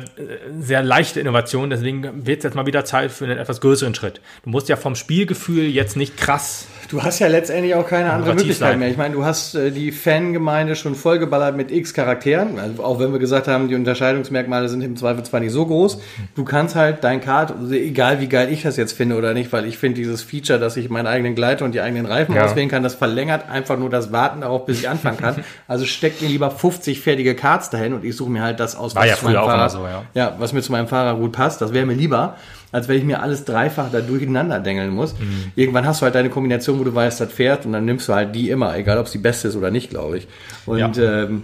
sehr 0.61 0.83
leichte 0.85 1.19
Innovation, 1.19 1.71
deswegen 1.71 2.25
wird 2.25 2.39
es 2.39 2.45
jetzt 2.45 2.55
mal 2.55 2.67
wieder 2.67 2.85
Zeit 2.85 3.11
für 3.11 3.25
einen 3.25 3.37
etwas 3.37 3.61
größeren 3.61 3.97
Schritt. 3.97 4.21
Du 4.45 4.51
musst 4.51 4.69
ja 4.69 4.77
vom 4.77 4.95
Spielgefühl 4.95 5.65
jetzt 5.65 5.97
nicht 5.97 6.17
krass 6.17 6.69
Du 6.89 7.03
hast 7.03 7.19
ja 7.19 7.29
letztendlich 7.29 7.75
auch 7.75 7.87
keine 7.87 8.13
andere 8.13 8.35
Möglichkeit 8.35 8.79
mehr. 8.79 8.89
Ich 8.89 8.97
meine, 8.97 9.15
du 9.15 9.25
hast 9.25 9.55
äh, 9.55 9.71
die 9.71 9.93
Fangemeinde 9.93 10.77
schon 10.77 10.95
vollgeballert 10.95 11.57
mit 11.57 11.71
X 11.71 11.95
Charakteren. 11.95 12.59
Also 12.59 12.85
auch 12.85 12.99
wenn 12.99 13.13
wir 13.13 13.19
gesagt 13.19 13.49
haben, 13.49 13.69
die 13.69 13.75
Unterscheidungsmerkmale 13.75 14.69
sind 14.69 14.83
im 14.83 14.97
Zweifel 14.97 15.23
zwar 15.23 15.41
nicht 15.41 15.53
so 15.53 15.67
groß. 15.67 16.01
Du 16.35 16.45
kannst 16.45 16.75
halt 16.75 17.05
dein 17.05 17.21
Kart, 17.21 17.55
also 17.59 17.73
egal 17.73 18.21
wie 18.21 18.29
geil 18.29 18.53
ich 18.53 18.63
das 18.63 18.77
jetzt 18.77 18.93
finde 18.93 19.17
oder 19.17 19.35
nicht, 19.35 19.53
weil 19.53 19.65
ich 19.67 19.79
finde 19.79 19.97
dieses 19.97 20.23
Feature, 20.23 20.59
dass 20.59 20.77
ich 20.77 20.91
meinen 20.91 21.07
eigenen 21.07 21.35
Gleiter 21.35 21.65
und 21.65 21.73
die 21.73 21.81
eigenen 21.81 22.07
Reifen 22.07 22.35
ja. 22.35 22.45
auswählen 22.45 22.69
kann, 22.69 22.83
das 22.83 22.95
verlängert 22.95 23.49
einfach 23.49 23.79
nur 23.79 23.91
das 23.91 24.13
Warten 24.13 24.43
darauf, 24.43 24.67
bis 24.67 24.81
ich 24.81 24.89
anfangen 24.89 25.19
kann. 25.19 25.37
also 25.69 25.85
steckt 25.85 26.23
mir 26.23 26.29
lieber 26.29 26.51
50 26.51 27.01
fertige 27.01 27.35
Karts 27.35 27.71
dahin 27.71 27.93
und 27.93 28.05
ich 28.05 28.17
suche 28.17 28.31
mir 28.31 28.43
halt 28.43 28.61
das 28.61 28.77
aus, 28.77 28.95
was, 28.95 29.07
ja 29.07 29.17
zu 29.17 29.27
meinem 29.27 29.37
Fahrer, 29.37 29.71
so, 29.71 29.85
ja. 29.85 30.03
ja. 30.15 30.35
was 30.39 30.53
mir 30.53 30.63
zu 30.63 30.73
meinem 30.73 30.89
Fahrer 30.89 31.17
gut 31.17 31.33
passt. 31.33 31.61
Das 31.61 31.73
wäre 31.73 31.87
mir 31.87 31.95
lieber 31.95 32.37
als 32.73 32.89
wenn 32.89 32.99
ich 32.99 33.05
mir 33.05 33.23
alles 33.23 33.45
dreifach 33.45 33.91
da 33.93 34.01
durcheinander 34.01 34.59
dengeln 34.59 34.91
muss. 34.91 35.13
Mhm. 35.13 35.53
Irgendwann 35.55 35.87
hast 35.87 36.01
du 36.01 36.05
halt 36.05 36.15
deine 36.15 36.31
Kombination, 36.31 36.81
wo 36.81 36.85
du 36.85 36.95
weißt, 36.95 37.21
das 37.21 37.33
fährt 37.33 37.67
und 37.67 37.73
dann 37.73 37.85
nimmst 37.85 38.09
du 38.09 38.15
halt 38.15 38.35
die 38.35 38.51
immer, 38.51 38.77
egal 38.77 38.99
ob 38.99 39.07
es 39.07 39.13
die 39.13 39.19
beste 39.19 39.49
ist 39.49 39.57
oder 39.57 39.71
nicht, 39.71 39.91
glaube 39.91 40.19
ich. 40.19 40.29
Und 40.67 40.97
ja. 40.97 41.25
ähm, 41.25 41.43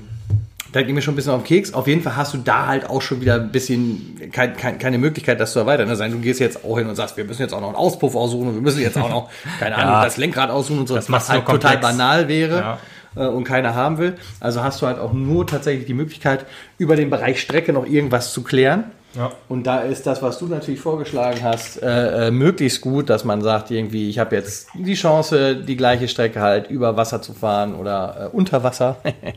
da 0.72 0.83
ging 0.83 0.95
mir 0.95 1.03
schon 1.03 1.14
ein 1.14 1.16
bisschen 1.16 1.33
auf 1.33 1.43
den 1.43 1.47
Keks. 1.47 1.72
Auf 1.72 1.87
jeden 1.87 2.03
Fall 2.03 2.16
hast 2.16 2.35
du 2.35 2.39
da 2.39 2.66
halt 2.66 2.89
auch 2.89 3.01
schon 3.01 3.20
wieder 3.20 3.37
ein 3.37 3.51
bisschen 3.51 4.18
kein, 4.33 4.57
kein, 4.57 4.79
keine 4.79 4.99
Möglichkeit, 4.99 5.41
das 5.41 5.53
zu 5.53 5.61
erweitern. 5.61 5.89
Heißt, 5.89 6.01
du 6.01 6.18
gehst 6.18 6.41
jetzt 6.41 6.64
auch 6.64 6.79
hin 6.79 6.89
und 6.89 6.97
sagst, 6.97 7.16
wir 7.16 7.24
müssen 7.24 7.43
jetzt 7.43 7.55
auch 7.55 7.61
noch 7.61 7.68
einen 7.68 7.76
Auspuff 7.76 8.14
aussuchen 8.14 8.49
und 8.49 8.55
wir 8.55 8.62
müssen 8.62 8.81
jetzt 8.81 8.99
auch 8.99 9.09
noch, 9.09 9.31
keine 9.61 9.76
Ahnung, 9.76 9.93
ja. 9.93 10.05
das 10.05 10.16
Lenkrad 10.16 10.51
aussuchen 10.51 10.81
und 10.81 10.89
so, 10.89 10.95
das 10.95 11.11
was 11.11 11.29
halt 11.29 11.47
total 11.47 11.79
banal 11.79 12.29
wäre. 12.29 12.57
Ja 12.59 12.79
äh, 13.16 13.26
und 13.26 13.45
keiner 13.45 13.74
haben 13.74 13.99
will. 13.99 14.16
Also 14.41 14.62
hast 14.62 14.83
du 14.83 14.87
halt 14.87 14.99
auch 14.99 15.12
nur 15.12 15.47
tatsächlich 15.47 15.87
die 15.87 15.95
Möglichkeit, 15.95 16.45
über 16.76 16.97
den 16.97 17.11
Bereich 17.11 17.41
Strecke 17.41 17.72
noch 17.72 17.87
irgendwas 17.87 18.33
zu 18.33 18.43
klären. 18.43 18.85
Ja. 19.14 19.32
Und 19.48 19.66
da 19.66 19.80
ist 19.80 20.06
das, 20.06 20.22
was 20.22 20.38
du 20.38 20.46
natürlich 20.46 20.80
vorgeschlagen 20.80 21.40
hast, 21.42 21.82
äh, 21.82 22.28
äh, 22.28 22.30
möglichst 22.30 22.82
gut, 22.82 23.09
dass 23.09 23.24
man 23.24 23.40
sagt, 23.40 23.70
irgendwie, 23.70 24.11
ich 24.11 24.18
habe 24.18 24.36
jetzt 24.36 24.68
die 24.74 24.94
Chance, 24.94 25.56
die 25.56 25.76
gleiche 25.76 26.09
Strecke 26.09 26.40
halt 26.40 26.70
über 26.70 26.96
Wasser 26.96 27.22
zu 27.22 27.32
fahren 27.32 27.74
oder 27.74 28.30
äh, 28.32 28.36
unter 28.36 28.62
Wasser. 28.62 28.96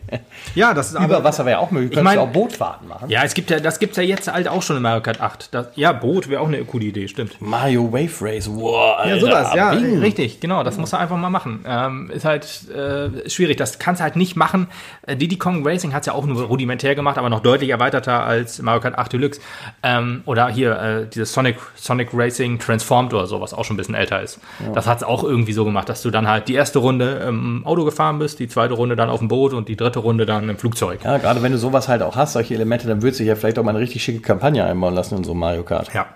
ja, 0.55 0.73
das 0.73 0.87
ist 0.87 0.95
Über 0.95 1.03
aber, 1.17 1.23
Wasser 1.23 1.45
wäre 1.45 1.59
auch 1.59 1.71
möglich. 1.71 1.91
Du 1.91 1.99
ich 1.99 2.03
mein, 2.03 2.19
auch 2.19 2.27
Bootfahrten 2.27 2.87
machen. 2.87 3.09
Ja, 3.09 3.23
es 3.23 3.33
gibt 3.33 3.49
ja, 3.49 3.59
das 3.59 3.79
gibt 3.79 3.91
es 3.91 3.97
ja 3.97 4.03
jetzt 4.03 4.31
halt 4.31 4.49
auch 4.49 4.61
schon 4.61 4.75
in 4.75 4.83
Mario 4.83 5.01
Kart 5.01 5.21
8. 5.21 5.53
Das, 5.53 5.67
ja, 5.75 5.93
Boot 5.93 6.29
wäre 6.29 6.41
auch 6.41 6.47
eine 6.47 6.63
coole 6.65 6.85
Idee, 6.85 7.07
stimmt. 7.07 7.41
Mario 7.41 7.91
Wave 7.93 8.21
Race, 8.21 8.49
wow. 8.51 8.97
Alter, 8.97 9.15
ja, 9.15 9.19
sowas, 9.19 9.55
ja, 9.55 9.73
Bing. 9.73 9.99
richtig, 9.99 10.41
genau, 10.41 10.63
das 10.63 10.77
musst 10.77 10.91
du 10.91 10.97
einfach 10.97 11.17
mal 11.17 11.29
machen. 11.29 11.63
Ähm, 11.65 12.11
ist 12.13 12.25
halt 12.25 12.69
äh, 12.69 13.29
schwierig, 13.29 13.55
das 13.55 13.79
kannst 13.79 14.01
du 14.01 14.03
halt 14.03 14.17
nicht 14.17 14.35
machen. 14.35 14.67
Äh, 15.03 15.15
Diddy 15.15 15.37
Kong 15.37 15.65
Racing 15.65 15.93
hat 15.93 16.01
es 16.01 16.07
ja 16.07 16.13
auch 16.13 16.25
nur 16.25 16.43
rudimentär 16.43 16.93
gemacht, 16.93 17.17
aber 17.17 17.29
noch 17.29 17.39
deutlich 17.39 17.69
erweiterter 17.69 18.25
als 18.25 18.61
Mario 18.61 18.81
Kart 18.81 18.97
8 18.97 19.13
Deluxe. 19.13 19.39
Ähm, 19.83 20.21
oder 20.25 20.49
hier 20.49 20.79
äh, 20.79 21.07
dieses 21.07 21.33
Sonic, 21.33 21.57
Sonic 21.75 22.09
Racing 22.13 22.59
Transformed 22.59 23.13
oder 23.13 23.27
so, 23.27 23.41
was 23.41 23.53
auch 23.53 23.65
schon 23.65 23.75
ein 23.75 23.77
bisschen 23.77 23.95
älter 23.95 24.21
ist. 24.21 24.39
Ja. 24.65 24.71
Das 24.73 24.87
hat 24.87 24.97
es 24.97 25.03
auch 25.03 25.23
irgendwie 25.23 25.53
so 25.53 25.65
gemacht, 25.65 25.89
dass 25.89 26.01
du 26.01 26.11
dann 26.11 26.27
halt 26.27 26.47
die 26.47 26.53
erste 26.53 26.79
Runde 26.79 27.23
im 27.27 27.65
Auto 27.65 27.83
gefahren 27.83 28.19
bist, 28.19 28.39
die 28.39 28.47
zweite 28.47 28.73
Runde 28.73 28.95
dann 28.95 29.09
auf 29.09 29.19
dem 29.19 29.27
Boot 29.27 29.53
und 29.53 29.67
die 29.67 29.75
dritte 29.75 29.99
Runde 29.99 30.25
dann 30.25 30.49
im 30.49 30.57
Flugzeug. 30.57 31.03
Ja, 31.03 31.17
gerade 31.17 31.41
wenn 31.41 31.51
du 31.51 31.57
sowas 31.57 31.87
halt 31.87 32.01
auch 32.01 32.15
hast, 32.15 32.33
solche 32.33 32.53
Elemente, 32.53 32.87
dann 32.87 33.01
würde 33.01 33.15
sich 33.15 33.27
ja 33.27 33.35
vielleicht 33.35 33.59
auch 33.59 33.63
mal 33.63 33.71
eine 33.71 33.79
richtig 33.79 34.03
schicke 34.03 34.21
Kampagne 34.21 34.63
einbauen 34.63 34.93
lassen 34.93 35.17
in 35.17 35.23
so 35.23 35.33
Mario 35.33 35.63
Kart. 35.63 35.93
Ja. 35.93 36.07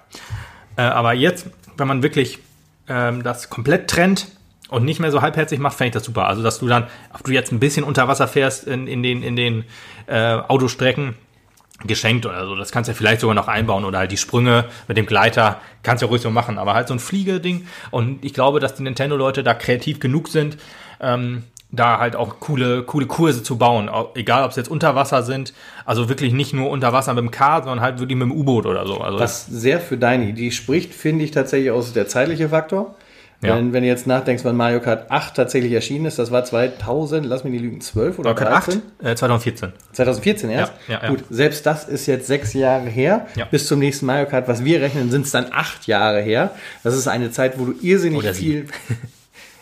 Äh, 0.77 0.83
aber 0.83 1.13
jetzt, 1.13 1.47
wenn 1.77 1.87
man 1.87 2.03
wirklich 2.03 2.39
ähm, 2.87 3.23
das 3.23 3.49
komplett 3.49 3.89
trennt, 3.89 4.27
und 4.69 4.83
nicht 4.83 4.99
mehr 4.99 5.11
so 5.11 5.21
halbherzig 5.21 5.59
macht, 5.59 5.77
fände 5.77 5.89
ich 5.89 5.93
das 5.93 6.03
super. 6.03 6.27
Also, 6.27 6.41
dass 6.41 6.59
du 6.59 6.67
dann, 6.67 6.87
ob 7.13 7.23
du 7.23 7.31
jetzt 7.31 7.51
ein 7.51 7.59
bisschen 7.59 7.83
unter 7.83 8.07
Wasser 8.07 8.27
fährst 8.27 8.65
in, 8.67 8.87
in 8.87 9.03
den, 9.03 9.21
in 9.21 9.35
den 9.35 9.63
äh, 10.07 10.33
Autostrecken, 10.33 11.15
geschenkt 11.84 12.26
oder 12.26 12.45
so. 12.45 12.55
Das 12.55 12.71
kannst 12.71 12.88
du 12.88 12.93
ja 12.93 12.97
vielleicht 12.97 13.21
sogar 13.21 13.36
noch 13.36 13.47
einbauen 13.47 13.86
oder 13.86 13.99
halt 13.99 14.11
die 14.11 14.17
Sprünge 14.17 14.65
mit 14.88 14.97
dem 14.97 15.05
Gleiter 15.05 15.59
kannst 15.84 16.01
du 16.01 16.05
ja 16.05 16.09
ruhig 16.09 16.21
so 16.21 16.32
machen. 16.32 16.57
Aber 16.57 16.73
halt 16.73 16.88
so 16.88 16.93
ein 16.93 16.99
Fliegeding. 16.99 17.67
Und 17.91 18.23
ich 18.23 18.34
glaube, 18.34 18.59
dass 18.59 18.76
die 18.76 18.84
Nintendo-Leute 18.84 19.43
da 19.43 19.53
kreativ 19.53 19.99
genug 19.99 20.30
sind, 20.30 20.57
ähm, 20.99 21.43
da 21.71 21.99
halt 21.99 22.15
auch 22.15 22.39
coole, 22.39 22.84
coole 22.84 23.05
Kurse 23.05 23.43
zu 23.43 23.57
bauen. 23.57 23.89
Egal, 24.15 24.43
ob 24.45 24.51
es 24.51 24.55
jetzt 24.55 24.69
unter 24.69 24.95
Wasser 24.95 25.23
sind, 25.23 25.53
also 25.84 26.07
wirklich 26.07 26.34
nicht 26.34 26.53
nur 26.53 26.69
unter 26.69 26.93
Wasser 26.93 27.13
mit 27.13 27.23
dem 27.23 27.32
Kart, 27.32 27.65
sondern 27.65 27.84
halt 27.84 27.99
wirklich 27.99 28.17
mit 28.17 28.30
dem 28.30 28.32
U-Boot 28.32 28.65
oder 28.65 28.88
so. 28.88 28.99
Also 28.99 29.19
Was 29.19 29.45
sehr 29.45 29.82
für 29.82 29.97
deine 29.97 30.26
Idee 30.30 30.51
spricht, 30.51 30.93
finde 30.93 31.26
ich 31.26 31.32
tatsächlich 31.32 31.71
aus 31.71 31.91
der 31.91 32.07
zeitliche 32.07 32.49
Faktor. 32.49 32.95
Ja. 33.45 33.57
Wenn, 33.57 33.73
wenn 33.73 33.83
du 33.83 33.89
jetzt 33.89 34.07
nachdenkst, 34.07 34.43
wann 34.43 34.55
Mario 34.55 34.79
Kart 34.79 35.11
8 35.11 35.35
tatsächlich 35.35 35.71
erschienen 35.71 36.05
ist, 36.05 36.19
das 36.19 36.31
war 36.31 36.43
2000, 36.43 37.25
lass 37.25 37.43
mich 37.43 37.53
die 37.53 37.59
Lügen, 37.59 37.81
12 37.81 38.19
oder 38.19 38.33
Mario 38.33 38.47
Kart 38.47 38.67
13? 38.67 38.81
8? 38.99 39.05
Äh, 39.11 39.15
2014. 39.15 39.73
2014 39.93 40.49
erst? 40.49 40.73
Ja, 40.87 41.01
ja, 41.01 41.09
Gut, 41.09 41.23
selbst 41.29 41.65
das 41.65 41.87
ist 41.87 42.05
jetzt 42.05 42.27
sechs 42.27 42.53
Jahre 42.53 42.87
her. 42.87 43.27
Bis 43.51 43.67
zum 43.67 43.79
nächsten 43.79 44.05
Mario 44.05 44.25
Kart, 44.27 44.47
was 44.47 44.63
wir 44.63 44.81
rechnen, 44.81 45.11
sind 45.11 45.25
es 45.25 45.31
dann 45.31 45.47
acht 45.51 45.87
Jahre 45.87 46.21
her. 46.21 46.51
Das 46.83 46.95
ist 46.95 47.07
eine 47.07 47.31
Zeit, 47.31 47.59
wo 47.59 47.65
du 47.65 47.73
irrsinnig 47.81 48.27
viel... 48.31 48.67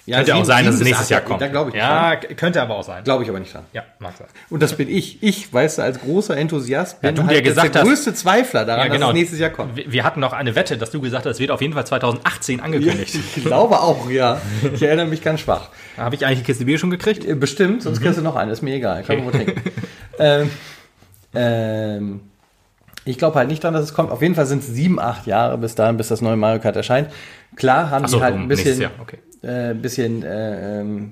Ja, 0.06 0.18
könnte 0.18 0.36
auch 0.36 0.44
sein, 0.44 0.66
dass 0.66 0.76
es 0.76 0.82
nächstes 0.82 1.08
Jahr 1.08 1.22
kommt. 1.22 1.42
Da 1.42 1.48
glaube 1.48 1.70
ich 1.70 1.78
Ja, 1.78 2.16
dran. 2.16 2.36
könnte 2.36 2.62
aber 2.62 2.76
auch 2.76 2.84
sein. 2.84 3.06
Glaube 3.06 3.24
ich 3.24 3.30
aber 3.30 3.40
nicht 3.40 3.54
dran. 3.54 3.64
Ja, 3.72 3.84
mag 4.00 4.18
sein. 4.18 4.28
Und 4.50 4.62
das 4.62 4.76
bin 4.76 4.90
ich. 4.90 5.24
Ich, 5.24 5.54
weißt 5.54 5.78
du, 5.78 5.82
als 5.82 6.02
großer 6.02 6.36
Enthusiast 6.36 7.00
bin 7.00 7.10
ja, 7.10 7.16
du 7.16 7.22
halt 7.22 7.32
der, 7.32 7.42
gesagt 7.42 7.76
der 7.76 7.84
größte 7.84 8.14
Zweifler 8.14 8.66
daran, 8.66 8.88
ja, 8.88 8.94
genau. 8.94 9.08
dass 9.08 9.10
es 9.10 9.20
nächstes 9.20 9.40
Jahr 9.40 9.50
kommt. 9.52 9.78
Wir, 9.78 9.90
wir 9.90 10.04
hatten 10.04 10.20
noch 10.20 10.34
eine 10.34 10.56
Wette, 10.56 10.78
dass 10.78 10.92
du 10.92 11.00
gesagt 11.00 11.26
hast, 11.26 11.36
es 11.36 11.40
wird 11.40 11.52
auf 11.52 11.62
jeden 11.62 11.74
Fall 11.74 11.88
2018 11.88 12.60
angekündigt. 12.60 13.16
ich 13.36 13.46
glaube 13.46 13.80
auch, 13.80 14.10
ja. 14.10 14.42
Ich 14.74 14.84
erinnere 14.84 15.06
mich 15.06 15.22
ganz 15.22 15.40
schwach. 15.40 15.70
Habe 15.96 16.16
ich 16.16 16.26
eigentlich 16.26 16.40
die 16.40 16.46
Kiste 16.46 16.66
Bier 16.66 16.78
schon 16.78 16.90
gekriegt? 16.90 17.24
Äh, 17.24 17.36
bestimmt, 17.36 17.82
sonst 17.84 18.00
mhm. 18.00 18.04
kriegst 18.04 18.20
du 18.20 18.24
noch 18.24 18.36
eine. 18.36 18.52
Ist 18.52 18.62
mir 18.62 18.76
egal. 18.76 19.04
Kann 19.04 19.20
okay. 19.20 19.26
man 19.26 19.34
wohl 19.34 19.46
trinken. 19.46 19.72
ähm, 20.20 20.50
ähm, 21.34 22.22
ich 23.06 23.18
glaube 23.18 23.38
halt 23.38 23.48
nicht 23.48 23.64
dran, 23.64 23.74
dass 23.74 23.84
es 23.84 23.94
kommt. 23.94 24.12
Auf 24.12 24.22
jeden 24.22 24.36
Fall 24.36 24.46
sind 24.46 24.64
es 24.64 24.68
sieben, 24.68 25.00
acht 25.00 25.28
Jahre 25.28 25.58
bis 25.58 25.76
dahin, 25.76 25.96
bis 25.96 26.10
das 26.10 26.22
neue 26.22 26.36
Mario 26.36 26.62
Kart 26.62 26.76
erscheint. 26.76 27.10
Klar 27.56 27.90
haben 27.90 28.08
so, 28.08 28.18
die 28.18 28.24
halt 28.24 28.36
ein 28.36 28.48
bisschen, 28.48 28.90
okay. 29.02 29.20
Äh, 29.44 29.74
bisschen 29.74 30.24
äh, 30.24 30.82
ähm, 30.82 31.12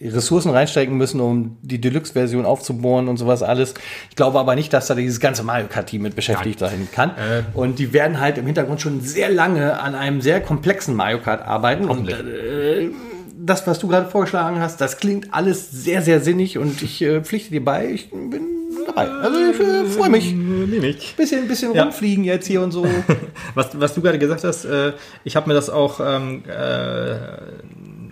Ressourcen 0.00 0.50
reinstecken 0.50 0.96
müssen, 0.96 1.20
um 1.20 1.56
die 1.62 1.80
Deluxe-Version 1.80 2.44
aufzubohren 2.44 3.08
und 3.08 3.16
sowas 3.16 3.42
alles. 3.42 3.74
Ich 4.10 4.16
glaube 4.16 4.38
aber 4.38 4.54
nicht, 4.54 4.72
dass 4.72 4.86
da 4.86 4.94
dieses 4.94 5.18
ganze 5.18 5.42
Mario 5.42 5.66
Kart-Team 5.66 6.02
mit 6.02 6.14
beschäftigt 6.14 6.60
Nein. 6.60 6.70
dahin 6.70 6.88
kann. 6.92 7.10
Äh. 7.10 7.42
Und 7.54 7.78
die 7.78 7.92
werden 7.92 8.20
halt 8.20 8.38
im 8.38 8.46
Hintergrund 8.46 8.80
schon 8.80 9.00
sehr 9.00 9.28
lange 9.28 9.80
an 9.80 9.94
einem 9.94 10.20
sehr 10.20 10.40
komplexen 10.40 10.94
Mario 10.94 11.18
Kart 11.20 11.42
arbeiten. 11.42 11.86
Und 11.86 12.08
äh, 12.08 12.90
das, 13.38 13.66
was 13.66 13.78
du 13.80 13.88
gerade 13.88 14.08
vorgeschlagen 14.08 14.60
hast, 14.60 14.80
das 14.80 14.98
klingt 14.98 15.34
alles 15.34 15.70
sehr, 15.70 16.02
sehr 16.02 16.20
sinnig 16.20 16.58
und 16.58 16.82
ich 16.82 17.02
äh, 17.02 17.20
pflichte 17.22 17.50
dir 17.50 17.64
bei. 17.64 17.90
Ich 17.90 18.10
bin 18.10 18.42
dabei. 18.86 19.08
Also 19.08 19.38
ich 19.38 19.60
äh, 19.60 19.84
freue 19.84 20.10
mich. 20.10 20.34
Nehme 20.66 20.86
ich. 20.86 21.14
Bisschen, 21.16 21.48
bisschen 21.48 21.74
ja. 21.74 21.82
rumfliegen 21.82 22.24
jetzt 22.24 22.46
hier 22.46 22.62
und 22.62 22.72
so. 22.72 22.86
was, 23.54 23.78
was 23.78 23.94
du 23.94 24.02
gerade 24.02 24.18
gesagt 24.18 24.44
hast, 24.44 24.64
äh, 24.64 24.92
ich 25.24 25.36
habe 25.36 25.48
mir 25.48 25.54
das 25.54 25.70
auch 25.70 26.00
ähm, 26.00 26.44
äh, 26.46 27.16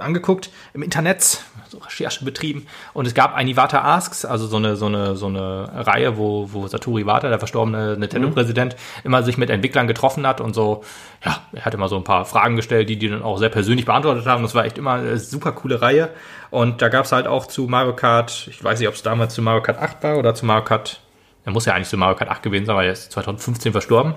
angeguckt 0.00 0.50
im 0.74 0.82
Internet, 0.82 1.40
Recherche 1.84 2.24
betrieben 2.24 2.66
und 2.94 3.06
es 3.06 3.14
gab 3.14 3.34
ein 3.34 3.48
Iwata 3.48 3.82
Asks, 3.82 4.24
also 4.24 4.46
so 4.46 4.56
eine, 4.56 4.76
so 4.76 4.86
eine, 4.86 5.16
so 5.16 5.26
eine 5.26 5.68
Reihe, 5.86 6.16
wo, 6.16 6.48
wo 6.52 6.66
Satoru 6.66 6.98
Iwata, 6.98 7.28
der 7.28 7.38
verstorbene 7.38 7.96
Nintendo-Präsident, 7.98 8.74
mhm. 8.74 9.00
immer 9.04 9.22
sich 9.22 9.36
mit 9.36 9.50
Entwicklern 9.50 9.86
getroffen 9.86 10.26
hat 10.26 10.40
und 10.40 10.54
so, 10.54 10.84
ja, 11.24 11.40
er 11.52 11.64
hat 11.64 11.74
immer 11.74 11.88
so 11.88 11.96
ein 11.96 12.04
paar 12.04 12.24
Fragen 12.24 12.56
gestellt, 12.56 12.88
die 12.88 12.96
die 12.96 13.08
dann 13.08 13.22
auch 13.22 13.38
sehr 13.38 13.48
persönlich 13.48 13.86
beantwortet 13.86 14.26
haben. 14.26 14.42
Das 14.42 14.54
war 14.54 14.64
echt 14.64 14.78
immer 14.78 14.92
eine 14.92 15.18
super 15.18 15.52
coole 15.52 15.82
Reihe. 15.82 16.10
Und 16.50 16.82
da 16.82 16.88
gab 16.88 17.04
es 17.04 17.12
halt 17.12 17.26
auch 17.26 17.46
zu 17.46 17.66
Mario 17.66 17.94
Kart, 17.94 18.46
ich 18.48 18.62
weiß 18.62 18.78
nicht, 18.78 18.88
ob 18.88 18.94
es 18.94 19.02
damals 19.02 19.34
zu 19.34 19.42
Mario 19.42 19.62
Kart 19.62 19.78
8 19.78 20.02
war 20.02 20.18
oder 20.18 20.34
zu 20.34 20.46
Mario 20.46 20.64
Kart, 20.64 21.00
er 21.46 21.52
muss 21.52 21.64
ja 21.64 21.74
eigentlich 21.74 21.88
zu 21.88 21.96
Mario 21.96 22.16
Kart 22.16 22.28
8 22.28 22.42
gewesen 22.42 22.66
sein, 22.66 22.74
weil 22.74 22.86
er 22.86 22.92
ist 22.92 23.12
2015 23.12 23.70
verstorben. 23.70 24.16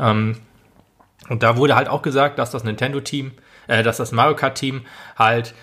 Ähm, 0.00 0.36
und 1.28 1.44
da 1.44 1.56
wurde 1.56 1.76
halt 1.76 1.88
auch 1.88 2.02
gesagt, 2.02 2.40
dass 2.40 2.50
das 2.50 2.64
Nintendo-Team, 2.64 3.32
äh, 3.68 3.84
dass 3.84 3.98
das 3.98 4.10
Mario 4.10 4.34
Kart-Team 4.34 4.82
halt 5.16 5.54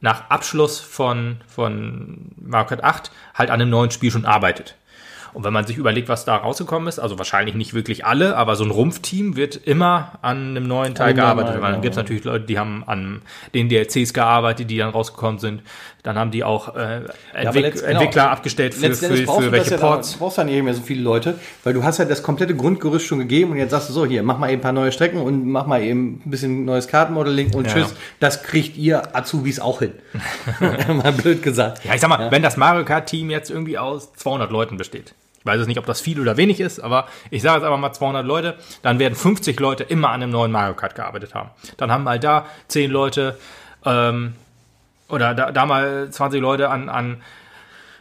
nach 0.00 0.30
Abschluss 0.30 0.78
von, 0.78 1.40
von 1.48 2.30
Mario 2.36 2.68
Kart 2.68 2.84
8 2.84 3.10
halt 3.34 3.50
an 3.50 3.60
einem 3.60 3.70
neuen 3.70 3.90
Spiel 3.90 4.12
schon 4.12 4.24
arbeitet. 4.24 4.76
Und 5.32 5.42
wenn 5.42 5.52
man 5.52 5.66
sich 5.66 5.76
überlegt, 5.76 6.08
was 6.08 6.24
da 6.24 6.36
rausgekommen 6.36 6.86
ist, 6.86 7.00
also 7.00 7.18
wahrscheinlich 7.18 7.56
nicht 7.56 7.74
wirklich 7.74 8.06
alle, 8.06 8.36
aber 8.36 8.54
so 8.54 8.62
ein 8.62 8.70
Rumpfteam 8.70 9.34
wird 9.34 9.56
immer 9.56 10.20
an 10.22 10.50
einem 10.50 10.68
neuen 10.68 10.94
Teil 10.94 11.14
gearbeitet. 11.14 11.60
Dann 11.60 11.82
gibt 11.82 11.94
es 11.94 11.96
natürlich 11.96 12.22
Leute, 12.22 12.44
die 12.44 12.60
haben 12.60 12.84
an 12.86 13.22
den 13.52 13.68
DLCs 13.68 14.14
gearbeitet, 14.14 14.70
die 14.70 14.78
dann 14.78 14.90
rausgekommen 14.90 15.40
sind. 15.40 15.62
Dann 16.04 16.18
haben 16.18 16.30
die 16.30 16.44
auch 16.44 16.76
äh, 16.76 17.00
Entwick 17.32 17.76
ja, 17.76 17.88
Entwickler 17.88 18.24
genau. 18.24 18.26
abgestellt 18.26 18.74
für, 18.74 18.94
für, 18.94 19.16
für, 19.16 19.52
welche 19.52 19.70
ja 19.70 19.76
Ports. 19.78 20.12
Du 20.12 20.18
brauchst 20.18 20.36
nicht 20.36 20.62
mehr 20.62 20.74
so 20.74 20.82
viele 20.82 21.00
Leute, 21.00 21.38
weil 21.64 21.72
du 21.72 21.82
hast 21.82 21.96
ja 21.96 22.04
das 22.04 22.22
komplette 22.22 22.54
Grundgerüst 22.54 23.06
schon 23.06 23.20
gegeben 23.20 23.52
und 23.52 23.56
jetzt 23.56 23.70
sagst 23.70 23.88
du 23.88 23.94
so, 23.94 24.04
hier, 24.04 24.22
mach 24.22 24.36
mal 24.36 24.50
eben 24.50 24.60
ein 24.60 24.62
paar 24.62 24.72
neue 24.72 24.92
Strecken 24.92 25.22
und 25.22 25.46
mach 25.46 25.66
mal 25.66 25.82
eben 25.82 26.20
ein 26.26 26.30
bisschen 26.30 26.66
neues 26.66 26.88
Kartenmodeling 26.88 27.54
und 27.54 27.66
ja. 27.68 27.72
tschüss. 27.72 27.94
Das 28.20 28.42
kriegt 28.42 28.76
ihr 28.76 29.16
Azubis 29.16 29.60
auch 29.60 29.78
hin. 29.78 29.92
mal 30.88 31.12
blöd 31.12 31.42
gesagt. 31.42 31.82
Ja, 31.86 31.94
ich 31.94 32.02
sag 32.02 32.10
mal, 32.10 32.30
wenn 32.30 32.42
das 32.42 32.58
Mario 32.58 32.84
Kart 32.84 33.08
Team 33.08 33.30
jetzt 33.30 33.50
irgendwie 33.50 33.78
aus 33.78 34.12
200 34.12 34.50
Leuten 34.50 34.76
besteht, 34.76 35.14
ich 35.38 35.46
weiß 35.46 35.56
jetzt 35.56 35.68
nicht, 35.68 35.78
ob 35.78 35.86
das 35.86 36.02
viel 36.02 36.20
oder 36.20 36.36
wenig 36.36 36.60
ist, 36.60 36.80
aber 36.80 37.06
ich 37.30 37.40
sage 37.40 37.60
jetzt 37.60 37.64
einfach 37.64 37.78
mal 37.78 37.94
200 37.94 38.26
Leute, 38.26 38.56
dann 38.82 38.98
werden 38.98 39.14
50 39.14 39.58
Leute 39.58 39.84
immer 39.84 40.10
an 40.10 40.22
einem 40.22 40.32
neuen 40.32 40.52
Mario 40.52 40.74
Kart 40.74 40.94
gearbeitet 40.94 41.34
haben. 41.34 41.48
Dann 41.78 41.90
haben 41.90 42.04
mal 42.04 42.20
da 42.20 42.44
10 42.68 42.90
Leute 42.90 43.38
ähm, 43.86 44.34
oder 45.08 45.34
da, 45.34 45.52
da 45.52 45.66
mal 45.66 46.10
20 46.10 46.40
Leute 46.40 46.70
an, 46.70 46.88
an 46.88 47.22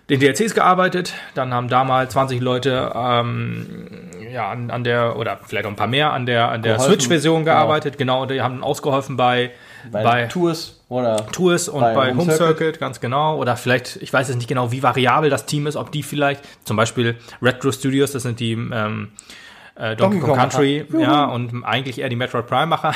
den 0.10 0.20
DLCs 0.20 0.54
gearbeitet, 0.54 1.14
dann 1.34 1.54
haben 1.54 1.70
da 1.70 1.84
mal 1.86 2.10
20 2.10 2.42
Leute 2.42 2.92
ähm, 2.94 3.88
ja, 4.32 4.50
an, 4.50 4.70
an 4.70 4.84
der, 4.84 5.18
oder 5.18 5.40
vielleicht 5.46 5.66
auch 5.66 5.70
ein 5.70 5.78
paar 5.78 5.88
mehr, 5.88 6.12
an 6.12 6.26
der, 6.26 6.50
an 6.50 6.62
der 6.62 6.80
Switch-Version 6.80 7.46
genau. 7.46 7.56
gearbeitet, 7.56 7.98
genau. 7.98 8.22
genau, 8.22 8.34
die 8.34 8.42
haben 8.42 8.64
ausgeholfen 8.64 9.16
bei, 9.16 9.52
bei, 9.92 10.04
bei 10.04 10.26
Tours 10.26 10.82
oder 10.90 11.26
Tours 11.32 11.70
und 11.70 11.82
bei, 11.82 11.94
bei 11.94 12.10
Home, 12.10 12.22
Home 12.22 12.32
Circuit. 12.34 12.58
Circuit. 12.58 12.80
ganz 12.80 13.00
genau. 13.00 13.38
Oder 13.38 13.56
vielleicht, 13.56 13.96
ich 13.98 14.12
weiß 14.12 14.28
jetzt 14.28 14.38
nicht 14.38 14.50
genau, 14.50 14.72
wie 14.72 14.84
variabel 14.84 15.30
das 15.30 15.46
Team 15.46 15.68
ist, 15.68 15.78
ob 15.78 15.92
die 15.92 16.04
vielleicht, 16.04 16.44
zum 16.66 16.76
Beispiel 16.76 17.16
Retro 17.42 17.72
Studios, 17.72 18.12
das 18.12 18.24
sind 18.24 18.42
die 18.42 18.52
ähm, 18.52 19.12
äh, 19.76 19.96
Donkey, 19.96 20.20
Kong 20.20 20.38
Country, 20.38 20.86
ja, 20.98 21.26
und 21.26 21.64
eigentlich 21.64 22.00
eher 22.00 22.10
die 22.10 22.16
Metroid 22.16 22.48
Prime-Macher, 22.48 22.94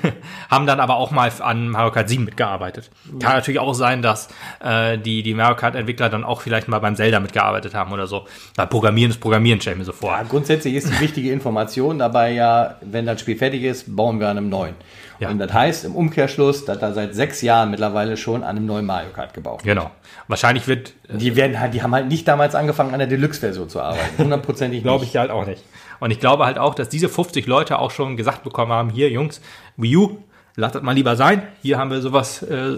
haben 0.50 0.66
dann 0.66 0.80
aber 0.80 0.96
auch 0.96 1.10
mal 1.10 1.30
an 1.40 1.68
Mario 1.68 1.90
Kart 1.90 2.08
7 2.08 2.24
mitgearbeitet. 2.24 2.90
Kann 3.20 3.34
natürlich 3.34 3.60
auch 3.60 3.74
sein, 3.74 4.00
dass 4.02 4.28
äh, 4.60 4.96
die, 4.98 5.22
die 5.22 5.34
Mario 5.34 5.56
Kart-Entwickler 5.56 6.08
dann 6.08 6.24
auch 6.24 6.40
vielleicht 6.40 6.68
mal 6.68 6.78
beim 6.78 6.96
Zelda 6.96 7.20
mitgearbeitet 7.20 7.74
haben 7.74 7.92
oder 7.92 8.06
so. 8.06 8.26
Weil 8.56 8.68
Programmieren 8.68 9.10
ist 9.10 9.20
Programmieren, 9.20 9.60
stell 9.60 9.76
mir 9.76 9.84
so 9.84 9.92
vor. 9.92 10.10
Ja, 10.10 10.22
grundsätzlich 10.22 10.74
ist 10.74 10.88
die 10.88 11.00
wichtige 11.00 11.32
Information 11.32 11.98
dabei 11.98 12.30
ja, 12.32 12.76
wenn 12.80 13.06
das 13.06 13.20
Spiel 13.20 13.36
fertig 13.36 13.62
ist, 13.62 13.94
bauen 13.94 14.20
wir 14.20 14.28
an 14.28 14.38
einem 14.38 14.48
neuen. 14.48 14.74
Ja. 15.18 15.28
Und 15.28 15.38
das 15.38 15.52
heißt 15.52 15.84
im 15.84 15.94
Umkehrschluss, 15.94 16.64
dass 16.64 16.78
da 16.78 16.92
seit 16.92 17.14
sechs 17.14 17.42
Jahren 17.42 17.70
mittlerweile 17.70 18.16
schon 18.16 18.42
an 18.42 18.56
einem 18.56 18.66
neuen 18.66 18.86
Mario 18.86 19.10
Kart 19.10 19.34
gebaut 19.34 19.64
wird. 19.64 19.76
Genau. 19.76 19.90
Wahrscheinlich 20.28 20.66
wird. 20.66 20.94
Die 21.08 21.36
werden 21.36 21.60
halt, 21.60 21.74
die 21.74 21.82
haben 21.82 21.94
halt 21.94 22.08
nicht 22.08 22.26
damals 22.26 22.54
angefangen, 22.54 22.92
an 22.94 23.00
der 23.00 23.08
Deluxe-Version 23.08 23.68
zu 23.68 23.80
arbeiten. 23.80 24.16
Hundertprozentig 24.18 24.82
Glaube 24.82 25.04
ich 25.04 25.16
halt 25.16 25.30
auch 25.30 25.46
nicht. 25.46 25.62
Und 26.00 26.10
ich 26.10 26.18
glaube 26.18 26.46
halt 26.46 26.58
auch, 26.58 26.74
dass 26.74 26.88
diese 26.88 27.08
50 27.08 27.46
Leute 27.46 27.78
auch 27.78 27.90
schon 27.90 28.16
gesagt 28.16 28.42
bekommen 28.42 28.72
haben, 28.72 28.90
hier 28.90 29.10
Jungs, 29.10 29.40
Wii 29.76 29.96
U, 29.96 30.18
lasst 30.56 30.74
das 30.74 30.82
mal 30.82 30.92
lieber 30.92 31.16
sein. 31.16 31.42
Hier 31.62 31.78
haben 31.78 31.90
wir 31.90 32.00
sowas 32.00 32.42
äh, 32.42 32.76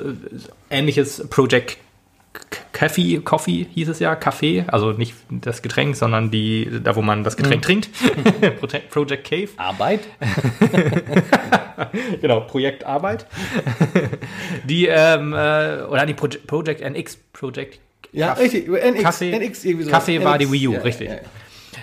ähnliches 0.71 1.29
Project 1.29 1.79
Coffee, 2.73 3.19
Coffee 3.19 3.67
hieß 3.75 3.89
es 3.89 3.99
ja, 3.99 4.17
Kaffee, 4.17 4.65
also 4.67 4.93
nicht 4.93 5.15
das 5.31 5.63
Getränk, 5.63 5.97
sondern 5.97 6.31
die, 6.31 6.69
da 6.83 6.97
wo 6.97 7.03
man 7.03 7.23
das 7.23 7.37
Getränk 7.37 7.63
mhm. 7.63 7.65
trinkt. 7.65 7.91
Project 8.91 9.29
Cave. 9.29 9.49
Arbeit. 9.57 10.01
genau, 12.21 12.41
Projekt 12.41 12.85
Arbeit. 12.85 13.27
die, 14.65 14.87
ähm, 14.87 15.33
äh, 15.33 15.83
oder 15.83 16.07
die 16.07 16.15
Project, 16.15 16.47
Project 16.47 16.81
NX, 16.81 17.19
Project 17.33 17.79
Ja, 18.13 18.29
Kaff 18.29 18.41
richtig, 18.41 18.69
NX, 18.69 19.03
Kaffee, 19.03 19.39
NX 19.39 19.65
irgendwie 19.65 19.85
so. 19.85 19.91
Kaffee 19.91 20.17
NX, 20.17 20.25
war 20.25 20.39
die 20.39 20.51
Wii 20.51 20.69
U, 20.69 20.73
ja, 20.73 20.81
richtig. 20.81 21.09
Ja, 21.09 21.15
ja. 21.17 21.21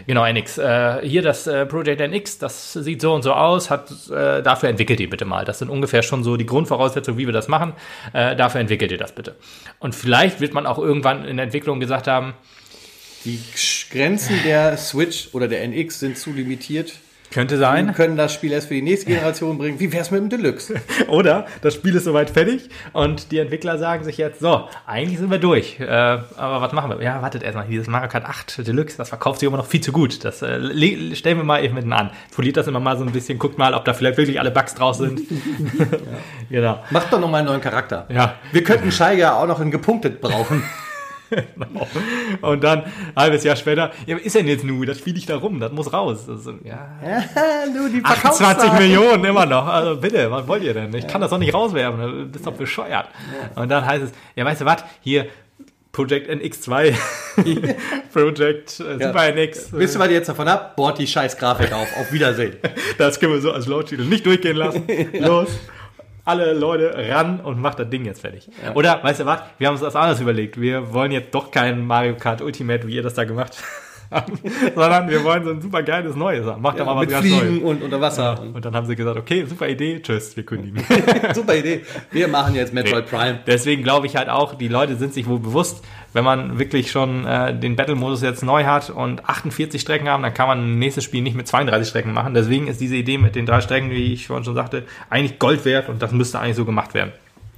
Genau, 0.10 0.26
NX. 0.26 0.58
Äh, 0.58 1.08
hier 1.08 1.22
das 1.22 1.46
äh, 1.46 1.68
Project 1.68 2.02
NX, 2.02 2.40
das 2.40 2.74
sieht 2.74 3.00
so 3.00 3.14
und 3.14 3.22
so 3.22 3.32
aus, 3.34 3.70
hat, 3.70 3.92
äh, 4.10 4.42
dafür 4.42 4.68
entwickelt 4.68 5.00
ihr 5.00 5.08
bitte 5.08 5.24
mal. 5.24 5.46
Das 5.46 5.60
sind 5.60 5.70
ungefähr 5.70 6.02
schon 6.02 6.24
so 6.24 6.36
die 6.36 6.48
Grundvoraussetzungen, 6.48 7.20
wie 7.20 7.28
wir 7.28 7.32
das 7.32 7.48
machen. 7.48 7.74
Äh, 8.12 8.36
dafür 8.36 8.60
entwickelt 8.60 8.92
ihr 8.92 8.98
das 8.98 9.14
bitte. 9.14 9.36
Und 9.78 9.94
vielleicht 9.94 10.42
wird 10.42 10.56
man 10.56 10.66
auch 10.66 10.80
irgendwann 10.80 11.26
in 11.26 11.38
der 11.38 11.44
Entwicklung 11.44 11.80
gesagt 11.80 12.08
haben, 12.08 12.34
die 13.24 13.40
Grenzen 13.92 14.40
der 14.44 14.78
Switch 14.78 15.30
oder 15.34 15.48
der 15.48 15.62
NX 15.62 16.00
sind 16.00 16.18
zu 16.18 16.34
limitiert. 16.34 16.94
Könnte 17.32 17.58
sein. 17.58 17.88
Wir 17.88 17.94
können 17.94 18.18
das 18.18 18.34
Spiel 18.34 18.52
erst 18.52 18.70
für 18.70 18.74
die 18.74 18.82
nächste 18.82 19.06
Generation 19.06 19.58
bringen. 19.58 19.80
Wie 19.80 19.92
wär's 19.94 20.10
mit 20.10 20.22
dem 20.22 20.30
Deluxe? 20.30 20.76
Oder 21.08 21.46
das 21.62 21.76
Spiel 21.76 21.96
ist 21.96 22.06
soweit 22.06 22.30
fertig 22.30 22.70
und 22.94 23.32
die 23.32 23.38
Entwickler 23.38 23.78
sagen 23.78 24.04
sich 24.04 24.18
jetzt, 24.18 24.40
so, 24.40 24.68
eigentlich 24.88 25.20
sind 25.20 25.30
wir 25.30 25.38
durch. 25.38 25.80
Äh, 25.80 25.86
aber 25.86 26.62
was 26.62 26.74
machen 26.74 26.90
wir? 26.90 27.02
Ja, 27.04 27.22
wartet 27.22 27.44
erstmal, 27.44 27.68
dieses 27.68 27.88
Mario 27.88 28.10
Kart 28.10 28.26
8 28.26 28.68
Deluxe, 28.68 28.98
das 28.98 29.10
verkauft 29.10 29.40
sich 29.40 29.48
immer 29.48 29.58
noch 29.58 29.68
viel 29.68 29.82
zu 29.82 29.92
gut. 29.92 30.26
Das 30.26 30.42
äh, 30.42 31.16
stellen 31.16 31.38
wir 31.38 31.44
mal 31.44 31.64
eben 31.64 31.76
mitten 31.76 31.94
an. 31.94 32.12
Poliert 32.34 32.58
das 32.58 32.68
immer 32.68 32.80
mal 32.80 32.98
so 32.98 33.04
ein 33.04 33.12
bisschen, 33.12 33.38
guckt 33.38 33.58
mal, 33.58 33.74
ob 33.74 33.86
da 33.86 33.94
vielleicht 33.94 34.18
wirklich 34.18 34.40
alle 34.40 34.52
Bugs 34.52 34.74
draus 34.74 34.98
sind. 34.98 35.20
ja. 35.20 35.86
genau. 36.50 36.84
Macht 36.90 37.14
doch 37.14 37.20
noch 37.20 37.30
mal 37.30 37.40
einen 37.40 37.48
neuen 37.48 37.62
Charakter. 37.62 38.08
Ja. 38.10 38.36
Wir 38.52 38.64
könnten 38.64 38.92
Scheiger 38.92 39.38
auch 39.38 39.48
noch 39.48 39.60
in 39.60 39.72
gepunktet 39.72 40.22
brauchen. 40.22 40.64
Genau. 41.30 41.88
Und 42.42 42.64
dann, 42.64 42.84
ein 42.84 42.92
halbes 43.16 43.44
Jahr 43.44 43.56
später, 43.56 43.92
ja, 44.06 44.16
was 44.16 44.24
ist 44.24 44.36
denn 44.36 44.48
jetzt 44.48 44.64
nu? 44.64 44.84
Das 44.86 45.00
fiel 45.00 45.18
ich 45.18 45.26
da 45.26 45.38
rum, 45.38 45.60
das 45.60 45.72
muss 45.72 45.92
raus. 45.94 46.28
Also, 46.28 46.54
ja. 46.64 46.96
du, 47.74 47.90
die 47.90 48.04
28 48.04 48.74
Millionen 48.74 49.24
immer 49.26 49.46
noch. 49.46 49.68
Also 49.68 50.00
bitte, 50.00 50.30
was 50.32 50.48
wollt 50.48 50.64
ihr 50.64 50.74
denn? 50.74 50.94
Ich 50.94 51.08
kann 51.08 51.22
das 51.22 51.30
doch 51.30 51.38
nicht 51.38 51.54
rauswerfen, 51.54 52.00
du 52.00 52.26
bist 52.26 52.46
doch 52.46 52.54
bescheuert. 52.54 53.08
Und 53.56 53.70
dann 53.70 53.86
heißt 53.86 54.06
es, 54.06 54.12
ja, 54.36 54.46
weißt 54.46 54.62
du 54.62 54.66
was, 54.66 54.84
hier, 55.02 55.28
Project 55.92 56.30
NX2, 56.30 56.96
Project 58.14 58.80
äh, 58.80 58.94
Super 58.94 59.36
ja. 59.36 59.36
NX. 59.36 59.74
Wisst 59.74 59.96
ihr, 59.96 60.00
was 60.00 60.08
ihr 60.08 60.14
jetzt 60.14 60.30
davon 60.30 60.48
habt? 60.48 60.76
Bohrt 60.76 61.00
die 61.00 61.08
scheiß 61.08 61.36
Grafik 61.38 61.74
auf. 61.74 61.88
Auf 61.98 62.12
Wiedersehen. 62.12 62.58
das 62.98 63.20
können 63.20 63.34
wir 63.34 63.42
so 63.42 63.52
als 63.52 63.66
Lauttitel 63.68 64.06
nicht 64.06 64.26
durchgehen 64.26 64.56
lassen. 64.56 64.86
Los 65.14 65.50
alle 66.30 66.54
Leute 66.54 66.94
ran 67.10 67.40
und 67.40 67.60
macht 67.60 67.80
das 67.80 67.90
Ding 67.90 68.06
jetzt 68.06 68.22
fertig. 68.22 68.48
Ja. 68.64 68.74
Oder, 68.76 69.04
weißt 69.04 69.22
du 69.22 69.26
was, 69.26 69.42
wir 69.58 69.68
haben 69.68 69.74
uns 69.74 69.82
das 69.82 69.96
anders 69.96 70.22
überlegt. 70.22 70.62
Wir 70.62 70.94
wollen 70.94 71.12
jetzt 71.12 71.34
doch 71.34 71.50
keinen 71.50 71.86
Mario 71.86 72.16
Kart 72.16 72.42
Ultimate, 72.42 72.88
wie 72.88 72.96
ihr 72.96 73.04
das 73.04 73.16
da 73.16 73.24
gemacht 73.24 73.58
habt, 73.58 73.64
sondern 74.76 75.10
wir 75.10 75.24
wollen 75.24 75.44
so 75.44 75.52
ein 75.52 75.62
super 75.62 75.84
geiles 75.84 76.16
Neues 76.16 76.46
haben. 76.46 76.62
Macht 76.62 76.78
ja, 76.78 76.86
doch 76.86 76.96
mal 76.96 77.02
was 77.02 77.12
ganz 77.12 77.26
Fliegen 77.26 77.62
Neues. 77.62 77.64
und 77.64 77.84
unter 77.84 78.02
Wasser. 78.02 78.36
Ja. 78.40 78.52
Und 78.54 78.66
dann 78.66 78.76
haben 78.76 78.88
sie 78.88 78.96
gesagt, 78.96 79.18
okay, 79.18 79.46
super 79.46 79.68
Idee, 79.68 80.02
tschüss, 80.02 80.36
wir 80.36 80.46
kündigen. 80.46 80.84
super 81.34 81.56
Idee. 81.56 81.82
Wir 82.12 82.28
machen 82.28 82.56
jetzt 82.56 82.74
Metroid 82.74 83.06
nee. 83.12 83.18
Prime. 83.18 83.40
Deswegen 83.46 83.84
glaube 83.84 84.08
ich 84.08 84.16
halt 84.16 84.30
auch, 84.30 84.56
die 84.56 84.68
Leute 84.68 84.96
sind 84.96 85.14
sich 85.14 85.28
wohl 85.28 85.40
bewusst, 85.40 85.84
wenn 86.14 86.24
man 86.24 86.58
wirklich 86.58 86.90
schon 86.90 87.26
äh, 87.26 87.58
den 87.58 87.76
Battle-Modus 87.76 88.24
jetzt 88.24 88.44
neu 88.44 88.66
hat 88.66 88.90
und 88.90 89.30
48 89.30 89.80
Strecken 89.80 90.10
haben, 90.10 90.24
dann 90.24 90.34
kann 90.34 90.48
man 90.48 90.60
ein 90.60 90.80
nächstes 90.80 91.04
Spiel 91.04 91.22
nicht 91.22 91.36
mit 91.36 91.48
32 91.48 91.88
Strecken 91.88 92.14
machen. 92.14 92.34
Deswegen 92.34 92.68
ist 92.68 92.82
diese 92.82 92.96
Idee 92.96 93.20
mit 93.20 93.36
den 93.36 93.46
drei 93.46 93.62
Strecken, 93.62 93.92
wie 93.92 94.14
ich 94.14 94.28
vorhin 94.28 94.44
schon 94.44 94.56
sagte, 94.56 94.86
eigentlich 95.10 95.38
Gold 95.38 95.66
wert 95.66 95.88
und 95.88 96.02
das 96.02 96.12
müsste 96.12 96.40
eigentlich 96.40 96.56
so 96.56 96.66
gemacht 96.66 96.94
werden. 96.94 97.12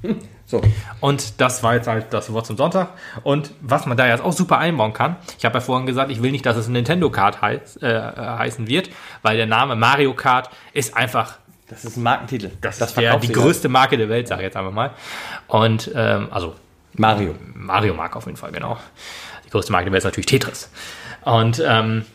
So. 0.51 0.61
Und 0.99 1.39
das 1.39 1.63
war 1.63 1.75
jetzt 1.75 1.87
halt 1.87 2.07
das 2.11 2.31
Wort 2.33 2.45
zum 2.45 2.57
Sonntag. 2.57 2.89
Und 3.23 3.51
was 3.61 3.85
man 3.85 3.95
da 3.95 4.05
jetzt 4.05 4.21
auch 4.21 4.33
super 4.33 4.57
einbauen 4.57 4.91
kann, 4.91 5.15
ich 5.37 5.45
habe 5.45 5.55
ja 5.55 5.61
vorhin 5.61 5.87
gesagt, 5.87 6.11
ich 6.11 6.21
will 6.21 6.31
nicht, 6.31 6.45
dass 6.45 6.57
es 6.57 6.67
Nintendo 6.67 7.09
Kart 7.09 7.41
heiß, 7.41 7.77
äh, 7.77 8.01
heißen 8.17 8.67
wird, 8.67 8.89
weil 9.21 9.37
der 9.37 9.45
Name 9.45 9.77
Mario 9.77 10.13
Kart 10.13 10.49
ist 10.73 10.95
einfach. 10.95 11.37
Das 11.69 11.85
ist 11.85 11.95
ein 11.95 12.03
Markentitel. 12.03 12.51
Das, 12.59 12.79
das 12.79 12.89
ist 12.89 12.97
der, 12.97 13.17
die 13.17 13.31
größte 13.31 13.69
Marke 13.69 13.97
der 13.97 14.09
Welt, 14.09 14.27
sage 14.27 14.41
ich 14.41 14.47
jetzt 14.47 14.57
einfach 14.57 14.73
mal. 14.73 14.91
Und 15.47 15.89
ähm, 15.95 16.27
also 16.29 16.53
Mario. 16.93 17.33
Mario 17.53 17.93
mag 17.93 18.13
auf 18.17 18.25
jeden 18.25 18.37
Fall, 18.37 18.51
genau. 18.51 18.77
Die 19.45 19.49
größte 19.49 19.71
Marke 19.71 19.85
wäre 19.85 19.95
jetzt 19.95 20.03
natürlich 20.03 20.25
Tetris. 20.25 20.69
Und 21.23 21.63
ähm, 21.65 22.05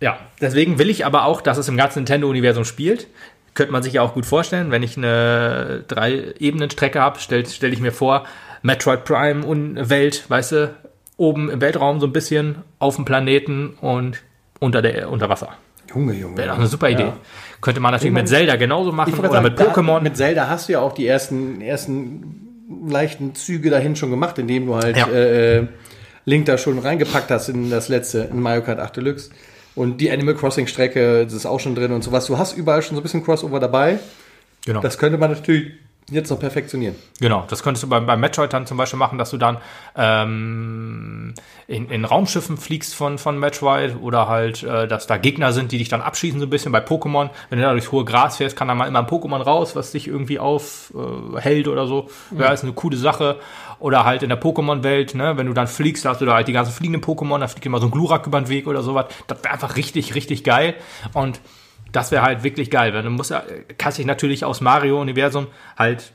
ja, 0.00 0.18
deswegen 0.40 0.78
will 0.78 0.88
ich 0.88 1.04
aber 1.04 1.26
auch, 1.26 1.42
dass 1.42 1.58
es 1.58 1.68
im 1.68 1.76
ganzen 1.76 1.98
Nintendo-Universum 1.98 2.64
spielt. 2.64 3.08
Könnte 3.54 3.72
man 3.72 3.82
sich 3.82 3.94
ja 3.94 4.02
auch 4.02 4.14
gut 4.14 4.26
vorstellen, 4.26 4.70
wenn 4.70 4.82
ich 4.82 4.96
eine 4.96 5.84
Drei-Ebenen-Strecke 5.88 7.00
habe, 7.00 7.18
stelle 7.18 7.46
stell 7.46 7.72
ich 7.72 7.80
mir 7.80 7.92
vor, 7.92 8.24
Metroid 8.62 9.04
Prime 9.04 9.44
und 9.44 9.90
Welt, 9.90 10.24
weißt 10.28 10.52
du, 10.52 10.74
oben 11.16 11.50
im 11.50 11.60
Weltraum 11.60 12.00
so 12.00 12.06
ein 12.06 12.12
bisschen, 12.12 12.62
auf 12.78 12.96
dem 12.96 13.04
Planeten 13.04 13.74
und 13.80 14.22
unter, 14.60 14.82
der, 14.82 15.10
unter 15.10 15.28
Wasser. 15.28 15.50
Junge, 15.94 16.14
Junge. 16.14 16.36
Wäre 16.36 16.48
doch 16.48 16.58
eine 16.58 16.66
super 16.66 16.90
Idee. 16.90 17.04
Ja. 17.04 17.16
Könnte 17.60 17.80
man 17.80 17.92
natürlich 17.92 18.12
meine, 18.12 18.24
mit 18.24 18.28
Zelda 18.28 18.56
genauso 18.56 18.92
machen 18.92 19.18
oder 19.18 19.30
sagen, 19.30 19.44
mit 19.44 19.58
Pokémon. 19.58 20.00
Mit 20.00 20.16
Zelda 20.16 20.48
hast 20.48 20.68
du 20.68 20.74
ja 20.74 20.80
auch 20.80 20.92
die 20.92 21.06
ersten, 21.06 21.60
ersten 21.60 22.48
leichten 22.86 23.34
Züge 23.34 23.70
dahin 23.70 23.96
schon 23.96 24.10
gemacht, 24.10 24.38
indem 24.38 24.66
du 24.66 24.76
halt 24.76 24.96
ja. 24.96 25.08
äh, 25.08 25.66
Link 26.24 26.46
da 26.46 26.58
schon 26.58 26.78
reingepackt 26.78 27.30
hast 27.30 27.48
in 27.48 27.70
das 27.70 27.88
letzte, 27.88 28.28
in 28.30 28.40
Mario 28.40 28.62
Kart 28.62 28.78
8 28.78 28.96
Deluxe. 28.96 29.30
Und 29.78 29.98
die 29.98 30.10
Animal 30.10 30.34
Crossing 30.34 30.66
Strecke, 30.66 31.22
das 31.22 31.32
ist 31.32 31.46
auch 31.46 31.60
schon 31.60 31.76
drin 31.76 31.92
und 31.92 32.02
sowas. 32.02 32.26
Du 32.26 32.36
hast 32.36 32.56
überall 32.56 32.82
schon 32.82 32.96
so 32.96 33.00
ein 33.00 33.04
bisschen 33.04 33.22
Crossover 33.22 33.60
dabei. 33.60 34.00
Genau. 34.66 34.80
Das 34.80 34.98
könnte 34.98 35.18
man 35.18 35.30
natürlich 35.30 35.70
jetzt 36.10 36.30
noch 36.30 36.38
perfektionieren. 36.38 36.94
Genau, 37.20 37.44
das 37.48 37.62
könntest 37.62 37.84
du 37.84 37.88
beim, 37.88 38.06
beim 38.06 38.20
Metroid 38.20 38.52
dann 38.52 38.66
zum 38.66 38.76
Beispiel 38.76 38.98
machen, 38.98 39.18
dass 39.18 39.30
du 39.30 39.36
dann 39.36 39.58
ähm, 39.96 41.34
in, 41.66 41.90
in 41.90 42.04
Raumschiffen 42.04 42.56
fliegst 42.56 42.94
von, 42.94 43.18
von 43.18 43.38
Metroid 43.38 43.96
oder 44.00 44.28
halt, 44.28 44.62
äh, 44.62 44.88
dass 44.88 45.06
da 45.06 45.16
Gegner 45.16 45.52
sind, 45.52 45.72
die 45.72 45.78
dich 45.78 45.88
dann 45.88 46.00
abschießen 46.00 46.40
so 46.40 46.46
ein 46.46 46.50
bisschen 46.50 46.72
bei 46.72 46.80
Pokémon. 46.80 47.30
Wenn 47.50 47.58
du 47.58 47.64
da 47.64 47.72
durchs 47.72 47.92
hohe 47.92 48.04
Gras 48.04 48.38
fährst, 48.38 48.56
kann 48.56 48.68
da 48.68 48.74
mal 48.74 48.86
immer 48.86 49.00
ein 49.00 49.06
Pokémon 49.06 49.40
raus, 49.42 49.76
was 49.76 49.92
dich 49.92 50.08
irgendwie 50.08 50.38
aufhält 50.38 51.66
äh, 51.66 51.70
oder 51.70 51.86
so. 51.86 52.08
Mhm. 52.30 52.40
Ja, 52.40 52.52
ist 52.52 52.64
eine 52.64 52.72
coole 52.72 52.96
Sache. 52.96 53.36
Oder 53.80 54.04
halt 54.04 54.22
in 54.22 54.28
der 54.28 54.40
Pokémon-Welt, 54.40 55.14
ne, 55.14 55.36
wenn 55.36 55.46
du 55.46 55.52
dann 55.52 55.68
fliegst, 55.68 56.04
hast 56.04 56.20
du 56.20 56.26
da 56.26 56.34
halt 56.34 56.48
die 56.48 56.52
ganzen 56.52 56.72
fliegenden 56.72 57.02
Pokémon, 57.02 57.38
da 57.38 57.46
fliegt 57.46 57.64
immer 57.64 57.78
so 57.78 57.86
ein 57.86 57.92
Glurak 57.92 58.26
über 58.26 58.40
den 58.40 58.48
Weg 58.48 58.66
oder 58.66 58.82
sowas. 58.82 59.06
Das 59.28 59.44
wäre 59.44 59.54
einfach 59.54 59.76
richtig, 59.76 60.14
richtig 60.14 60.42
geil. 60.42 60.74
Und 61.12 61.40
das 61.92 62.10
wäre 62.10 62.22
halt 62.22 62.42
wirklich 62.42 62.70
geil, 62.70 62.94
weil 62.94 63.02
du 63.02 63.10
musst 63.10 63.30
ja, 63.30 63.42
kannst 63.78 63.98
dich 63.98 64.06
natürlich 64.06 64.44
aus 64.44 64.60
Mario-Universum 64.60 65.46
halt 65.76 66.12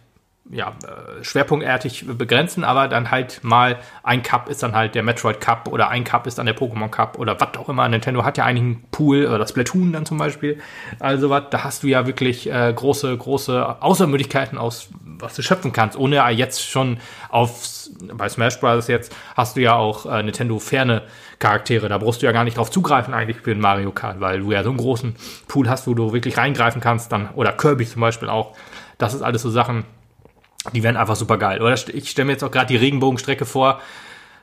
ja, 0.49 0.73
äh, 0.83 1.23
schwerpunktartig 1.23 2.05
begrenzen, 2.17 2.63
aber 2.63 2.87
dann 2.89 3.11
halt 3.11 3.43
mal 3.43 3.79
ein 4.03 4.23
Cup 4.23 4.49
ist 4.49 4.61
dann 4.61 4.75
halt 4.75 4.93
der 4.93 5.01
Metroid 5.01 5.39
Cup 5.39 5.69
oder 5.69 5.89
ein 5.89 6.03
Cup 6.03 6.27
ist 6.27 6.37
dann 6.37 6.45
der 6.45 6.55
Pokémon 6.55 6.89
Cup 6.89 7.17
oder 7.17 7.39
was 7.39 7.57
auch 7.57 7.69
immer. 7.69 7.87
Nintendo 7.87 8.25
hat 8.25 8.37
ja 8.37 8.43
einen 8.43 8.83
Pool 8.91 9.25
oder 9.25 9.47
Splatoon 9.47 9.93
dann 9.93 10.05
zum 10.05 10.17
Beispiel. 10.17 10.59
Also 10.99 11.29
was, 11.29 11.43
da 11.49 11.63
hast 11.63 11.83
du 11.83 11.87
ja 11.87 12.05
wirklich 12.07 12.51
äh, 12.51 12.73
große, 12.75 13.15
große 13.17 13.81
Außermöglichkeiten 13.81 14.57
aus, 14.57 14.89
was 15.01 15.35
du 15.35 15.41
schöpfen 15.41 15.71
kannst, 15.71 15.97
ohne 15.97 16.29
jetzt 16.31 16.61
schon 16.61 16.97
auf, 17.29 17.87
bei 18.13 18.27
Smash 18.27 18.59
Bros. 18.59 18.87
jetzt 18.87 19.15
hast 19.35 19.55
du 19.55 19.61
ja 19.61 19.75
auch 19.75 20.05
äh, 20.05 20.23
Nintendo 20.23 20.59
ferne 20.59 21.03
Charaktere. 21.39 21.87
Da 21.87 21.97
brauchst 21.97 22.21
du 22.21 22.25
ja 22.25 22.33
gar 22.33 22.43
nicht 22.43 22.57
drauf 22.57 22.69
zugreifen 22.69 23.13
eigentlich 23.13 23.37
für 23.37 23.53
den 23.53 23.61
Mario 23.61 23.91
Kart, 23.91 24.19
weil 24.19 24.41
du 24.41 24.51
ja 24.51 24.61
so 24.63 24.69
einen 24.69 24.77
großen 24.77 25.15
Pool 25.47 25.69
hast, 25.69 25.87
wo 25.87 25.93
du 25.93 26.11
wirklich 26.11 26.37
reingreifen 26.37 26.81
kannst 26.81 27.13
dann, 27.13 27.29
oder 27.35 27.53
Kirby 27.53 27.85
zum 27.85 28.01
Beispiel 28.01 28.29
auch. 28.29 28.55
Das 28.97 29.13
ist 29.13 29.21
alles 29.21 29.41
so 29.41 29.49
Sachen, 29.49 29.85
die 30.71 30.83
wären 30.83 30.97
einfach 30.97 31.15
super 31.15 31.37
geil. 31.37 31.61
Oder 31.61 31.73
ich 31.73 32.09
stelle 32.09 32.25
mir 32.25 32.33
jetzt 32.33 32.43
auch 32.43 32.51
gerade 32.51 32.67
die 32.67 32.77
Regenbogenstrecke 32.77 33.45
vor, 33.45 33.81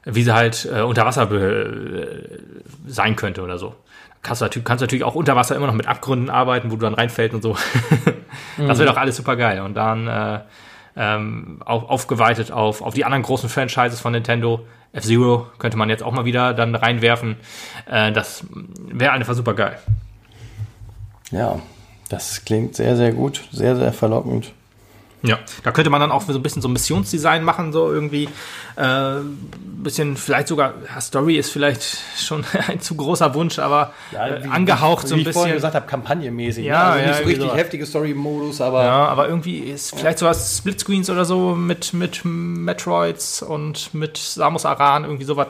wie 0.04 0.22
sie 0.22 0.34
halt 0.34 0.68
äh, 0.72 0.82
unter 0.82 1.06
Wasser 1.06 1.30
äh, 1.30 2.38
sein 2.86 3.16
könnte 3.16 3.42
oder 3.42 3.58
so. 3.58 3.74
Kannst 4.22 4.42
du 4.42 4.44
natürlich, 4.44 4.64
kannst 4.66 4.82
natürlich 4.82 5.04
auch 5.04 5.14
unter 5.14 5.34
Wasser 5.36 5.56
immer 5.56 5.66
noch 5.66 5.74
mit 5.74 5.86
Abgründen 5.86 6.28
arbeiten, 6.28 6.70
wo 6.70 6.76
du 6.76 6.82
dann 6.82 6.94
reinfällst 6.94 7.34
und 7.34 7.42
so. 7.42 7.54
das 8.58 8.78
wäre 8.78 8.82
mhm. 8.82 8.86
doch 8.86 8.96
alles 8.96 9.16
super 9.16 9.36
geil. 9.36 9.60
Und 9.60 9.74
dann 9.74 10.06
äh, 10.08 10.40
ähm, 10.96 11.62
auf, 11.64 11.88
aufgeweitet 11.88 12.52
auf, 12.52 12.82
auf 12.82 12.94
die 12.94 13.04
anderen 13.04 13.22
großen 13.22 13.48
Franchises 13.48 14.00
von 14.00 14.12
Nintendo. 14.12 14.66
F-Zero 14.92 15.46
könnte 15.58 15.78
man 15.78 15.88
jetzt 15.88 16.02
auch 16.02 16.12
mal 16.12 16.24
wieder 16.24 16.52
dann 16.52 16.74
reinwerfen. 16.74 17.36
Äh, 17.86 18.12
das 18.12 18.44
wäre 18.90 19.12
einfach 19.12 19.34
super 19.34 19.54
geil. 19.54 19.78
Ja, 21.30 21.60
das 22.08 22.44
klingt 22.44 22.74
sehr, 22.74 22.96
sehr 22.96 23.12
gut, 23.12 23.48
sehr, 23.52 23.76
sehr 23.76 23.92
verlockend. 23.92 24.52
Ja, 25.22 25.38
da 25.64 25.72
könnte 25.72 25.90
man 25.90 26.00
dann 26.00 26.12
auch 26.12 26.22
so 26.22 26.32
ein 26.32 26.42
bisschen 26.42 26.62
so 26.62 26.68
ein 26.68 26.72
Missionsdesign 26.72 27.44
machen, 27.44 27.72
so 27.72 27.92
irgendwie. 27.92 28.28
Äh, 28.76 29.16
bisschen, 29.82 30.16
vielleicht 30.16 30.48
sogar, 30.48 30.74
ja, 30.86 31.00
Story 31.00 31.36
ist 31.36 31.50
vielleicht 31.50 31.98
schon 32.18 32.44
ein 32.68 32.80
zu 32.80 32.94
großer 32.94 33.34
Wunsch, 33.34 33.58
aber 33.58 33.92
ja, 34.12 34.28
äh, 34.28 34.44
wie, 34.44 34.48
angehaucht 34.48 35.04
wie, 35.04 35.08
so 35.08 35.14
ein 35.14 35.20
wie 35.20 35.24
bisschen. 35.24 35.26
Wie 35.26 35.30
ich 35.30 35.34
vorhin 35.34 35.54
gesagt 35.54 35.74
habe, 35.74 35.86
kampagnenmäßig. 35.86 36.64
Ja, 36.64 36.78
ne? 36.78 36.84
also 36.84 36.98
ja, 37.00 37.06
nicht 37.06 37.18
so 37.18 37.24
richtig 37.24 37.44
sowas. 37.44 37.56
heftige 37.58 37.86
Story-Modus, 37.86 38.60
aber. 38.60 38.84
Ja, 38.84 39.06
aber 39.06 39.28
irgendwie 39.28 39.58
ist 39.58 39.96
vielleicht 39.96 40.18
sowas 40.18 40.58
Splitscreens 40.58 41.10
oder 41.10 41.24
so 41.24 41.54
mit, 41.54 41.92
mit 41.92 42.24
Metroids 42.24 43.42
und 43.42 43.92
mit 43.94 44.16
Samus 44.16 44.64
Aran, 44.64 45.04
irgendwie 45.04 45.24
sowas. 45.24 45.48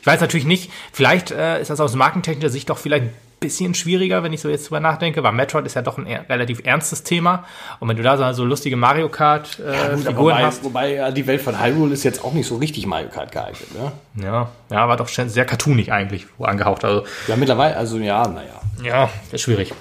Ich 0.00 0.06
weiß 0.06 0.20
natürlich 0.20 0.46
nicht, 0.46 0.70
vielleicht 0.92 1.30
äh, 1.30 1.60
ist 1.60 1.68
das 1.68 1.80
aus 1.80 1.94
markentechnischer 1.94 2.50
Sicht 2.50 2.70
doch 2.70 2.78
vielleicht 2.78 3.06
bisschen 3.40 3.74
schwieriger, 3.74 4.22
wenn 4.22 4.32
ich 4.32 4.40
so 4.40 4.48
jetzt 4.48 4.66
drüber 4.66 4.80
nachdenke, 4.80 5.22
weil 5.22 5.32
Metroid 5.32 5.66
ist 5.66 5.74
ja 5.74 5.82
doch 5.82 5.98
ein 5.98 6.06
relativ 6.06 6.64
ernstes 6.64 7.02
Thema. 7.02 7.44
Und 7.80 7.88
wenn 7.88 7.96
du 7.96 8.02
da 8.02 8.32
so 8.32 8.44
lustige 8.44 8.76
Mario 8.76 9.08
Kart 9.08 9.58
äh, 9.58 9.96
ja, 9.96 10.16
wobei, 10.16 10.44
hast. 10.44 10.64
Wobei 10.64 10.94
ja, 10.94 11.10
die 11.10 11.26
Welt 11.26 11.42
von 11.42 11.60
Hyrule 11.60 11.92
ist 11.92 12.04
jetzt 12.04 12.24
auch 12.24 12.32
nicht 12.32 12.46
so 12.46 12.56
richtig 12.56 12.86
Mario 12.86 13.08
Kart 13.08 13.32
geeignet, 13.32 13.68
ne? 13.74 13.92
Ja, 14.24 14.48
ja, 14.70 14.88
war 14.88 14.96
doch 14.96 15.08
sehr 15.08 15.44
cartoonig 15.44 15.92
eigentlich, 15.92 16.26
angehaucht. 16.38 16.84
Also, 16.84 17.04
ja, 17.28 17.36
mittlerweile, 17.36 17.76
also 17.76 17.98
ja, 17.98 18.26
naja. 18.26 18.60
Ja, 18.82 19.10
ist 19.32 19.42
schwierig. 19.42 19.72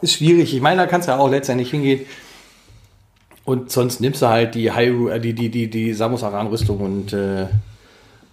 Ist 0.00 0.14
schwierig. 0.14 0.54
Ich 0.54 0.60
meine, 0.60 0.82
da 0.82 0.86
kannst 0.86 1.08
du 1.08 1.12
ja 1.12 1.18
auch 1.18 1.30
letztendlich 1.30 1.70
hingehen. 1.70 2.06
Und 3.44 3.70
sonst 3.70 4.00
nimmst 4.00 4.22
du 4.22 4.28
halt 4.28 4.54
die 4.54 4.72
Hyrule, 4.74 5.14
äh, 5.14 5.20
die, 5.20 5.32
die, 5.32 5.48
die, 5.48 5.70
die 5.70 5.94
Samus 5.94 6.22
Aran-Rüstung 6.22 6.80
und 6.80 7.12
äh, 7.12 7.46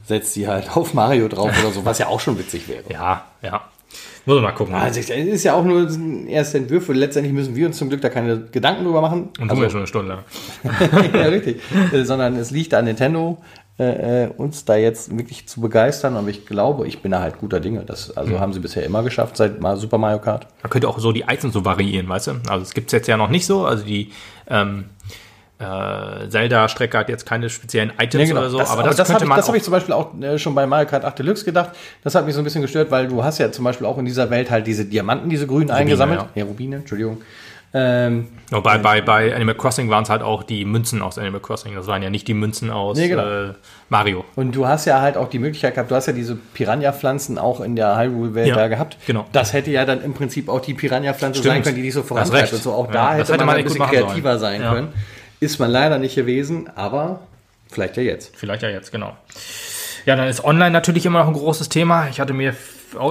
setzt 0.04 0.34
sie 0.34 0.48
halt 0.48 0.70
auf 0.76 0.94
Mario 0.94 1.28
drauf 1.28 1.52
oder 1.62 1.72
so, 1.72 1.86
was 1.86 2.00
ja 2.00 2.08
auch 2.08 2.20
schon 2.20 2.38
witzig 2.38 2.68
wäre. 2.68 2.84
Ja, 2.90 3.26
ja. 3.42 3.62
Muss 4.26 4.36
man 4.36 4.44
mal 4.44 4.52
gucken. 4.52 4.74
Also 4.74 5.00
es 5.00 5.10
ist 5.10 5.44
ja 5.44 5.54
auch 5.54 5.64
nur 5.64 5.88
erste 6.28 6.58
Entwürfe. 6.58 6.94
Letztendlich 6.94 7.34
müssen 7.34 7.56
wir 7.56 7.68
uns 7.68 7.78
zum 7.78 7.90
Glück 7.90 8.02
da 8.02 8.10
keine 8.10 8.42
Gedanken 8.52 8.84
drüber 8.84 9.02
machen. 9.02 9.30
Und 9.40 9.50
also, 9.50 9.62
ja 9.62 9.70
schon 9.70 9.80
eine 9.80 9.88
Stunde 9.88 10.08
lang. 10.10 10.24
ja, 11.14 11.26
richtig. 11.26 11.62
Äh, 11.94 12.04
sondern 12.04 12.36
es 12.36 12.50
liegt 12.50 12.74
an 12.74 12.86
Nintendo, 12.86 13.38
äh, 13.78 14.24
äh, 14.24 14.30
uns 14.36 14.66
da 14.66 14.78
jetzt 14.78 15.16
wirklich 15.16 15.48
zu 15.48 15.62
begeistern. 15.62 16.18
Aber 16.18 16.30
ich 16.30 16.48
glaube, 16.48 16.88
ich 16.88 17.04
bin 17.04 17.12
da 17.12 17.22
halt 17.22 17.38
guter 17.38 17.60
Dinge. 17.60 17.84
Das 17.86 18.18
also 18.18 18.34
mhm. 18.34 18.40
haben 18.40 18.54
sie 18.54 18.60
bisher 18.60 18.84
immer 18.84 19.04
geschafft 19.04 19.38
seit 19.38 19.58
Super 19.76 20.00
Mario 20.00 20.20
Kart. 20.20 20.48
Man 20.64 20.72
könnte 20.72 20.88
auch 20.88 20.98
so 20.98 21.12
die 21.12 21.26
Items 21.28 21.54
so 21.54 21.64
variieren, 21.64 22.10
weißt 22.10 22.28
du? 22.28 22.32
Also 22.50 22.64
es 22.64 22.74
gibt 22.74 22.88
es 22.88 22.94
jetzt 22.94 23.08
ja 23.08 23.18
noch 23.18 23.30
nicht 23.30 23.46
so. 23.46 23.66
Also 23.66 23.86
die 23.86 24.12
ähm, 24.50 24.86
äh, 25.58 26.28
Zelda-Strecke 26.30 26.98
hat 26.98 27.08
jetzt 27.08 27.26
keine 27.26 27.50
speziellen 27.50 27.94
Items 27.98 28.24
ja, 28.24 28.26
genau. 28.26 28.40
oder 28.42 28.50
so, 28.50 28.58
das, 28.58 28.72
aber, 28.72 28.84
das, 28.84 28.98
das 28.98 29.08
könnte 29.08 29.24
ich, 29.24 29.30
man. 29.30 29.38
Das 29.38 29.48
habe 29.48 29.58
ich 29.58 29.64
zum 29.64 29.72
Beispiel 29.72 29.94
auch 29.94 30.14
äh, 30.20 30.38
schon 30.38 30.54
bei 30.54 30.68
Mario 30.68 30.88
Kart 30.88 31.06
8 31.06 31.20
Deluxe 31.20 31.46
gedacht. 31.46 31.70
Das 32.04 32.14
hat 32.14 32.26
mich 32.26 32.36
so 32.36 32.42
ein 32.42 32.44
bisschen 32.44 32.62
gestört, 32.62 32.92
weil 32.92 33.08
du 33.08 33.24
hast 33.24 33.38
ja 33.38 33.52
zum 33.52 33.64
Beispiel 33.64 33.88
auch 33.88 33.98
in 33.98 34.06
dieser 34.06 34.30
Welt 34.30 34.52
halt 34.52 34.68
diese 34.68 34.86
Diamanten, 34.86 35.30
diese 35.30 35.48
grünen 35.48 35.70
Rubine, 35.70 35.78
eingesammelt. 35.78 36.20
Ja. 36.20 36.30
ja, 36.36 36.44
Rubine, 36.46 36.78
Entschuldigung. 36.78 37.22
Ähm, 37.78 38.30
oh, 38.54 38.62
bei, 38.62 38.78
bei, 38.78 39.02
bei 39.02 39.36
Animal 39.36 39.56
Crossing 39.56 39.90
waren 39.90 40.04
es 40.04 40.10
halt 40.10 40.22
auch 40.22 40.44
die 40.44 40.64
Münzen 40.64 41.02
aus 41.02 41.18
Animal 41.18 41.42
Crossing. 41.42 41.76
Das 41.76 41.88
waren 41.88 42.02
ja 42.02 42.10
nicht 42.10 42.26
die 42.26 42.34
Münzen 42.34 42.70
aus 42.70 42.98
nee, 42.98 43.10
genau. 43.10 43.50
äh, 43.50 43.54
Mario. 43.90 44.24
Und 44.36 44.56
du 44.56 44.66
hast 44.66 44.86
ja 44.86 45.02
halt 45.02 45.18
auch 45.18 45.30
die 45.30 45.40
Möglichkeit 45.40 45.74
gehabt, 45.74 45.92
du 45.92 45.96
hast 45.96 46.06
ja 46.06 46.14
diese 46.14 46.36
Piranha-Pflanzen 46.36 47.38
auch 47.38 47.60
in 47.60 47.76
der 47.76 47.98
Hyrule-Welt 47.98 48.48
ja, 48.48 48.56
da 48.56 48.68
gehabt. 48.70 48.98
Genau. 49.06 49.26
Das 49.34 49.52
hätte 49.52 49.72
ja 49.72 49.84
dann 49.84 50.02
im 50.02 50.14
Prinzip 50.14 50.48
auch 50.48 50.62
die 50.62 50.74
Piranha-Pflanze 50.74 51.44
sein 51.44 51.64
können, 51.64 51.76
die 51.76 51.82
dich 51.82 51.94
so 51.94 52.04
vorantreibt 52.04 52.54
und 52.54 52.64
so. 52.64 52.72
Auch 52.72 52.90
da 52.90 53.14
hätte, 53.14 53.34
hätte, 53.34 53.38
man, 53.40 53.48
man 53.48 53.56
ein 53.58 53.64
bisschen 53.66 53.86
kreativer 53.86 54.40
sein 54.40 54.62
können. 54.62 54.94
Ist 55.46 55.60
man 55.60 55.70
leider 55.70 56.00
nicht 56.00 56.16
gewesen, 56.16 56.72
aber 56.74 57.20
vielleicht 57.70 57.98
ja 57.98 58.04
jetzt. 58.04 58.36
Vielleicht 58.36 58.64
ja 58.64 58.70
jetzt, 58.70 58.92
genau. 58.92 59.16
Ja, 60.08 60.16
dann 60.16 60.28
ist 60.28 60.44
Online 60.44 60.72
natürlich 60.72 61.06
immer 61.06 61.20
noch 61.20 61.28
ein 61.28 61.36
großes 61.36 61.70
Thema. 61.70 62.08
Ich 62.10 62.20
hatte 62.20 62.34
mir 62.34 62.56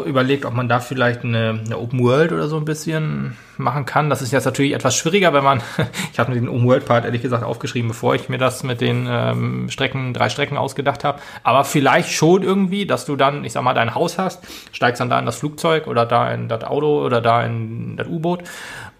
überlegt, 0.04 0.44
ob 0.44 0.52
man 0.52 0.68
da 0.68 0.80
vielleicht 0.80 1.22
eine, 1.22 1.60
eine, 1.64 1.78
Open 1.78 2.00
World 2.02 2.32
oder 2.32 2.48
so 2.48 2.56
ein 2.56 2.64
bisschen 2.64 3.36
machen 3.56 3.86
kann. 3.86 4.10
Das 4.10 4.20
ist 4.20 4.32
jetzt 4.32 4.46
natürlich 4.46 4.72
etwas 4.72 4.96
schwieriger, 4.96 5.32
wenn 5.32 5.44
man, 5.44 5.62
ich 6.12 6.18
habe 6.18 6.32
mir 6.32 6.40
den 6.40 6.48
Open 6.48 6.66
World 6.66 6.86
Part 6.86 7.04
ehrlich 7.04 7.22
gesagt 7.22 7.44
aufgeschrieben, 7.44 7.86
bevor 7.86 8.16
ich 8.16 8.28
mir 8.28 8.38
das 8.38 8.64
mit 8.64 8.80
den 8.80 9.06
ähm, 9.08 9.70
Strecken, 9.70 10.12
drei 10.12 10.28
Strecken 10.28 10.56
ausgedacht 10.56 11.04
habe. 11.04 11.20
Aber 11.44 11.62
vielleicht 11.62 12.10
schon 12.10 12.42
irgendwie, 12.42 12.84
dass 12.84 13.04
du 13.04 13.14
dann, 13.14 13.44
ich 13.44 13.52
sag 13.52 13.62
mal, 13.62 13.74
dein 13.74 13.94
Haus 13.94 14.18
hast, 14.18 14.42
steigst 14.72 15.00
dann 15.00 15.08
da 15.08 15.20
in 15.20 15.26
das 15.26 15.36
Flugzeug 15.36 15.86
oder 15.86 16.04
da 16.04 16.32
in 16.32 16.48
das 16.48 16.64
Auto 16.64 17.04
oder 17.04 17.20
da 17.20 17.44
in 17.44 17.96
das 17.96 18.08
U-Boot 18.08 18.42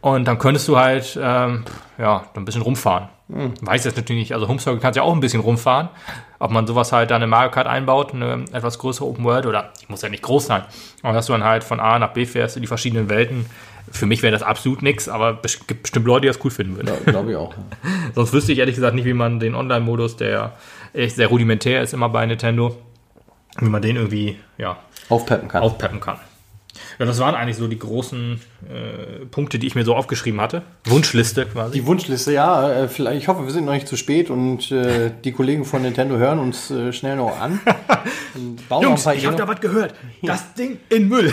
und 0.02 0.28
dann 0.28 0.38
könntest 0.38 0.68
du 0.68 0.78
halt, 0.78 1.18
ähm, 1.20 1.64
ja, 1.98 2.26
ein 2.36 2.44
bisschen 2.44 2.62
rumfahren. 2.62 3.08
Hm. 3.32 3.54
Weiß 3.62 3.84
jetzt 3.84 3.96
natürlich 3.96 4.20
nicht, 4.20 4.34
also 4.34 4.48
Homestark 4.48 4.80
kannst 4.80 4.96
ja 4.96 5.02
auch 5.02 5.14
ein 5.14 5.20
bisschen 5.20 5.40
rumfahren. 5.40 5.88
Ob 6.38 6.50
man 6.50 6.66
sowas 6.66 6.92
halt 6.92 7.10
dann 7.10 7.22
in 7.22 7.30
Mario 7.30 7.50
Kart 7.50 7.66
einbaut, 7.66 8.12
eine 8.12 8.44
etwas 8.52 8.78
größere 8.78 9.06
Open 9.06 9.24
World 9.24 9.46
oder, 9.46 9.72
die 9.80 9.86
muss 9.88 10.02
ja 10.02 10.10
nicht 10.10 10.22
groß 10.22 10.46
sein, 10.46 10.62
aber 11.02 11.14
dass 11.14 11.26
du 11.26 11.32
dann 11.32 11.44
halt 11.44 11.64
von 11.64 11.80
A 11.80 11.98
nach 11.98 12.12
B 12.12 12.26
fährst 12.26 12.56
in 12.56 12.62
die 12.62 12.66
verschiedenen 12.66 13.08
Welten. 13.08 13.46
Für 13.90 14.06
mich 14.06 14.22
wäre 14.22 14.32
das 14.32 14.42
absolut 14.42 14.82
nichts, 14.82 15.08
aber 15.08 15.38
es 15.42 15.66
gibt 15.66 15.82
bestimmt 15.82 16.06
Leute, 16.06 16.22
die 16.22 16.26
das 16.28 16.44
cool 16.44 16.50
finden 16.50 16.76
würden. 16.76 16.88
Ja, 16.88 17.12
glaube 17.12 17.30
ich 17.30 17.36
auch. 17.36 17.54
Sonst 18.14 18.32
wüsste 18.32 18.52
ich 18.52 18.58
ehrlich 18.58 18.74
gesagt 18.74 18.94
nicht, 18.94 19.04
wie 19.04 19.14
man 19.14 19.40
den 19.40 19.54
Online-Modus, 19.54 20.16
der 20.16 20.52
echt 20.92 21.16
sehr 21.16 21.28
rudimentär 21.28 21.82
ist 21.82 21.94
immer 21.94 22.08
bei 22.08 22.26
Nintendo, 22.26 22.76
wie 23.58 23.68
man 23.68 23.80
den 23.80 23.96
irgendwie, 23.96 24.38
ja, 24.58 24.76
aufpeppen 25.08 25.48
kann. 25.48 25.62
Aufpeppen 25.62 26.00
kann. 26.00 26.18
Ja, 26.98 27.06
das 27.06 27.18
waren 27.18 27.34
eigentlich 27.34 27.56
so 27.56 27.68
die 27.68 27.78
großen 27.78 28.40
äh, 28.68 29.26
Punkte, 29.26 29.58
die 29.58 29.66
ich 29.66 29.74
mir 29.74 29.84
so 29.84 29.94
aufgeschrieben 29.94 30.40
hatte. 30.40 30.62
Wunschliste 30.84 31.46
quasi. 31.46 31.80
Die 31.80 31.86
Wunschliste, 31.86 32.32
ja. 32.32 32.72
Äh, 32.72 32.88
vielleicht, 32.88 33.22
ich 33.22 33.28
hoffe, 33.28 33.44
wir 33.44 33.52
sind 33.52 33.64
noch 33.64 33.72
nicht 33.72 33.88
zu 33.88 33.96
spät 33.96 34.30
und 34.30 34.70
äh, 34.70 35.10
die 35.24 35.32
Kollegen 35.32 35.64
von 35.64 35.82
Nintendo 35.82 36.16
hören 36.16 36.38
uns 36.38 36.70
äh, 36.70 36.92
schnell 36.92 37.16
noch 37.16 37.40
an. 37.40 37.60
Jungs, 38.82 39.06
ich 39.06 39.26
habe 39.26 39.36
da 39.36 39.48
was 39.48 39.60
gehört. 39.60 39.94
Das 40.22 40.54
Ding 40.54 40.78
in 40.88 41.08
Müll. 41.08 41.32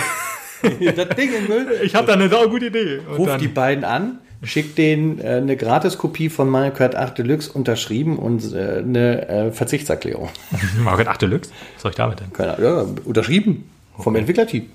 das 0.62 1.10
Ding 1.16 1.34
in 1.34 1.48
Müll? 1.48 1.80
Ich 1.84 1.96
habe 1.96 2.08
da 2.08 2.14
eine 2.14 2.30
saugute 2.30 2.68
Idee. 2.68 3.00
Ruf 3.18 3.38
die 3.38 3.48
beiden 3.48 3.84
an 3.84 4.20
schickt 4.44 4.78
denen 4.78 5.20
äh, 5.20 5.36
eine 5.36 5.56
Gratiskopie 5.56 6.30
von 6.30 6.50
Mario 6.50 6.72
Kart 6.72 6.96
8 6.96 7.18
Deluxe 7.18 7.52
unterschrieben 7.52 8.18
und 8.18 8.54
äh, 8.54 8.80
eine 8.80 9.28
äh, 9.28 9.52
Verzichtserklärung. 9.52 10.30
Mario 10.84 11.06
Kart 11.06 11.16
8 11.16 11.22
Deluxe? 11.24 11.52
Was 11.76 11.82
soll 11.84 11.92
ich 11.92 11.98
damit 11.98 12.20
denn? 12.20 12.34
Keine, 12.34 12.62
ja, 12.62 12.86
unterschrieben 13.06 13.70
vom. 13.98 14.16
Entwicklerteam. 14.16 14.70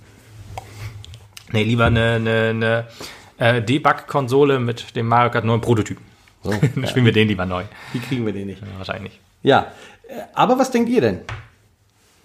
Nee, 1.52 1.62
lieber 1.62 1.86
eine, 1.86 2.14
eine, 2.14 2.86
eine 3.38 3.58
äh, 3.58 3.62
Debug-Konsole 3.62 4.58
mit 4.58 4.96
dem 4.96 5.06
Mario 5.06 5.30
Kart 5.30 5.44
9 5.44 5.60
Prototypen. 5.60 6.04
So, 6.42 6.50
Dann 6.74 6.86
spielen 6.86 7.04
wir 7.04 7.12
den 7.12 7.28
lieber 7.28 7.46
neu. 7.46 7.64
Wie 7.92 7.98
kriegen 7.98 8.26
wir 8.26 8.32
den 8.32 8.46
nicht? 8.46 8.60
Ja, 8.60 8.68
wahrscheinlich. 8.78 9.20
Ja, 9.42 9.72
aber 10.34 10.58
was 10.58 10.70
denkt 10.70 10.88
ihr 10.88 11.00
denn? 11.00 11.20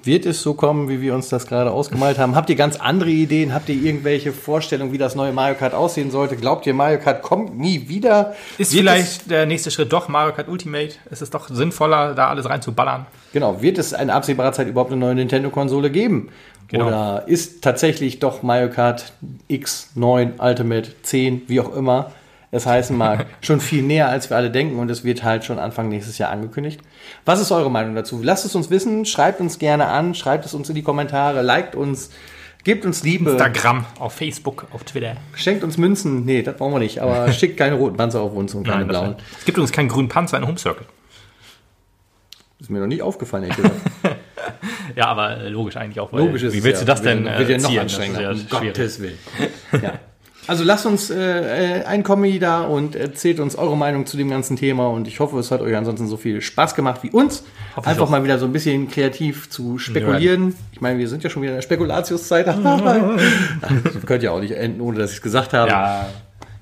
Wird 0.04 0.26
es 0.26 0.42
so 0.42 0.56
kommen, 0.56 0.90
wie 0.90 1.00
wir 1.00 1.14
uns 1.14 1.30
das 1.30 1.46
gerade 1.46 1.70
ausgemalt 1.70 2.18
haben? 2.18 2.36
Habt 2.36 2.50
ihr 2.50 2.56
ganz 2.56 2.76
andere 2.76 3.12
Ideen? 3.12 3.54
Habt 3.54 3.70
ihr 3.70 3.76
irgendwelche 3.76 4.34
Vorstellungen, 4.34 4.92
wie 4.92 4.98
das 4.98 5.14
neue 5.14 5.32
Mario 5.32 5.54
Kart 5.54 5.76
aussehen 5.76 6.10
sollte? 6.10 6.38
Glaubt 6.38 6.66
ihr, 6.66 6.74
Mario 6.74 6.98
Kart 6.98 7.22
kommt 7.22 7.56
nie 7.56 7.88
wieder? 7.88 8.36
Ist 8.58 8.74
wird 8.74 8.82
vielleicht 8.82 9.30
der 9.30 9.46
nächste 9.46 9.70
Schritt 9.70 9.94
doch 9.94 10.08
Mario 10.08 10.34
Kart 10.34 10.48
Ultimate? 10.48 10.96
Ist 11.12 11.22
es 11.22 11.30
doch 11.30 11.50
sinnvoller, 11.50 12.16
da 12.16 12.30
alles 12.30 12.50
reinzuballern? 12.50 13.06
Genau. 13.32 13.62
Wird 13.62 13.78
es 13.78 13.92
in 13.92 14.10
absehbarer 14.10 14.54
Zeit 14.54 14.68
überhaupt 14.68 14.92
eine 14.92 15.00
neue 15.00 15.14
Nintendo-Konsole 15.14 15.92
geben? 15.92 16.30
Genau. 16.72 16.88
Oder 16.88 17.24
ist 17.28 17.62
tatsächlich 17.62 18.20
doch 18.20 18.44
Mario 18.44 18.70
Kart 18.70 19.14
X, 19.48 19.92
9, 19.96 20.40
Ultimate, 20.40 20.92
10, 21.04 21.44
wie 21.48 21.60
auch 21.60 21.76
immer 21.76 22.12
es 22.52 22.66
heißen 22.66 22.98
mag, 22.98 23.28
schon 23.42 23.62
viel 23.62 23.82
näher, 23.82 24.10
als 24.10 24.30
wir 24.30 24.38
alle 24.38 24.52
denken 24.52 24.80
und 24.80 24.92
es 24.92 25.04
wird 25.04 25.24
halt 25.24 25.46
schon 25.46 25.58
Anfang 25.58 25.90
nächstes 25.90 26.18
Jahr 26.18 26.32
angekündigt. 26.32 26.82
Was 27.26 27.40
ist 27.40 27.52
eure 27.52 27.72
Meinung 27.72 27.96
dazu? 27.96 28.22
Lasst 28.22 28.46
es 28.46 28.56
uns 28.56 28.70
wissen, 28.70 29.06
schreibt 29.06 29.40
uns 29.40 29.58
gerne 29.58 29.88
an, 29.88 30.14
schreibt 30.16 30.46
es 30.46 30.54
uns 30.54 30.70
in 30.70 30.76
die 30.76 30.84
Kommentare, 30.84 31.42
liked 31.42 31.76
uns, 31.76 32.12
gebt 32.64 32.86
uns 32.86 33.04
Liebe. 33.04 33.32
Instagram, 33.32 33.86
auf 34.00 34.14
Facebook, 34.14 34.68
auf 34.72 34.84
Twitter. 34.84 35.16
Schenkt 35.36 35.64
uns 35.64 35.78
Münzen, 35.78 36.26
nee, 36.26 36.42
das 36.42 36.58
brauchen 36.58 36.74
wir 36.74 36.80
nicht, 36.80 37.00
aber 37.00 37.32
schickt 37.34 37.58
keine 37.58 37.76
roten 37.76 37.96
Panzer 37.96 38.22
auf 38.22 38.34
uns 38.34 38.54
und 38.54 38.66
keine 38.66 38.80
Nein, 38.80 38.88
blauen. 38.88 39.16
Es 39.40 39.46
gibt 39.46 39.58
uns 39.58 39.72
keinen 39.72 39.88
grünen 39.88 40.10
Panzer 40.10 40.38
in 40.38 40.46
Home 40.46 40.58
Circle. 40.58 40.86
Ist 42.62 42.70
mir 42.70 42.80
noch 42.80 42.88
nicht 42.88 43.02
aufgefallen, 43.02 43.44
ehrlich 43.44 43.58
gesagt. 43.58 43.76
ja, 44.96 45.08
aber 45.08 45.50
logisch 45.50 45.76
eigentlich 45.76 46.00
auch. 46.00 46.12
Logisch 46.12 46.44
ist 46.44 46.54
Wie 46.54 46.64
willst 46.64 46.82
ja. 46.82 46.86
du 46.86 46.92
das 46.92 47.02
denn? 47.02 47.26
Wird 47.26 47.50
ja 47.50 47.58
noch 47.58 47.78
anstrengender. 47.78 48.32
Um 48.32 48.48
Gottes 48.50 49.02
Willen. 49.02 49.18
ja. 49.82 49.94
Also 50.48 50.64
lasst 50.64 50.86
uns 50.86 51.10
äh, 51.10 51.80
äh, 51.80 51.84
ein 51.86 52.04
Kommi 52.04 52.40
da 52.40 52.62
und 52.62 52.96
erzählt 52.96 53.40
uns 53.40 53.56
eure 53.56 53.78
Meinung 53.78 54.06
zu 54.06 54.18
dem 54.18 54.30
ganzen 54.30 54.58
Thema 54.58 54.88
und 54.90 55.08
ich 55.08 55.20
hoffe, 55.20 55.38
es 55.38 55.52
hat 55.52 55.62
euch 55.62 55.76
ansonsten 55.76 56.08
so 56.08 56.18
viel 56.18 56.42
Spaß 56.42 56.74
gemacht 56.74 57.04
wie 57.04 57.12
uns. 57.12 57.44
Hoffe 57.76 57.88
Einfach 57.88 58.10
mal 58.10 58.24
wieder 58.24 58.40
so 58.40 58.46
ein 58.46 58.52
bisschen 58.52 58.90
kreativ 58.90 59.50
zu 59.50 59.78
spekulieren. 59.78 60.50
Ja. 60.50 60.56
Ich 60.72 60.82
meine, 60.82 60.98
wir 60.98 61.08
sind 61.08 61.24
ja 61.24 61.30
schon 61.30 61.44
wieder 61.44 61.52
in 61.52 61.58
der 61.58 61.62
Spekulatiuszeit. 61.62 62.48
das 62.48 64.06
könnte 64.06 64.26
ja 64.26 64.32
auch 64.32 64.40
nicht 64.40 64.52
enden, 64.52 64.82
ohne 64.82 64.98
dass 64.98 65.12
ich 65.12 65.18
es 65.18 65.22
gesagt 65.22 65.54
habe. 65.54 65.70
Ja, 65.70 66.08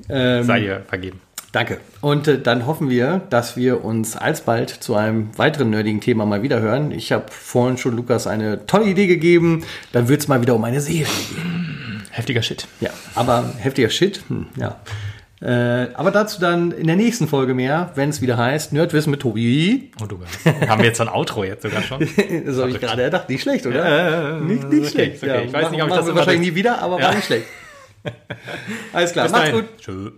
ähm, 0.10 0.44
sei 0.44 0.60
ihr 0.60 0.82
vergeben. 0.86 1.22
Danke. 1.52 1.80
Und 2.02 2.28
äh, 2.28 2.40
dann 2.40 2.68
hoffen 2.68 2.90
wir, 2.90 3.22
dass 3.30 3.58
wir 3.58 3.84
uns 3.84 4.16
alsbald 4.16 4.70
zu 4.70 4.96
einem 4.96 5.36
weiteren 5.38 5.72
nerdigen 5.72 6.00
Thema 6.00 6.26
mal 6.26 6.44
wieder 6.44 6.60
hören. 6.60 6.92
Ich 6.92 7.12
habe 7.12 7.26
vorhin 7.30 7.78
schon 7.78 7.96
Lukas 7.96 8.28
eine 8.28 8.66
tolle 8.68 8.86
Idee 8.86 9.08
gegeben. 9.08 9.64
Dann 9.92 10.08
wird 10.08 10.22
es 10.22 10.28
mal 10.28 10.42
wieder 10.42 10.56
um 10.56 10.64
eine 10.64 10.80
Serie 10.80 11.06
gehen. 11.06 12.04
Heftiger 12.12 12.44
Shit. 12.44 12.68
Ja, 12.82 12.92
aber 13.16 13.52
heftiger 13.58 13.90
Shit, 13.90 14.22
hm, 14.28 14.48
ja. 14.58 14.80
Äh, 15.42 15.94
aber 15.94 16.12
dazu 16.12 16.42
dann 16.42 16.72
in 16.72 16.86
der 16.88 16.98
nächsten 16.98 17.28
Folge 17.30 17.54
mehr, 17.54 17.92
wenn 17.96 18.10
es 18.10 18.22
wieder 18.22 18.38
heißt 18.38 18.74
Nerdwissen 18.74 19.10
mit 19.10 19.22
Tobi. 19.22 19.92
Oh, 20.04 20.06
du 20.06 20.20
Haben 20.68 20.80
wir 20.80 20.88
jetzt 20.88 20.98
so 20.98 21.04
ein 21.04 21.10
Outro 21.10 21.46
jetzt 21.46 21.64
sogar 21.64 21.82
schon? 21.82 22.00
das 22.46 22.58
habe 22.58 22.70
ich 22.72 22.80
gerade 22.80 23.04
gedacht. 23.06 23.30
Nicht 23.30 23.42
schlecht, 23.42 23.66
oder? 23.66 24.38
Äh, 24.38 24.42
nicht, 24.42 24.70
nicht 24.70 24.82
okay, 24.82 24.90
schlecht. 24.90 25.24
Okay. 25.24 25.28
Ja, 25.28 25.42
ich 25.42 25.54
weiß 25.54 25.72
nicht, 25.72 25.82
ob 25.82 25.90
ich 25.90 25.96
das 25.96 26.14
wahrscheinlich 26.14 26.52
nie 26.52 26.56
wieder, 26.56 26.82
aber 26.82 27.00
ja. 27.00 27.08
war 27.08 27.16
nicht 27.16 27.26
schlecht. 27.26 27.46
Alles 28.94 29.14
klar, 29.14 29.26
Bis 29.26 29.32
macht's 29.32 29.50
dahin. 29.50 29.62
gut. 29.62 29.78
Tschö. 29.80 30.12